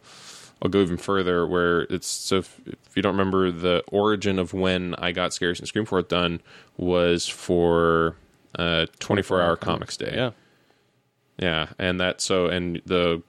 I'll 0.61 0.69
go 0.69 0.81
even 0.81 0.97
further. 0.97 1.45
Where 1.45 1.81
it's 1.81 2.07
so 2.07 2.37
if, 2.37 2.59
if 2.65 2.95
you 2.95 3.01
don't 3.01 3.13
remember, 3.13 3.51
the 3.51 3.83
origin 3.91 4.39
of 4.39 4.53
when 4.53 4.95
I 4.95 5.11
got 5.11 5.33
Scary 5.33 5.55
and 5.57 5.67
Scream 5.67 5.85
Forth 5.85 6.07
done 6.07 6.41
was 6.77 7.27
for 7.27 8.15
uh, 8.57 8.87
24 8.99 9.41
hour 9.41 9.55
comics 9.55 9.97
day. 9.97 10.13
yeah 10.15 10.31
Yeah, 11.37 11.67
and 11.77 11.99
that 11.99 12.21
so 12.21 12.47
and 12.47 12.81
the 12.85 13.21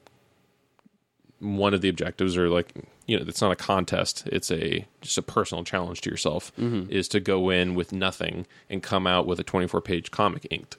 one 1.39 1.73
of 1.73 1.81
the 1.81 1.89
objectives 1.89 2.35
are 2.37 2.49
like 2.49 2.73
you 3.05 3.17
know 3.17 3.23
it's 3.27 3.41
not 3.41 3.51
a 3.51 3.55
contest 3.55 4.27
it's 4.27 4.51
a 4.51 4.85
just 5.01 5.17
a 5.17 5.21
personal 5.21 5.63
challenge 5.63 6.01
to 6.01 6.09
yourself 6.09 6.51
is 6.89 7.07
to 7.07 7.19
go 7.19 7.49
in 7.49 7.75
with 7.75 7.91
nothing 7.93 8.45
and 8.69 8.83
come 8.83 9.07
out 9.07 9.25
with 9.25 9.39
a 9.39 9.43
24 9.43 9.81
page 9.81 10.11
comic 10.11 10.45
inked. 10.51 10.75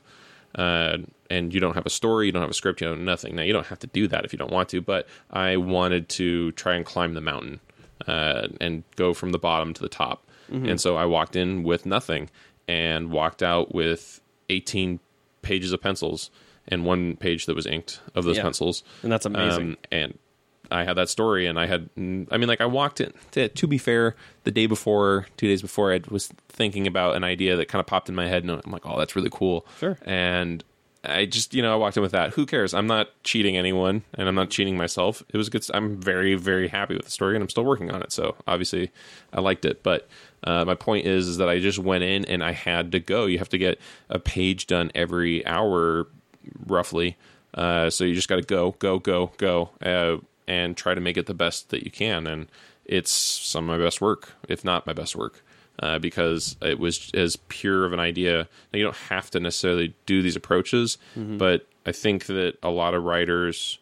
Uh, 0.55 0.99
and 1.31 1.55
you 1.55 1.61
don't 1.61 1.75
have 1.75 1.87
a 1.87 1.91
story 1.91 2.27
you 2.27 2.33
don't 2.33 2.43
have 2.43 2.51
a 2.51 2.55
script 2.55 2.81
you 2.81 2.89
don't 2.89 2.97
have 2.99 3.05
nothing. 3.05 3.37
Now 3.37 3.43
you 3.43 3.53
don't 3.53 3.67
have 3.69 3.79
to 3.81 3.87
do 3.87 4.09
that 4.09 4.25
if 4.25 4.33
you 4.33 4.39
don't 4.39 4.53
want 4.53 4.69
to 4.71 4.81
but 4.81 5.07
i 5.31 5.57
wanted 5.57 6.09
to 6.11 6.51
try 6.53 6.75
and 6.75 6.85
climb 6.85 7.15
the 7.15 7.21
mountain 7.21 7.61
uh, 8.09 8.49
and 8.61 8.83
go 8.97 9.15
from 9.15 9.31
the 9.33 9.39
bottom 9.39 9.73
to 9.75 9.81
the 9.83 9.89
top. 9.89 10.27
And 10.51 10.81
so 10.81 10.97
i 10.97 11.05
walked 11.07 11.37
in 11.37 11.63
with 11.63 11.87
nothing 11.87 12.29
and 12.67 13.11
walked 13.13 13.43
out 13.43 13.73
with 13.75 14.21
18 14.49 14.99
pages 15.43 15.73
of 15.73 15.81
pencils 15.81 16.31
and 16.69 16.85
one 16.85 17.17
page 17.17 17.47
that 17.47 17.55
was 17.55 17.67
inked 17.67 18.01
of 18.15 18.25
those 18.25 18.37
Yeah. 18.37 18.43
pencils. 18.43 18.83
And 19.03 19.11
that's 19.13 19.27
amazing. 19.27 19.71
Um, 19.71 19.77
and 19.93 20.19
I 20.71 20.85
had 20.85 20.95
that 20.95 21.09
story, 21.09 21.47
and 21.47 21.59
I 21.59 21.67
had, 21.67 21.89
I 21.97 22.01
mean, 22.01 22.49
like 22.49 22.61
I 22.61 22.67
walked 22.67 23.01
in. 23.01 23.13
To, 23.33 23.49
to 23.49 23.67
be 23.67 23.79
fair, 23.79 24.17
the 24.45 24.51
day 24.51 24.67
before, 24.67 25.27
two 25.37 25.49
days 25.49 25.63
before, 25.63 25.93
I 25.93 26.01
was 26.09 26.29
thinking 26.49 26.87
about 26.87 27.17
an 27.17 27.25
idea 27.25 27.57
that 27.57 27.67
kind 27.69 27.81
of 27.81 27.87
popped 27.87 28.09
in 28.09 28.15
my 28.15 28.27
head, 28.27 28.45
and 28.45 28.51
I'm 28.51 28.73
like, 28.73 28.87
oh, 28.87 28.99
that's 28.99 29.17
really 29.17 29.31
cool. 29.33 29.67
Sure. 29.79 29.99
And 30.03 30.63
I 31.03 31.25
just, 31.25 31.55
you 31.55 31.63
know, 31.63 31.73
I 31.73 31.77
walked 31.77 31.97
in 31.97 32.03
with 32.03 32.13
that. 32.13 32.35
Who 32.35 32.45
cares? 32.45 32.75
I'm 32.75 32.87
not 32.87 33.09
cheating 33.25 33.57
anyone, 33.57 34.03
and 34.15 34.29
I'm 34.29 34.35
not 34.35 34.51
cheating 34.51 34.77
myself. 34.77 35.23
It 35.31 35.37
was 35.37 35.49
good. 35.49 35.65
I'm 35.73 36.01
very, 36.01 36.35
very 36.35 36.69
happy 36.69 36.95
with 36.95 37.07
the 37.07 37.11
story, 37.11 37.35
and 37.37 37.43
I'm 37.43 37.49
still 37.49 37.65
working 37.65 37.91
on 37.91 38.03
it. 38.03 38.13
So 38.13 38.37
obviously, 38.47 38.91
I 39.33 39.41
liked 39.41 39.65
it. 39.65 39.83
But 39.83 40.09
uh, 40.45 40.65
my 40.65 40.75
point 40.75 41.07
is, 41.07 41.27
is 41.27 41.39
that 41.39 41.49
I 41.49 41.59
just 41.59 41.79
went 41.79 42.05
in 42.05 42.25
and 42.27 42.45
I 42.45 42.53
had 42.53 42.93
to 42.93 43.01
go. 43.01 43.27
You 43.27 43.39
have 43.39 43.49
to 43.51 43.59
get 43.59 43.81
a 44.09 44.19
page 44.19 44.67
done 44.67 44.91
every 44.95 45.45
hour, 45.47 46.07
roughly. 46.67 47.17
Uh, 47.53 47.91
so 47.91 48.05
you 48.05 48.15
just 48.15 48.29
got 48.29 48.37
to 48.37 48.43
go, 48.43 48.77
go, 48.79 48.99
go, 48.99 49.33
go, 49.37 49.71
uh, 49.83 50.19
and 50.51 50.77
try 50.77 50.93
to 50.95 51.01
make 51.01 51.17
it 51.17 51.27
the 51.27 51.35
best 51.45 51.71
that 51.71 51.85
you 51.85 51.91
can. 51.93 52.27
And 52.27 52.49
it's 52.85 53.13
some 53.13 53.71
of 53.71 53.79
my 53.79 53.85
best 53.85 54.01
work, 54.01 54.33
if 54.49 54.65
not 54.65 54.87
my 54.87 54.93
best 54.93 55.15
work, 55.15 55.43
uh, 55.79 55.99
because 56.01 56.57
it 56.61 56.79
was 56.81 57.11
as 57.15 57.37
pure 57.49 57.85
of 57.87 57.93
an 57.93 58.01
idea. 58.01 58.49
Now, 58.73 58.79
you 58.79 58.83
don't 58.85 58.97
have 59.11 59.31
to 59.31 59.39
necessarily 59.41 59.95
do 60.07 60.23
these 60.23 60.35
approaches, 60.37 60.99
but 61.17 61.67
I 61.87 61.93
think 61.93 62.27
that 62.27 62.55
a 62.63 62.71
lot 62.71 62.95
of 62.95 63.05
writers, 63.05 63.79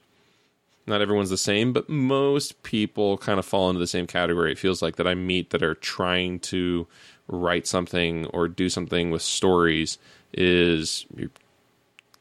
not 0.87 1.01
everyone's 1.01 1.31
the 1.31 1.39
same, 1.39 1.73
but 1.73 1.89
most 1.89 2.63
people 2.63 3.17
kind 3.19 3.39
of 3.39 3.47
fall 3.47 3.71
into 3.71 3.81
the 3.81 3.87
same 3.87 4.07
category. 4.07 4.53
It 4.53 4.59
feels 4.59 4.83
like 4.83 4.97
that 4.97 5.07
I 5.09 5.15
meet 5.15 5.51
that 5.51 5.63
are 5.63 5.75
trying 5.75 6.39
to 6.53 6.87
write 7.29 7.67
something 7.67 8.27
or 8.27 8.47
do 8.49 8.69
something 8.69 9.11
with 9.11 9.23
stories 9.23 9.99
is 10.35 11.07
you, 11.17 11.31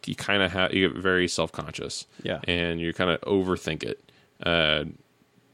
you 0.05 0.15
kind 0.15 0.41
of 0.41 0.51
have 0.53 0.73
you 0.73 0.87
get 0.87 0.97
very 0.97 1.27
self 1.27 1.51
conscious, 1.51 2.05
Yeah. 2.23 2.39
and 2.47 2.79
you 2.79 2.93
kind 2.93 3.09
of 3.11 3.19
overthink 3.21 3.83
it. 3.83 3.99
Uh, 4.43 4.85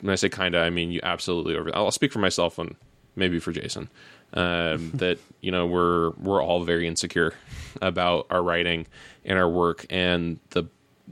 when 0.01 0.11
I 0.11 0.15
say 0.15 0.29
kind 0.29 0.55
of, 0.55 0.63
I 0.63 0.69
mean 0.69 0.91
you 0.91 0.99
absolutely 1.03 1.55
over. 1.55 1.73
I'll 1.75 1.91
speak 1.91 2.11
for 2.11 2.19
myself 2.19 2.57
and 2.59 2.75
maybe 3.15 3.39
for 3.39 3.51
Jason. 3.51 3.89
Um, 4.33 4.91
that 4.95 5.19
you 5.41 5.51
know 5.51 5.65
we're 5.67 6.09
we're 6.11 6.41
all 6.43 6.63
very 6.63 6.87
insecure 6.87 7.33
about 7.81 8.27
our 8.29 8.41
writing 8.43 8.87
and 9.25 9.37
our 9.39 9.49
work, 9.49 9.85
and 9.89 10.39
the 10.51 10.65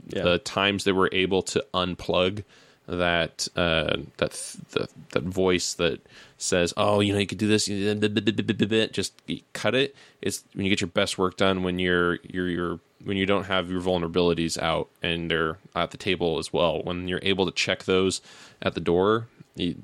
Yeah. 0.08 0.22
the 0.22 0.38
times 0.38 0.84
they 0.84 0.92
were 0.92 1.10
able 1.12 1.42
to 1.42 1.64
unplug 1.72 2.44
that 2.88 3.46
uh, 3.56 3.96
that 4.16 4.32
the, 4.72 4.88
that 5.12 5.22
voice 5.22 5.74
that 5.74 6.00
says, 6.42 6.74
"Oh, 6.76 7.00
you 7.00 7.12
know, 7.12 7.18
you 7.18 7.26
could 7.26 7.38
do 7.38 7.48
this," 7.48 7.66
just 7.66 9.22
cut 9.52 9.74
it. 9.74 9.94
It's 10.20 10.44
when 10.54 10.66
you 10.66 10.70
get 10.70 10.80
your 10.80 10.88
best 10.88 11.18
work 11.18 11.36
done 11.36 11.62
when 11.62 11.78
you're 11.78 12.18
you're 12.22 12.48
you're 12.48 12.80
when 13.04 13.16
you 13.16 13.26
don't 13.26 13.44
have 13.44 13.70
your 13.70 13.80
vulnerabilities 13.80 14.58
out 14.58 14.88
and 15.02 15.30
they're 15.30 15.58
at 15.74 15.90
the 15.90 15.96
table 15.96 16.38
as 16.38 16.52
well. 16.52 16.82
When 16.82 17.08
you're 17.08 17.20
able 17.22 17.46
to 17.46 17.52
check 17.52 17.84
those 17.84 18.20
at 18.60 18.74
the 18.74 18.80
door, 18.80 19.28
you, 19.56 19.76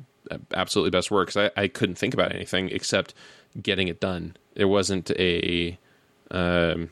absolutely 0.54 0.90
best 0.90 1.10
work. 1.10 1.28
Because 1.28 1.50
I, 1.56 1.62
I 1.62 1.68
couldn't 1.68 1.96
think 1.96 2.14
about 2.14 2.34
anything 2.34 2.68
except 2.70 3.14
getting 3.60 3.88
it 3.88 4.00
done. 4.00 4.36
There 4.54 4.68
wasn't 4.68 5.10
a 5.12 5.78
um, 6.30 6.90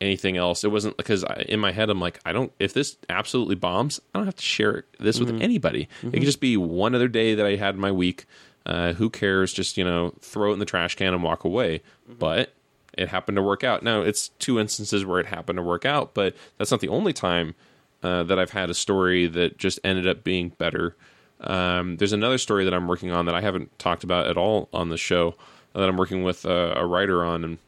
anything 0.00 0.36
else. 0.36 0.64
It 0.64 0.70
wasn't 0.70 0.96
because 0.96 1.24
I, 1.24 1.44
in 1.48 1.60
my 1.60 1.72
head 1.72 1.88
I'm 1.88 2.00
like, 2.00 2.20
I 2.24 2.32
don't. 2.32 2.52
If 2.58 2.74
this 2.74 2.96
absolutely 3.08 3.54
bombs, 3.54 4.00
I 4.14 4.18
don't 4.18 4.26
have 4.26 4.36
to 4.36 4.42
share 4.42 4.84
this 4.98 5.18
with 5.20 5.30
anybody. 5.40 5.88
It 6.02 6.12
could 6.12 6.22
just 6.22 6.40
be 6.40 6.56
one 6.56 6.94
other 6.94 7.08
day 7.08 7.34
that 7.34 7.46
I 7.46 7.56
had 7.56 7.76
my 7.76 7.92
week. 7.92 8.26
Uh, 8.64 8.92
who 8.94 9.10
cares? 9.10 9.52
Just 9.52 9.76
you 9.76 9.84
know, 9.84 10.12
throw 10.20 10.50
it 10.50 10.54
in 10.54 10.58
the 10.58 10.64
trash 10.64 10.94
can 10.94 11.14
and 11.14 11.22
walk 11.22 11.44
away. 11.44 11.82
But 12.08 12.52
it 12.96 13.08
happened 13.08 13.36
to 13.36 13.42
work 13.42 13.64
out. 13.64 13.82
Now 13.82 14.02
it's 14.02 14.28
two 14.38 14.58
instances 14.60 15.04
where 15.04 15.18
it 15.20 15.26
happened 15.26 15.56
to 15.56 15.62
work 15.62 15.84
out, 15.84 16.14
but 16.14 16.36
that's 16.58 16.70
not 16.70 16.80
the 16.80 16.88
only 16.88 17.12
time 17.12 17.54
uh, 18.02 18.22
that 18.24 18.38
I've 18.38 18.50
had 18.50 18.68
a 18.70 18.74
story 18.74 19.26
that 19.28 19.56
just 19.58 19.78
ended 19.82 20.06
up 20.06 20.22
being 20.24 20.50
better. 20.50 20.94
Um, 21.40 21.96
there's 21.96 22.12
another 22.12 22.38
story 22.38 22.64
that 22.64 22.74
I'm 22.74 22.86
working 22.86 23.10
on 23.10 23.26
that 23.26 23.34
I 23.34 23.40
haven't 23.40 23.76
talked 23.78 24.04
about 24.04 24.26
at 24.28 24.36
all 24.36 24.68
on 24.72 24.90
the 24.90 24.96
show 24.98 25.34
that 25.72 25.88
I'm 25.88 25.96
working 25.96 26.22
with 26.22 26.44
a, 26.44 26.74
a 26.76 26.86
writer 26.86 27.24
on, 27.24 27.42
and 27.44 27.58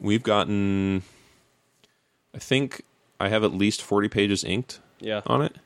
we've 0.00 0.22
gotten, 0.22 1.02
I 2.34 2.38
think 2.38 2.82
I 3.20 3.28
have 3.28 3.42
at 3.44 3.52
least 3.52 3.82
40 3.82 4.08
pages 4.08 4.44
inked 4.44 4.80
Yeah. 5.00 5.22
on 5.26 5.42
it. 5.42 5.56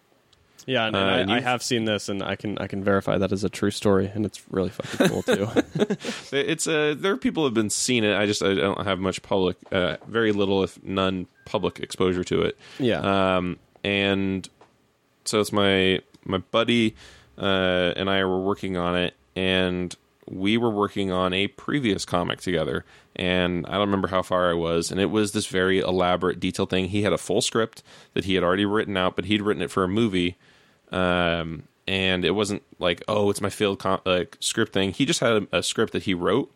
Yeah, 0.66 0.86
and, 0.86 0.94
Uh, 0.96 0.98
and 0.98 1.20
and 1.22 1.32
I, 1.32 1.34
I 1.50 1.52
you've- 1.52 1.64
seen 1.64 1.84
this, 1.84 2.08
and 2.08 2.22
I 2.22 2.36
can 2.36 2.58
I 2.58 2.66
can 2.66 2.84
verify 2.84 3.18
that 3.18 3.32
is 3.32 3.44
a 3.44 3.48
true 3.48 3.70
story, 3.70 4.10
and 4.14 4.24
it's 4.24 4.42
really 4.50 4.70
fucking 4.70 5.08
cool 5.08 5.22
too. 5.22 5.48
It's 6.32 6.66
uh, 6.66 6.94
there 6.96 7.12
are 7.12 7.16
people 7.16 7.42
who 7.42 7.46
have 7.46 7.54
been 7.54 7.70
seeing 7.70 8.04
it. 8.04 8.14
I 8.16 8.26
just 8.26 8.42
I 8.42 8.54
don't 8.54 8.84
have 8.86 8.98
much 9.00 9.22
public, 9.22 9.56
uh, 9.72 9.96
very 10.06 10.32
little 10.32 10.62
if 10.62 10.82
none 10.82 11.26
public 11.44 11.80
exposure 11.80 12.24
to 12.24 12.42
it. 12.42 12.56
yeah, 12.78 13.36
Um, 13.36 13.58
and 13.84 14.48
so 15.24 15.40
it's 15.40 15.52
my 15.52 16.00
my 16.24 16.38
buddy 16.38 16.94
uh, 17.38 17.92
and 17.96 18.08
I 18.08 18.24
were 18.24 18.40
working 18.40 18.76
on 18.76 18.96
it, 18.96 19.14
and 19.34 19.94
we 20.30 20.56
were 20.56 20.70
working 20.70 21.10
on 21.10 21.32
a 21.32 21.48
previous 21.48 22.04
comic 22.04 22.40
together. 22.40 22.84
And 23.16 23.66
I 23.66 23.72
don't 23.72 23.80
remember 23.88 24.08
how 24.08 24.22
far 24.22 24.48
I 24.50 24.54
was, 24.54 24.90
and 24.90 24.98
it 25.00 25.10
was 25.10 25.32
this 25.32 25.46
very 25.46 25.80
elaborate, 25.80 26.40
detailed 26.40 26.70
thing. 26.70 26.86
He 26.88 27.02
had 27.02 27.12
a 27.12 27.18
full 27.18 27.42
script 27.42 27.82
that 28.14 28.24
he 28.24 28.34
had 28.36 28.42
already 28.44 28.64
written 28.64 28.96
out, 28.96 29.16
but 29.16 29.26
he'd 29.26 29.42
written 29.42 29.62
it 29.62 29.70
for 29.70 29.84
a 29.84 29.88
movie. 29.88 30.36
Um, 30.92 31.64
and 31.86 32.24
it 32.24 32.32
wasn't 32.32 32.62
like, 32.78 33.02
oh, 33.08 33.30
it's 33.30 33.40
my 33.40 33.50
failed 33.50 33.84
like 34.04 34.36
script 34.40 34.72
thing. 34.72 34.92
He 34.92 35.04
just 35.04 35.20
had 35.20 35.32
a, 35.52 35.58
a 35.58 35.62
script 35.62 35.92
that 35.92 36.04
he 36.04 36.14
wrote, 36.14 36.52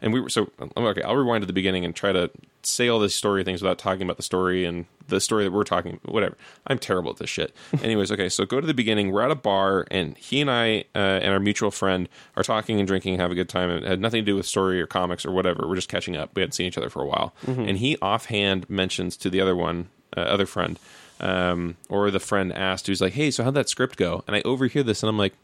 and 0.00 0.12
we 0.12 0.20
were 0.20 0.28
so 0.28 0.50
okay. 0.76 1.02
I'll 1.02 1.16
rewind 1.16 1.42
to 1.42 1.46
the 1.46 1.52
beginning 1.52 1.84
and 1.84 1.94
try 1.94 2.12
to 2.12 2.30
say 2.62 2.88
all 2.88 3.00
the 3.00 3.08
story 3.08 3.42
things 3.44 3.62
without 3.62 3.78
talking 3.78 4.02
about 4.02 4.16
the 4.16 4.22
story 4.22 4.64
and 4.64 4.86
the 5.08 5.20
story 5.20 5.44
that 5.44 5.52
we're 5.52 5.64
talking. 5.64 5.98
Whatever. 6.04 6.36
I'm 6.66 6.78
terrible 6.78 7.10
at 7.10 7.16
this 7.16 7.30
shit. 7.30 7.54
Anyways, 7.82 8.12
okay. 8.12 8.28
So 8.28 8.44
go 8.44 8.60
to 8.60 8.66
the 8.66 8.74
beginning. 8.74 9.10
We're 9.10 9.22
at 9.22 9.30
a 9.30 9.36
bar, 9.36 9.86
and 9.90 10.16
he 10.16 10.40
and 10.40 10.50
I 10.50 10.84
uh, 10.94 10.98
and 11.22 11.32
our 11.32 11.40
mutual 11.40 11.70
friend 11.70 12.08
are 12.36 12.44
talking 12.44 12.78
and 12.78 12.86
drinking, 12.86 13.14
and 13.14 13.22
have 13.22 13.32
a 13.32 13.36
good 13.36 13.48
time. 13.48 13.70
It 13.70 13.82
had 13.82 14.00
nothing 14.00 14.22
to 14.22 14.26
do 14.30 14.36
with 14.36 14.46
story 14.46 14.80
or 14.80 14.86
comics 14.86 15.26
or 15.26 15.32
whatever. 15.32 15.66
We're 15.66 15.74
just 15.74 15.88
catching 15.88 16.16
up. 16.16 16.30
We 16.36 16.42
hadn't 16.42 16.52
seen 16.52 16.66
each 16.66 16.78
other 16.78 16.90
for 16.90 17.02
a 17.02 17.06
while, 17.06 17.34
and 17.46 17.78
he 17.78 17.96
offhand 18.00 18.70
mentions 18.70 19.16
to 19.18 19.30
the 19.30 19.40
other 19.40 19.56
one, 19.56 19.88
uh, 20.16 20.20
other 20.20 20.46
friend. 20.46 20.78
Um, 21.20 21.76
or 21.88 22.10
the 22.10 22.20
friend 22.20 22.52
asked, 22.52 22.86
who's 22.86 23.00
like, 23.00 23.14
"Hey, 23.14 23.30
so 23.30 23.42
how'd 23.44 23.54
that 23.54 23.68
script 23.68 23.96
go?" 23.96 24.22
And 24.26 24.36
I 24.36 24.42
overhear 24.44 24.82
this, 24.82 25.02
and 25.02 25.10
I'm 25.10 25.18
like, 25.18 25.34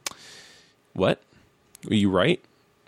"What? 0.92 1.20
Are 1.90 1.94
you 1.94 2.10
right? 2.10 2.40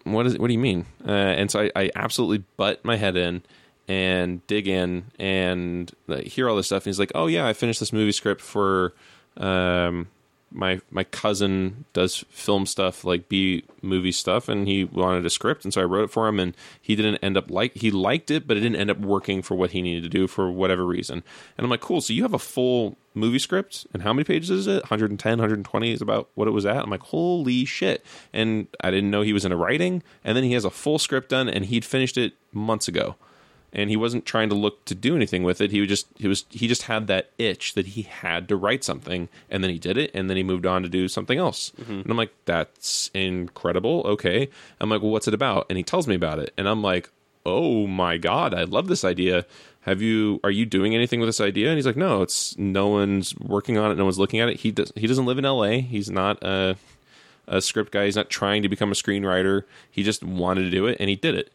What 0.04 0.26
is? 0.26 0.38
What 0.38 0.46
do 0.46 0.52
you 0.52 0.58
mean?" 0.58 0.86
Uh, 1.06 1.10
and 1.10 1.50
so 1.50 1.62
I, 1.62 1.70
I 1.74 1.90
absolutely 1.96 2.44
butt 2.56 2.84
my 2.84 2.96
head 2.96 3.16
in 3.16 3.42
and 3.88 4.46
dig 4.46 4.68
in 4.68 5.04
and 5.18 5.92
hear 6.24 6.48
all 6.48 6.56
this 6.56 6.66
stuff. 6.66 6.84
And 6.84 6.90
he's 6.90 6.98
like, 6.98 7.12
"Oh 7.14 7.26
yeah, 7.26 7.46
I 7.46 7.52
finished 7.52 7.80
this 7.80 7.92
movie 7.92 8.12
script 8.12 8.40
for 8.40 8.94
um, 9.36 10.08
my 10.56 10.80
my 10.90 11.04
cousin 11.04 11.84
does 11.92 12.24
film 12.30 12.66
stuff 12.66 13.04
like 13.04 13.28
B 13.28 13.64
movie 13.82 14.12
stuff, 14.12 14.48
and 14.48 14.66
he 14.66 14.84
wanted 14.84 15.24
a 15.26 15.30
script, 15.30 15.64
and 15.64 15.72
so 15.72 15.82
I 15.82 15.84
wrote 15.84 16.04
it 16.04 16.10
for 16.10 16.26
him, 16.26 16.40
and 16.40 16.56
he 16.80 16.96
didn't 16.96 17.16
end 17.18 17.36
up 17.36 17.50
like 17.50 17.74
he 17.74 17.90
liked 17.90 18.30
it, 18.30 18.48
but 18.48 18.56
it 18.56 18.60
didn't 18.60 18.80
end 18.80 18.90
up 18.90 18.98
working 18.98 19.42
for 19.42 19.54
what 19.54 19.70
he 19.70 19.82
needed 19.82 20.02
to 20.02 20.08
do 20.08 20.26
for 20.26 20.50
whatever 20.50 20.84
reason. 20.86 21.22
And 21.56 21.64
I'm 21.64 21.70
like, 21.70 21.80
cool. 21.80 22.00
So 22.00 22.12
you 22.12 22.22
have 22.22 22.34
a 22.34 22.38
full 22.38 22.96
movie 23.14 23.38
script, 23.38 23.86
and 23.92 24.02
how 24.02 24.12
many 24.12 24.24
pages 24.24 24.50
is 24.50 24.66
it? 24.66 24.82
110, 24.84 25.38
120 25.38 25.92
is 25.92 26.02
about 26.02 26.28
what 26.34 26.48
it 26.48 26.52
was 26.52 26.66
at. 26.66 26.82
I'm 26.82 26.90
like, 26.90 27.02
holy 27.02 27.64
shit! 27.64 28.04
And 28.32 28.66
I 28.80 28.90
didn't 28.90 29.10
know 29.10 29.22
he 29.22 29.32
was 29.32 29.44
into 29.44 29.56
writing, 29.56 30.02
and 30.24 30.36
then 30.36 30.44
he 30.44 30.54
has 30.54 30.64
a 30.64 30.70
full 30.70 30.98
script 30.98 31.28
done, 31.28 31.48
and 31.48 31.66
he'd 31.66 31.84
finished 31.84 32.16
it 32.16 32.32
months 32.52 32.88
ago 32.88 33.16
and 33.72 33.90
he 33.90 33.96
wasn't 33.96 34.24
trying 34.24 34.48
to 34.48 34.54
look 34.54 34.84
to 34.86 34.94
do 34.94 35.16
anything 35.16 35.42
with 35.42 35.60
it. 35.60 35.70
He 35.70 35.80
was 35.80 35.88
just 35.88 36.06
he 36.16 36.28
was 36.28 36.44
he 36.50 36.68
just 36.68 36.82
had 36.82 37.06
that 37.06 37.30
itch 37.38 37.74
that 37.74 37.88
he 37.88 38.02
had 38.02 38.48
to 38.48 38.56
write 38.56 38.84
something, 38.84 39.28
and 39.50 39.62
then 39.62 39.70
he 39.70 39.78
did 39.78 39.96
it, 39.98 40.10
and 40.14 40.30
then 40.30 40.36
he 40.36 40.42
moved 40.42 40.66
on 40.66 40.82
to 40.82 40.88
do 40.88 41.08
something 41.08 41.38
else. 41.38 41.72
Mm-hmm. 41.80 41.92
And 41.92 42.10
I'm 42.10 42.16
like, 42.16 42.32
that's 42.44 43.10
incredible. 43.14 44.02
Okay, 44.06 44.48
I'm 44.80 44.90
like, 44.90 45.02
well, 45.02 45.10
what's 45.10 45.28
it 45.28 45.34
about? 45.34 45.66
And 45.68 45.76
he 45.76 45.84
tells 45.84 46.06
me 46.06 46.14
about 46.14 46.38
it, 46.38 46.52
and 46.56 46.68
I'm 46.68 46.82
like, 46.82 47.10
oh 47.44 47.86
my 47.86 48.16
god, 48.16 48.54
I 48.54 48.64
love 48.64 48.88
this 48.88 49.04
idea. 49.04 49.46
Have 49.82 50.02
you 50.02 50.40
are 50.42 50.50
you 50.50 50.66
doing 50.66 50.94
anything 50.94 51.20
with 51.20 51.28
this 51.28 51.40
idea? 51.40 51.68
And 51.68 51.76
he's 51.76 51.86
like, 51.86 51.96
no, 51.96 52.22
it's 52.22 52.58
no 52.58 52.88
one's 52.88 53.36
working 53.38 53.78
on 53.78 53.92
it, 53.92 53.96
no 53.96 54.04
one's 54.04 54.18
looking 54.18 54.40
at 54.40 54.48
it. 54.48 54.60
He 54.60 54.70
does 54.72 54.92
he 54.96 55.06
doesn't 55.06 55.26
live 55.26 55.38
in 55.38 55.44
L.A. 55.44 55.80
He's 55.80 56.10
not 56.10 56.42
a 56.42 56.76
a 57.48 57.60
script 57.60 57.92
guy. 57.92 58.06
He's 58.06 58.16
not 58.16 58.28
trying 58.30 58.62
to 58.62 58.68
become 58.68 58.90
a 58.90 58.94
screenwriter. 58.94 59.62
He 59.90 60.02
just 60.02 60.22
wanted 60.24 60.62
to 60.62 60.70
do 60.70 60.86
it, 60.86 60.96
and 60.98 61.08
he 61.08 61.16
did 61.16 61.34
it. 61.34 61.52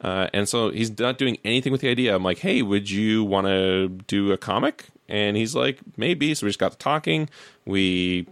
Uh, 0.00 0.28
and 0.32 0.48
so 0.48 0.70
he's 0.70 0.98
not 0.98 1.18
doing 1.18 1.38
anything 1.44 1.72
with 1.72 1.80
the 1.80 1.88
idea. 1.88 2.14
I'm 2.14 2.22
like, 2.22 2.38
hey, 2.38 2.62
would 2.62 2.90
you 2.90 3.24
want 3.24 3.46
to 3.46 3.88
do 3.88 4.32
a 4.32 4.36
comic? 4.36 4.86
And 5.08 5.36
he's 5.36 5.54
like, 5.54 5.80
maybe. 5.96 6.34
So 6.34 6.46
we 6.46 6.50
just 6.50 6.58
got 6.58 6.72
to 6.72 6.78
talking. 6.78 7.28
We 7.64 8.26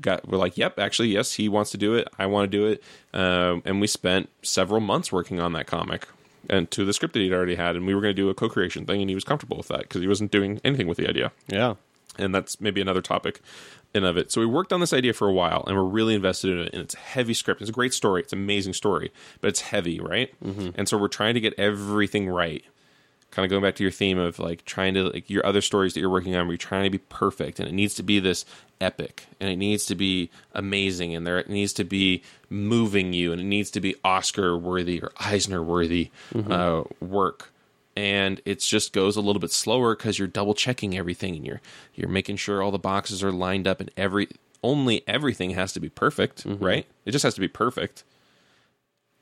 got 0.00 0.28
we're 0.28 0.38
like, 0.38 0.56
yep, 0.56 0.78
actually, 0.78 1.08
yes, 1.08 1.34
he 1.34 1.48
wants 1.48 1.70
to 1.72 1.78
do 1.78 1.94
it. 1.94 2.08
I 2.18 2.26
want 2.26 2.50
to 2.50 2.56
do 2.56 2.66
it. 2.66 2.82
Um, 3.12 3.62
and 3.64 3.80
we 3.80 3.86
spent 3.86 4.28
several 4.42 4.80
months 4.80 5.10
working 5.12 5.40
on 5.40 5.52
that 5.54 5.66
comic 5.66 6.06
and 6.48 6.70
to 6.72 6.84
the 6.84 6.92
script 6.92 7.14
that 7.14 7.20
he'd 7.20 7.32
already 7.32 7.54
had. 7.54 7.76
And 7.76 7.86
we 7.86 7.94
were 7.94 8.00
going 8.00 8.14
to 8.14 8.22
do 8.22 8.28
a 8.28 8.34
co-creation 8.34 8.86
thing, 8.86 9.00
and 9.00 9.08
he 9.08 9.14
was 9.14 9.24
comfortable 9.24 9.56
with 9.56 9.68
that 9.68 9.82
because 9.82 10.00
he 10.00 10.08
wasn't 10.08 10.30
doing 10.30 10.60
anything 10.64 10.86
with 10.86 10.98
the 10.98 11.08
idea 11.08 11.32
yeah, 11.48 11.74
and 12.18 12.34
that's 12.34 12.60
maybe 12.60 12.80
another 12.80 13.02
topic 13.02 13.40
in 13.94 14.04
of 14.04 14.16
it. 14.16 14.30
So 14.30 14.40
we 14.40 14.46
worked 14.46 14.72
on 14.72 14.80
this 14.80 14.92
idea 14.92 15.12
for 15.12 15.28
a 15.28 15.32
while, 15.32 15.64
and 15.66 15.76
we're 15.76 15.82
really 15.82 16.14
invested 16.14 16.50
in 16.52 16.58
it. 16.60 16.72
And 16.72 16.82
it's 16.82 16.94
a 16.94 16.98
heavy 16.98 17.34
script. 17.34 17.60
It's 17.60 17.70
a 17.70 17.72
great 17.72 17.94
story. 17.94 18.22
It's 18.22 18.32
an 18.32 18.38
amazing 18.38 18.74
story, 18.74 19.12
but 19.40 19.48
it's 19.48 19.60
heavy, 19.60 20.00
right? 20.00 20.32
And 20.76 20.88
so 20.88 20.96
we're 20.96 21.08
trying 21.08 21.34
to 21.34 21.40
get 21.40 21.54
everything 21.58 22.28
right. 22.28 22.64
Kind 23.30 23.44
of 23.44 23.50
going 23.50 23.62
back 23.62 23.76
to 23.76 23.84
your 23.84 23.92
theme 23.92 24.18
of 24.18 24.40
like 24.40 24.64
trying 24.64 24.94
to 24.94 25.04
like 25.04 25.30
your 25.30 25.46
other 25.46 25.60
stories 25.60 25.94
that 25.94 26.00
you're 26.00 26.10
working 26.10 26.34
on, 26.34 26.46
where 26.46 26.52
you're 26.52 26.58
trying 26.58 26.84
to 26.84 26.90
be 26.90 26.98
perfect, 26.98 27.60
and 27.60 27.68
it 27.68 27.72
needs 27.72 27.94
to 27.94 28.02
be 28.02 28.18
this 28.18 28.44
epic, 28.80 29.26
and 29.38 29.48
it 29.48 29.56
needs 29.56 29.86
to 29.86 29.94
be 29.94 30.30
amazing, 30.52 31.14
and 31.14 31.24
there 31.24 31.38
it 31.38 31.48
needs 31.48 31.72
to 31.74 31.84
be 31.84 32.24
moving 32.48 33.12
you, 33.12 33.30
and 33.30 33.40
it 33.40 33.44
needs 33.44 33.70
to 33.70 33.80
be 33.80 33.94
Oscar 34.04 34.56
worthy 34.56 35.00
or 35.00 35.12
Eisner 35.18 35.62
worthy 35.62 36.10
uh, 36.50 36.82
work 37.00 37.52
and 37.96 38.40
it 38.44 38.60
just 38.60 38.92
goes 38.92 39.16
a 39.16 39.20
little 39.20 39.40
bit 39.40 39.50
slower 39.50 39.96
because 39.96 40.18
you're 40.18 40.28
double 40.28 40.54
checking 40.54 40.96
everything 40.96 41.36
and 41.36 41.44
you're 41.44 41.60
you're 41.94 42.08
making 42.08 42.36
sure 42.36 42.62
all 42.62 42.70
the 42.70 42.78
boxes 42.78 43.22
are 43.22 43.32
lined 43.32 43.66
up 43.66 43.80
and 43.80 43.90
every 43.96 44.28
only 44.62 45.02
everything 45.06 45.50
has 45.50 45.72
to 45.72 45.80
be 45.80 45.88
perfect 45.88 46.44
right? 46.46 46.86
It 47.04 47.12
just 47.12 47.22
has 47.22 47.34
to 47.34 47.40
be 47.40 47.48
perfect. 47.48 48.04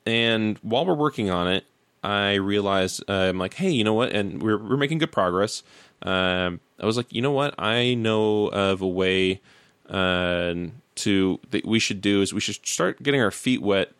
And 0.05 0.57
while 0.59 0.85
we're 0.85 0.93
working 0.93 1.29
on 1.29 1.47
it 1.47 1.65
i 2.01 2.35
realized 2.35 3.03
uh, 3.09 3.13
i'm 3.13 3.37
like 3.37 3.55
hey 3.55 3.69
you 3.69 3.83
know 3.83 3.93
what? 3.93 4.11
And 4.13 4.41
we're, 4.41 4.57
we're 4.57 4.77
making 4.77 4.99
good 4.99 5.11
progress. 5.11 5.63
Um, 6.01 6.59
i 6.79 6.85
was 6.85 6.97
like 6.97 7.11
you 7.11 7.21
know 7.21 7.31
what? 7.31 7.55
I 7.59 7.93
know 7.95 8.47
of 8.47 8.81
a 8.81 8.87
way 8.87 9.41
uh, 9.89 10.53
to 10.95 11.39
that 11.51 11.65
we 11.65 11.79
should 11.79 12.01
do 12.01 12.21
is 12.21 12.33
we 12.33 12.41
should 12.41 12.65
start 12.65 13.01
getting 13.01 13.21
our 13.21 13.31
feet 13.31 13.61
wet 13.61 13.91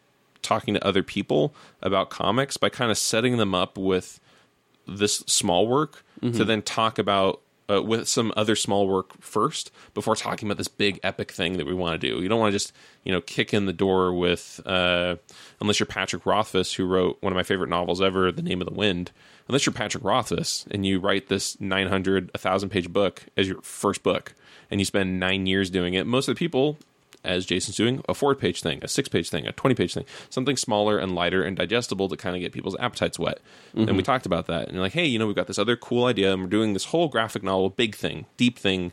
talking 0.41 0.73
to 0.73 0.85
other 0.85 1.03
people 1.03 1.53
about 1.81 2.09
comics 2.09 2.57
by 2.57 2.69
kind 2.69 2.91
of 2.91 2.97
setting 2.97 3.37
them 3.37 3.53
up 3.53 3.77
with 3.77 4.19
this 4.97 5.17
small 5.27 5.67
work 5.67 6.03
to 6.33 6.43
then 6.45 6.61
talk 6.61 6.99
about 6.99 7.41
uh, 7.69 7.81
with 7.81 8.07
some 8.07 8.33
other 8.35 8.55
small 8.55 8.87
work 8.87 9.13
first 9.21 9.71
before 9.93 10.15
talking 10.15 10.47
about 10.47 10.57
this 10.57 10.67
big 10.67 10.99
epic 11.03 11.31
thing 11.31 11.57
that 11.57 11.65
we 11.67 11.73
want 11.73 11.99
to 12.01 12.09
do. 12.09 12.21
You 12.21 12.27
don't 12.27 12.39
want 12.39 12.51
to 12.51 12.55
just 12.55 12.73
you 13.03 13.11
know 13.11 13.21
kick 13.21 13.53
in 13.53 13.67
the 13.67 13.73
door 13.73 14.13
with 14.13 14.59
uh, 14.65 15.15
unless 15.61 15.79
you're 15.79 15.87
Patrick 15.87 16.25
Rothfuss 16.25 16.73
who 16.73 16.85
wrote 16.85 17.17
one 17.21 17.31
of 17.31 17.37
my 17.37 17.43
favorite 17.43 17.69
novels 17.69 18.01
ever, 18.01 18.31
The 18.31 18.41
Name 18.41 18.59
of 18.61 18.67
the 18.67 18.73
Wind. 18.73 19.11
Unless 19.47 19.65
you're 19.65 19.73
Patrick 19.73 20.03
Rothfuss 20.03 20.65
and 20.71 20.85
you 20.85 20.99
write 20.99 21.27
this 21.27 21.59
900, 21.59 22.25
1,000 22.35 22.69
page 22.69 22.91
book 22.91 23.23
as 23.37 23.47
your 23.47 23.61
first 23.61 24.03
book 24.03 24.35
and 24.69 24.79
you 24.79 24.85
spend 24.85 25.19
nine 25.19 25.45
years 25.47 25.69
doing 25.69 25.93
it, 25.93 26.05
most 26.05 26.27
of 26.27 26.35
the 26.35 26.39
people 26.39 26.77
as 27.23 27.45
Jason's 27.45 27.75
doing, 27.75 28.03
a 28.07 28.13
four 28.13 28.33
page 28.35 28.61
thing, 28.61 28.79
a 28.81 28.87
six 28.87 29.09
page 29.09 29.29
thing, 29.29 29.45
a 29.45 29.51
20 29.51 29.75
page 29.75 29.93
thing, 29.93 30.05
something 30.29 30.55
smaller 30.55 30.97
and 30.97 31.13
lighter 31.15 31.43
and 31.43 31.57
digestible 31.57 32.07
to 32.09 32.17
kind 32.17 32.35
of 32.35 32.41
get 32.41 32.51
people's 32.51 32.77
appetites 32.79 33.19
wet. 33.19 33.39
And 33.87 33.97
we 33.97 34.03
talked 34.03 34.25
about 34.25 34.47
that. 34.47 34.65
And 34.65 34.73
you're 34.73 34.81
like, 34.81 34.93
hey, 34.93 35.05
you 35.05 35.19
know, 35.19 35.27
we've 35.27 35.35
got 35.35 35.47
this 35.47 35.59
other 35.59 35.75
cool 35.75 36.05
idea 36.05 36.31
and 36.33 36.41
we're 36.43 36.49
doing 36.49 36.73
this 36.73 36.85
whole 36.85 37.07
graphic 37.07 37.43
novel, 37.43 37.69
big 37.69 37.95
thing, 37.95 38.25
deep 38.37 38.57
thing, 38.57 38.91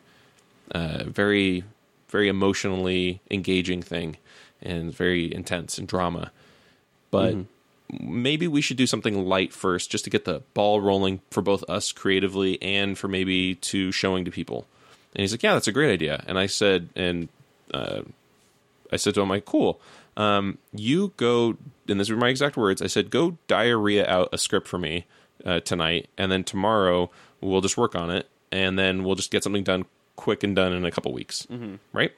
uh, 0.72 1.04
very, 1.04 1.64
very 2.08 2.28
emotionally 2.28 3.20
engaging 3.30 3.82
thing 3.82 4.16
and 4.60 4.94
very 4.94 5.32
intense 5.32 5.78
and 5.78 5.86
drama. 5.86 6.32
But 7.10 7.36
maybe 8.00 8.48
we 8.48 8.60
should 8.60 8.76
do 8.76 8.86
something 8.86 9.26
light 9.26 9.52
first 9.52 9.90
just 9.90 10.04
to 10.04 10.10
get 10.10 10.24
the 10.24 10.42
ball 10.54 10.80
rolling 10.80 11.20
for 11.30 11.42
both 11.42 11.62
us 11.68 11.92
creatively 11.92 12.60
and 12.60 12.98
for 12.98 13.08
maybe 13.08 13.54
to 13.54 13.92
showing 13.92 14.24
to 14.24 14.30
people. 14.30 14.66
And 15.14 15.20
he's 15.20 15.32
like, 15.32 15.42
yeah, 15.42 15.54
that's 15.54 15.68
a 15.68 15.72
great 15.72 15.92
idea. 15.92 16.22
And 16.26 16.38
I 16.38 16.46
said, 16.46 16.88
and 16.94 17.28
uh, 17.72 18.02
I 18.92 18.96
said 18.96 19.14
to 19.14 19.20
him, 19.20 19.28
like, 19.28 19.44
cool. 19.44 19.80
Um, 20.16 20.58
you 20.72 21.12
go, 21.16 21.56
and 21.88 22.00
these 22.00 22.10
were 22.10 22.16
my 22.16 22.28
exact 22.28 22.56
words. 22.56 22.80
I 22.80 22.86
said, 22.86 23.10
go 23.10 23.36
diarrhea 23.48 24.08
out 24.08 24.28
a 24.32 24.38
script 24.38 24.66
for 24.68 24.78
me 24.78 25.06
uh, 25.44 25.60
tonight, 25.60 26.08
and 26.16 26.32
then 26.32 26.44
tomorrow 26.44 27.10
we'll 27.40 27.60
just 27.60 27.76
work 27.76 27.94
on 27.94 28.10
it, 28.10 28.28
and 28.50 28.78
then 28.78 29.04
we'll 29.04 29.14
just 29.14 29.30
get 29.30 29.44
something 29.44 29.64
done 29.64 29.84
quick 30.16 30.42
and 30.42 30.56
done 30.56 30.72
in 30.72 30.84
a 30.84 30.90
couple 30.90 31.12
weeks, 31.12 31.46
right? 31.92 32.12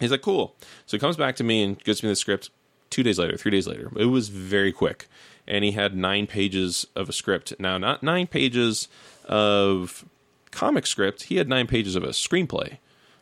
He's 0.00 0.10
like, 0.10 0.22
cool. 0.22 0.54
So 0.86 0.96
he 0.96 1.00
comes 1.00 1.16
back 1.16 1.36
to 1.36 1.44
me 1.44 1.62
and 1.62 1.78
gives 1.82 2.02
me 2.02 2.08
the 2.08 2.16
script 2.16 2.50
two 2.90 3.02
days 3.02 3.18
later, 3.18 3.36
three 3.36 3.50
days 3.50 3.66
later. 3.66 3.90
It 3.96 4.06
was 4.06 4.28
very 4.28 4.72
quick. 4.72 5.06
And 5.46 5.64
he 5.64 5.72
had 5.72 5.96
nine 5.96 6.26
pages 6.26 6.86
of 6.94 7.08
a 7.08 7.12
script. 7.12 7.54
Now, 7.58 7.78
not 7.78 8.02
nine 8.02 8.26
pages 8.26 8.88
of 9.24 10.04
comic 10.50 10.86
script, 10.86 11.24
he 11.24 11.36
had 11.36 11.48
nine 11.48 11.66
pages 11.66 11.96
of 11.96 12.04
a 12.04 12.08
screenplay. 12.08 12.78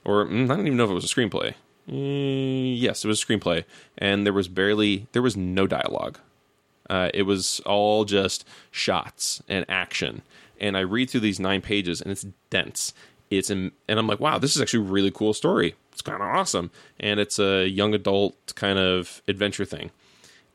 Or 0.07 0.25
mm, 0.25 0.45
I 0.45 0.57
don't 0.57 0.67
even 0.67 0.77
know 0.77 0.85
if 0.85 0.91
it 0.91 0.95
was 0.95 1.05
a 1.05 1.15
screenplay. 1.15 1.55
Mm, 1.91 2.81
yes, 2.81 3.05
it 3.05 3.09
was 3.09 3.21
a 3.21 3.27
screenplay. 3.27 3.65
And 3.99 4.25
there 4.25 4.33
was 4.33 4.47
barely, 4.47 5.09
there 5.13 5.21
was 5.21 5.37
no 5.37 5.67
dialogue. 5.67 6.21
Uh, 6.89 7.11
it 7.13 7.23
was 7.23 7.61
all 7.67 8.05
just 8.05 8.47
shots 8.71 9.43
and 9.49 9.67
action. 9.69 10.23
And 10.61 10.77
I 10.77 10.81
read 10.81 11.11
through 11.11 11.21
these 11.21 11.41
nine 11.41 11.61
pages, 11.61 12.01
and 12.01 12.13
it's 12.13 12.25
dense. 12.51 12.95
It's 13.31 13.51
in, 13.51 13.73
and 13.89 13.99
I'm 13.99 14.07
like, 14.07 14.21
wow, 14.21 14.39
this 14.39 14.55
is 14.55 14.63
actually 14.63 14.87
a 14.87 14.91
really 14.91 15.11
cool 15.11 15.35
story. 15.35 15.75
It's 15.91 16.03
kind 16.03 16.23
of 16.23 16.29
awesome, 16.29 16.71
and 17.01 17.19
it's 17.19 17.41
a 17.41 17.67
young 17.67 17.93
adult 17.93 18.55
kind 18.55 18.79
of 18.79 19.23
adventure 19.27 19.65
thing. 19.65 19.91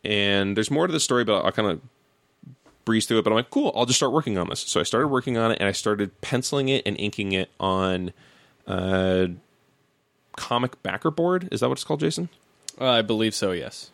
And 0.06 0.56
there's 0.56 0.72
more 0.72 0.88
to 0.88 0.94
the 0.94 1.00
story, 1.00 1.26
but 1.26 1.44
I'll 1.44 1.52
kind 1.52 1.68
of 1.70 1.82
breeze 2.86 3.06
through 3.06 3.20
it. 3.20 3.24
But 3.24 3.32
I'm 3.32 3.36
like, 3.36 3.50
cool, 3.50 3.74
I'll 3.76 3.86
just 3.86 4.00
start 4.00 4.14
working 4.14 4.38
on 4.38 4.48
this. 4.50 4.62
So 4.62 4.80
I 4.80 4.84
started 4.84 5.10
working 5.10 5.38
on 5.38 5.52
it, 5.52 5.60
and 5.60 5.68
I 5.68 5.74
started 5.74 6.22
penciling 6.22 6.70
it 6.70 6.84
and 6.86 6.98
inking 6.98 7.34
it 7.34 7.50
on 7.60 8.14
uh, 8.68 9.28
comic 10.36 10.82
backer 10.84 11.12
board. 11.12 11.50
Is 11.52 11.60
that 11.60 11.70
what 11.70 11.78
it's 11.78 11.84
called, 11.84 12.00
Jason? 12.00 12.30
Uh, 12.80 12.90
I 12.90 13.02
believe 13.02 13.36
so. 13.36 13.52
Yes. 13.52 13.92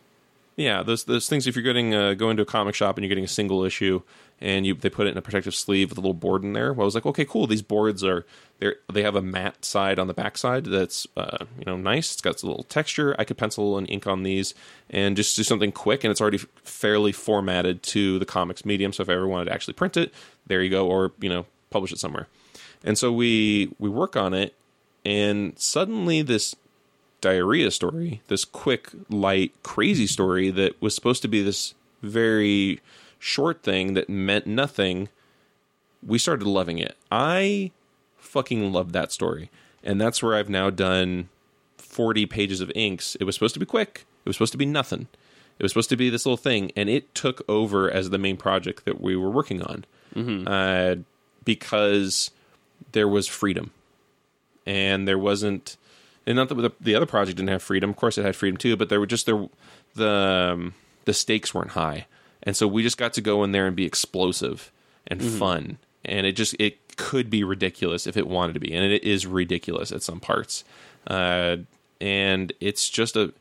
Yeah, 0.56 0.82
those 0.82 1.04
those 1.04 1.28
things. 1.28 1.46
If 1.46 1.54
you're 1.54 1.62
getting 1.62 1.94
uh, 1.94 2.14
going 2.14 2.36
to 2.36 2.42
a 2.42 2.46
comic 2.46 2.74
shop 2.74 2.96
and 2.96 3.04
you're 3.04 3.08
getting 3.08 3.24
a 3.24 3.28
single 3.28 3.64
issue, 3.64 4.02
and 4.40 4.66
you 4.66 4.74
they 4.74 4.90
put 4.90 5.06
it 5.06 5.10
in 5.10 5.16
a 5.16 5.22
protective 5.22 5.54
sleeve 5.54 5.90
with 5.90 5.98
a 5.98 6.00
little 6.00 6.14
board 6.14 6.42
in 6.42 6.52
there. 6.52 6.72
Well, 6.72 6.82
I 6.82 6.84
was 6.84 6.96
like, 6.96 7.06
okay, 7.06 7.24
cool. 7.24 7.46
These 7.46 7.62
boards 7.62 8.02
are 8.02 8.26
they 8.58 8.72
they 8.92 9.04
have 9.04 9.14
a 9.14 9.22
matte 9.22 9.64
side 9.64 10.00
on 10.00 10.08
the 10.08 10.14
back 10.14 10.36
side 10.36 10.64
that's 10.64 11.06
uh, 11.16 11.44
you 11.58 11.64
know 11.64 11.76
nice. 11.76 12.12
It's 12.12 12.20
got 12.20 12.42
a 12.42 12.46
little 12.46 12.64
texture. 12.64 13.14
I 13.20 13.24
could 13.24 13.38
pencil 13.38 13.78
and 13.78 13.88
ink 13.88 14.08
on 14.08 14.24
these 14.24 14.52
and 14.90 15.16
just 15.16 15.36
do 15.36 15.44
something 15.44 15.70
quick, 15.70 16.02
and 16.02 16.10
it's 16.10 16.20
already 16.20 16.38
fairly 16.38 17.12
formatted 17.12 17.84
to 17.84 18.18
the 18.18 18.26
comics 18.26 18.64
medium. 18.64 18.92
So 18.92 19.04
if 19.04 19.08
I 19.08 19.12
ever 19.12 19.28
wanted 19.28 19.44
to 19.44 19.52
actually 19.52 19.74
print 19.74 19.96
it, 19.96 20.12
there 20.48 20.60
you 20.60 20.70
go, 20.70 20.88
or 20.88 21.12
you 21.20 21.28
know 21.28 21.46
publish 21.70 21.92
it 21.92 22.00
somewhere. 22.00 22.26
And 22.82 22.98
so 22.98 23.12
we 23.12 23.72
we 23.78 23.88
work 23.88 24.16
on 24.16 24.34
it, 24.34 24.54
and 25.08 25.58
suddenly 25.58 26.20
this 26.20 26.54
diarrhea 27.22 27.70
story, 27.70 28.20
this 28.28 28.44
quick, 28.44 28.90
light, 29.08 29.54
crazy 29.62 30.06
story 30.06 30.50
that 30.50 30.78
was 30.82 30.94
supposed 30.94 31.22
to 31.22 31.28
be 31.28 31.42
this 31.42 31.72
very 32.02 32.80
short 33.18 33.62
thing 33.62 33.94
that 33.94 34.10
meant 34.10 34.46
nothing, 34.46 35.08
we 36.06 36.18
started 36.18 36.46
loving 36.46 36.78
it. 36.78 36.94
I 37.10 37.70
fucking 38.18 38.70
loved 38.70 38.92
that 38.92 39.10
story. 39.10 39.50
And 39.82 39.98
that's 39.98 40.22
where 40.22 40.36
I've 40.36 40.50
now 40.50 40.68
done 40.68 41.30
40 41.78 42.26
pages 42.26 42.60
of 42.60 42.70
inks. 42.74 43.14
It 43.14 43.24
was 43.24 43.34
supposed 43.34 43.54
to 43.54 43.60
be 43.60 43.64
quick, 43.66 44.04
it 44.26 44.28
was 44.28 44.36
supposed 44.36 44.52
to 44.52 44.58
be 44.58 44.66
nothing. 44.66 45.08
It 45.58 45.62
was 45.62 45.72
supposed 45.72 45.88
to 45.88 45.96
be 45.96 46.10
this 46.10 46.26
little 46.26 46.36
thing, 46.36 46.70
and 46.76 46.90
it 46.90 47.14
took 47.14 47.42
over 47.48 47.90
as 47.90 48.10
the 48.10 48.18
main 48.18 48.36
project 48.36 48.84
that 48.84 49.00
we 49.00 49.16
were 49.16 49.30
working 49.30 49.62
on 49.62 49.86
uh, 50.46 50.96
because 51.44 52.30
there 52.92 53.08
was 53.08 53.26
freedom. 53.26 53.70
And 54.68 55.08
there 55.08 55.18
wasn't 55.18 55.78
and 56.28 56.36
not 56.36 56.50
that 56.50 56.56
the, 56.56 56.70
the 56.78 56.94
other 56.94 57.06
project 57.06 57.38
didn't 57.38 57.48
have 57.48 57.62
freedom. 57.62 57.88
Of 57.88 57.96
course, 57.96 58.18
it 58.18 58.24
had 58.24 58.36
freedom 58.36 58.58
too, 58.58 58.76
but 58.76 58.90
there 58.90 59.00
were 59.00 59.06
just 59.06 59.24
there 59.24 59.48
the 59.94 60.52
um, 60.52 60.74
the 61.06 61.14
stakes 61.14 61.54
weren't 61.54 61.70
high, 61.70 62.06
and 62.42 62.54
so 62.54 62.68
we 62.68 62.82
just 62.82 62.98
got 62.98 63.14
to 63.14 63.22
go 63.22 63.42
in 63.44 63.52
there 63.52 63.66
and 63.66 63.74
be 63.74 63.86
explosive 63.86 64.70
and 65.06 65.22
fun, 65.24 65.78
and 66.04 66.26
it 66.26 66.32
just 66.32 66.54
it 66.58 66.96
could 66.98 67.30
be 67.30 67.42
ridiculous 67.44 68.06
if 68.06 68.18
it 68.18 68.26
wanted 68.26 68.52
to 68.52 68.60
be, 68.60 68.74
and 68.74 68.84
it 68.84 69.02
is 69.04 69.26
ridiculous 69.26 69.90
at 69.90 70.02
some 70.02 70.20
parts, 70.20 70.64
uh, 71.06 71.56
and 71.98 72.52
it's 72.60 72.90
just 72.90 73.16
a 73.16 73.32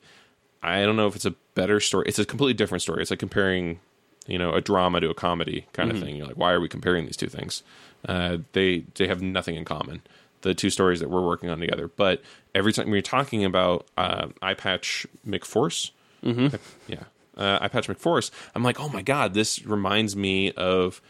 I 0.64 0.86
don't 0.86 0.96
know 0.96 1.08
if 1.08 1.16
it's 1.18 1.26
a 1.26 1.36
better 1.56 1.82
story. 1.82 2.06
It's 2.08 2.20
a 2.20 2.26
completely 2.26 2.54
different 2.54 2.84
story. 2.84 3.02
It's 3.02 3.12
like 3.12 3.20
comparing 3.20 3.82
you 4.28 4.38
know 4.38 4.54
a 4.54 4.62
drama 4.62 5.02
to 5.02 5.10
a 5.10 5.14
comedy 5.14 5.66
kind 5.74 5.92
of 5.92 6.00
thing. 6.00 6.16
You're 6.16 6.28
like, 6.28 6.38
why 6.38 6.54
are 6.54 6.62
we 6.62 6.70
comparing 6.70 7.06
these 7.06 7.18
two 7.18 7.28
things? 7.28 7.64
Uh, 8.08 8.38
they 8.54 8.86
they 8.96 9.08
have 9.08 9.22
nothing 9.22 9.56
in 9.56 9.66
common 9.66 10.04
the 10.42 10.54
two 10.54 10.70
stories 10.70 11.00
that 11.00 11.10
we're 11.10 11.26
working 11.26 11.50
on 11.50 11.60
together. 11.60 11.88
But 11.88 12.22
every 12.54 12.74
time 12.74 12.90
we're 12.90 13.02
talking 13.02 13.44
about 13.44 13.88
uh, 13.98 14.28
Eye 14.42 14.54
Patch 14.54 15.06
McForce, 15.28 15.92
mm-hmm. 16.24 16.56
yeah, 16.88 17.04
uh, 17.38 17.60
Eye 17.62 17.68
Patch 17.68 17.88
McForce, 17.88 18.32
I'm 18.56 18.64
like, 18.64 18.80
oh 18.80 18.90
my 18.90 19.02
god, 19.02 19.34
this 19.34 19.66
reminds 19.66 20.16
me 20.16 20.52
of 20.54 21.02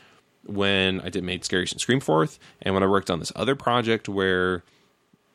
when 0.45 1.01
I 1.01 1.09
did 1.09 1.23
made 1.23 1.43
Scary 1.43 1.67
and 1.71 1.82
Scream 1.82 1.99
Forth, 1.99 2.39
and 2.61 2.73
when 2.73 2.84
I 2.84 2.88
worked 2.88 3.09
on 3.09 3.19
this 3.19 3.32
other 3.36 3.55
project 3.55 4.07
where 4.07 4.63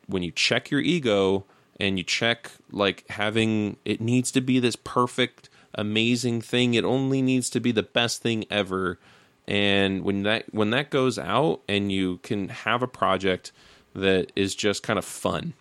when 0.07 0.23
you 0.23 0.31
check 0.31 0.69
your 0.69 0.81
ego 0.81 1.45
and 1.79 1.97
you 1.97 2.03
check 2.03 2.51
like 2.71 3.07
having 3.09 3.77
it 3.85 4.01
needs 4.01 4.31
to 4.31 4.41
be 4.41 4.59
this 4.59 4.75
perfect 4.75 5.49
amazing 5.75 6.39
thing 6.41 6.73
it 6.75 6.83
only 6.83 7.21
needs 7.21 7.49
to 7.49 7.59
be 7.59 7.71
the 7.71 7.83
best 7.83 8.21
thing 8.21 8.45
ever 8.49 8.99
and 9.47 10.03
when 10.03 10.23
that 10.23 10.45
when 10.53 10.69
that 10.69 10.89
goes 10.89 11.17
out 11.17 11.61
and 11.67 11.91
you 11.91 12.17
can 12.19 12.49
have 12.49 12.83
a 12.83 12.87
project 12.87 13.51
that 13.95 14.31
is 14.35 14.55
just 14.55 14.83
kind 14.83 14.97
of 14.99 15.05
fun. 15.05 15.53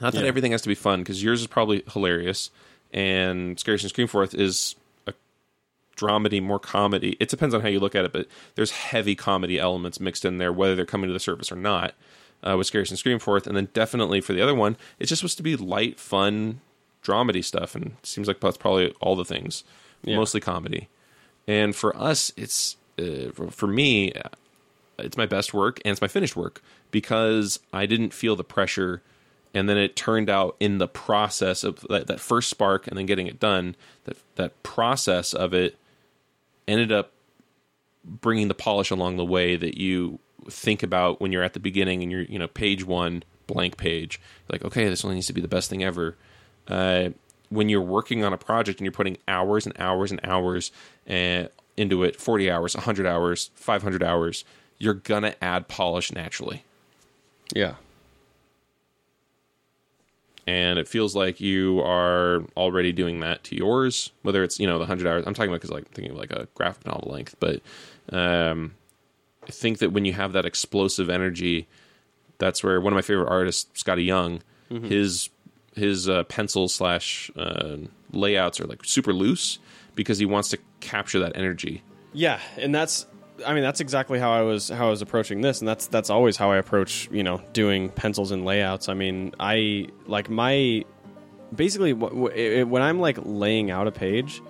Not 0.00 0.12
that 0.12 0.22
Yeah. 0.22 0.28
everything 0.28 0.52
has 0.52 0.62
to 0.62 0.68
be 0.68 0.74
fun 0.74 1.00
because 1.00 1.22
yours 1.22 1.40
is 1.40 1.46
probably 1.46 1.82
hilarious, 1.92 2.50
and 2.92 3.58
Scary 3.58 3.78
and 3.80 3.88
Scream 3.88 4.06
Forth 4.06 4.34
is 4.34 4.76
a 5.06 5.14
dramedy, 5.96 6.42
more 6.42 6.58
comedy. 6.60 7.16
It 7.18 7.28
depends 7.28 7.54
on 7.54 7.60
how 7.62 7.68
you 7.68 7.80
look 7.80 7.94
at 7.94 8.04
it, 8.04 8.12
but 8.12 8.28
there's 8.54 8.70
heavy 8.70 9.14
comedy 9.14 9.58
elements 9.58 9.98
mixed 10.00 10.24
in 10.24 10.38
there, 10.38 10.52
whether 10.52 10.74
they're 10.76 10.86
coming 10.86 11.08
to 11.08 11.12
the 11.12 11.20
surface 11.20 11.50
or 11.50 11.56
not. 11.56 11.94
Uh, 12.40 12.56
with 12.56 12.68
Scary 12.68 12.84
and 12.88 12.96
Scream 12.96 13.18
Forth, 13.18 13.48
and 13.48 13.56
then 13.56 13.68
definitely 13.74 14.20
for 14.20 14.32
the 14.32 14.40
other 14.40 14.54
one, 14.54 14.76
it's 15.00 15.08
just 15.08 15.18
supposed 15.18 15.38
to 15.38 15.42
be 15.42 15.56
light, 15.56 15.98
fun, 15.98 16.60
dramedy 17.02 17.44
stuff, 17.44 17.74
and 17.74 17.86
it 17.86 18.06
seems 18.06 18.28
like 18.28 18.38
that's 18.38 18.56
probably 18.56 18.92
all 19.00 19.16
the 19.16 19.24
things, 19.24 19.64
Yeah. 20.04 20.14
mostly 20.14 20.40
comedy. 20.40 20.86
And 21.48 21.74
for 21.74 21.96
us, 21.96 22.32
it's 22.36 22.76
uh, 22.96 23.32
for 23.50 23.66
me, 23.66 24.12
it's 24.98 25.16
my 25.16 25.26
best 25.26 25.54
work 25.54 25.80
and 25.84 25.92
it's 25.92 26.00
my 26.00 26.08
finished 26.08 26.36
work 26.36 26.62
because 26.90 27.60
I 27.72 27.86
didn't 27.86 28.12
feel 28.12 28.36
the 28.36 28.44
pressure. 28.44 29.02
And 29.54 29.68
then 29.68 29.78
it 29.78 29.96
turned 29.96 30.28
out 30.28 30.56
in 30.60 30.78
the 30.78 30.88
process 30.88 31.64
of 31.64 31.86
that, 31.88 32.06
that 32.06 32.20
first 32.20 32.50
spark 32.50 32.86
and 32.86 32.98
then 32.98 33.06
getting 33.06 33.26
it 33.26 33.40
done, 33.40 33.76
that 34.04 34.16
that 34.36 34.62
process 34.62 35.32
of 35.32 35.54
it 35.54 35.78
ended 36.66 36.92
up 36.92 37.12
bringing 38.04 38.48
the 38.48 38.54
polish 38.54 38.90
along 38.90 39.16
the 39.16 39.24
way 39.24 39.56
that 39.56 39.78
you 39.78 40.18
think 40.50 40.82
about 40.82 41.20
when 41.20 41.32
you're 41.32 41.42
at 41.42 41.52
the 41.52 41.60
beginning 41.60 42.02
and 42.02 42.10
you're 42.10 42.22
you 42.22 42.38
know 42.38 42.48
page 42.48 42.84
one 42.84 43.22
blank 43.46 43.76
page 43.76 44.20
like 44.50 44.64
okay 44.64 44.88
this 44.88 45.04
only 45.04 45.16
needs 45.16 45.26
to 45.26 45.32
be 45.32 45.40
the 45.40 45.48
best 45.48 45.68
thing 45.68 45.82
ever 45.82 46.16
uh, 46.68 47.08
when 47.48 47.68
you're 47.68 47.82
working 47.82 48.24
on 48.24 48.32
a 48.32 48.38
project 48.38 48.78
and 48.78 48.84
you're 48.84 48.92
putting 48.92 49.16
hours 49.26 49.66
and 49.66 49.78
hours 49.78 50.10
and 50.10 50.20
hours 50.24 50.70
uh, 51.08 51.44
into 51.76 52.02
it 52.02 52.16
40 52.16 52.50
hours 52.50 52.74
100 52.74 53.06
hours 53.06 53.50
500 53.54 54.02
hours 54.02 54.44
you're 54.78 54.94
gonna 54.94 55.34
add 55.42 55.68
polish 55.68 56.12
naturally. 56.12 56.64
Yeah. 57.54 57.74
and 60.46 60.78
it 60.78 60.88
feels 60.88 61.14
like 61.14 61.40
you 61.40 61.80
are 61.80 62.42
already 62.56 62.92
doing 62.92 63.20
that 63.20 63.44
to 63.44 63.54
yours 63.56 64.12
whether 64.22 64.42
it's 64.42 64.58
you 64.58 64.66
know 64.66 64.74
the 64.74 64.80
100 64.80 65.06
hours 65.06 65.24
i'm 65.26 65.34
talking 65.34 65.50
about 65.50 65.60
because 65.60 65.70
like 65.70 65.88
thinking 65.90 66.12
of 66.12 66.16
like 66.18 66.30
a 66.30 66.48
graphic 66.54 66.86
novel 66.86 67.10
length 67.12 67.36
but 67.38 67.60
um 68.12 68.74
i 69.46 69.50
think 69.50 69.78
that 69.78 69.92
when 69.92 70.04
you 70.04 70.12
have 70.14 70.32
that 70.32 70.46
explosive 70.46 71.10
energy 71.10 71.66
that's 72.38 72.62
where 72.64 72.80
one 72.80 72.92
of 72.92 72.96
my 72.96 73.02
favorite 73.02 73.28
artists 73.28 73.82
Skottie 73.82 74.06
Young 74.06 74.40
his 74.70 75.30
his 75.74 76.08
uh, 76.08 76.24
pencil 76.24 76.68
slash 76.68 77.30
uh, 77.36 77.76
layouts 78.12 78.60
are 78.60 78.66
like 78.66 78.84
super 78.84 79.12
loose 79.14 79.58
because 79.94 80.18
he 80.18 80.26
wants 80.26 80.50
to 80.50 80.58
capture 80.80 81.18
that 81.20 81.36
energy. 81.36 81.82
Yeah, 82.12 82.38
and 82.58 82.74
that's 82.74 83.06
I 83.46 83.54
mean 83.54 83.62
that's 83.62 83.80
exactly 83.80 84.18
how 84.18 84.32
I 84.32 84.42
was 84.42 84.68
how 84.68 84.86
I 84.88 84.90
was 84.90 85.02
approaching 85.02 85.40
this 85.40 85.60
and 85.60 85.68
that's 85.68 85.86
that's 85.86 86.10
always 86.10 86.36
how 86.36 86.50
I 86.50 86.56
approach, 86.58 87.08
you 87.12 87.22
know, 87.22 87.40
doing 87.52 87.88
pencils 87.90 88.30
and 88.32 88.44
layouts. 88.44 88.88
I 88.88 88.94
mean, 88.94 89.34
I 89.38 89.88
like 90.06 90.28
my 90.28 90.84
basically 91.54 91.92
wh- 91.92 92.12
wh- 92.32 92.36
it- 92.36 92.68
when 92.68 92.82
I'm 92.82 92.98
like 93.00 93.18
laying 93.22 93.70
out 93.70 93.86
a 93.86 93.92
page, 93.92 94.42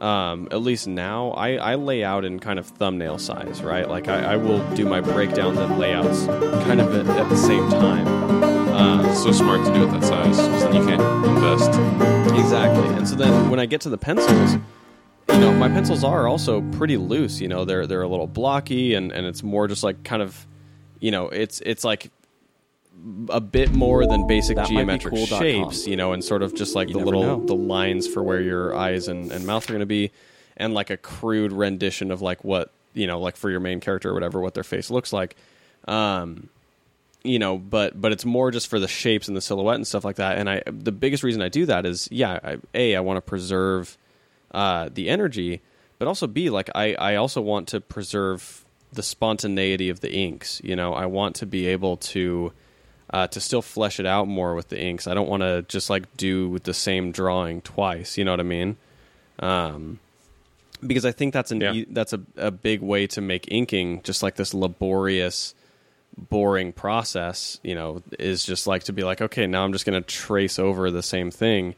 um, 0.00 0.48
at 0.50 0.60
least 0.60 0.86
now 0.86 1.30
I, 1.30 1.54
I 1.54 1.74
lay 1.76 2.04
out 2.04 2.24
in 2.24 2.38
kind 2.38 2.58
of 2.58 2.66
thumbnail 2.66 3.18
size, 3.18 3.62
right? 3.62 3.88
Like 3.88 4.08
I, 4.08 4.34
I 4.34 4.36
will 4.36 4.62
do 4.74 4.84
my 4.84 5.00
breakdowns 5.00 5.58
and 5.58 5.78
layouts 5.78 6.26
kind 6.66 6.80
of 6.80 6.94
at, 6.94 7.06
at 7.16 7.28
the 7.28 7.36
same 7.36 7.68
time. 7.70 8.06
It's 9.06 9.22
so 9.22 9.32
smart 9.32 9.64
to 9.66 9.72
do 9.72 9.84
it 9.84 9.90
that 9.92 10.04
size, 10.04 10.36
'cause 10.36 10.62
then 10.64 10.74
you 10.74 10.84
can't 10.86 11.26
invest. 11.26 11.70
Exactly. 12.38 12.86
And 12.96 13.08
so 13.08 13.16
then 13.16 13.48
when 13.48 13.58
I 13.58 13.64
get 13.66 13.80
to 13.82 13.88
the 13.88 13.96
pencils, 13.96 14.56
you 15.28 15.40
know, 15.40 15.52
my 15.52 15.68
pencils 15.68 16.04
are 16.04 16.26
also 16.26 16.62
pretty 16.72 16.96
loose, 16.96 17.40
you 17.40 17.48
know, 17.48 17.64
they're 17.64 17.86
they're 17.86 18.02
a 18.02 18.08
little 18.08 18.26
blocky 18.26 18.94
and, 18.94 19.12
and 19.12 19.26
it's 19.26 19.42
more 19.42 19.68
just 19.68 19.82
like 19.82 20.02
kind 20.04 20.22
of 20.22 20.46
you 21.00 21.10
know, 21.10 21.28
it's 21.28 21.60
it's 21.60 21.84
like 21.84 22.10
a 23.28 23.40
bit 23.40 23.72
more 23.72 24.06
than 24.06 24.26
basic 24.26 24.56
That 24.56 24.66
geometric 24.68 25.14
cool.com. 25.14 25.38
shapes, 25.38 25.86
you 25.86 25.96
know, 25.96 26.12
and 26.12 26.24
sort 26.24 26.42
of 26.42 26.54
just 26.54 26.74
like 26.74 26.88
the 26.88 26.98
little 26.98 27.22
know. 27.22 27.46
the 27.46 27.54
lines 27.54 28.06
for 28.08 28.22
where 28.22 28.40
your 28.40 28.74
eyes 28.74 29.08
and, 29.08 29.30
and 29.30 29.46
mouth 29.46 29.68
are 29.68 29.72
gonna 29.72 29.86
be 29.86 30.10
and 30.56 30.72
like 30.74 30.90
a 30.90 30.96
crude 30.96 31.52
rendition 31.52 32.10
of 32.10 32.22
like 32.22 32.42
what 32.44 32.70
you 32.94 33.06
know, 33.06 33.20
like 33.20 33.36
for 33.36 33.50
your 33.50 33.60
main 33.60 33.80
character 33.80 34.10
or 34.10 34.14
whatever, 34.14 34.40
what 34.40 34.54
their 34.54 34.64
face 34.64 34.90
looks 34.90 35.12
like. 35.12 35.36
Um 35.86 36.48
you 37.24 37.38
know, 37.38 37.58
but 37.58 38.00
but 38.00 38.12
it's 38.12 38.24
more 38.24 38.50
just 38.50 38.68
for 38.68 38.78
the 38.78 38.88
shapes 38.88 39.28
and 39.28 39.36
the 39.36 39.40
silhouette 39.40 39.74
and 39.74 39.86
stuff 39.86 40.04
like 40.04 40.16
that. 40.16 40.38
And 40.38 40.48
I 40.48 40.62
the 40.66 40.92
biggest 40.92 41.22
reason 41.22 41.42
I 41.42 41.48
do 41.48 41.66
that 41.66 41.84
is 41.84 42.08
yeah, 42.10 42.38
I, 42.42 42.56
a 42.74 42.96
I 42.96 43.00
want 43.00 43.18
to 43.18 43.20
preserve 43.20 43.98
uh, 44.56 44.88
the 44.92 45.08
energy, 45.08 45.60
but 45.98 46.08
also 46.08 46.26
b 46.26 46.50
like 46.50 46.70
I 46.74 46.94
I 46.94 47.14
also 47.16 47.40
want 47.40 47.68
to 47.68 47.80
preserve 47.80 48.64
the 48.92 49.02
spontaneity 49.02 49.88
of 49.90 50.00
the 50.00 50.12
inks. 50.12 50.60
You 50.64 50.74
know, 50.76 50.94
I 50.94 51.06
want 51.06 51.36
to 51.36 51.46
be 51.46 51.66
able 51.66 51.96
to 52.14 52.52
uh, 53.10 53.26
to 53.28 53.40
still 53.40 53.62
flesh 53.62 54.00
it 54.00 54.06
out 54.06 54.26
more 54.26 54.54
with 54.54 54.68
the 54.68 54.80
inks. 54.80 55.06
I 55.06 55.14
don't 55.14 55.28
want 55.28 55.42
to 55.42 55.62
just 55.68 55.90
like 55.90 56.04
do 56.16 56.48
with 56.48 56.64
the 56.64 56.74
same 56.74 57.12
drawing 57.12 57.60
twice. 57.60 58.16
You 58.18 58.24
know 58.24 58.32
what 58.32 58.40
I 58.40 58.44
mean? 58.44 58.76
Um, 59.38 60.00
because 60.84 61.04
I 61.04 61.12
think 61.12 61.32
that's 61.34 61.52
an 61.52 61.60
Yeah. 61.60 61.72
e- 61.72 61.86
that's 61.90 62.12
a, 62.12 62.20
a 62.36 62.50
big 62.50 62.80
way 62.82 63.06
to 63.08 63.20
make 63.20 63.50
inking 63.50 64.02
just 64.02 64.22
like 64.22 64.36
this 64.36 64.52
laborious 64.54 65.54
boring 66.16 66.72
process, 66.72 67.60
you 67.62 67.74
know, 67.74 68.02
is 68.18 68.44
just 68.44 68.66
like 68.66 68.84
to 68.84 68.92
be 68.92 69.02
like, 69.04 69.20
okay, 69.20 69.46
now 69.46 69.64
I'm 69.64 69.72
just 69.72 69.84
going 69.86 70.00
to 70.02 70.06
trace 70.06 70.58
over 70.58 70.90
the 70.90 71.02
same 71.02 71.30
thing. 71.30 71.74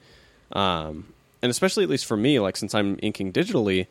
Um, 0.53 1.13
and 1.43 1.51
especially 1.51 1.85
at 1.85 1.91
least 1.91 2.07
for 2.07 2.17
me, 2.17 2.41
like 2.41 2.57
since 2.57 2.75
I'm 2.75 2.99
inking 3.03 3.33
digitally, 3.33 3.87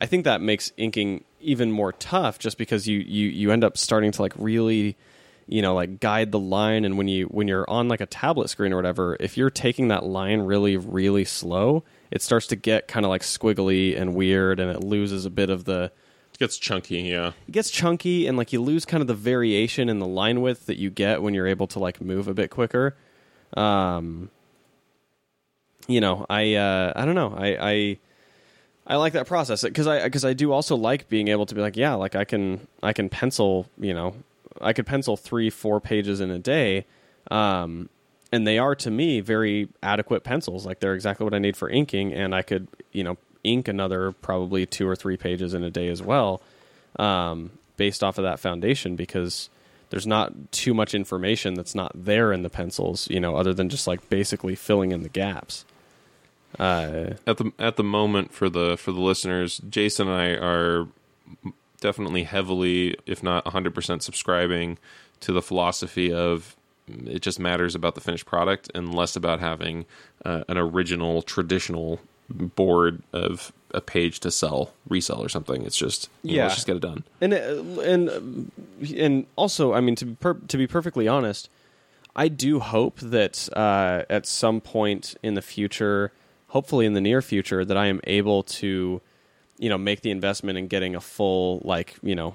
I 0.00 0.06
think 0.06 0.24
that 0.24 0.40
makes 0.40 0.72
inking 0.76 1.24
even 1.40 1.70
more 1.70 1.92
tough 1.92 2.38
just 2.38 2.58
because 2.58 2.86
you, 2.86 2.98
you, 2.98 3.28
you 3.28 3.50
end 3.50 3.64
up 3.64 3.76
starting 3.76 4.12
to 4.12 4.22
like 4.22 4.32
really, 4.36 4.96
you 5.46 5.62
know, 5.62 5.74
like 5.74 6.00
guide 6.00 6.32
the 6.32 6.38
line. 6.38 6.84
And 6.84 6.98
when 6.98 7.08
you, 7.08 7.26
when 7.26 7.48
you're 7.48 7.68
on 7.68 7.88
like 7.88 8.00
a 8.00 8.06
tablet 8.06 8.48
screen 8.48 8.72
or 8.72 8.76
whatever, 8.76 9.16
if 9.18 9.36
you're 9.36 9.50
taking 9.50 9.88
that 9.88 10.04
line 10.04 10.40
really, 10.40 10.76
really 10.76 11.24
slow, 11.24 11.84
it 12.10 12.22
starts 12.22 12.46
to 12.48 12.56
get 12.56 12.88
kind 12.88 13.04
of 13.04 13.10
like 13.10 13.22
squiggly 13.22 13.98
and 13.98 14.14
weird 14.14 14.60
and 14.60 14.70
it 14.70 14.82
loses 14.84 15.24
a 15.24 15.30
bit 15.30 15.50
of 15.50 15.64
the, 15.64 15.90
It 16.32 16.38
gets 16.38 16.58
chunky, 16.58 17.00
yeah. 17.02 17.32
it 17.48 17.52
gets 17.52 17.70
chunky 17.70 18.26
and 18.26 18.36
like 18.36 18.52
you 18.52 18.62
lose 18.62 18.84
kind 18.84 19.00
of 19.00 19.06
the 19.06 19.14
variation 19.14 19.88
in 19.88 19.98
the 19.98 20.06
line 20.06 20.40
width 20.40 20.66
that 20.66 20.78
you 20.78 20.90
get 20.90 21.22
when 21.22 21.34
you're 21.34 21.48
able 21.48 21.66
to 21.68 21.78
like 21.78 22.00
move 22.00 22.28
a 22.28 22.34
bit 22.34 22.50
quicker. 22.50 22.96
Um, 23.56 24.30
you 25.88 26.00
know, 26.00 26.24
I 26.30 26.54
uh, 26.54 26.92
I 26.94 27.04
don't 27.04 27.14
know, 27.14 27.34
I 27.36 27.56
I, 27.60 27.98
I 28.86 28.96
like 28.96 29.14
that 29.14 29.26
process 29.26 29.62
because 29.62 29.86
I 29.86 30.04
because 30.04 30.24
I 30.24 30.34
do 30.34 30.52
also 30.52 30.76
like 30.76 31.08
being 31.08 31.28
able 31.28 31.46
to 31.46 31.54
be 31.54 31.60
like, 31.60 31.76
yeah, 31.76 31.94
like 31.94 32.14
I 32.14 32.24
can 32.24 32.66
I 32.82 32.92
can 32.92 33.08
pencil, 33.08 33.66
you 33.78 33.94
know, 33.94 34.14
I 34.60 34.72
could 34.72 34.86
pencil 34.86 35.16
three 35.16 35.50
four 35.50 35.80
pages 35.80 36.20
in 36.20 36.30
a 36.30 36.38
day. 36.38 36.86
Um, 37.30 37.88
and 38.30 38.46
they 38.46 38.58
are 38.58 38.74
to 38.74 38.90
me 38.90 39.20
very 39.20 39.68
adequate 39.82 40.22
pencils. 40.22 40.66
Like 40.66 40.80
they're 40.80 40.94
exactly 40.94 41.24
what 41.24 41.34
I 41.34 41.38
need 41.38 41.56
for 41.56 41.68
inking, 41.68 42.12
and 42.12 42.34
I 42.34 42.42
could 42.42 42.68
you 42.92 43.02
know 43.02 43.16
ink 43.44 43.68
another 43.68 44.12
probably 44.12 44.66
two 44.66 44.86
or 44.86 44.96
three 44.96 45.16
pages 45.16 45.54
in 45.54 45.64
a 45.64 45.70
day 45.70 45.88
as 45.88 46.02
well, 46.02 46.42
um, 46.98 47.50
based 47.76 48.04
off 48.04 48.18
of 48.18 48.24
that 48.24 48.38
foundation 48.38 48.96
because 48.96 49.48
there's 49.90 50.06
not 50.06 50.52
too 50.52 50.74
much 50.74 50.94
information 50.94 51.54
that's 51.54 51.74
not 51.74 51.92
there 51.94 52.32
in 52.32 52.42
the 52.42 52.50
pencils, 52.50 53.08
you 53.08 53.20
know, 53.20 53.36
other 53.36 53.54
than 53.54 53.68
just 53.68 53.86
like 53.86 54.08
basically 54.10 54.54
filling 54.54 54.92
in 54.92 55.02
the 55.02 55.08
gaps. 55.08 55.64
Uh, 56.58 57.14
At 57.26 57.36
the 57.38 57.52
at 57.58 57.76
the 57.76 57.84
moment 57.84 58.32
for 58.32 58.48
the 58.48 58.76
for 58.76 58.92
the 58.92 59.00
listeners, 59.00 59.60
Jason 59.68 60.08
and 60.08 60.16
I 60.16 60.28
are 60.44 60.86
definitely 61.80 62.24
heavily, 62.24 62.96
if 63.06 63.22
not 63.22 63.44
100% 63.44 64.02
subscribing 64.02 64.78
to 65.20 65.32
the 65.32 65.42
philosophy 65.42 66.12
of 66.12 66.56
it 67.06 67.20
just 67.20 67.38
matters 67.38 67.74
about 67.74 67.94
the 67.94 68.00
finished 68.00 68.24
product 68.26 68.70
and 68.74 68.94
less 68.94 69.14
about 69.14 69.40
having 69.40 69.84
uh, 70.24 70.42
an 70.48 70.56
original 70.56 71.20
traditional 71.22 72.00
board 72.30 73.02
of 73.12 73.52
a 73.72 73.80
page 73.82 74.20
to 74.20 74.30
sell, 74.30 74.72
resell 74.88 75.22
or 75.22 75.28
something. 75.28 75.64
It's 75.66 75.76
just 75.76 76.08
you 76.22 76.30
know, 76.32 76.36
Yeah. 76.36 76.42
let's 76.44 76.54
just 76.56 76.66
get 76.66 76.76
it 76.76 76.82
done. 76.82 77.04
and 77.20 77.34
uh, 77.34 77.80
and 77.82 78.50
and 78.96 79.26
also, 79.36 79.74
I 79.74 79.80
mean, 79.80 79.94
to 79.96 80.06
be 80.06 80.14
per- 80.14 80.34
to 80.48 80.56
be 80.56 80.66
perfectly 80.66 81.06
honest, 81.06 81.50
I 82.16 82.28
do 82.28 82.58
hope 82.58 82.98
that 83.00 83.48
uh, 83.54 84.02
at 84.10 84.26
some 84.26 84.60
point 84.62 85.14
in 85.22 85.34
the 85.34 85.42
future, 85.42 86.10
hopefully 86.48 86.86
in 86.86 86.94
the 86.94 87.00
near 87.00 87.22
future, 87.22 87.64
that 87.64 87.76
I 87.76 87.86
am 87.86 88.00
able 88.04 88.42
to, 88.42 89.00
you 89.58 89.68
know, 89.68 89.78
make 89.78 90.02
the 90.02 90.10
investment 90.10 90.58
in 90.58 90.66
getting 90.66 90.94
a 90.94 91.00
full 91.00 91.60
like 91.64 91.96
you 92.02 92.14
know 92.14 92.34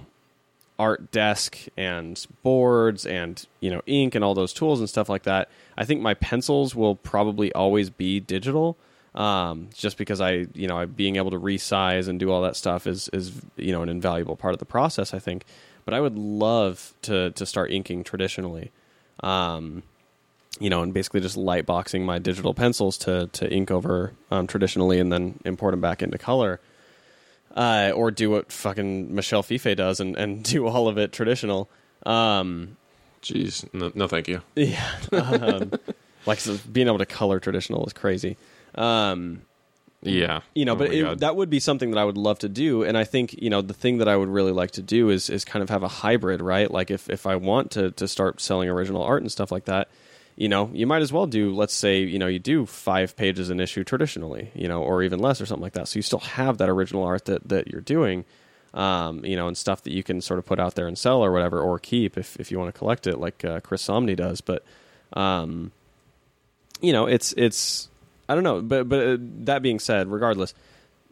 art 0.80 1.12
desk 1.12 1.58
and 1.78 2.26
boards 2.42 3.06
and 3.06 3.46
you 3.60 3.70
know 3.70 3.82
ink 3.86 4.16
and 4.16 4.24
all 4.24 4.34
those 4.34 4.54
tools 4.54 4.80
and 4.80 4.90
stuff 4.90 5.10
like 5.10 5.24
that. 5.24 5.50
I 5.78 5.86
think 5.86 6.02
my 6.02 6.14
pencils 6.14 6.76
will 6.76 6.96
probably 6.96 7.54
always 7.54 7.90
be 7.90 8.20
digital, 8.20 8.78
um, 9.16 9.70
just 9.74 9.98
because 9.98 10.22
I 10.22 10.48
you 10.54 10.68
know 10.68 10.86
being 10.86 11.16
able 11.18 11.32
to 11.32 11.40
resize 11.40 12.08
and 12.08 12.20
do 12.20 12.32
all 12.32 12.42
that 12.44 12.56
stuff 12.56 12.88
is 12.88 13.10
is 13.14 13.42
you 13.56 13.72
know 13.72 13.82
an 13.82 13.90
invaluable 13.90 14.36
part 14.36 14.54
of 14.54 14.60
the 14.60 14.66
process. 14.66 15.14
I 15.14 15.20
think, 15.20 15.46
but 15.86 15.94
I 15.94 16.02
would 16.02 16.18
love 16.18 16.94
to 17.04 17.32
to 17.32 17.46
start 17.46 17.72
inking 17.72 18.04
traditionally. 18.04 18.72
Um, 19.22 19.84
you 20.60 20.70
know, 20.70 20.84
and 20.84 20.94
basically 20.94 21.20
just 21.22 21.38
light 21.38 21.66
boxing 21.66 22.06
my 22.06 22.20
digital 22.20 22.54
pencils 22.54 22.98
to 23.00 23.28
to 23.34 23.52
ink 23.52 23.72
over 23.72 24.14
um, 24.32 24.48
traditionally, 24.48 25.00
and 25.00 25.12
then 25.12 25.40
import 25.46 25.74
them 25.74 25.82
back 25.82 26.02
into 26.02 26.18
color 26.18 26.60
uh, 27.56 27.92
or 27.96 28.12
do 28.12 28.30
what 28.30 28.52
fucking 28.52 29.14
Michel 29.14 29.44
Fiffe 29.44 29.76
does 29.76 30.00
and, 30.00 30.16
and 30.16 30.44
do 30.54 30.68
all 30.68 30.88
of 30.88 30.98
it 30.98 31.12
traditional. 31.12 31.70
Um, 32.06 32.78
Jeez, 33.22 33.66
no, 33.74 33.92
no 33.96 34.08
thank 34.08 34.28
you. 34.28 34.42
yeah, 34.56 34.92
um, 35.14 35.72
like 36.26 36.40
so 36.40 36.58
being 36.72 36.88
able 36.88 36.98
to 36.98 37.06
color 37.06 37.40
traditional 37.40 37.86
is 37.86 37.94
crazy. 37.94 38.38
Um, 38.76 39.44
Yeah, 40.02 40.42
you 40.54 40.66
know, 40.66 40.74
Oh 40.74 40.76
but 40.76 40.94
it, 40.94 41.20
that 41.20 41.38
would 41.38 41.50
be 41.50 41.62
something 41.62 41.92
that 41.92 41.98
I 41.98 42.04
would 42.04 42.18
love 42.18 42.40
to 42.40 42.50
do. 42.50 42.84
And 42.84 42.98
I 42.98 43.06
think 43.06 43.42
you 43.42 43.50
know 43.50 43.62
the 43.62 43.74
thing 43.74 44.00
that 44.00 44.10
I 44.10 44.18
would 44.18 44.28
really 44.28 44.52
like 44.52 44.72
to 44.72 44.82
do 44.82 45.10
is 45.10 45.30
is 45.30 45.46
kind 45.46 45.64
of 45.64 45.70
have 45.70 45.84
a 45.84 45.88
hybrid, 45.88 46.42
right? 46.42 46.70
Like 46.70 46.92
if 46.92 47.10
if 47.10 47.26
I 47.26 47.38
want 47.38 47.72
to 47.72 47.92
to 47.92 48.10
start 48.10 48.42
selling 48.42 48.68
original 48.68 49.04
art 49.04 49.22
and 49.22 49.32
stuff 49.32 49.50
like 49.50 49.66
that, 49.66 49.88
you 50.36 50.50
know, 50.50 50.70
you 50.74 50.88
might 50.88 51.02
as 51.02 51.14
well 51.14 51.28
do. 51.28 51.54
Let's 51.54 51.74
say 51.74 52.02
you 52.02 52.20
know 52.20 52.28
you 52.28 52.40
do 52.40 52.66
five 52.66 53.16
pages 53.16 53.50
an 53.50 53.60
issue 53.60 53.84
traditionally, 53.84 54.52
you 54.56 54.68
know, 54.68 54.82
or 54.82 55.04
even 55.04 55.20
less 55.20 55.40
or 55.40 55.46
something 55.46 55.64
like 55.64 55.74
that. 55.74 55.88
So 55.88 55.98
you 55.98 56.04
still 56.04 56.20
have 56.20 56.58
that 56.58 56.70
original 56.70 57.04
art 57.04 57.26
that 57.26 57.48
that 57.50 57.68
you're 57.68 57.82
doing. 57.82 58.26
Um, 58.74 59.24
you 59.24 59.36
know, 59.36 59.48
and 59.48 59.56
stuff 59.56 59.84
that 59.84 59.94
you 59.94 60.02
can 60.02 60.20
sort 60.20 60.40
of 60.40 60.48
put 60.48 60.60
out 60.60 60.74
there 60.74 60.88
and 60.88 60.98
sell 60.98 61.24
or 61.24 61.32
whatever, 61.32 61.62
or 61.62 61.78
keep 61.78 62.18
if, 62.18 62.40
if 62.40 62.52
you 62.52 62.58
want 62.58 62.74
to 62.74 62.78
collect 62.80 63.06
it, 63.06 63.20
like 63.20 63.46
uh, 63.46 63.60
Chris 63.60 63.86
Samnee 63.86 64.16
does. 64.16 64.42
But, 64.42 64.64
um, 65.14 65.72
you 66.82 66.92
know, 66.92 67.06
it's 67.06 67.34
it's 67.34 67.90
I 68.28 68.34
don't 68.34 68.44
know, 68.44 68.64
but 68.64 68.90
but 68.90 69.08
uh, 69.08 69.18
that 69.20 69.62
being 69.62 69.78
said, 69.78 70.12
regardless, 70.12 70.56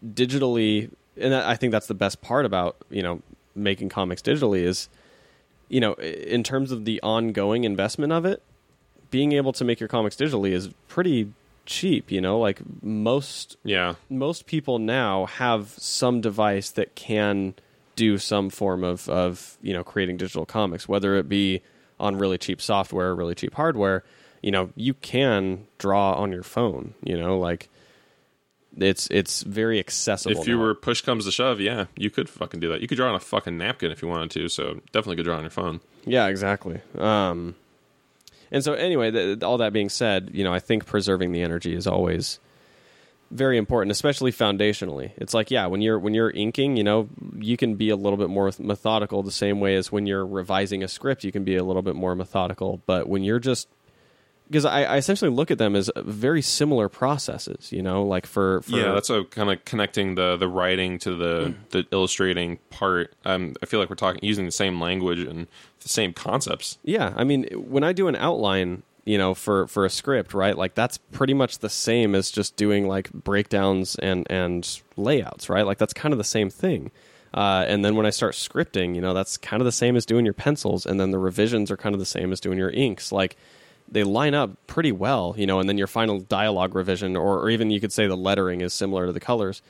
digitally, 0.03 0.91
and 1.15 1.35
I 1.35 1.55
think 1.55 1.71
that's 1.71 1.85
the 1.85 1.93
best 1.93 2.21
part 2.21 2.45
about 2.45 2.77
you 2.89 3.03
know 3.03 3.21
making 3.53 3.89
comics 3.89 4.23
digitally 4.23 4.63
is, 4.63 4.89
you 5.69 5.79
know, 5.79 5.93
in 5.93 6.41
terms 6.41 6.71
of 6.71 6.85
the 6.85 6.99
ongoing 7.03 7.63
investment 7.63 8.11
of 8.11 8.25
it, 8.25 8.41
being 9.11 9.33
able 9.33 9.53
to 9.53 9.63
make 9.63 9.79
your 9.79 9.89
comics 9.89 10.15
digitally 10.15 10.51
is 10.51 10.69
pretty 10.87 11.31
cheap. 11.65 12.11
You 12.11 12.21
know, 12.21 12.39
like 12.39 12.61
most 12.81 13.57
yeah, 13.63 13.95
most 14.09 14.47
people 14.47 14.79
now 14.79 15.25
have 15.25 15.69
some 15.77 16.21
device 16.21 16.71
that 16.71 16.95
can 16.95 17.53
do 17.95 18.17
some 18.17 18.49
form 18.49 18.83
of, 18.83 19.07
of 19.09 19.57
you 19.61 19.73
know 19.73 19.83
creating 19.83 20.17
digital 20.17 20.45
comics, 20.45 20.87
whether 20.87 21.15
it 21.15 21.29
be 21.29 21.61
on 21.99 22.17
really 22.17 22.37
cheap 22.37 22.61
software 22.61 23.09
or 23.09 23.15
really 23.15 23.35
cheap 23.35 23.53
hardware. 23.53 24.03
You 24.41 24.49
know, 24.49 24.71
you 24.75 24.95
can 24.95 25.67
draw 25.77 26.13
on 26.13 26.31
your 26.31 26.43
phone. 26.43 26.95
You 27.03 27.17
know, 27.17 27.37
like 27.37 27.69
it's 28.77 29.07
it's 29.07 29.43
very 29.43 29.79
accessible. 29.79 30.39
if 30.39 30.47
you 30.47 30.55
now. 30.55 30.63
were 30.63 30.75
push 30.75 31.01
comes 31.01 31.25
to 31.25 31.31
shove, 31.31 31.59
yeah, 31.59 31.85
you 31.95 32.09
could 32.09 32.29
fucking 32.29 32.59
do 32.59 32.69
that. 32.69 32.81
You 32.81 32.87
could 32.87 32.95
draw 32.95 33.09
on 33.09 33.15
a 33.15 33.19
fucking 33.19 33.57
napkin 33.57 33.91
if 33.91 34.01
you 34.01 34.07
wanted 34.07 34.31
to. 34.31 34.49
So 34.49 34.81
definitely 34.91 35.17
could 35.17 35.25
draw 35.25 35.37
on 35.37 35.43
your 35.43 35.51
phone. 35.51 35.81
Yeah, 36.05 36.27
exactly. 36.27 36.81
Um, 36.97 37.55
and 38.51 38.63
so, 38.63 38.73
anyway, 38.73 39.37
all 39.41 39.57
that 39.57 39.73
being 39.73 39.89
said, 39.89 40.31
you 40.33 40.43
know, 40.43 40.53
I 40.53 40.59
think 40.59 40.85
preserving 40.85 41.31
the 41.31 41.41
energy 41.41 41.73
is 41.73 41.87
always 41.87 42.39
very 43.31 43.57
important, 43.57 43.91
especially 43.91 44.31
foundationally. 44.31 45.11
It's 45.17 45.33
like, 45.33 45.49
yeah, 45.49 45.65
when 45.67 45.81
you're 45.81 45.97
when 45.97 46.13
you're 46.13 46.31
inking, 46.31 46.75
you 46.75 46.83
know, 46.83 47.09
you 47.37 47.57
can 47.57 47.75
be 47.75 47.89
a 47.89 47.95
little 47.95 48.17
bit 48.17 48.29
more 48.29 48.51
methodical, 48.59 49.23
the 49.23 49.31
same 49.31 49.59
way 49.59 49.75
as 49.75 49.91
when 49.91 50.05
you're 50.05 50.25
revising 50.25 50.83
a 50.83 50.87
script, 50.87 51.23
you 51.23 51.31
can 51.31 51.43
be 51.43 51.55
a 51.55 51.63
little 51.63 51.81
bit 51.81 51.95
more 51.95 52.13
methodical. 52.13 52.81
But 52.85 53.07
when 53.07 53.23
you're 53.23 53.39
just 53.39 53.69
because 54.51 54.65
I, 54.65 54.83
I 54.83 54.97
essentially 54.97 55.31
look 55.31 55.49
at 55.49 55.57
them 55.57 55.77
as 55.77 55.89
very 55.95 56.41
similar 56.41 56.89
processes. 56.89 57.71
You 57.71 57.81
know, 57.81 58.03
like 58.03 58.25
for, 58.25 58.61
for 58.63 58.71
yeah, 58.71 58.91
that's 58.91 59.09
a 59.09 59.23
kind 59.23 59.49
of 59.49 59.63
connecting 59.63 60.15
the 60.15 60.35
the 60.35 60.47
writing 60.49 60.99
to 60.99 61.15
the 61.15 61.55
the 61.69 61.87
illustrating 61.91 62.57
part. 62.69 63.15
Um, 63.23 63.55
I 63.63 63.65
feel 63.65 63.79
like 63.79 63.89
we're 63.89 63.95
talking 63.95 64.19
using 64.21 64.45
the 64.45 64.51
same 64.51 64.81
language 64.81 65.19
and 65.19 65.47
the 65.79 65.89
same 65.89 66.11
concepts. 66.11 66.77
Yeah, 66.83 67.13
I 67.15 67.23
mean, 67.23 67.45
when 67.53 67.85
I 67.85 67.93
do 67.93 68.09
an 68.09 68.17
outline, 68.17 68.83
you 69.05 69.17
know, 69.17 69.33
for 69.33 69.67
for 69.67 69.85
a 69.85 69.89
script, 69.89 70.33
right? 70.33 70.57
Like 70.57 70.75
that's 70.75 70.97
pretty 70.97 71.33
much 71.33 71.59
the 71.59 71.69
same 71.69 72.13
as 72.13 72.29
just 72.29 72.57
doing 72.57 72.89
like 72.89 73.09
breakdowns 73.13 73.95
and 73.95 74.27
and 74.29 74.81
layouts, 74.97 75.49
right? 75.49 75.65
Like 75.65 75.77
that's 75.77 75.93
kind 75.93 76.13
of 76.13 76.17
the 76.17 76.25
same 76.25 76.49
thing. 76.49 76.91
Uh, 77.33 77.63
and 77.65 77.85
then 77.85 77.95
when 77.95 78.05
I 78.05 78.09
start 78.09 78.33
scripting, 78.33 78.93
you 78.95 78.99
know, 78.99 79.13
that's 79.13 79.37
kind 79.37 79.61
of 79.61 79.65
the 79.65 79.71
same 79.71 79.95
as 79.95 80.05
doing 80.05 80.25
your 80.25 80.33
pencils, 80.33 80.85
and 80.85 80.99
then 80.99 81.11
the 81.11 81.19
revisions 81.19 81.71
are 81.71 81.77
kind 81.77 81.95
of 81.95 81.99
the 81.99 82.05
same 82.05 82.33
as 82.33 82.41
doing 82.41 82.57
your 82.57 82.71
inks. 82.71 83.13
Like 83.13 83.37
they 83.91 84.03
line 84.03 84.33
up 84.33 84.51
pretty 84.67 84.91
well, 84.91 85.35
you 85.37 85.45
know, 85.45 85.59
and 85.59 85.67
then 85.67 85.77
your 85.77 85.87
final 85.87 86.19
dialogue 86.19 86.73
revision, 86.73 87.15
or, 87.17 87.39
or 87.39 87.49
even 87.49 87.69
you 87.69 87.79
could 87.81 87.91
say 87.91 88.07
the 88.07 88.15
lettering 88.15 88.61
is 88.61 88.73
similar 88.73 89.05
to 89.05 89.11
the 89.11 89.19
colors. 89.19 89.61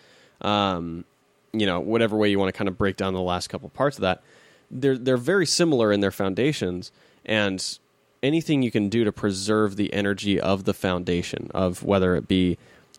Um, 0.41 1.03
you 1.51 1.65
know, 1.65 1.79
whatever 1.79 2.15
way 2.15 2.29
you 2.29 2.39
want 2.39 2.53
to 2.53 2.57
kind 2.57 2.67
of 2.67 2.77
break 2.77 2.95
down 2.95 3.13
the 3.13 3.21
last 3.21 3.47
couple 3.47 3.67
parts 3.69 3.97
of 3.97 4.01
that, 4.01 4.21
they're 4.69 4.97
they're 4.97 5.17
very 5.17 5.45
similar 5.45 5.91
in 5.91 5.99
their 5.99 6.11
foundations, 6.11 6.91
and 7.25 7.79
anything 8.23 8.61
you 8.61 8.71
can 8.71 8.87
do 8.89 9.03
to 9.03 9.11
preserve 9.11 9.75
the 9.75 9.91
energy 9.93 10.39
of 10.39 10.63
the 10.63 10.73
foundation 10.73 11.49
of 11.53 11.83
whether 11.83 12.15
it 12.15 12.27
be, 12.27 12.57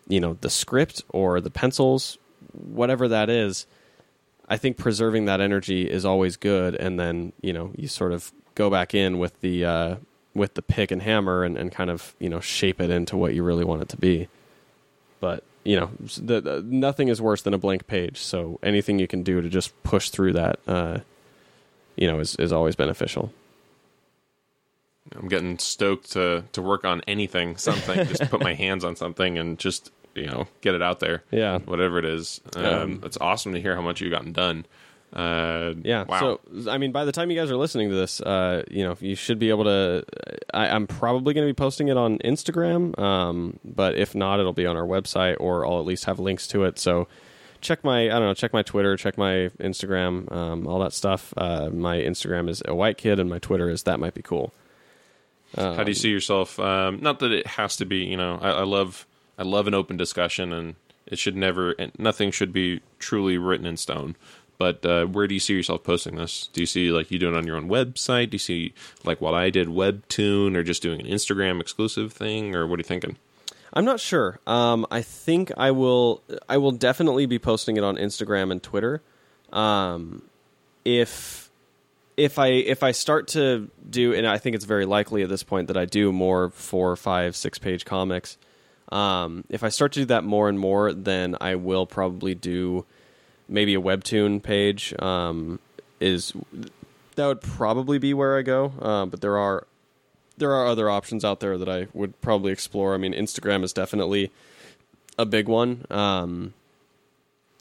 you 0.09 0.21
know, 0.21 0.37
the 0.41 0.51
script 0.51 1.03
or 1.09 1.41
the 1.41 1.51
pencils, 1.51 2.19
whatever 2.53 3.09
that 3.09 3.31
is. 3.31 3.67
I 4.49 4.57
think 4.59 4.77
preserving 4.77 5.27
that 5.27 5.41
energy 5.41 5.89
is 5.89 6.05
always 6.05 6.37
good, 6.37 6.75
and 6.75 6.99
then 6.99 7.33
you 7.41 7.53
know 7.53 7.71
you 7.77 7.89
sort 7.89 8.13
of 8.13 8.33
go 8.55 8.69
back 8.69 8.93
in 8.93 9.19
with 9.19 9.41
the 9.41 9.65
uh, 9.65 9.97
with 10.35 10.55
the 10.55 10.63
pick 10.63 10.91
and 10.91 11.03
hammer 11.03 11.45
and, 11.45 11.57
and 11.57 11.71
kind 11.71 11.91
of 11.91 12.15
you 12.19 12.29
know 12.29 12.41
shape 12.41 12.81
it 12.81 12.91
into 12.91 13.17
what 13.17 13.35
you 13.35 13.43
really 13.43 13.65
want 13.65 13.83
it 13.83 13.89
to 13.91 13.97
be. 13.97 14.29
But 15.21 15.45
you 15.65 15.79
know, 15.79 15.91
the, 16.21 16.41
the, 16.41 16.63
nothing 16.67 17.09
is 17.09 17.23
worse 17.23 17.43
than 17.43 17.55
a 17.55 17.59
blank 17.59 17.87
page. 17.87 18.19
So 18.19 18.59
anything 18.63 18.99
you 18.99 19.07
can 19.07 19.23
do 19.23 19.41
to 19.41 19.49
just 19.49 19.81
push 19.85 20.11
through 20.11 20.33
that, 20.33 20.59
uh, 20.67 20.99
you 21.97 22.07
know, 22.11 22.19
is 22.19 22.35
is 22.37 22.53
always 22.53 22.75
beneficial. 22.77 23.33
I'm 25.15 25.29
getting 25.29 25.59
stoked 25.59 26.13
to 26.13 26.45
to 26.53 26.63
work 26.63 26.85
on 26.85 27.03
anything, 27.07 27.57
something, 27.57 28.07
just 28.07 28.31
put 28.31 28.43
my 28.43 28.55
hands 28.55 28.85
on 28.85 28.97
something 28.97 29.39
and 29.39 29.59
just 29.59 29.91
you 30.15 30.27
know 30.27 30.47
get 30.61 30.75
it 30.75 30.83
out 30.83 31.01
there. 31.01 31.23
Yeah. 31.31 31.59
whatever 31.59 31.99
it 31.99 32.05
is. 32.05 32.41
Um, 32.57 32.65
Um, 32.65 33.01
it's 33.05 33.19
awesome 33.21 33.53
to 33.53 33.61
hear 33.61 33.75
how 33.75 33.83
much 33.83 34.01
you've 34.01 34.11
gotten 34.11 34.33
done. 34.33 34.67
Uh, 35.13 35.75
Yeah. 35.83 36.05
Wow. 36.05 36.39
So 36.55 36.71
I 36.71 36.79
mean, 36.79 36.93
by 36.93 37.05
the 37.05 37.13
time 37.13 37.31
you 37.31 37.39
guys 37.39 37.51
are 37.51 37.57
listening 37.57 37.91
to 37.91 37.95
this, 37.95 38.21
uh, 38.21 38.63
you 38.71 38.85
know, 38.85 38.97
you 39.01 39.15
should 39.15 39.39
be 39.39 39.51
able 39.51 39.65
to. 39.65 40.05
I, 40.55 40.69
I'm 40.69 40.87
probably 40.87 41.35
going 41.35 41.47
to 41.47 41.53
be 41.53 41.57
posting 41.57 41.89
it 41.89 41.97
on 41.97 42.19
Instagram, 42.19 42.99
um, 42.99 43.59
but 43.65 43.97
if 43.97 44.15
not, 44.15 44.41
it'll 44.41 44.53
be 44.53 44.67
on 44.67 44.77
our 44.77 44.87
website, 44.87 45.37
or 45.41 45.67
I'll 45.67 45.79
at 45.79 45.85
least 45.87 46.05
have 46.07 46.19
links 46.19 46.47
to 46.49 46.65
it. 46.65 46.79
So 46.79 47.09
check 47.61 47.85
my 47.85 48.07
I 48.07 48.09
don't 48.09 48.23
know, 48.23 48.35
check 48.35 48.53
my 48.53 48.63
Twitter, 48.63 48.97
check 48.97 49.17
my 49.19 49.51
Instagram, 49.61 50.31
um, 50.33 50.67
all 50.67 50.81
that 50.81 50.93
stuff. 50.93 51.33
Uh, 51.37 51.69
my 51.71 51.99
Instagram 51.99 52.49
is 52.49 52.63
a 52.67 52.75
white 52.75 52.97
kid, 52.99 53.19
and 53.19 53.29
my 53.29 53.39
Twitter 53.39 53.69
is 53.69 53.83
that 53.85 54.01
might 54.01 54.15
be 54.15 54.23
cool. 54.23 54.53
How 55.55 55.85
do 55.85 55.91
you 55.91 55.95
see 55.95 56.09
yourself? 56.11 56.59
Um, 56.59 57.01
not 57.03 57.19
that 57.19 57.31
it 57.31 57.47
has 57.47 57.77
to 57.77 57.85
be. 57.85 57.99
You 57.99 58.17
know, 58.17 58.39
I, 58.41 58.51
I 58.51 58.63
love 58.65 59.07
I 59.39 59.43
love 59.43 59.67
an 59.67 59.75
open 59.75 59.97
discussion, 59.99 60.53
and 60.53 60.77
it 61.07 61.19
should 61.19 61.37
never. 61.37 61.73
And 61.73 61.93
nothing 61.99 62.31
should 62.31 62.53
be 62.53 62.81
truly 62.99 63.37
written 63.37 63.67
in 63.67 63.77
stone. 63.77 64.17
But 64.63 64.87
uh, 64.87 65.07
where 65.07 65.27
do 65.27 65.35
you 65.35 65.41
see 65.41 65.55
yourself 65.55 65.83
posting 65.83 66.15
this? 66.15 66.49
Do 66.53 66.61
you 66.61 66.69
see 66.69 66.93
like 66.93 67.11
you 67.11 67.19
doing 67.19 67.35
it 67.35 67.37
on 67.37 67.49
your 67.49 67.57
own 67.57 67.69
website? 67.69 68.31
Do 68.31 68.37
you 68.37 68.39
see 68.39 68.75
like 69.03 69.21
what 69.21 69.35
I 69.35 69.51
did, 69.51 69.67
Webtoon, 69.67 70.55
or 70.55 70.63
just 70.63 70.83
doing 70.83 71.01
an 71.01 71.07
Instagram 71.09 71.61
exclusive 71.61 72.13
thing, 72.13 72.55
or 72.55 72.65
what 72.69 72.77
are 72.77 72.79
you 72.79 72.85
thinking? 72.85 73.17
I'm 73.73 73.85
not 73.85 73.99
sure. 73.99 74.39
Um, 74.47 74.87
I 74.89 75.03
think 75.03 75.51
I 75.57 75.73
will. 75.73 76.23
I 76.49 76.59
will 76.59 76.71
definitely 76.71 77.27
be 77.27 77.41
posting 77.41 77.77
it 77.77 77.83
on 77.83 77.97
Instagram 77.97 78.53
and 78.53 78.63
Twitter. 78.63 79.03
Um, 79.53 80.23
if 80.85 81.51
if 82.17 82.39
I 82.39 82.47
if 82.47 82.85
I 82.85 82.93
start 82.93 83.27
to 83.29 83.69
do, 83.91 84.15
and 84.15 84.29
I 84.29 84.39
think 84.39 84.55
it's 84.55 84.65
very 84.65 84.87
likely 84.87 85.25
at 85.25 85.29
this 85.29 85.43
point 85.43 85.67
that 85.67 85.77
I 85.77 85.87
do 85.87 86.13
more 86.13 86.51
four, 86.51 86.95
five, 86.95 87.35
six 87.35 87.59
page 87.59 87.85
comics. 87.85 88.39
Um, 88.93 89.43
if 89.49 89.65
I 89.65 89.71
start 89.71 89.91
to 89.95 90.01
do 90.03 90.07
that 90.07 90.23
more 90.23 90.49
and 90.49 90.57
more, 90.57 90.93
then 90.93 91.37
I 91.41 91.57
will 91.57 91.85
probably 91.85 92.37
do 92.37 92.87
maybe 93.53 93.75
a 93.75 93.81
webtoon 93.81 94.43
page. 94.43 94.95
Um, 94.99 95.59
is 96.01 96.33
that 97.17 97.27
would 97.27 97.41
probably 97.43 97.99
be 97.99 98.15
where 98.15 98.37
I 98.39 98.43
go. 98.43 98.73
Um, 98.81 99.11
but 99.11 99.21
there 99.21 99.37
are 99.39 99.67
there 100.39 100.53
are 100.53 100.67
other 100.67 100.89
options 100.91 101.25
out 101.25 101.41
there 101.41 101.59
that 101.59 101.69
I 101.69 101.87
would 101.93 102.21
probably 102.21 102.53
explore. 102.53 102.95
I 102.95 102.97
mean, 102.97 103.13
Instagram 103.13 103.63
is 103.63 103.73
definitely 103.73 104.33
a 105.19 105.27
big 105.27 105.47
one. 105.47 105.85
Um, 105.91 106.55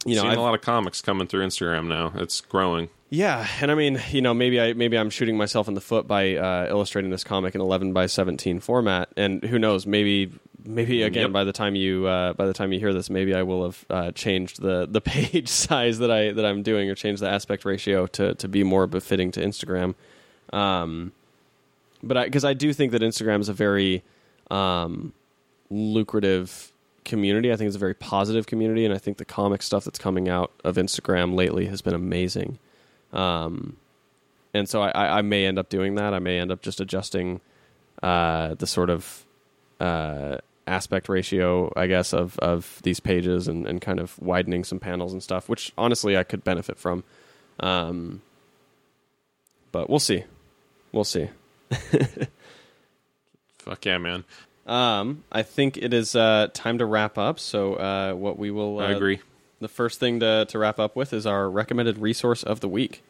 you 0.05 0.15
know, 0.15 0.23
I've- 0.23 0.37
a 0.37 0.41
lot 0.41 0.55
of 0.55 0.61
comics 0.61 1.01
coming 1.01 1.27
through 1.27 1.45
Instagram 1.45 1.87
now. 1.87 2.13
It's 2.15 2.41
growing. 2.41 2.89
yeah, 3.09 3.45
and 3.61 3.69
I 3.69 3.75
mean, 3.75 4.01
you 4.11 4.21
know, 4.21 4.33
maybe 4.33 4.59
I 4.59 4.73
maybe 4.73 4.97
I'm 4.97 5.09
shooting 5.09 5.37
myself 5.37 5.67
in 5.67 5.73
the 5.75 5.81
foot 5.81 6.07
by 6.07 6.35
uh, 6.37 6.67
illustrating 6.69 7.11
this 7.11 7.23
comic 7.25 7.53
in 7.53 7.61
11 7.61 7.93
by 7.93 8.05
17 8.07 8.59
format, 8.61 9.09
and 9.17 9.43
who 9.43 9.59
knows, 9.59 9.85
maybe 9.85 10.31
maybe 10.65 11.03
again 11.03 11.23
Yep. 11.23 11.31
by 11.31 11.43
the 11.43 11.53
time 11.53 11.75
you 11.75 12.05
uh, 12.07 12.33
by 12.33 12.45
the 12.45 12.53
time 12.53 12.71
you 12.73 12.79
hear 12.79 12.93
this, 12.93 13.09
maybe 13.09 13.33
I 13.33 13.43
will 13.43 13.63
have 13.65 13.85
uh, 13.89 14.11
changed 14.11 14.61
the 14.61 14.87
the 14.89 15.01
page 15.13 15.49
size 15.49 15.99
that 15.99 16.11
I 16.11 16.31
that 16.31 16.45
I'm 16.45 16.63
doing, 16.63 16.89
or 16.89 16.95
changed 16.95 17.21
the 17.21 17.29
aspect 17.29 17.65
ratio 17.65 18.07
to 18.07 18.35
to 18.35 18.47
be 18.47 18.63
more 18.63 18.87
befitting 18.87 19.31
to 19.31 19.39
Instagram. 19.45 19.95
Um, 20.53 21.11
but 22.03 22.17
I 22.17 22.25
because 22.25 22.45
I 22.45 22.53
do 22.53 22.73
think 22.73 22.91
that 22.91 23.01
Instagram 23.01 23.39
is 23.41 23.49
a 23.49 23.53
very 23.53 24.03
um, 24.49 25.13
lucrative 25.69 26.71
community. 27.05 27.51
I 27.51 27.55
think 27.55 27.67
it's 27.67 27.75
a 27.75 27.79
very 27.79 27.93
positive 27.95 28.45
community, 28.47 28.85
and 28.85 28.93
I 28.93 28.97
think 28.97 29.17
the 29.17 29.25
comic 29.25 29.61
stuff 29.61 29.85
that's 29.85 29.99
coming 29.99 30.29
out 30.29 30.51
of 30.63 30.75
Instagram 30.75 31.35
lately 31.35 31.65
has 31.67 31.81
been 31.81 31.93
amazing. 31.93 32.59
Um, 33.13 33.77
and 34.53 34.67
so 34.67 34.81
I, 34.81 34.89
I 34.89 35.17
I 35.19 35.21
may 35.21 35.45
end 35.45 35.57
up 35.57 35.69
doing 35.69 35.95
that. 35.95 36.13
I 36.13 36.19
may 36.19 36.37
end 36.39 36.51
up 36.51 36.61
just 36.61 36.79
adjusting 36.81 37.39
uh, 38.03 38.55
the 38.55 38.67
sort 38.67 38.89
of 38.89 39.25
uh, 39.79 40.37
aspect 40.67 41.09
ratio, 41.09 41.71
I 41.75 41.87
guess, 41.87 42.13
of, 42.13 42.37
of 42.39 42.79
these 42.83 42.99
pages 42.99 43.47
and, 43.47 43.67
and 43.67 43.81
kind 43.81 43.99
of 43.99 44.17
widening 44.19 44.63
some 44.63 44.79
panels 44.79 45.13
and 45.13 45.21
stuff, 45.21 45.49
which 45.49 45.71
honestly 45.77 46.17
I 46.17 46.23
could 46.23 46.43
benefit 46.43 46.77
from. 46.77 47.03
Um, 47.59 48.21
but 49.71 49.89
we'll 49.89 49.99
see. 49.99 50.25
We'll 50.91 51.03
see. 51.03 51.29
Fuck 53.59 53.85
yeah, 53.85 53.97
man. 53.97 54.23
Um, 54.65 55.23
I 55.31 55.43
think 55.43 55.77
it 55.77 55.93
is 55.93 56.15
uh, 56.15 56.47
time 56.53 56.77
to 56.79 56.85
wrap 56.85 57.17
up. 57.17 57.39
So, 57.39 57.75
uh, 57.75 58.13
what 58.13 58.37
we 58.37 58.51
will. 58.51 58.79
Uh, 58.79 58.87
I 58.87 58.91
agree. 58.91 59.19
The 59.59 59.67
first 59.67 59.99
thing 59.99 60.19
to, 60.21 60.45
to 60.49 60.59
wrap 60.59 60.79
up 60.79 60.95
with 60.95 61.13
is 61.13 61.25
our 61.25 61.49
recommended 61.49 61.99
resource 61.99 62.43
of 62.43 62.59
the 62.59 62.67
week. 62.67 63.03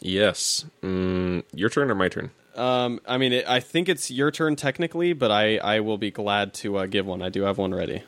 Yes. 0.00 0.66
Mm, 0.82 1.42
your 1.54 1.70
turn 1.70 1.90
or 1.90 1.94
my 1.94 2.08
turn? 2.08 2.30
Um, 2.58 3.00
I 3.06 3.18
mean, 3.18 3.32
it, 3.32 3.48
I 3.48 3.60
think 3.60 3.88
it's 3.88 4.10
your 4.10 4.30
turn 4.30 4.56
technically, 4.56 5.12
but 5.12 5.30
I, 5.30 5.58
I 5.58 5.80
will 5.80 5.98
be 5.98 6.10
glad 6.10 6.54
to 6.54 6.78
uh, 6.78 6.86
give 6.86 7.06
one. 7.06 7.22
I 7.22 7.28
do 7.28 7.42
have 7.42 7.58
one 7.58 7.72
ready. 7.72 8.02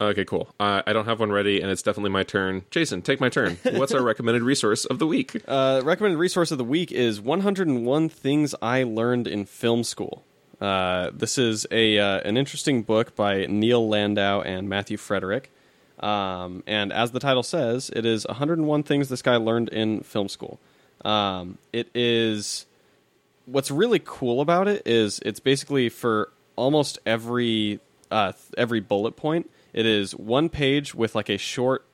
Okay, 0.00 0.24
cool. 0.24 0.52
Uh, 0.60 0.82
I 0.86 0.92
don't 0.92 1.06
have 1.06 1.20
one 1.20 1.32
ready, 1.32 1.60
and 1.60 1.70
it's 1.70 1.82
definitely 1.82 2.10
my 2.10 2.24
turn. 2.24 2.64
Jason, 2.70 3.00
take 3.00 3.20
my 3.20 3.28
turn. 3.28 3.58
What's 3.72 3.92
our 3.92 4.02
recommended 4.02 4.42
resource 4.42 4.84
of 4.84 4.98
the 4.98 5.06
week? 5.06 5.40
Uh, 5.46 5.80
recommended 5.84 6.18
resource 6.18 6.50
of 6.50 6.58
the 6.58 6.64
week 6.64 6.92
is 6.92 7.20
101 7.20 8.08
Things 8.08 8.54
I 8.60 8.82
Learned 8.82 9.26
in 9.26 9.46
Film 9.46 9.82
School. 9.84 10.24
Uh, 10.60 11.10
this 11.12 11.38
is 11.38 11.66
a 11.70 11.98
uh, 11.98 12.20
an 12.20 12.36
interesting 12.36 12.82
book 12.82 13.16
by 13.16 13.46
Neil 13.46 13.88
Landau 13.88 14.40
and 14.40 14.68
Matthew 14.68 14.96
Frederick. 14.96 15.50
Um, 16.00 16.62
and 16.66 16.92
as 16.92 17.12
the 17.12 17.20
title 17.20 17.42
says, 17.42 17.90
it 17.94 18.04
is 18.04 18.26
101 18.26 18.82
things 18.82 19.08
this 19.08 19.22
guy 19.22 19.36
learned 19.36 19.68
in 19.70 20.00
film 20.00 20.28
school. 20.28 20.58
Um, 21.04 21.58
it 21.72 21.88
is 21.94 22.66
what's 23.46 23.70
really 23.70 24.00
cool 24.04 24.40
about 24.40 24.68
it 24.68 24.82
is 24.86 25.20
it's 25.24 25.40
basically 25.40 25.88
for 25.88 26.30
almost 26.56 26.98
every 27.06 27.80
uh, 28.10 28.32
every 28.56 28.80
bullet 28.80 29.16
point. 29.16 29.50
It 29.72 29.86
is 29.86 30.14
one 30.14 30.48
page 30.48 30.94
with 30.94 31.14
like 31.14 31.28
a 31.28 31.38
short 31.38 31.84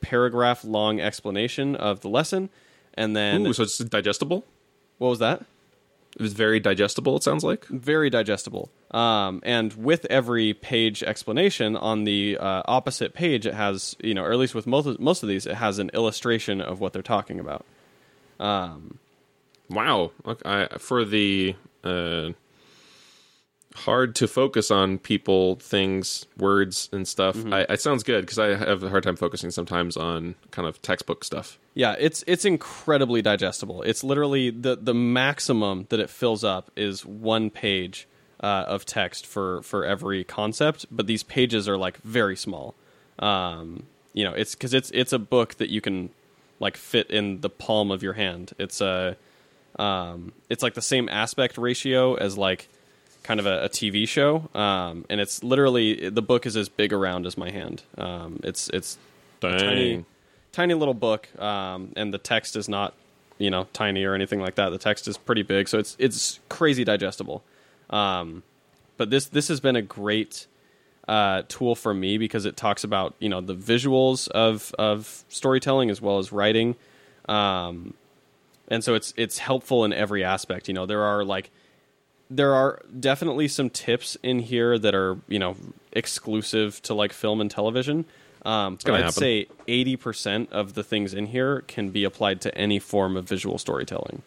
paragraph 0.00 0.64
long 0.64 1.00
explanation 1.00 1.76
of 1.76 2.00
the 2.00 2.08
lesson, 2.08 2.50
and 2.94 3.16
then 3.16 3.46
Ooh, 3.46 3.52
so 3.52 3.62
it's 3.62 3.78
digestible? 3.78 4.44
what 4.98 5.08
was 5.08 5.18
that? 5.20 5.44
It 6.16 6.22
was 6.22 6.32
very 6.32 6.58
digestible, 6.60 7.16
it 7.16 7.22
sounds 7.22 7.44
like. 7.44 7.64
Very 7.66 8.10
digestible. 8.10 8.68
Um, 8.90 9.40
and 9.44 9.72
with 9.72 10.04
every 10.06 10.54
page 10.54 11.02
explanation 11.04 11.76
on 11.76 12.04
the 12.04 12.36
uh, 12.36 12.62
opposite 12.66 13.14
page, 13.14 13.46
it 13.46 13.54
has 13.54 13.96
you 14.02 14.12
know, 14.12 14.24
or 14.24 14.32
at 14.32 14.38
least 14.38 14.54
with 14.54 14.66
most 14.66 14.86
of, 14.86 15.00
most 15.00 15.22
of 15.22 15.28
these, 15.28 15.46
it 15.46 15.54
has 15.54 15.78
an 15.78 15.90
illustration 15.94 16.60
of 16.60 16.80
what 16.80 16.92
they're 16.92 17.00
talking 17.00 17.38
about. 17.40 17.64
Um, 18.40 18.98
Wow. 19.70 20.10
Okay, 20.26 20.42
I, 20.44 20.78
for 20.78 21.04
the 21.04 21.54
uh, 21.84 22.30
hard 23.74 24.14
to 24.16 24.26
focus 24.26 24.70
on 24.70 24.98
people, 24.98 25.56
things, 25.56 26.26
words, 26.36 26.88
and 26.92 27.06
stuff. 27.06 27.36
Mm-hmm. 27.36 27.54
I, 27.54 27.60
it 27.62 27.80
sounds 27.80 28.02
good 28.02 28.22
because 28.22 28.38
I 28.38 28.56
have 28.56 28.82
a 28.82 28.90
hard 28.90 29.04
time 29.04 29.16
focusing 29.16 29.50
sometimes 29.50 29.96
on 29.96 30.34
kind 30.50 30.66
of 30.66 30.82
textbook 30.82 31.24
stuff. 31.24 31.58
Yeah, 31.74 31.94
it's 31.98 32.24
it's 32.26 32.44
incredibly 32.44 33.22
digestible. 33.22 33.82
It's 33.82 34.02
literally 34.02 34.50
the 34.50 34.76
the 34.76 34.94
maximum 34.94 35.86
that 35.90 36.00
it 36.00 36.10
fills 36.10 36.44
up 36.44 36.70
is 36.76 37.06
one 37.06 37.50
page 37.50 38.08
uh, 38.40 38.64
of 38.66 38.84
text 38.84 39.26
for 39.26 39.62
for 39.62 39.84
every 39.84 40.24
concept, 40.24 40.86
but 40.90 41.06
these 41.06 41.22
pages 41.22 41.68
are 41.68 41.76
like 41.76 41.98
very 41.98 42.36
small. 42.36 42.74
Um, 43.18 43.84
you 44.12 44.24
know, 44.24 44.32
it's 44.32 44.54
because 44.54 44.74
it's 44.74 44.90
it's 44.90 45.12
a 45.12 45.18
book 45.18 45.56
that 45.56 45.70
you 45.70 45.80
can 45.80 46.10
like 46.58 46.76
fit 46.76 47.10
in 47.10 47.40
the 47.40 47.50
palm 47.50 47.90
of 47.90 48.02
your 48.02 48.14
hand. 48.14 48.52
It's 48.58 48.80
a 48.80 49.16
um, 49.78 50.32
it's 50.48 50.62
like 50.62 50.74
the 50.74 50.82
same 50.82 51.08
aspect 51.08 51.58
ratio 51.58 52.14
as 52.14 52.36
like 52.36 52.68
kind 53.22 53.40
of 53.40 53.46
a, 53.46 53.64
a 53.64 53.68
TV 53.68 54.06
show, 54.08 54.48
um, 54.54 55.04
and 55.08 55.20
it's 55.20 55.42
literally 55.42 56.08
the 56.08 56.22
book 56.22 56.46
is 56.46 56.56
as 56.56 56.68
big 56.68 56.92
around 56.92 57.26
as 57.26 57.36
my 57.36 57.50
hand. 57.50 57.82
Um, 57.96 58.40
it's 58.42 58.68
it's 58.70 58.98
tiny, 59.40 60.04
tiny 60.52 60.74
little 60.74 60.94
book, 60.94 61.28
um, 61.40 61.92
and 61.96 62.12
the 62.12 62.18
text 62.18 62.56
is 62.56 62.68
not, 62.68 62.94
you 63.38 63.50
know, 63.50 63.68
tiny 63.72 64.04
or 64.04 64.14
anything 64.14 64.40
like 64.40 64.56
that. 64.56 64.70
The 64.70 64.78
text 64.78 65.08
is 65.08 65.16
pretty 65.16 65.42
big, 65.42 65.68
so 65.68 65.78
it's 65.78 65.96
it's 65.98 66.40
crazy 66.48 66.84
digestible. 66.84 67.42
Um, 67.90 68.42
but 68.96 69.10
this 69.10 69.26
this 69.26 69.48
has 69.48 69.60
been 69.60 69.76
a 69.76 69.82
great 69.82 70.46
uh, 71.08 71.42
tool 71.48 71.74
for 71.74 71.94
me 71.94 72.18
because 72.18 72.44
it 72.44 72.56
talks 72.56 72.84
about 72.84 73.14
you 73.18 73.28
know 73.28 73.40
the 73.40 73.54
visuals 73.54 74.28
of 74.28 74.74
of 74.78 75.24
storytelling 75.28 75.90
as 75.90 76.00
well 76.00 76.18
as 76.18 76.32
writing, 76.32 76.76
um, 77.28 77.94
and 78.70 78.82
so 78.84 78.94
it's 78.94 79.12
it's 79.16 79.38
helpful 79.38 79.84
in 79.84 79.92
every 79.92 80.24
aspect. 80.24 80.68
You 80.68 80.74
know, 80.74 80.86
there 80.86 81.02
are 81.02 81.24
like 81.24 81.50
there 82.30 82.54
are 82.54 82.80
definitely 82.98 83.48
some 83.48 83.68
tips 83.68 84.16
in 84.22 84.38
here 84.38 84.78
that 84.78 84.94
are 84.94 85.18
you 85.28 85.38
know 85.38 85.56
exclusive 85.92 86.80
to 86.82 86.94
like 86.94 87.12
film 87.12 87.40
and 87.40 87.50
television. 87.50 88.04
Um, 88.42 88.78
but 88.82 88.94
I'd 88.94 89.00
happen. 89.00 89.12
say 89.12 89.46
eighty 89.68 89.96
percent 89.96 90.50
of 90.52 90.74
the 90.74 90.82
things 90.82 91.12
in 91.12 91.26
here 91.26 91.62
can 91.62 91.90
be 91.90 92.04
applied 92.04 92.40
to 92.42 92.56
any 92.56 92.78
form 92.78 93.16
of 93.16 93.28
visual 93.28 93.58
storytelling. 93.58 94.22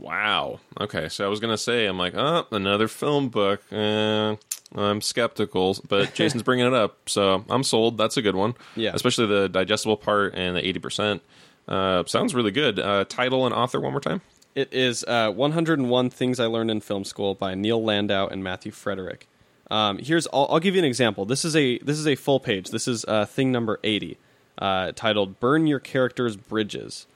Wow. 0.00 0.60
Okay, 0.80 1.08
so 1.08 1.24
I 1.26 1.28
was 1.28 1.40
gonna 1.40 1.58
say, 1.58 1.86
I'm 1.86 1.98
like, 1.98 2.14
oh, 2.16 2.46
another 2.50 2.88
film 2.88 3.28
book. 3.28 3.62
Eh, 3.70 4.36
I'm 4.74 5.00
skeptical, 5.00 5.76
but 5.88 6.14
Jason's 6.14 6.42
bringing 6.42 6.66
it 6.66 6.74
up, 6.74 7.08
so 7.08 7.44
I'm 7.48 7.62
sold. 7.62 7.98
That's 7.98 8.16
a 8.16 8.22
good 8.22 8.36
one. 8.36 8.54
Yeah. 8.74 8.92
especially 8.94 9.26
the 9.26 9.48
digestible 9.48 9.96
part 9.96 10.34
and 10.34 10.56
the 10.56 10.66
eighty 10.66 10.78
percent. 10.80 11.22
Uh, 11.68 12.04
sounds 12.06 12.34
really 12.34 12.50
good. 12.50 12.78
Uh, 12.78 13.04
title 13.04 13.46
and 13.46 13.54
author 13.54 13.80
one 13.80 13.92
more 13.92 14.00
time. 14.00 14.20
It 14.54 14.72
is 14.72 15.04
uh, 15.04 15.30
101 15.30 16.10
Things 16.10 16.40
I 16.40 16.46
Learned 16.46 16.70
in 16.70 16.80
Film 16.80 17.04
School 17.04 17.34
by 17.34 17.54
Neil 17.54 17.82
Landau 17.82 18.26
and 18.26 18.42
Matthew 18.42 18.72
Frederick. 18.72 19.28
Um, 19.70 19.98
here's 19.98 20.26
I'll, 20.32 20.48
I'll 20.50 20.58
give 20.58 20.74
you 20.74 20.80
an 20.80 20.84
example. 20.84 21.24
This 21.24 21.44
is 21.44 21.54
a 21.54 21.78
this 21.78 21.98
is 21.98 22.06
a 22.06 22.16
full 22.16 22.40
page. 22.40 22.70
This 22.70 22.88
is 22.88 23.04
uh, 23.04 23.24
thing 23.26 23.52
number 23.52 23.78
80, 23.84 24.18
uh, 24.58 24.92
titled 24.92 25.38
"Burn 25.38 25.68
Your 25.68 25.78
Character's 25.78 26.36
Bridges," 26.36 27.06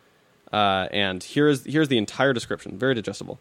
uh, 0.52 0.86
and 0.92 1.22
here's 1.24 1.64
here's 1.64 1.88
the 1.88 1.98
entire 1.98 2.32
description. 2.32 2.78
Very 2.78 2.94
digestible. 2.94 3.40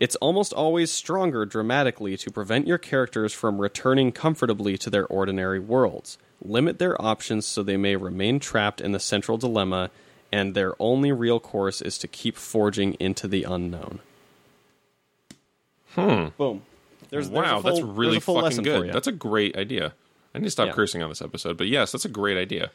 It's 0.00 0.16
almost 0.16 0.52
always 0.52 0.90
stronger 0.90 1.46
dramatically 1.46 2.16
to 2.16 2.30
prevent 2.32 2.66
your 2.66 2.78
characters 2.78 3.32
from 3.32 3.60
returning 3.60 4.10
comfortably 4.10 4.76
to 4.78 4.90
their 4.90 5.06
ordinary 5.06 5.60
worlds. 5.60 6.18
Limit 6.44 6.80
their 6.80 7.00
options 7.00 7.46
so 7.46 7.62
they 7.62 7.76
may 7.76 7.94
remain 7.94 8.40
trapped 8.40 8.80
in 8.80 8.90
the 8.90 8.98
central 8.98 9.38
dilemma, 9.38 9.92
and 10.32 10.54
their 10.54 10.74
only 10.80 11.12
real 11.12 11.38
course 11.38 11.80
is 11.82 11.98
to 11.98 12.08
keep 12.08 12.36
forging 12.36 12.94
into 12.94 13.28
the 13.28 13.44
unknown. 13.44 14.00
Hmm. 15.94 16.28
Boom. 16.38 16.62
There's, 17.10 17.28
there's 17.28 17.28
a 17.28 17.32
wow, 17.32 17.60
that's 17.60 17.80
really 17.82 18.12
there's 18.12 18.22
a 18.22 18.24
full 18.24 18.40
fucking 18.40 18.62
good. 18.62 18.92
That's 18.92 19.06
a 19.06 19.12
great 19.12 19.56
idea. 19.56 19.92
I 20.34 20.38
need 20.38 20.44
to 20.46 20.50
stop 20.50 20.68
Yeah. 20.68 20.72
cursing 20.72 21.02
on 21.02 21.10
this 21.10 21.20
episode, 21.20 21.58
but 21.58 21.66
yes, 21.66 21.92
that's 21.92 22.06
a 22.06 22.08
great 22.08 22.38
idea. 22.38 22.70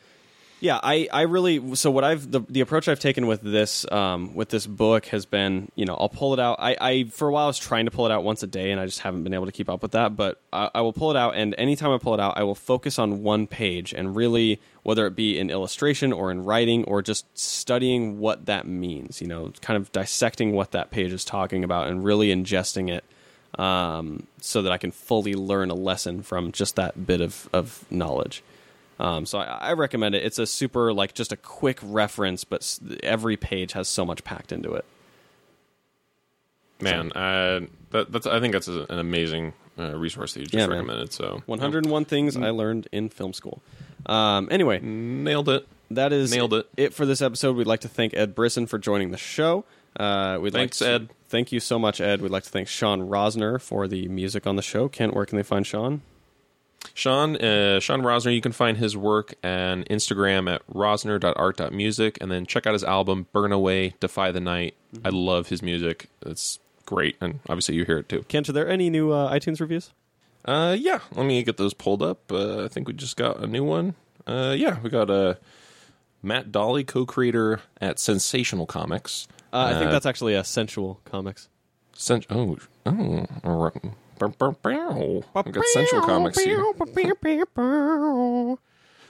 Yeah, 0.60 0.80
I, 0.82 1.08
I 1.14 1.22
really 1.24 1.76
so 1.76 1.92
what 1.92 2.04
I've 2.04 2.32
the, 2.32 2.42
the 2.50 2.62
approach 2.62 2.88
I've 2.88 3.00
taken 3.00 3.28
with 3.28 3.42
this 3.42 3.90
um, 3.92 4.34
with 4.34 4.50
this 4.50 4.66
book 4.66 5.06
has 5.08 5.26
been 5.26 5.72
you 5.76 5.86
know 5.86 5.96
I'll 5.96 6.10
pull 6.10 6.34
it 6.34 6.40
out 6.40 6.58
I, 6.60 6.76
I 6.82 7.04
for 7.06 7.28
a 7.28 7.32
while 7.32 7.44
I 7.44 7.48
was 7.48 7.60
trying 7.60 7.86
to 7.86 7.92
pull 7.92 8.08
it 8.08 8.12
out 8.12 8.24
once 8.24 8.42
a 8.42 8.48
day 8.48 8.72
and 8.72 8.82
I 8.82 8.86
just 8.86 9.00
haven't 9.02 9.24
been 9.24 9.36
able 9.36 9.46
to 9.46 9.52
keep 9.52 9.70
up 9.70 9.84
with 9.84 9.92
that 9.92 10.16
but 10.16 10.42
I, 10.52 10.72
I 10.74 10.82
will 10.82 10.94
pull 10.94 11.12
it 11.12 11.18
out 11.18 11.36
and 11.36 11.54
anytime 11.60 11.92
I 11.92 12.00
pull 12.00 12.16
it 12.16 12.20
out 12.20 12.38
I 12.38 12.44
will 12.44 12.56
focus 12.56 12.98
on 12.98 13.22
one 13.22 13.46
page 13.46 13.94
and 13.94 14.16
really 14.16 14.60
whether 14.82 15.06
it 15.06 15.16
be 15.16 15.38
in 15.38 15.52
illustration 15.52 16.12
or 16.12 16.32
in 16.32 16.44
writing 16.44 16.84
or 16.86 17.04
just 17.04 17.26
studying 17.38 18.20
what 18.20 18.48
that 18.48 18.68
means 18.68 19.22
you 19.22 19.28
know 19.28 19.52
kind 19.62 19.78
of 19.78 19.92
dissecting 19.92 20.54
what 20.54 20.72
that 20.72 20.90
page 20.90 21.14
is 21.14 21.24
talking 21.24 21.64
about 21.64 21.88
and 21.88 22.04
really 22.04 22.30
ingesting 22.30 22.90
it 22.90 23.04
um, 23.58 24.28
so 24.40 24.62
that 24.62 24.72
I 24.72 24.78
can 24.78 24.92
fully 24.92 25.34
learn 25.34 25.70
a 25.70 25.76
lesson 25.76 26.22
from 26.22 26.52
just 26.52 26.76
that 26.76 27.08
bit 27.08 27.22
of, 27.22 27.50
of 27.54 27.86
knowledge. 27.90 28.44
Um, 29.00 29.26
so 29.26 29.38
I, 29.40 29.44
I 29.70 29.74
recommend 29.74 30.16
it. 30.16 30.24
It's 30.24 30.40
a 30.40 30.46
super 30.48 30.92
like 30.94 31.14
just 31.14 31.32
a 31.32 31.38
quick 31.38 31.80
reference, 31.84 32.44
but 32.44 32.80
every 33.04 33.38
page 33.38 33.74
has 33.74 33.88
so 33.88 34.06
much 34.06 34.24
packed 34.24 34.52
into 34.52 34.74
it. 34.74 34.86
Man, 36.80 37.12
uh, 37.14 37.62
that, 37.92 38.12
that's 38.12 38.28
I 38.28 38.40
think 38.40 38.54
that's 38.54 38.68
a, 38.68 38.86
an 38.90 39.00
amazing 39.00 39.54
uh, 39.80 39.96
resource 39.96 40.34
that 40.34 40.42
you 40.42 40.46
just 40.46 40.56
Yeah, 40.56 40.68
man. 40.68 40.78
recommended. 40.80 41.12
So 41.14 41.42
101 41.48 42.06
things 42.06 42.38
I 42.38 42.50
learned 42.52 42.88
in 42.92 43.10
film 43.10 43.34
school. 43.34 43.62
Um, 44.06 44.48
anyway, 44.52 44.80
nailed 44.82 45.50
it. 45.50 45.68
that 45.92 46.14
is 46.14 46.32
Nailed 46.32 46.54
it. 46.78 46.94
for 46.94 47.06
this 47.06 47.22
episode. 47.22 47.56
We'd 47.56 47.68
like 47.68 47.82
to 47.82 47.88
thank 47.90 48.14
Ed 48.16 48.36
Brisson 48.36 48.68
for 48.68 48.78
joining 48.78 49.12
the 49.12 49.18
show. 49.18 49.66
Uh, 50.00 50.38
we'd 50.40 50.54
Thanks, 50.54 50.80
like 50.80 50.88
to, 50.88 50.94
Ed. 50.94 51.10
Thank 51.30 51.52
you 51.52 51.60
so 51.60 51.80
much, 51.80 52.00
Ed. 52.00 52.22
We'd 52.22 52.32
like 52.32 52.44
to 52.44 52.50
thank 52.50 52.68
Sean 52.68 53.02
Rosner 53.10 53.60
for 53.60 53.88
the 53.88 54.08
music 54.08 54.46
on 54.46 54.56
the 54.56 54.62
show. 54.62 54.88
Kent, 54.88 55.16
where 55.16 55.26
can 55.26 55.38
they 55.38 55.44
find 55.44 55.66
Sean? 55.66 56.02
Sean, 56.94 57.36
uh, 57.38 57.80
Sean 57.80 58.02
Rosner, 58.02 58.34
you 58.34 58.42
can 58.42 58.52
find 58.52 58.78
his 58.78 58.96
work 58.98 59.36
on 59.44 59.84
Instagram 59.86 60.52
at 60.52 60.66
rosner.art.music, 60.68 62.18
and 62.22 62.32
then 62.32 62.46
check 62.46 62.66
out 62.66 62.74
his 62.74 62.84
album 62.84 63.28
Burn 63.34 63.52
Away, 63.52 63.94
Defy 64.00 64.32
the 64.32 64.40
Night. 64.40 64.76
I 65.06 65.10
love 65.10 65.50
his 65.50 65.62
music. 65.62 66.08
It's 66.26 66.60
great, 66.86 67.16
and 67.22 67.40
obviously 67.50 67.76
you 67.76 67.86
hear 67.86 68.00
it 68.00 68.10
too. 68.10 68.24
Kent, 68.24 68.50
are 68.50 68.54
there 68.54 68.68
any 68.68 68.90
new 68.90 69.12
uh, 69.12 69.32
iTunes 69.32 69.60
reviews? 69.60 69.92
Uh, 70.46 70.76
yeah, 70.80 71.00
let 71.14 71.26
me 71.26 71.44
get 71.44 71.58
those 71.58 71.74
pulled 71.74 72.02
up. 72.02 72.32
Uh, 72.32 72.64
I 72.66 72.68
think 72.68 72.88
we 72.88 72.94
just 72.94 73.18
got 73.18 73.40
a 73.44 73.48
new 73.48 73.64
one. 73.64 73.96
Uh, 74.26 74.56
yeah, 74.58 74.80
we 74.82 74.90
got 74.90 75.10
uh, 75.10 75.36
Matt 76.24 76.52
Dolly, 76.52 76.84
co-creator 76.84 77.62
at 77.82 78.00
Sensational 78.00 78.66
Comics. 78.66 79.28
Uh, 79.54 79.72
I 79.74 79.74
think 79.74 79.90
Uh, 79.90 79.92
that's 79.92 80.06
actually 80.06 80.34
a 80.36 80.44
Sensual 80.44 81.00
Comics. 81.06 81.48
Sen- 81.94 82.24
oh, 82.30 82.58
oh, 82.86 83.26
I've 85.36 85.52
got 85.52 85.66
Sensual 85.66 86.02
Comics 86.02 86.38
here. 86.46 86.58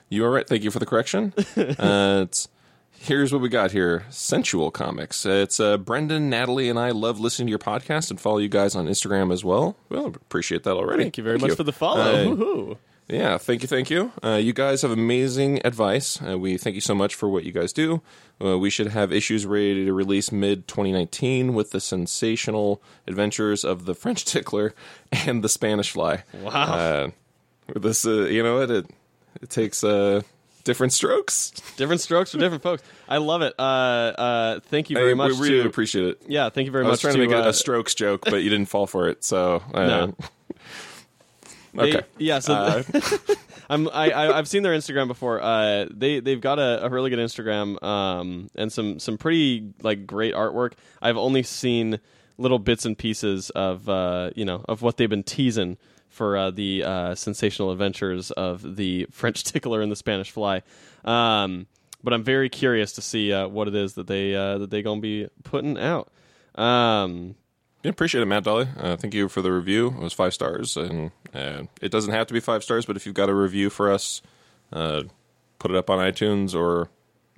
You 0.10 0.26
all 0.26 0.32
right? 0.32 0.48
Thank 0.48 0.64
you 0.64 0.72
for 0.72 0.80
the 0.80 0.86
correction. 0.86 1.34
uh, 1.58 2.24
it's 2.28 2.48
here's 3.00 3.32
what 3.34 3.42
we 3.42 3.50
got 3.50 3.72
here: 3.72 4.06
Sensual 4.10 4.72
Comics. 4.72 5.26
It's 5.26 5.60
uh, 5.60 5.78
Brendan, 5.78 6.30
Natalie, 6.30 6.70
and 6.70 6.80
I 6.80 6.92
love 6.92 7.20
listening 7.20 7.48
to 7.48 7.50
your 7.50 7.60
podcast 7.60 8.10
and 8.10 8.20
follow 8.20 8.38
you 8.38 8.50
guys 8.50 8.76
on 8.76 8.88
Instagram 8.88 9.34
as 9.34 9.44
well. 9.44 9.76
Well, 9.90 10.08
appreciate 10.08 10.64
that 10.64 10.74
already. 10.74 11.04
Thank 11.04 11.18
you 11.18 11.24
very 11.24 11.38
much 11.38 11.52
for 11.54 11.64
the 11.64 11.74
follow. 11.74 12.02
Uh, 12.02 12.26
Woohoo. 12.26 12.78
Yeah, 13.10 13.38
thank 13.38 13.62
you, 13.62 13.68
thank 13.68 13.90
you. 13.90 14.12
Uh, 14.24 14.36
you 14.36 14.54
guys 14.54 14.82
have 14.82 14.92
amazing 14.92 15.62
advice. 15.66 16.20
Uh, 16.22 16.38
we 16.38 16.58
thank 16.58 16.76
you 16.76 16.82
so 16.82 16.94
much 16.94 17.16
for 17.16 17.30
what 17.30 17.44
you 17.46 17.52
guys 17.52 17.72
do. 17.72 18.02
Uh, 18.44 18.58
we 18.58 18.70
should 18.70 18.88
have 18.88 19.12
issues 19.12 19.46
ready 19.46 19.86
to 19.86 19.94
release 19.94 20.32
mid 20.32 20.68
2019 20.68 21.54
with 21.54 21.72
the 21.72 21.80
sensational 21.80 22.82
adventures 23.08 23.64
of 23.64 23.86
the 23.86 23.96
French 23.96 24.26
tickler 24.34 24.74
and 25.12 25.44
the 25.44 25.50
Spanish 25.50 25.92
fly. 25.92 26.24
Wow. 26.42 26.52
Uh, 26.74 27.10
this, 27.76 28.06
uh, 28.06 28.26
you 28.26 28.44
know, 28.44 28.62
it 28.62 28.72
it, 28.72 28.86
it 29.42 29.50
takes 29.50 29.84
uh, 29.84 30.22
different 30.64 30.92
strokes. 30.94 31.52
Different 31.78 32.02
strokes 32.02 32.32
for 32.32 32.38
different 32.38 32.62
folks. 32.64 32.84
I 33.08 33.18
love 33.18 33.42
it. 33.42 33.54
Uh, 33.58 33.62
uh, 33.62 34.60
thank 34.60 34.90
you 34.90 34.96
very 34.98 35.12
I- 35.12 35.16
much. 35.16 35.32
We 35.34 35.50
really 35.50 35.64
to, 35.64 35.68
appreciate 35.70 36.06
it. 36.08 36.22
yeah, 36.28 36.50
thank 36.50 36.66
you 36.66 36.72
very 36.72 36.86
I 36.86 36.90
was 36.90 36.98
much 36.98 37.02
trying 37.14 37.14
to, 37.16 37.20
make 37.28 37.32
a, 37.32 37.46
uh, 37.46 37.50
a 37.50 37.54
strokes 37.54 37.96
joke, 37.96 38.24
but 38.26 38.44
you 38.44 38.50
didn't 38.50 38.68
fall 38.70 38.86
for 38.88 39.08
it. 39.08 39.24
So, 39.24 39.64
uh, 39.74 39.86
No. 39.86 40.16
They- 41.78 41.96
okay. 41.98 42.08
yeah, 42.18 42.40
so 42.40 42.54
Uh, 42.54 42.84
I'm 43.70 43.88
I, 43.90 44.12
I 44.12 44.38
I've 44.38 44.48
seen 44.48 44.64
their 44.64 44.74
Instagram 44.74 45.08
before. 45.08 45.42
Uh, 45.42 45.88
they 45.92 46.20
they've 46.22 46.40
got 46.42 46.58
a, 46.60 46.86
a 46.86 46.90
really 46.90 47.10
good 47.10 47.20
Instagram 47.20 47.82
um 47.84 48.50
and 48.56 48.72
some 48.72 49.00
some 49.00 49.18
pretty 49.18 49.74
like 49.82 50.06
great 50.08 50.34
artwork. 50.34 50.74
I've 51.02 51.18
only 51.18 51.44
seen 51.44 52.00
little 52.38 52.60
bits 52.60 52.86
and 52.86 52.98
pieces 52.98 53.50
of 53.52 53.90
uh 53.90 54.30
you 54.36 54.46
know 54.46 54.64
of 54.70 54.82
what 54.82 54.98
they've 54.98 55.10
been 55.10 55.24
teasing 55.24 55.78
for 56.10 56.38
uh, 56.38 56.50
the 56.52 56.84
uh, 56.84 57.14
sensational 57.16 57.70
adventures 57.72 58.32
of 58.32 58.78
the 58.78 59.06
French 59.12 59.44
tickler 59.44 59.82
and 59.82 59.92
the 59.92 59.96
Spanish 59.96 60.32
fly. 60.32 60.62
Um, 61.04 61.68
but 62.04 62.14
I'm 62.14 62.24
very 62.24 62.50
curious 62.50 62.94
to 62.94 63.02
see 63.02 63.34
uh, 63.34 63.48
what 63.50 63.68
it 63.68 63.76
is 63.76 63.96
that 63.96 64.08
they 64.08 64.34
uh, 64.34 64.60
that 64.60 64.70
they 64.70 64.82
gonna 64.82 65.02
be 65.02 65.28
putting 65.44 65.78
out. 65.78 66.10
Um, 66.56 67.36
Yeah, 67.88 67.92
appreciate 67.92 68.22
it, 68.22 68.26
Matt 68.26 68.44
Dolly. 68.44 68.68
Uh, 68.78 68.98
thank 68.98 69.14
you 69.14 69.30
for 69.30 69.42
the 69.42 69.50
review. 69.50 69.88
It 69.88 70.00
was 70.00 70.12
five 70.12 70.34
stars, 70.34 70.76
and 70.76 71.10
uh, 71.34 71.64
it 71.82 71.90
doesn't 71.90 72.12
have 72.12 72.28
to 72.28 72.34
be 72.34 72.42
five 72.42 72.62
stars, 72.62 72.86
but 72.86 72.98
if 72.98 73.06
you've 73.06 73.16
got 73.16 73.30
a 73.30 73.34
review 73.34 73.70
for 73.70 73.90
us, 73.90 74.22
uh, 74.74 75.04
put 75.58 75.72
it 75.72 75.78
up 75.78 75.90
on 75.90 75.98
iTunes 76.00 76.54
or 76.54 76.90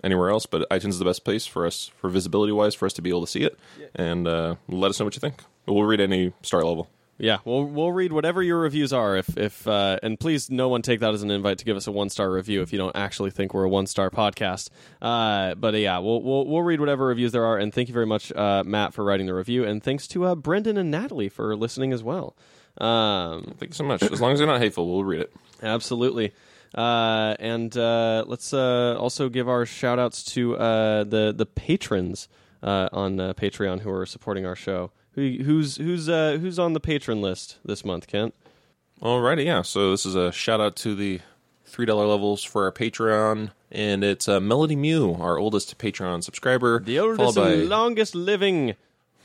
anywhere 0.03 0.31
else. 0.31 0.47
But 0.47 0.67
iTunes 0.71 0.89
is 0.89 0.97
the 0.97 1.05
best 1.05 1.23
place 1.23 1.45
for 1.45 1.67
us, 1.67 1.91
for 1.97 2.09
visibility 2.09 2.51
wise, 2.51 2.73
for 2.73 2.87
us 2.87 2.93
to 2.93 3.01
be 3.03 3.09
able 3.09 3.21
to 3.21 3.27
see 3.27 3.43
it, 3.43 3.59
and 3.93 4.27
uh, 4.27 4.55
let 4.67 4.89
us 4.89 4.99
know 4.99 5.05
what 5.05 5.15
you 5.15 5.19
think. 5.19 5.43
We'll 5.67 5.83
read 5.83 6.01
any 6.01 6.33
star 6.41 6.63
level. 6.63 6.89
Yeah, 7.21 7.39
we'll 7.43 7.65
we'll 7.65 7.91
read 7.91 8.13
whatever 8.13 8.41
your 8.41 8.59
reviews 8.59 8.93
are. 8.93 9.17
If 9.17 9.37
if 9.37 9.67
uh, 9.67 9.99
and 10.01 10.17
please, 10.17 10.49
no 10.49 10.69
one 10.69 10.81
take 10.81 11.01
that 11.01 11.13
as 11.13 11.21
an 11.21 11.29
invite 11.29 11.57
to 11.57 11.65
give 11.65 11.75
us 11.75 11.85
a 11.85 11.91
one 11.91 12.09
star 12.09 12.31
review 12.31 12.61
if 12.61 12.71
you 12.71 12.79
don't 12.79 12.95
actually 12.95 13.29
think 13.29 13.53
we're 13.53 13.65
a 13.65 13.69
one 13.69 13.87
star 13.87 14.09
podcast. 14.09 14.69
Uh, 15.01 15.53
but 15.55 15.73
uh, 15.73 15.77
yeah, 15.77 15.99
we'll, 15.99 16.21
we'll 16.21 16.47
we'll 16.47 16.61
read 16.61 16.79
whatever 16.79 17.07
reviews 17.07 17.33
there 17.33 17.45
are. 17.45 17.57
And 17.57 17.73
thank 17.73 17.89
you 17.89 17.93
very 17.93 18.05
much, 18.05 18.31
uh, 18.31 18.63
Matt, 18.65 18.93
for 18.93 19.03
writing 19.03 19.25
the 19.25 19.33
review, 19.33 19.65
and 19.65 19.83
thanks 19.83 20.07
to 20.07 20.23
uh, 20.25 20.35
Brendan 20.35 20.77
and 20.77 20.89
Natalie 20.89 21.29
for 21.29 21.55
listening 21.57 21.91
as 21.91 22.01
well. 22.01 22.37
Um, 22.77 23.55
Thank 23.57 23.71
you 23.71 23.75
so 23.75 23.83
much. 23.83 24.01
As 24.03 24.21
long 24.21 24.31
as 24.31 24.39
they're 24.39 24.47
not 24.47 24.61
hateful, 24.61 24.89
we'll 24.89 25.03
read 25.03 25.19
it. 25.19 25.33
Absolutely. 25.61 26.33
Uh, 26.73 27.35
and 27.39 27.75
uh, 27.75 28.23
let's 28.27 28.53
uh, 28.53 28.95
also 28.97 29.27
give 29.27 29.49
our 29.49 29.65
shout 29.65 29.99
outs 29.99 30.23
to 30.23 30.55
uh, 30.55 31.03
the 31.03 31.33
the 31.35 31.45
patrons 31.45 32.29
uh, 32.61 32.89
on 32.91 33.19
uh, 33.19 33.33
Patreon 33.33 33.81
who 33.81 33.91
are 33.91 34.05
supporting 34.05 34.45
our 34.45 34.55
show. 34.55 34.91
Who, 35.13 35.37
who's 35.43 35.77
who's 35.77 36.07
uh, 36.07 36.37
who's 36.39 36.59
on 36.59 36.73
the 36.73 36.79
patron 36.79 37.21
list 37.21 37.57
this 37.65 37.83
month, 37.83 38.07
Kent? 38.07 38.33
Alrighty, 39.01 39.45
yeah. 39.45 39.61
So 39.61 39.91
this 39.91 40.05
is 40.05 40.15
a 40.15 40.31
shout 40.31 40.59
out 40.61 40.75
to 40.77 40.93
the 40.95 41.21
three 41.65 41.85
dollar 41.85 42.05
levels 42.05 42.43
for 42.43 42.65
our 42.65 42.71
Patreon, 42.71 43.51
and 43.71 44.03
it's 44.03 44.27
uh, 44.27 44.39
Melody 44.39 44.75
Mew, 44.75 45.15
our 45.19 45.37
oldest 45.37 45.77
Patreon 45.77 46.23
subscriber, 46.23 46.79
The 46.81 46.99
oldest 46.99 47.35
by 47.35 47.51
and 47.51 47.69
longest 47.69 48.15
living. 48.15 48.75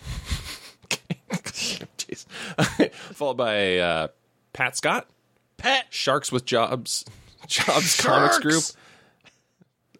Jeez. 1.30 2.26
followed 2.92 3.36
by 3.36 3.78
uh, 3.78 4.08
Pat 4.52 4.76
Scott, 4.76 5.08
Pat 5.56 5.86
Sharks 5.90 6.30
with 6.30 6.44
Jobs, 6.44 7.04
Jobs 7.46 8.00
Comics 8.00 8.38
Group, 8.38 8.62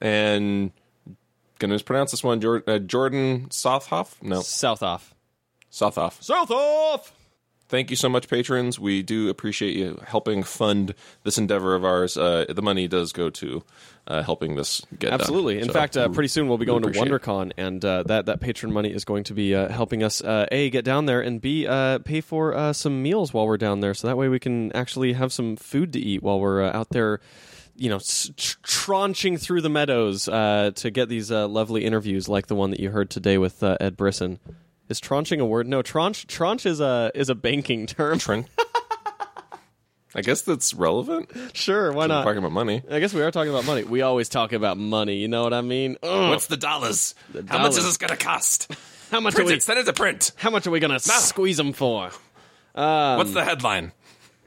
and 0.00 0.70
gonna 1.58 1.74
mispronounce 1.74 2.10
this 2.10 2.22
one, 2.22 2.40
Jor- 2.40 2.62
uh, 2.66 2.78
Jordan 2.78 3.46
Southoff. 3.50 4.22
No, 4.22 4.40
South 5.74 5.98
off. 5.98 6.22
South 6.22 6.50
off. 6.50 7.12
Thank 7.66 7.90
you 7.90 7.96
so 7.96 8.08
much, 8.10 8.28
patrons. 8.28 8.78
We 8.78 9.02
do 9.02 9.30
appreciate 9.30 9.74
you 9.74 9.98
helping 10.06 10.42
fund 10.42 10.94
this 11.24 11.38
endeavor 11.38 11.74
of 11.74 11.84
ours. 11.84 12.16
Uh, 12.16 12.44
the 12.48 12.60
money 12.62 12.86
does 12.86 13.10
go 13.12 13.30
to 13.30 13.64
uh, 14.06 14.22
helping 14.22 14.54
this 14.54 14.82
get 14.98 15.10
done. 15.10 15.20
Absolutely. 15.20 15.58
In 15.58 15.64
So, 15.66 15.72
fact, 15.72 15.96
uh, 15.96 16.08
pretty 16.10 16.28
soon 16.28 16.46
we'll 16.46 16.58
be 16.58 16.66
going 16.66 16.82
to 16.82 16.90
it. 16.90 16.94
WonderCon, 16.94 17.52
and 17.56 17.82
uh, 17.84 18.02
that 18.04 18.26
that 18.26 18.40
patron 18.40 18.70
money 18.72 18.92
is 18.92 19.04
going 19.06 19.24
to 19.24 19.34
be 19.34 19.54
uh, 19.54 19.68
helping 19.70 20.02
us 20.04 20.22
uh, 20.22 20.46
a 20.52 20.68
get 20.70 20.84
down 20.84 21.06
there 21.06 21.20
and 21.22 21.40
b 21.40 21.66
uh, 21.66 21.98
pay 22.00 22.20
for 22.20 22.54
uh, 22.54 22.72
some 22.74 23.02
meals 23.02 23.32
while 23.32 23.46
we're 23.46 23.56
down 23.56 23.80
there, 23.80 23.94
so 23.94 24.06
that 24.06 24.16
way 24.18 24.28
we 24.28 24.38
can 24.38 24.70
actually 24.72 25.14
have 25.14 25.32
some 25.32 25.56
food 25.56 25.92
to 25.94 25.98
eat 25.98 26.22
while 26.22 26.38
we're 26.38 26.62
uh, 26.62 26.70
out 26.76 26.90
there. 26.90 27.18
You 27.76 27.88
know, 27.88 27.96
s- 27.96 28.30
tranching 28.62 29.36
through 29.40 29.62
the 29.62 29.70
meadows 29.70 30.28
uh, 30.28 30.70
to 30.76 30.90
get 30.92 31.08
these 31.08 31.32
uh, 31.32 31.48
lovely 31.48 31.84
interviews, 31.84 32.28
like 32.28 32.46
the 32.46 32.54
one 32.54 32.70
that 32.70 32.78
you 32.78 32.90
heard 32.90 33.10
today 33.10 33.36
with 33.38 33.64
uh, 33.64 33.78
Ed 33.80 33.96
Brisson. 33.96 34.38
Is 34.88 35.00
tranching 35.00 35.40
a 35.40 35.46
word? 35.46 35.66
No, 35.66 35.82
tranche. 35.82 36.26
Tranche 36.26 36.66
is 36.66 36.80
a 36.80 37.10
is 37.14 37.28
a 37.30 37.34
banking 37.34 37.86
term. 37.86 38.18
Trent. 38.18 38.46
I 40.16 40.20
guess 40.20 40.42
that's 40.42 40.74
relevant. 40.74 41.30
sure, 41.54 41.90
why 41.90 42.04
We're 42.04 42.08
not? 42.08 42.22
talking 42.22 42.38
about 42.38 42.52
money. 42.52 42.82
I 42.88 43.00
guess 43.00 43.12
we 43.12 43.20
are 43.22 43.32
talking 43.32 43.50
about 43.50 43.64
money. 43.64 43.82
We 43.82 44.02
always 44.02 44.28
talk 44.28 44.52
about 44.52 44.78
money. 44.78 45.16
You 45.16 45.26
know 45.26 45.42
what 45.42 45.52
I 45.52 45.60
mean? 45.60 45.96
Ugh. 46.04 46.40
the 46.42 46.56
dollars? 46.56 47.16
How 47.48 47.58
much 47.58 47.76
is 47.76 47.84
this 47.84 47.96
going 47.96 48.10
to 48.10 48.16
cost? 48.16 48.70
how 49.10 49.18
much 49.20 49.36
are 49.36 49.44
we? 49.44 49.58
Send 49.58 49.80
it 49.80 49.86
to 49.86 49.92
print. 49.92 50.30
How 50.36 50.50
much 50.50 50.66
are 50.66 50.70
we 50.70 50.78
gonna 50.80 51.00
squeeze 51.00 51.56
them 51.56 51.72
for? 51.72 52.10
Um, 52.74 53.18
What's 53.18 53.32
the 53.32 53.44
headline? 53.44 53.92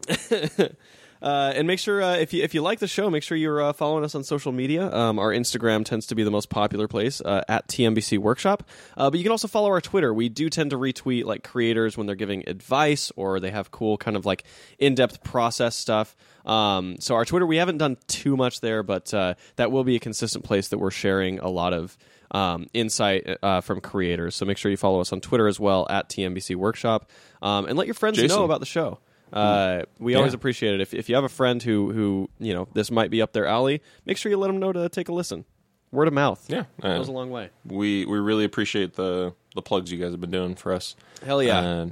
Uh, 1.21 1.53
and 1.55 1.67
make 1.67 1.79
sure 1.79 2.01
uh, 2.01 2.15
if 2.15 2.33
you 2.33 2.43
if 2.43 2.53
you 2.53 2.61
like 2.61 2.79
the 2.79 2.87
show, 2.87 3.09
make 3.09 3.23
sure 3.23 3.37
you're 3.37 3.61
uh, 3.61 3.73
following 3.73 4.03
us 4.03 4.15
on 4.15 4.23
social 4.23 4.51
media. 4.51 4.93
Um, 4.93 5.19
our 5.19 5.31
Instagram 5.31 5.83
tends 5.83 6.05
to 6.07 6.15
be 6.15 6.23
the 6.23 6.31
most 6.31 6.49
popular 6.49 6.87
place 6.87 7.21
uh, 7.21 7.43
at 7.47 7.67
TMBC 7.67 8.19
Workshop, 8.19 8.63
uh, 8.95 9.09
but 9.09 9.17
you 9.17 9.23
can 9.23 9.31
also 9.31 9.47
follow 9.47 9.69
our 9.69 9.81
Twitter. 9.81 10.13
We 10.13 10.29
do 10.29 10.49
tend 10.49 10.71
to 10.71 10.77
retweet 10.77 11.25
like 11.25 11.43
creators 11.43 11.97
when 11.97 12.07
they're 12.07 12.15
giving 12.15 12.47
advice 12.47 13.11
or 13.15 13.39
they 13.39 13.51
have 13.51 13.71
cool 13.71 13.97
kind 13.97 14.15
of 14.15 14.25
like 14.25 14.43
in 14.79 14.95
depth 14.95 15.23
process 15.23 15.75
stuff. 15.75 16.15
Um, 16.45 16.95
so 16.99 17.15
our 17.15 17.25
Twitter, 17.25 17.45
we 17.45 17.57
haven't 17.57 17.77
done 17.77 17.97
too 18.07 18.37
much 18.37 18.61
there, 18.61 18.81
but 18.83 19.13
uh, 19.13 19.33
that 19.57 19.71
will 19.71 19.83
be 19.83 19.95
a 19.95 19.99
consistent 19.99 20.45
place 20.45 20.69
that 20.69 20.77
we're 20.77 20.91
sharing 20.91 21.39
a 21.39 21.49
lot 21.49 21.73
of 21.73 21.97
um, 22.31 22.67
insight 22.73 23.27
uh, 23.41 23.61
from 23.61 23.81
creators. 23.81 24.35
So 24.35 24.45
make 24.45 24.57
sure 24.57 24.71
you 24.71 24.77
follow 24.77 25.01
us 25.01 25.11
on 25.11 25.21
Twitter 25.21 25.47
as 25.47 25.59
well 25.59 25.87
at 25.89 26.09
TMBC 26.09 26.55
Workshop, 26.55 27.09
um, 27.41 27.65
and 27.65 27.77
let 27.77 27.87
your 27.87 27.93
friends 27.93 28.17
Jason. 28.17 28.37
know 28.37 28.45
about 28.45 28.59
the 28.59 28.65
show. 28.65 28.99
Uh, 29.33 29.83
we 29.99 30.15
always 30.15 30.33
appreciate 30.33 30.75
it. 30.75 30.81
If, 30.81 30.93
if 30.93 31.09
you 31.09 31.15
have 31.15 31.23
a 31.23 31.29
friend 31.29 31.61
who, 31.61 31.91
who, 31.91 32.29
you 32.39 32.53
know, 32.53 32.67
this 32.73 32.89
might 32.91 33.11
be 33.11 33.21
up 33.21 33.33
their 33.33 33.45
alley, 33.45 33.81
make 34.05 34.17
sure 34.17 34.29
you 34.29 34.37
let 34.37 34.47
them 34.47 34.59
know 34.59 34.71
to 34.71 34.87
take 34.89 35.09
a 35.09 35.13
listen. 35.13 35.45
Word 35.91 36.07
of 36.07 36.13
mouth. 36.13 36.43
Yeah, 36.49 36.65
uh, 36.83 36.97
Goes 36.97 37.07
a 37.07 37.13
long 37.13 37.29
way. 37.29 37.49
we 37.65 38.05
we 38.05 38.19
really 38.19 38.43
appreciate 38.43 38.95
the 38.95 39.33
the 39.55 39.61
plugs 39.61 39.91
you 39.91 39.97
guys 39.97 40.11
have 40.11 40.19
been 40.21 40.31
doing 40.31 40.55
for 40.55 40.73
us. 40.73 40.95
Hell 41.25 41.41
yeah. 41.41 41.59
Uh, 41.59 41.87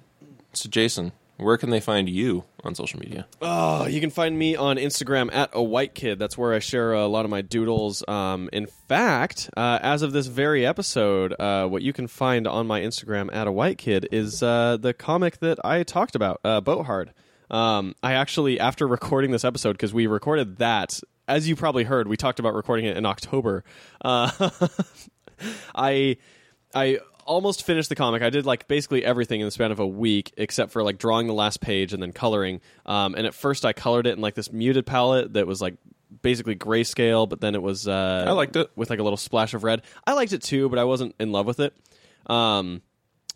so, 0.51 0.69
Jason, 0.69 1.13
where 1.37 1.57
can 1.57 1.69
they 1.69 1.79
find 1.79 2.09
you 2.09 2.43
on 2.65 2.75
social 2.75 2.99
media? 2.99 3.25
Oh, 3.41 3.85
you 3.87 4.01
can 4.01 4.09
find 4.09 4.37
me 4.37 4.55
on 4.55 4.75
Instagram 4.77 5.33
at 5.33 5.49
a 5.53 5.63
white 5.63 5.93
kid. 5.95 6.19
That's 6.19 6.37
where 6.37 6.53
I 6.53 6.59
share 6.59 6.91
a 6.93 7.07
lot 7.07 7.23
of 7.25 7.31
my 7.31 7.41
doodles. 7.41 8.03
Um, 8.07 8.49
in 8.51 8.67
fact, 8.67 9.49
uh, 9.55 9.79
as 9.81 10.01
of 10.01 10.11
this 10.11 10.27
very 10.27 10.65
episode, 10.65 11.33
uh, 11.39 11.65
what 11.67 11.81
you 11.81 11.93
can 11.93 12.07
find 12.07 12.47
on 12.47 12.67
my 12.67 12.81
Instagram 12.81 13.33
at 13.33 13.47
a 13.47 13.51
white 13.51 13.77
kid 13.77 14.07
is 14.11 14.43
uh, 14.43 14.77
the 14.79 14.93
comic 14.93 15.39
that 15.39 15.57
I 15.65 15.83
talked 15.83 16.15
about, 16.15 16.41
uh, 16.43 16.59
Boat 16.61 16.85
Hard. 16.85 17.11
Um, 17.49 17.95
I 18.01 18.13
actually, 18.13 18.59
after 18.59 18.87
recording 18.87 19.31
this 19.31 19.45
episode, 19.45 19.73
because 19.73 19.93
we 19.93 20.07
recorded 20.07 20.57
that, 20.57 20.99
as 21.27 21.47
you 21.47 21.55
probably 21.55 21.83
heard, 21.83 22.07
we 22.07 22.17
talked 22.17 22.39
about 22.39 22.53
recording 22.53 22.85
it 22.85 22.97
in 22.97 23.05
October. 23.05 23.63
Uh, 24.03 24.29
I 25.75 26.17
I 26.73 26.99
almost 27.25 27.65
finished 27.65 27.89
the 27.89 27.95
comic. 27.95 28.21
I 28.21 28.29
did 28.29 28.45
like 28.45 28.67
basically 28.67 29.03
everything 29.03 29.41
in 29.41 29.47
the 29.47 29.51
span 29.51 29.71
of 29.71 29.79
a 29.79 29.87
week, 29.87 30.33
except 30.37 30.71
for 30.71 30.83
like 30.83 30.97
drawing 30.97 31.27
the 31.27 31.33
last 31.33 31.61
page 31.61 31.93
and 31.93 32.01
then 32.01 32.11
coloring. 32.11 32.61
Um, 32.85 33.15
and 33.15 33.25
at 33.25 33.33
first, 33.33 33.65
I 33.65 33.73
colored 33.73 34.07
it 34.07 34.11
in 34.11 34.21
like 34.21 34.35
this 34.35 34.51
muted 34.51 34.85
palette 34.85 35.33
that 35.33 35.47
was 35.47 35.61
like 35.61 35.75
basically 36.21 36.55
grayscale, 36.55 37.27
but 37.27 37.41
then 37.41 37.55
it 37.55 37.61
was 37.61 37.87
uh, 37.87 38.25
I 38.27 38.31
liked 38.31 38.55
it. 38.55 38.69
with 38.75 38.89
like 38.89 38.99
a 38.99 39.03
little 39.03 39.17
splash 39.17 39.53
of 39.53 39.63
red. 39.63 39.81
I 40.05 40.13
liked 40.13 40.33
it 40.33 40.41
too, 40.43 40.69
but 40.69 40.79
I 40.79 40.83
wasn't 40.83 41.15
in 41.19 41.31
love 41.31 41.45
with 41.45 41.59
it. 41.59 41.73
Um, 42.27 42.81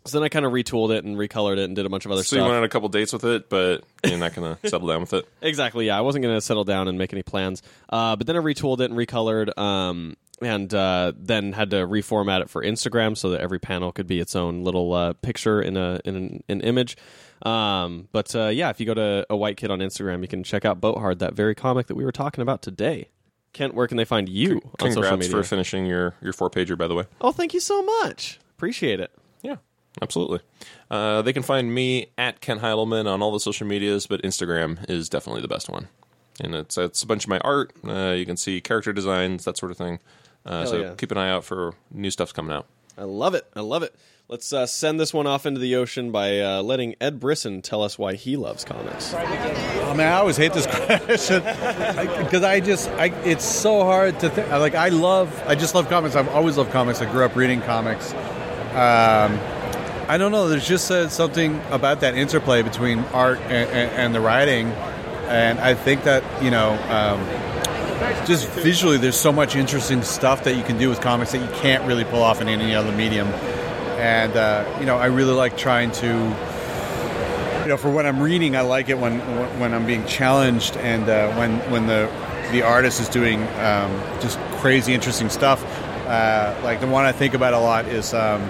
so 0.06 0.18
then 0.18 0.24
I 0.24 0.28
kind 0.28 0.44
of 0.46 0.52
retooled 0.52 0.96
it 0.96 1.04
and 1.04 1.16
recolored 1.16 1.58
it 1.58 1.64
and 1.64 1.76
did 1.76 1.86
a 1.86 1.88
bunch 1.88 2.06
of 2.06 2.12
other 2.12 2.22
So 2.22 2.36
stuff. 2.36 2.38
you 2.38 2.42
went 2.44 2.54
on 2.56 2.64
a 2.64 2.68
couple 2.68 2.88
dates 2.88 3.12
with 3.12 3.24
it, 3.24 3.48
but 3.50 3.82
you're 4.04 4.18
not 4.18 4.34
going 4.34 4.56
to 4.62 4.68
settle 4.68 4.88
down 4.88 5.00
with 5.02 5.12
it. 5.12 5.28
Exactly. 5.42 5.86
Yeah, 5.86 5.98
I 5.98 6.00
wasn't 6.00 6.22
going 6.22 6.34
to 6.34 6.40
settle 6.40 6.64
down 6.64 6.88
and 6.88 6.96
make 6.98 7.12
any 7.12 7.22
plans. 7.22 7.62
Uh, 7.88 8.16
but 8.16 8.26
then 8.26 8.36
I 8.36 8.40
retooled 8.40 8.80
it 8.80 8.90
and 8.90 8.94
recolored, 8.98 9.56
um, 9.58 10.16
and 10.42 10.72
uh, 10.72 11.12
then 11.16 11.52
had 11.52 11.70
to 11.70 11.76
reformat 11.86 12.40
it 12.40 12.48
for 12.50 12.62
Instagram 12.64 13.14
so 13.16 13.30
that 13.30 13.40
every 13.42 13.58
panel 13.58 13.92
could 13.92 14.06
be 14.06 14.20
its 14.20 14.34
own 14.34 14.64
little 14.64 14.92
uh, 14.94 15.12
picture 15.12 15.60
in 15.60 15.76
a 15.76 16.00
in 16.06 16.16
an, 16.16 16.44
an 16.48 16.60
image. 16.62 16.96
Um, 17.42 18.08
but 18.12 18.34
uh, 18.34 18.48
yeah, 18.48 18.70
if 18.70 18.80
you 18.80 18.86
go 18.86 18.94
to 18.94 19.26
a 19.30 19.36
white 19.36 19.56
kid 19.56 19.70
on 19.70 19.80
Instagram, 19.80 20.22
you 20.22 20.28
can 20.28 20.42
check 20.42 20.64
out 20.64 20.80
Boat 20.80 20.98
Hard, 20.98 21.18
that 21.20 21.34
very 21.34 21.54
comic 21.54 21.86
that 21.88 21.94
we 21.94 22.04
were 22.04 22.12
talking 22.12 22.42
about 22.42 22.62
today. 22.62 23.08
Kent, 23.52 23.74
where 23.74 23.86
can 23.86 23.96
they 23.96 24.04
find 24.04 24.28
you 24.28 24.56
on 24.80 24.90
social 24.90 25.02
Congrats 25.02 25.18
media? 25.20 25.30
for 25.36 25.42
finishing 25.42 25.84
your 25.84 26.14
your 26.22 26.32
four 26.32 26.48
pager, 26.50 26.78
by 26.78 26.86
the 26.86 26.94
way. 26.94 27.04
oh, 27.20 27.32
thank 27.32 27.52
you 27.52 27.60
so 27.60 27.82
much. 27.82 28.38
Appreciate 28.56 29.00
it. 29.00 29.10
Yeah, 29.96 30.02
absolutely. 30.02 30.40
Uh, 30.90 31.22
they 31.22 31.32
can 31.32 31.42
find 31.42 31.74
me 31.74 32.10
at 32.18 32.40
Kent 32.40 32.60
Heidelman 32.60 33.06
on 33.06 33.22
all 33.22 33.32
the 33.32 33.40
social 33.40 33.66
medias, 33.66 34.06
but 34.06 34.22
Instagram 34.22 34.88
is 34.88 35.08
definitely 35.08 35.42
the 35.42 35.48
best 35.48 35.68
one. 35.68 35.88
And 36.42 36.54
it's 36.54 36.78
it's 36.78 37.02
a 37.02 37.06
bunch 37.06 37.24
of 37.24 37.28
my 37.28 37.38
art. 37.40 37.72
Uh, 37.86 38.14
you 38.16 38.24
can 38.24 38.36
see 38.36 38.60
character 38.60 38.92
designs, 38.92 39.44
that 39.44 39.58
sort 39.58 39.70
of 39.72 39.78
thing. 39.78 39.98
Uh, 40.46 40.64
so 40.64 40.80
yeah. 40.80 40.94
keep 40.94 41.10
an 41.10 41.18
eye 41.18 41.30
out 41.30 41.44
for 41.44 41.74
new 41.90 42.10
stuff's 42.10 42.32
coming 42.32 42.52
out. 42.52 42.66
I 42.96 43.04
love 43.04 43.34
it. 43.34 43.46
I 43.54 43.60
love 43.60 43.82
it. 43.82 43.94
Let's 44.28 44.52
uh, 44.52 44.66
send 44.66 45.00
this 45.00 45.12
one 45.12 45.26
off 45.26 45.44
into 45.44 45.58
the 45.58 45.74
ocean 45.74 46.12
by 46.12 46.38
uh, 46.38 46.62
letting 46.62 46.94
Ed 47.00 47.18
Brisson 47.18 47.62
tell 47.62 47.82
us 47.82 47.98
why 47.98 48.14
he 48.14 48.36
loves 48.36 48.64
comics. 48.64 49.12
Oh 49.12 49.94
man, 49.96 50.12
I 50.12 50.18
always 50.18 50.36
hate 50.36 50.52
this 50.52 50.66
question 51.04 51.42
because 51.42 52.44
I, 52.44 52.60
just, 52.60 52.88
I, 52.90 53.06
it's 53.24 53.44
so 53.44 53.82
hard 53.82 54.20
to 54.20 54.30
think. 54.30 54.48
Like 54.50 54.76
I 54.76 54.90
love, 54.90 55.42
I 55.48 55.56
just 55.56 55.74
love 55.74 55.88
comics. 55.88 56.14
I've 56.14 56.28
always 56.28 56.56
loved 56.56 56.70
comics. 56.70 57.00
I 57.00 57.10
grew 57.10 57.24
up 57.24 57.34
reading 57.34 57.60
comics. 57.62 58.12
Um, 58.72 59.40
I 60.10 60.18
don't 60.18 60.32
know. 60.32 60.48
There's 60.48 60.66
just 60.66 60.90
uh, 60.90 61.08
something 61.08 61.60
about 61.70 62.00
that 62.00 62.16
interplay 62.16 62.62
between 62.62 62.98
art 63.14 63.38
and, 63.42 63.70
and, 63.70 63.90
and 63.92 64.12
the 64.12 64.20
writing, 64.20 64.66
and 65.28 65.60
I 65.60 65.74
think 65.74 66.02
that 66.02 66.24
you 66.42 66.50
know, 66.50 66.72
um, 66.90 67.24
just 68.26 68.48
visually, 68.48 68.96
there's 68.96 69.14
so 69.14 69.30
much 69.30 69.54
interesting 69.54 70.02
stuff 70.02 70.42
that 70.42 70.56
you 70.56 70.64
can 70.64 70.78
do 70.78 70.88
with 70.88 71.00
comics 71.00 71.30
that 71.30 71.38
you 71.38 71.60
can't 71.60 71.84
really 71.84 72.02
pull 72.02 72.24
off 72.24 72.40
in 72.40 72.48
any 72.48 72.74
other 72.74 72.90
medium. 72.90 73.28
And 73.98 74.36
uh, 74.36 74.78
you 74.80 74.84
know, 74.84 74.96
I 74.96 75.06
really 75.06 75.32
like 75.32 75.56
trying 75.56 75.92
to 75.92 76.08
you 77.62 77.68
know, 77.68 77.76
for 77.76 77.88
what 77.88 78.04
I'm 78.04 78.20
reading, 78.20 78.56
I 78.56 78.62
like 78.62 78.88
it 78.88 78.98
when 78.98 79.20
when 79.60 79.72
I'm 79.72 79.86
being 79.86 80.04
challenged 80.06 80.76
and 80.78 81.08
uh, 81.08 81.32
when 81.36 81.60
when 81.70 81.86
the 81.86 82.10
the 82.50 82.62
artist 82.62 83.00
is 83.00 83.08
doing 83.08 83.44
um, 83.60 83.92
just 84.20 84.40
crazy, 84.58 84.92
interesting 84.92 85.28
stuff. 85.28 85.64
Uh, 86.08 86.60
like 86.64 86.80
the 86.80 86.88
one 86.88 87.04
I 87.04 87.12
think 87.12 87.34
about 87.34 87.54
a 87.54 87.60
lot 87.60 87.86
is 87.86 88.12
um, 88.12 88.42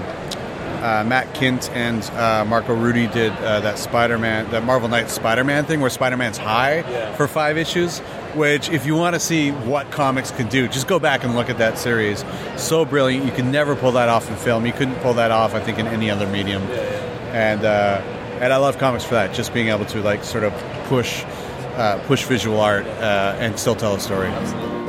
uh, 0.83 1.05
Matt 1.05 1.35
Kindt 1.35 1.71
and 1.71 2.03
uh, 2.17 2.45
Marco 2.45 2.75
Rudy 2.75 3.07
did 3.07 3.33
uh, 3.33 3.61
that 3.61 3.79
Spider-Man, 3.79 4.51
that 4.51 4.65
Marvel 4.65 4.89
Knights 4.89 5.13
Spider-Man 5.13 5.65
thing, 5.65 5.81
where 5.81 5.91
Spider-Man's 5.91 6.39
high 6.39 6.83
for 7.17 7.29
five 7.29 7.57
issues. 7.57 8.01
Which, 8.35 8.71
if 8.71 8.87
you 8.87 8.95
want 8.95 9.15
to 9.15 9.21
see 9.21 9.51
what 9.51 9.91
comics 9.91 10.31
can 10.31 10.49
do, 10.49 10.69
just 10.69 10.87
go 10.87 11.01
back 11.01 11.25
and 11.25 11.35
look 11.35 11.51
at 11.51 11.59
that 11.59 11.79
series. 11.79 12.25
So 12.57 12.85
brilliant! 12.85 13.27
You 13.27 13.33
can 13.33 13.51
never 13.51 13.75
pull 13.75 13.93
that 13.93 14.09
off 14.09 14.31
in 14.31 14.37
film. 14.37 14.65
You 14.65 14.73
couldn't 14.73 14.95
pull 14.97 15.15
that 15.15 15.33
off, 15.33 15.55
I 15.55 15.61
think, 15.61 15.79
in 15.79 15.89
any 15.89 16.11
other 16.11 16.29
medium. 16.29 16.63
And 17.33 17.65
uh, 17.65 18.01
and 18.41 18.53
I 18.53 18.57
love 18.59 18.79
comics 18.79 19.05
for 19.05 19.15
that. 19.15 19.35
Just 19.35 19.53
being 19.53 19.69
able 19.69 19.85
to 19.87 20.01
like 20.01 20.23
sort 20.23 20.45
of 20.45 20.53
push 20.87 21.25
uh, 21.75 22.01
push 22.07 22.25
visual 22.25 22.61
art 22.61 22.87
uh, 22.87 23.37
and 23.39 23.59
still 23.59 23.75
tell 23.75 23.95
a 23.95 24.01
story. 24.01 24.29
Absolutely. 24.29 24.80